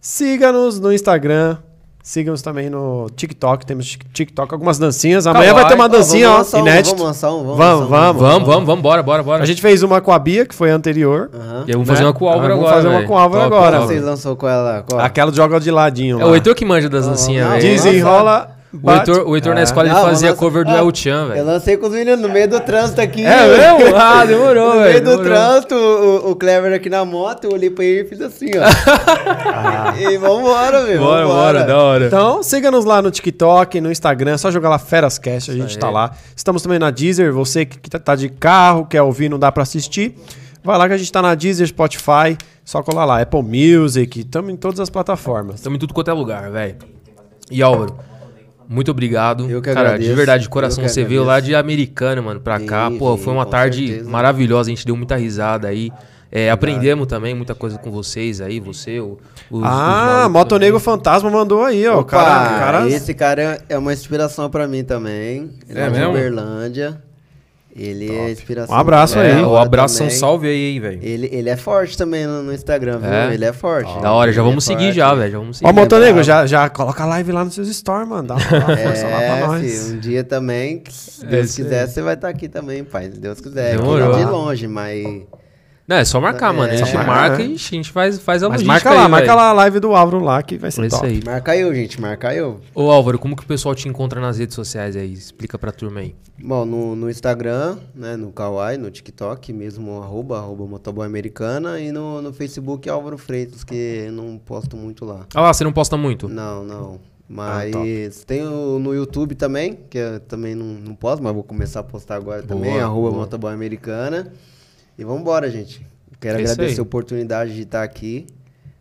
Siga-nos 0.00 0.80
no 0.80 0.92
Instagram. 0.92 1.56
Siga-nos 2.06 2.42
também 2.42 2.68
no 2.68 3.08
TikTok. 3.16 3.64
Temos 3.64 3.96
TikTok, 4.12 4.52
algumas 4.52 4.78
dancinhas. 4.78 5.26
Amanhã 5.26 5.54
vai 5.54 5.66
ter 5.66 5.72
uma 5.74 5.88
dancinha, 5.88 6.28
vamos 6.28 6.52
ó, 6.52 6.58
um, 6.58 6.60
inédita. 6.60 6.90
Vamos 6.90 7.06
lançar 7.06 7.32
um, 7.32 7.38
vamos. 7.44 7.56
Vamos, 7.56 7.80
lançar 7.80 7.86
um. 7.86 7.88
vamos. 7.88 8.20
Vamos, 8.22 8.46
vamos, 8.46 8.66
vamos, 8.66 8.82
bora, 8.82 9.02
bora, 9.02 9.22
bora. 9.22 9.42
A 9.42 9.46
gente 9.46 9.62
fez 9.62 9.82
uma 9.82 10.02
com 10.02 10.12
a 10.12 10.18
Bia, 10.18 10.44
que 10.44 10.54
foi 10.54 10.70
a 10.70 10.74
anterior. 10.74 11.30
E 11.66 11.70
eu 11.70 11.78
vou 11.78 11.86
fazer 11.86 12.02
né? 12.02 12.08
uma 12.08 12.12
com 12.12 12.26
o 12.26 12.28
Álvaro 12.28 12.52
Ah, 12.52 12.56
vamos 12.56 12.62
agora. 12.68 12.76
fazer 12.76 12.88
uma 12.88 12.96
velho. 12.98 13.08
com 13.08 13.14
o 13.14 13.18
Álvaro 13.18 13.44
Top, 13.44 13.56
agora. 13.56 13.80
Vocês 13.80 14.02
lançou 14.04 14.36
qual 14.36 14.52
ela? 14.52 14.84
Qual? 14.86 15.00
Aquela 15.00 15.32
joga 15.32 15.58
de 15.58 15.70
ladinho 15.70 16.20
É 16.20 16.26
o 16.26 16.34
Heitor 16.34 16.54
que 16.54 16.66
manja 16.66 16.90
das 16.90 17.06
dancinhas, 17.06 17.46
não, 17.46 17.52
velho. 17.52 17.62
Desenrola. 17.62 18.53
O 18.82 18.90
Heitor, 18.90 19.28
o 19.28 19.36
Heitor 19.36 19.54
na 19.54 19.60
É. 19.60 19.64
escola 19.64 19.86
ele 19.86 19.94
Não, 19.94 20.02
fazia 20.02 20.32
cover 20.34 20.64
do 20.64 20.70
lançar- 20.70 20.84
El 20.84 20.94
Chan, 20.94 21.22
Eu 21.22 21.28
velho. 21.28 21.44
lancei 21.46 21.76
com 21.76 21.86
os 21.86 21.92
meninos 21.92 22.20
no 22.20 22.28
meio 22.28 22.48
do 22.48 22.58
trânsito 22.60 23.00
aqui. 23.00 23.24
É 23.24 23.46
mesmo? 23.76 23.96
Ah, 23.96 24.24
demorou, 24.24 24.74
No 24.74 24.80
velho. 24.80 24.84
meio 24.84 25.00
do 25.04 25.10
demorou. 25.10 25.24
trânsito, 25.24 25.74
o, 25.76 26.30
o 26.32 26.36
Clever 26.36 26.72
aqui 26.74 26.90
na 26.90 27.04
moto, 27.04 27.44
eu 27.44 27.52
olhei 27.52 27.70
pra 27.70 27.84
ele 27.84 28.00
e 28.00 28.04
fiz 28.04 28.20
assim, 28.20 28.50
ó. 28.56 29.94
E 29.98 30.18
vambora, 30.18 30.82
meu. 30.82 30.98
Bora, 31.00 31.26
bora, 31.26 31.64
da 31.64 31.78
hora. 31.78 32.06
Então, 32.06 32.42
siga-nos 32.42 32.84
lá 32.84 33.00
no 33.00 33.10
TikTok, 33.10 33.80
no 33.80 33.90
Instagram, 33.92 34.32
é 34.32 34.38
só 34.38 34.50
jogar 34.50 34.68
lá 34.68 34.78
Ferascast, 34.78 35.50
a 35.50 35.54
gente 35.54 35.78
tá 35.78 35.88
lá. 35.90 36.10
Estamos 36.34 36.60
também 36.62 36.78
na 36.78 36.90
Deezer, 36.90 37.32
você 37.32 37.64
que 37.64 37.88
tá- 37.88 37.98
tá 37.98 38.16
de 38.16 38.28
carro, 38.28 38.86
quer 38.86 39.02
ouvir, 39.02 39.28
não 39.28 39.38
dá 39.38 39.52
pra 39.52 39.62
assistir. 39.62 40.16
Vai 40.62 40.78
lá 40.78 40.88
que 40.88 40.94
a 40.94 40.98
gente 40.98 41.12
tá 41.12 41.20
na 41.22 41.34
Deezer, 41.34 41.66
Spotify, 41.68 42.36
só 42.64 42.82
colar 42.82 43.04
lá, 43.04 43.20
Apple 43.20 43.42
Music, 43.42 44.20
estamos 44.20 44.50
em 44.52 44.56
todas 44.56 44.80
as 44.80 44.90
plataformas. 44.90 45.56
Estamos 45.56 45.76
em 45.76 45.80
tudo 45.80 45.94
quanto 45.94 46.10
é 46.10 46.14
lugar, 46.14 46.50
velho. 46.50 46.76
E 47.50 47.62
Álvaro, 47.62 47.94
muito 48.68 48.90
obrigado. 48.90 49.48
Eu 49.50 49.60
que 49.60 49.72
Cara, 49.72 49.88
agradeço. 49.88 50.10
de 50.10 50.14
verdade, 50.16 50.42
de 50.44 50.48
coração, 50.48 50.86
você 50.86 51.04
veio 51.04 51.24
lá 51.24 51.40
de 51.40 51.54
Americana, 51.54 52.20
mano, 52.22 52.40
pra 52.40 52.60
cá. 52.60 52.90
Pô, 52.90 53.16
sim, 53.16 53.22
foi 53.22 53.32
uma 53.32 53.46
tarde 53.46 53.86
certeza. 53.88 54.10
maravilhosa, 54.10 54.70
a 54.70 54.74
gente 54.74 54.86
deu 54.86 54.96
muita 54.96 55.16
risada 55.16 55.68
aí. 55.68 55.90
É, 56.32 56.50
aprendemos 56.50 57.06
também 57.06 57.32
muita 57.32 57.54
coisa 57.54 57.78
com 57.78 57.92
vocês 57.92 58.40
aí, 58.40 58.58
você, 58.58 58.98
o, 58.98 59.18
os, 59.48 59.60
os 59.60 59.64
ah, 59.64 60.06
malucos 60.22 60.32
Motonego. 60.32 60.80
Fantasma 60.80 61.30
mandou 61.30 61.62
aí, 61.62 61.86
ó. 61.86 62.00
Opa, 62.00 62.10
cara, 62.10 62.58
cara 62.58 62.88
esse 62.88 63.14
cara 63.14 63.62
é 63.68 63.78
uma 63.78 63.92
inspiração 63.92 64.50
pra 64.50 64.66
mim 64.66 64.82
também. 64.82 65.50
Ele 65.68 65.78
É 65.78 65.82
é, 65.82 65.90
de 65.90 65.96
mesmo? 65.98 66.10
Uberlândia. 66.10 67.00
Ele 67.76 68.08
é 68.08 68.30
inspiração. 68.30 68.72
Um 68.74 68.78
abraço 68.78 69.18
É, 69.18 69.32
aí. 69.32 69.42
o 69.42 69.56
abraço, 69.56 69.96
um 69.96 69.98
também. 70.06 70.14
salve 70.16 70.46
aí, 70.46 70.74
hein, 70.74 70.80
velho. 70.80 70.98
Ele, 71.02 71.28
ele 71.32 71.48
é 71.50 71.56
forte 71.56 71.98
também 71.98 72.24
no, 72.24 72.42
no 72.44 72.52
Instagram, 72.54 72.98
viu? 72.98 73.10
É? 73.12 73.34
Ele 73.34 73.44
é 73.44 73.52
forte. 73.52 74.00
Da 74.00 74.12
hora, 74.12 74.32
já 74.32 74.42
é 74.42 74.44
vamos 74.44 74.64
seguir 74.64 74.84
forte. 74.84 74.96
já, 74.96 75.12
velho. 75.14 75.32
Já 75.32 75.38
vamos 75.38 75.56
seguir. 75.58 75.68
Ó, 75.68 75.72
Montenegro, 75.72 76.12
bravo. 76.14 76.22
já, 76.22 76.46
já 76.46 76.68
coloca 76.68 77.02
a 77.02 77.06
live 77.06 77.32
lá 77.32 77.44
nos 77.44 77.54
seus 77.54 77.68
stories, 77.74 78.08
mano. 78.08 78.28
Dá 78.28 78.34
uma 78.34 78.40
força 78.42 79.06
lá 79.08 79.16
pra 79.16 79.22
É, 79.24 79.46
nós. 79.46 79.60
filho, 79.62 79.96
um 79.96 79.98
dia 79.98 80.22
também, 80.22 80.84
se 80.88 81.24
É 81.24 81.28
Deus 81.28 81.54
quiser, 81.56 81.88
você 81.88 82.00
vai 82.00 82.14
estar 82.14 82.28
aqui 82.28 82.48
também, 82.48 82.84
pai. 82.84 83.10
Se 83.10 83.18
Deus 83.18 83.40
quiser. 83.40 83.76
Demorou. 83.76 84.12
Aqui 84.14 84.24
de 84.24 84.30
longe, 84.30 84.68
mas. 84.68 85.04
Não, 85.86 85.96
é 85.96 86.04
só 86.04 86.18
marcar, 86.18 86.52
mano. 86.52 86.70
A 86.72 86.74
É, 86.74 86.78
gente 86.78 86.94
marca 86.96 87.42
e 87.42 87.54
a 87.54 87.56
gente 87.58 87.90
faz, 87.92 88.18
faz 88.18 88.42
a 88.42 88.48
Mas 88.48 88.62
logística 88.62 88.88
marca 88.88 89.00
lá, 89.00 89.04
aí, 89.04 89.10
marca 89.10 89.34
lá 89.34 89.48
a 89.50 89.52
live 89.52 89.80
do 89.80 89.94
Álvaro 89.94 90.18
lá 90.24 90.42
que 90.42 90.56
vai 90.56 90.70
ser 90.70 90.82
É 90.82 90.86
isso 90.86 90.96
top. 90.96 91.06
aí. 91.08 91.22
Marca 91.22 91.54
eu, 91.56 91.74
gente, 91.74 92.00
marca 92.00 92.34
eu. 92.34 92.60
Ô 92.74 92.90
Álvaro, 92.90 93.18
como 93.18 93.36
que 93.36 93.42
o 93.42 93.46
pessoal 93.46 93.74
te 93.74 93.86
encontra 93.86 94.18
nas 94.18 94.38
redes 94.38 94.54
sociais 94.54 94.96
aí? 94.96 95.12
Explica 95.12 95.58
pra 95.58 95.70
turma 95.70 96.00
aí. 96.00 96.14
Bom, 96.42 96.64
no, 96.64 96.96
no 96.96 97.10
Instagram, 97.10 97.76
né, 97.94 98.16
no 98.16 98.32
Kawaii, 98.32 98.78
no 98.78 98.90
TikTok, 98.90 99.52
mesmo 99.52 100.02
arroba, 100.02 100.38
arroba 100.38 100.66
motoboy 100.66 101.06
americana, 101.06 101.78
e 101.78 101.92
no, 101.92 102.22
no 102.22 102.32
Facebook 102.32 102.88
Álvaro 102.88 103.18
Freitas, 103.18 103.62
que 103.62 104.04
eu 104.06 104.12
não 104.12 104.38
posto 104.38 104.76
muito 104.76 105.04
lá. 105.04 105.26
Ah 105.34 105.42
lá, 105.42 105.52
você 105.52 105.64
não 105.64 105.72
posta 105.72 105.96
muito? 105.98 106.28
Não, 106.28 106.64
não. 106.64 106.94
Ah, 106.94 107.26
Mas 107.28 108.24
tem 108.24 108.42
o, 108.46 108.78
no 108.78 108.94
YouTube 108.94 109.34
também, 109.34 109.78
que 109.90 109.98
eu 109.98 110.20
também 110.20 110.54
não, 110.54 110.66
não 110.66 110.94
posto, 110.94 111.22
mas 111.22 111.32
vou 111.34 111.42
começar 111.42 111.80
a 111.80 111.82
postar 111.82 112.16
agora 112.16 112.42
Boa, 112.42 112.48
também, 112.48 112.80
arroba 112.80 113.10
boa. 113.10 113.20
motoboy 113.20 113.52
americana. 113.52 114.32
E 114.98 115.04
vambora, 115.04 115.50
gente. 115.50 115.84
Quero 116.20 116.38
É 116.38 116.42
agradecer 116.42 116.78
a 116.80 116.82
oportunidade 116.82 117.54
de 117.54 117.62
estar 117.62 117.82
aqui. 117.82 118.26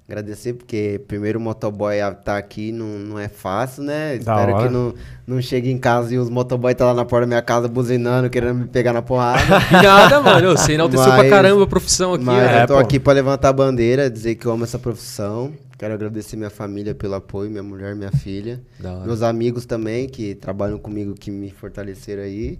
Agradecer, 0.07 0.53
porque 0.53 1.01
primeiro 1.07 1.39
o 1.39 1.41
motoboy 1.41 1.95
estar 1.95 2.37
aqui 2.37 2.71
não, 2.73 2.85
não 2.99 3.17
é 3.19 3.29
fácil, 3.29 3.83
né? 3.83 4.17
Da 4.17 4.33
Espero 4.33 4.53
hora. 4.53 4.67
que 4.67 4.73
não, 4.73 4.93
não 5.25 5.41
chegue 5.41 5.71
em 5.71 5.77
casa 5.77 6.13
e 6.13 6.17
os 6.17 6.29
motoboy 6.29 6.75
tá 6.75 6.85
lá 6.85 6.93
na 6.93 7.05
porta 7.05 7.21
da 7.21 7.27
minha 7.27 7.41
casa 7.41 7.67
buzinando, 7.69 8.29
querendo 8.29 8.53
me 8.59 8.67
pegar 8.67 8.91
na 8.91 9.01
porrada. 9.01 9.41
Nada, 9.71 10.21
mano. 10.21 10.51
Você 10.57 10.73
enalteceu 10.75 11.05
pra 11.05 11.17
Mas- 11.17 11.29
caramba 11.29 11.63
a 11.63 11.67
profissão 11.67 12.13
aqui, 12.13 12.25
Mas. 12.25 12.43
É, 12.51 12.63
eu 12.63 12.67
tô 12.67 12.73
pô. 12.73 12.79
aqui 12.79 12.99
pra 12.99 13.13
levantar 13.13 13.49
a 13.49 13.53
bandeira, 13.53 14.09
dizer 14.09 14.35
que 14.35 14.45
eu 14.45 14.51
amo 14.51 14.65
essa 14.65 14.77
profissão. 14.77 15.53
Quero 15.79 15.93
agradecer 15.93 16.35
minha 16.37 16.49
família 16.49 16.93
pelo 16.93 17.15
apoio, 17.15 17.49
minha 17.49 17.63
mulher, 17.63 17.95
minha 17.95 18.11
filha. 18.11 18.61
Meus 19.05 19.21
amigos 19.21 19.65
também, 19.65 20.07
que 20.07 20.35
trabalham 20.35 20.77
comigo, 20.77 21.13
que 21.13 21.31
me 21.31 21.49
fortaleceram 21.49 22.23
aí. 22.23 22.59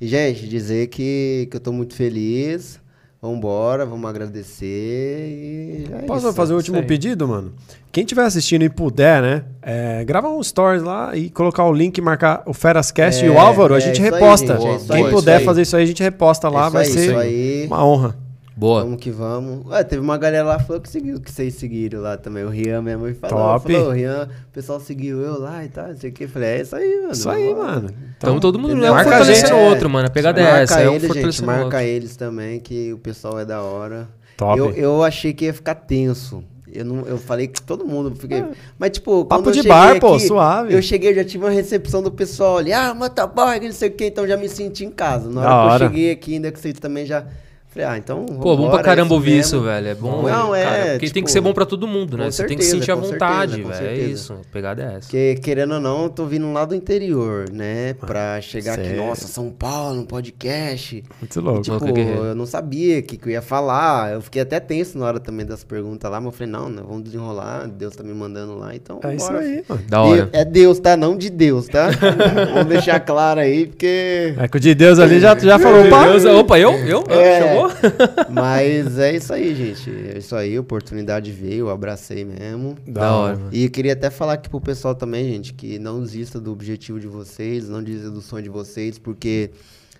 E, 0.00 0.06
gente, 0.06 0.46
dizer 0.46 0.88
que, 0.88 1.48
que 1.50 1.56
eu 1.56 1.60
tô 1.60 1.72
muito 1.72 1.94
feliz. 1.94 2.80
Vambora, 3.24 3.86
vamos 3.86 4.10
agradecer 4.10 4.66
e 4.66 5.84
é 5.92 5.98
Posso 6.02 6.26
isso. 6.26 6.34
fazer 6.36 6.54
o 6.54 6.56
último 6.56 6.78
aí. 6.78 6.82
pedido, 6.84 7.28
mano? 7.28 7.52
Quem 7.92 8.02
estiver 8.02 8.24
assistindo 8.24 8.62
e 8.64 8.68
puder, 8.68 9.22
né? 9.22 9.44
É, 9.62 10.02
grava 10.04 10.28
um 10.28 10.42
stories 10.42 10.82
lá 10.82 11.14
e 11.16 11.30
colocar 11.30 11.64
o 11.64 11.72
link, 11.72 12.00
marcar 12.00 12.42
o 12.46 12.52
Ferascast 12.52 13.24
e 13.24 13.28
o 13.28 13.34
É, 13.34 13.38
Álvaro, 13.38 13.74
a 13.74 13.78
é 13.78 13.80
gente 13.80 13.94
isso 14.02 14.02
aí, 14.02 14.10
reposta. 14.10 14.58
gente, 14.60 14.90
é 14.90 14.94
Quem 14.96 15.08
puder 15.10 15.44
fazer 15.44 15.62
isso 15.62 15.76
aí, 15.76 15.84
a 15.84 15.86
gente 15.86 16.02
reposta 16.02 16.48
lá, 16.48 16.66
É 16.66 16.70
vai 16.70 16.84
ser 16.84 17.66
uma 17.68 17.86
honra. 17.86 18.16
Boa. 18.56 18.82
Vamos 18.82 19.00
que 19.00 19.10
vamos. 19.10 19.66
Ué, 19.66 19.82
teve 19.82 20.02
uma 20.02 20.18
galera 20.18 20.44
lá 20.44 20.58
que 20.58 20.66
falou 20.66 20.82
que 20.82 20.88
seguiu, 20.88 21.20
que 21.20 21.30
vocês 21.30 21.54
seguiram 21.54 22.00
lá 22.00 22.16
também. 22.16 22.44
O 22.44 22.48
Rian 22.48 22.82
mesmo 22.82 23.04
me 23.04 23.14
falou. 23.14 23.38
Top. 23.58 23.72
Falou, 23.72 23.88
o 23.88 23.92
Rian, 23.92 24.28
o 24.48 24.52
pessoal 24.52 24.78
seguiu 24.80 25.20
eu 25.20 25.40
lá 25.40 25.64
e 25.64 25.68
tal, 25.68 25.88
não 25.88 25.96
sei 25.96 26.10
o 26.10 26.12
que. 26.12 26.26
Falei, 26.26 26.48
é 26.50 26.60
isso 26.62 26.76
aí, 26.76 27.00
mano. 27.00 27.12
Isso 27.12 27.30
aí, 27.30 27.54
mano. 27.54 27.90
Então 28.18 28.38
todo 28.38 28.58
mundo 28.58 28.72
entendeu? 28.72 28.88
é 28.88 28.90
um 28.92 28.94
Marca 28.94 29.10
a 29.10 29.18
fortalecendo 29.18 29.48
gente, 29.48 29.56
o 29.56 29.64
é. 29.66 29.68
outro, 29.70 29.90
mano. 29.90 30.06
A 30.06 30.10
pegada 30.10 30.40
é 30.40 30.44
marca 30.44 30.60
essa, 30.60 30.80
é 30.80 30.88
um 30.88 30.92
eles, 30.92 31.02
gente, 31.02 31.12
fortalecendo 31.12 31.50
o 31.50 31.54
outro. 31.54 31.64
marca 31.64 31.84
eles 31.84 32.16
também, 32.16 32.60
que 32.60 32.92
o 32.92 32.98
pessoal 32.98 33.40
é 33.40 33.44
da 33.44 33.62
hora. 33.62 34.08
Top. 34.36 34.58
Eu, 34.58 34.70
eu 34.72 35.02
achei 35.02 35.32
que 35.32 35.46
ia 35.46 35.54
ficar 35.54 35.74
tenso. 35.74 36.44
Eu, 36.74 36.86
não, 36.86 37.06
eu 37.06 37.18
falei 37.18 37.48
que 37.48 37.60
todo 37.60 37.86
mundo. 37.86 38.14
Fiquei, 38.16 38.44
mas, 38.78 38.90
tipo. 38.92 39.24
Papo 39.26 39.42
quando 39.42 39.48
eu 39.48 39.52
de 39.52 39.58
cheguei 39.58 39.72
bar, 39.72 40.00
pô, 40.00 40.14
aqui, 40.14 40.26
suave. 40.26 40.74
Eu 40.74 40.80
cheguei, 40.80 41.10
eu 41.10 41.14
já 41.16 41.24
tive 41.24 41.44
uma 41.44 41.50
recepção 41.50 42.02
do 42.02 42.10
pessoal 42.10 42.56
ali. 42.58 42.72
Ah, 42.72 42.94
motoboy, 42.94 43.60
que 43.60 43.66
não 43.66 43.74
sei 43.74 43.90
o 43.90 43.92
que. 43.92 44.06
Então 44.06 44.26
já 44.26 44.36
me 44.38 44.48
senti 44.48 44.84
em 44.84 44.90
casa. 44.90 45.28
Na 45.28 45.40
hora 45.40 45.48
Da 45.48 45.50
que 45.50 45.56
hora. 45.74 45.84
eu 45.84 45.88
cheguei 45.88 46.10
aqui, 46.10 46.34
ainda 46.34 46.50
que 46.50 46.58
vocês 46.58 46.74
também 46.78 47.04
já. 47.04 47.24
Falei, 47.72 47.88
ah, 47.88 47.96
então. 47.96 48.26
Pô, 48.26 48.54
bom 48.54 48.70
pra 48.70 48.82
caramba 48.82 49.14
é 49.14 49.14
ouvir 49.14 49.38
isso, 49.38 49.56
mesmo. 49.56 49.66
velho. 49.68 49.88
É 49.88 49.94
bom. 49.94 50.22
Não, 50.28 50.54
é, 50.54 50.62
cara, 50.62 50.76
porque 50.76 50.98
tem 50.98 51.08
tipo, 51.08 51.24
que 51.24 51.32
ser 51.32 51.40
bom 51.40 51.54
pra 51.54 51.64
todo 51.64 51.86
mundo, 51.86 52.18
né? 52.18 52.30
Você 52.30 52.44
tem 52.44 52.54
que 52.54 52.64
sentir 52.64 52.90
a 52.90 52.96
com 52.96 53.02
vontade, 53.02 53.54
certeza, 53.54 53.82
velho. 53.82 53.88
É 53.88 54.04
isso. 54.04 54.32
A 54.34 54.52
pegada 54.52 54.82
é 54.82 54.86
essa. 54.96 55.00
Porque, 55.00 55.36
querendo 55.42 55.74
ou 55.74 55.80
não, 55.80 56.02
eu 56.04 56.10
tô 56.10 56.26
vindo 56.26 56.52
lá 56.52 56.66
do 56.66 56.74
interior, 56.74 57.48
né? 57.50 57.94
Pra 57.94 58.38
chegar 58.42 58.74
aqui, 58.74 58.88
Sério? 58.88 59.06
nossa, 59.06 59.26
São 59.26 59.50
Paulo, 59.50 60.00
um 60.00 60.04
podcast. 60.04 61.02
Muito 61.18 61.40
louco. 61.40 61.62
Tipo, 61.62 61.78
Louco, 61.78 61.94
guerreiro. 61.94 62.24
eu 62.24 62.34
não 62.34 62.44
sabia 62.44 62.98
o 62.98 63.02
que, 63.02 63.16
que 63.16 63.28
eu 63.28 63.32
ia 63.32 63.40
falar. 63.40 64.12
Eu 64.12 64.20
fiquei 64.20 64.42
até 64.42 64.60
tenso 64.60 64.98
na 64.98 65.06
hora 65.06 65.18
também 65.18 65.46
das 65.46 65.64
perguntas 65.64 66.10
lá, 66.10 66.20
mas 66.20 66.26
eu 66.26 66.32
falei, 66.32 66.52
não, 66.52 66.68
não, 66.68 66.84
vamos 66.84 67.04
desenrolar. 67.04 67.68
Deus 67.68 67.96
tá 67.96 68.02
me 68.02 68.12
mandando 68.12 68.54
lá, 68.58 68.74
então. 68.74 69.00
É 69.02 69.14
isso 69.14 69.26
bora. 69.28 69.38
aí, 69.38 69.64
mano. 69.66 69.82
Da 69.88 70.02
hora. 70.02 70.30
E 70.30 70.36
é 70.36 70.44
Deus, 70.44 70.78
tá? 70.78 70.94
Não 70.94 71.16
de 71.16 71.30
Deus, 71.30 71.68
tá? 71.68 71.88
vamos 72.52 72.66
deixar 72.66 73.00
claro 73.00 73.40
aí, 73.40 73.66
porque. 73.66 74.34
É 74.36 74.46
que 74.46 74.56
o 74.58 74.60
de 74.60 74.74
Deus 74.74 74.98
ali 74.98 75.18
já, 75.20 75.34
já 75.38 75.58
falou, 75.58 75.88
pá. 75.88 76.06
Deus, 76.06 76.26
opa, 76.26 76.58
eu? 76.58 76.72
Eu? 76.86 77.04
É. 77.08 77.40
Chamou? 77.40 77.61
Mas 78.30 78.98
é 78.98 79.14
isso 79.14 79.32
aí, 79.32 79.54
gente. 79.54 79.90
É 79.90 80.18
isso 80.18 80.34
aí, 80.34 80.56
a 80.56 80.60
oportunidade 80.60 81.30
veio, 81.30 81.68
abracei 81.68 82.24
mesmo. 82.24 82.76
Da 82.86 83.14
hora, 83.14 83.36
mano. 83.36 83.50
E 83.52 83.64
eu 83.64 83.70
queria 83.70 83.92
até 83.92 84.10
falar 84.10 84.34
aqui 84.34 84.48
pro 84.48 84.60
pessoal 84.60 84.94
também, 84.94 85.24
gente, 85.28 85.52
que 85.54 85.78
não 85.78 86.00
desista 86.00 86.40
do 86.40 86.52
objetivo 86.52 86.98
de 86.98 87.06
vocês, 87.06 87.68
não 87.68 87.82
desista 87.82 88.10
do 88.10 88.20
sonho 88.20 88.42
de 88.42 88.48
vocês, 88.48 88.98
porque 88.98 89.50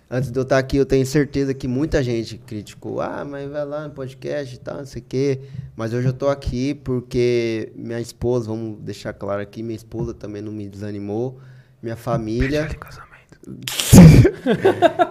antes 0.09 0.31
de 0.31 0.37
eu 0.37 0.43
estar 0.43 0.57
aqui, 0.57 0.77
eu 0.77 0.85
tenho 0.85 1.05
certeza 1.05 1.53
que 1.53 1.67
muita 1.67 2.03
gente 2.03 2.37
criticou. 2.37 3.01
Ah, 3.01 3.25
mas 3.25 3.49
vai 3.49 3.65
lá 3.65 3.87
no 3.87 3.93
podcast 3.93 4.55
e 4.55 4.59
tal, 4.59 4.77
não 4.77 4.85
sei 4.85 5.01
o 5.01 5.05
quê. 5.07 5.39
Mas 5.75 5.93
hoje 5.93 6.07
eu 6.07 6.13
tô 6.13 6.29
aqui 6.29 6.73
porque 6.73 7.71
minha 7.75 7.99
esposa, 7.99 8.47
vamos 8.47 8.79
deixar 8.79 9.13
claro 9.13 9.41
aqui, 9.41 9.63
minha 9.63 9.75
esposa 9.75 10.13
também 10.13 10.41
não 10.41 10.51
me 10.51 10.67
desanimou, 10.67 11.39
minha 11.81 11.95
família. 11.95 12.69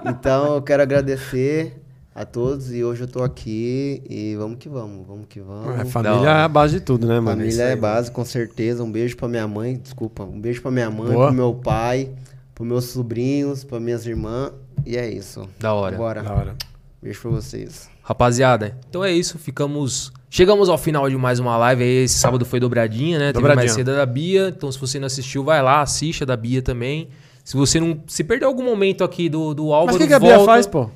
Então 0.07 0.55
eu 0.55 0.63
quero 0.63 0.83
agradecer 0.83 1.82
a 2.15 2.25
todos 2.27 2.73
e 2.73 2.85
hoje 2.85 3.05
eu 3.05 3.09
tô 3.09 3.23
aqui 3.23 4.03
e 4.09 4.37
vamos 4.37 4.59
que 4.59 4.69
vamos, 4.69 5.07
vamos 5.07 5.27
que 5.29 5.41
vamos. 5.41 5.81
É, 5.81 5.85
família 5.87 6.29
é 6.29 6.43
a 6.43 6.49
base 6.49 6.75
de 6.79 6.81
tudo, 6.81 7.07
né, 7.07 7.19
mano? 7.21 7.41
Família 7.41 7.63
é 7.65 7.77
base, 7.77 8.11
com 8.11 8.25
certeza. 8.25 8.83
Um 8.85 8.91
beijo 8.93 9.17
pra 9.17 9.29
minha 9.29 9.49
mãe, 9.49 9.77
desculpa. 9.83 10.23
Um 10.25 10.41
beijo 10.41 10.61
pra 10.61 10.71
minha 10.71 10.91
mãe, 10.91 11.13
Boa. 11.13 11.27
pro 11.29 11.35
meu 11.35 11.55
pai, 11.55 12.11
pros 12.55 12.69
meus 12.69 12.85
sobrinhos, 12.87 13.65
pra 13.65 13.81
minhas 13.81 14.07
irmãs. 14.07 14.53
E 14.85 14.97
é 14.97 15.09
isso. 15.11 15.49
Da 15.59 15.73
hora. 15.73 15.97
Bora. 15.97 16.23
Da 16.23 16.33
hora. 16.35 16.55
Beijo 17.03 17.21
pra 17.23 17.31
vocês. 17.31 17.89
Rapaziada, 18.03 18.77
então 18.89 19.03
é 19.05 19.13
isso. 19.13 19.39
Ficamos. 19.39 20.13
Chegamos 20.29 20.69
ao 20.69 20.77
final 20.79 21.09
de 21.09 21.17
mais 21.17 21.39
uma 21.39 21.57
live. 21.57 21.83
Aí 21.83 22.05
esse 22.05 22.19
sábado 22.19 22.45
foi 22.45 22.59
dobradinha, 22.59 23.19
né? 23.19 23.27
Teve 23.27 23.35
Dobradinha. 23.35 23.65
mais 23.65 23.73
cedo 23.73 23.95
da 23.95 24.05
Bia. 24.07 24.49
Então, 24.49 24.71
se 24.73 24.79
você 24.79 24.99
não 24.99 25.07
assistiu, 25.07 25.45
vai 25.45 25.63
lá, 25.63 25.83
assiste 25.83 26.23
a 26.23 26.27
da 26.27 26.37
Bia 26.37 26.61
também. 26.63 27.09
Se 27.45 27.57
você 27.57 27.79
não. 27.81 28.01
Se 28.07 28.23
perdeu 28.25 28.49
algum 28.49 28.65
momento 28.65 29.03
aqui 29.05 29.29
do, 29.29 29.55
do 29.55 29.73
Álvaro, 29.73 29.87
Mas 29.87 29.97
o 29.97 29.99
que, 29.99 30.07
que 30.09 30.15
a 30.15 30.19
Bia 30.19 30.37
volta. 30.37 30.53
faz, 30.53 30.67
pô? 30.67 30.91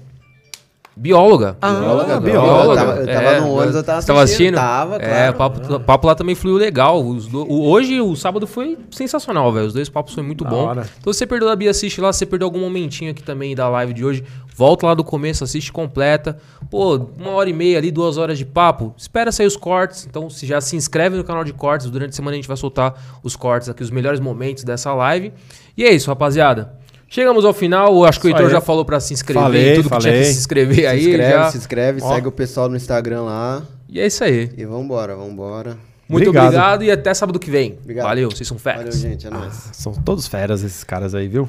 Bióloga. 0.99 1.59
Ah, 1.61 1.75
Bióloga, 1.75 2.21
bióloga. 2.21 2.81
Eu 2.81 2.87
tava, 2.87 3.01
eu 3.01 3.07
tava 3.07 3.41
no 3.41 3.53
ônibus, 3.53 3.75
eu 3.75 3.85
tava 3.85 4.01
Você 4.01 4.07
tava 4.07 4.23
assistindo. 4.23 4.55
assistindo? 4.55 4.55
Tava, 4.55 4.97
É, 4.97 5.31
claro. 5.31 5.33
o 5.33 5.37
papo, 5.37 5.75
o 5.75 5.81
papo 5.81 6.07
lá 6.07 6.15
também 6.15 6.35
fluiu 6.35 6.57
legal. 6.57 7.05
Os 7.05 7.27
do- 7.27 7.45
o- 7.47 7.69
hoje, 7.69 8.01
o 8.01 8.17
sábado 8.17 8.47
foi 8.47 8.79
sensacional, 8.91 9.53
velho. 9.53 9.67
Os 9.67 9.75
dois 9.75 9.91
papos 9.91 10.15
foi 10.15 10.23
muito 10.23 10.43
Da 10.43 10.49
bom. 10.49 10.65
hora. 10.65 10.87
Então, 10.99 11.13
se 11.13 11.19
você 11.19 11.27
perdeu 11.27 11.51
a 11.51 11.55
Bia, 11.57 11.71
assiste 11.71 12.01
lá. 12.01 12.11
Se 12.15 12.21
você 12.21 12.27
perdeu 12.27 12.47
algum 12.47 12.61
momentinho 12.61 13.11
aqui 13.11 13.23
também 13.23 13.55
da 13.55 13.69
live 13.69 13.93
de 13.93 14.07
hoje, 14.07 14.25
volta 14.57 14.87
lá 14.87 14.95
do 14.95 15.05
começo, 15.05 15.45
assiste 15.45 15.71
completa. 15.71 16.39
Pô, 16.71 16.97
uma 17.19 17.33
hora 17.33 17.51
e 17.51 17.53
meia 17.53 17.77
ali, 17.77 17.91
duas 17.91 18.17
horas 18.17 18.39
de 18.39 18.47
papo. 18.47 18.95
Espera 18.97 19.31
sair 19.31 19.47
os 19.47 19.57
cortes. 19.57 20.07
Então, 20.09 20.31
se 20.31 20.47
já 20.47 20.63
se 20.63 20.77
inscreve 20.77 21.15
no 21.15 21.25
canal 21.25 21.45
de 21.45 21.53
cortes. 21.53 21.91
Durante 21.91 22.11
a 22.11 22.17
semana 22.17 22.33
a 22.33 22.37
gente 22.37 22.49
vai 22.49 22.57
soltar 22.57 22.95
os 23.23 23.37
cortes 23.37 23.69
aqui, 23.69 23.83
os 23.83 23.91
melhores 23.91 24.19
momentos 24.19 24.65
dessa 24.65 24.95
live. 24.95 25.31
E 25.77 25.85
é 25.85 25.93
isso, 25.93 26.09
rapaziada. 26.09 26.73
Chegamos 27.09 27.45
ao 27.45 27.53
final. 27.55 28.05
Acho 28.05 28.21
que 28.21 28.27
o 28.27 28.29
Isso 28.29 28.37
Heitor 28.37 28.47
aí. 28.47 28.53
já 28.53 28.61
falou 28.61 28.85
pra 28.85 28.99
se 29.01 29.15
inscrever 29.15 29.43
Falei, 29.43 29.75
tudo 29.77 29.91
que 29.91 29.99
tinha 29.99 30.01
que 30.01 30.19
falei. 30.19 30.25
se 30.25 30.39
inscrever 30.39 30.77
Se 30.77 30.87
aí. 30.87 31.01
inscreve, 31.09 31.31
já. 31.33 31.51
se 31.51 31.59
inscreve, 31.59 32.01
Ó. 32.03 32.15
segue 32.15 32.29
o 32.29 32.33
pessoal 32.33 32.69
no 32.69 32.77
Instagram 32.77 33.23
lá. 33.23 33.63
E 33.89 34.01
é 34.01 34.07
isso 34.07 34.25
aí. 34.25 34.51
E 34.57 34.65
vambora, 34.65 35.15
vambora. 35.15 35.77
Muito 36.09 36.29
Obrigado. 36.29 36.47
obrigado, 36.47 36.85
e 36.85 36.91
até 36.91 37.13
sábado 37.15 37.39
que 37.39 37.51
vem. 37.51 37.79
Obrigado. 37.83 38.07
Valeu, 38.07 38.31
vocês 38.31 38.47
são 38.49 38.59
feras. 38.59 38.79
Valeu, 38.85 38.93
gente. 39.11 39.27
É 39.27 39.31
nóis. 39.31 39.71
São 39.73 39.93
todos 39.93 40.27
feras 40.29 40.63
esses 40.63 40.85
caras 40.85 41.15
aí, 41.15 41.27
viu? 41.29 41.49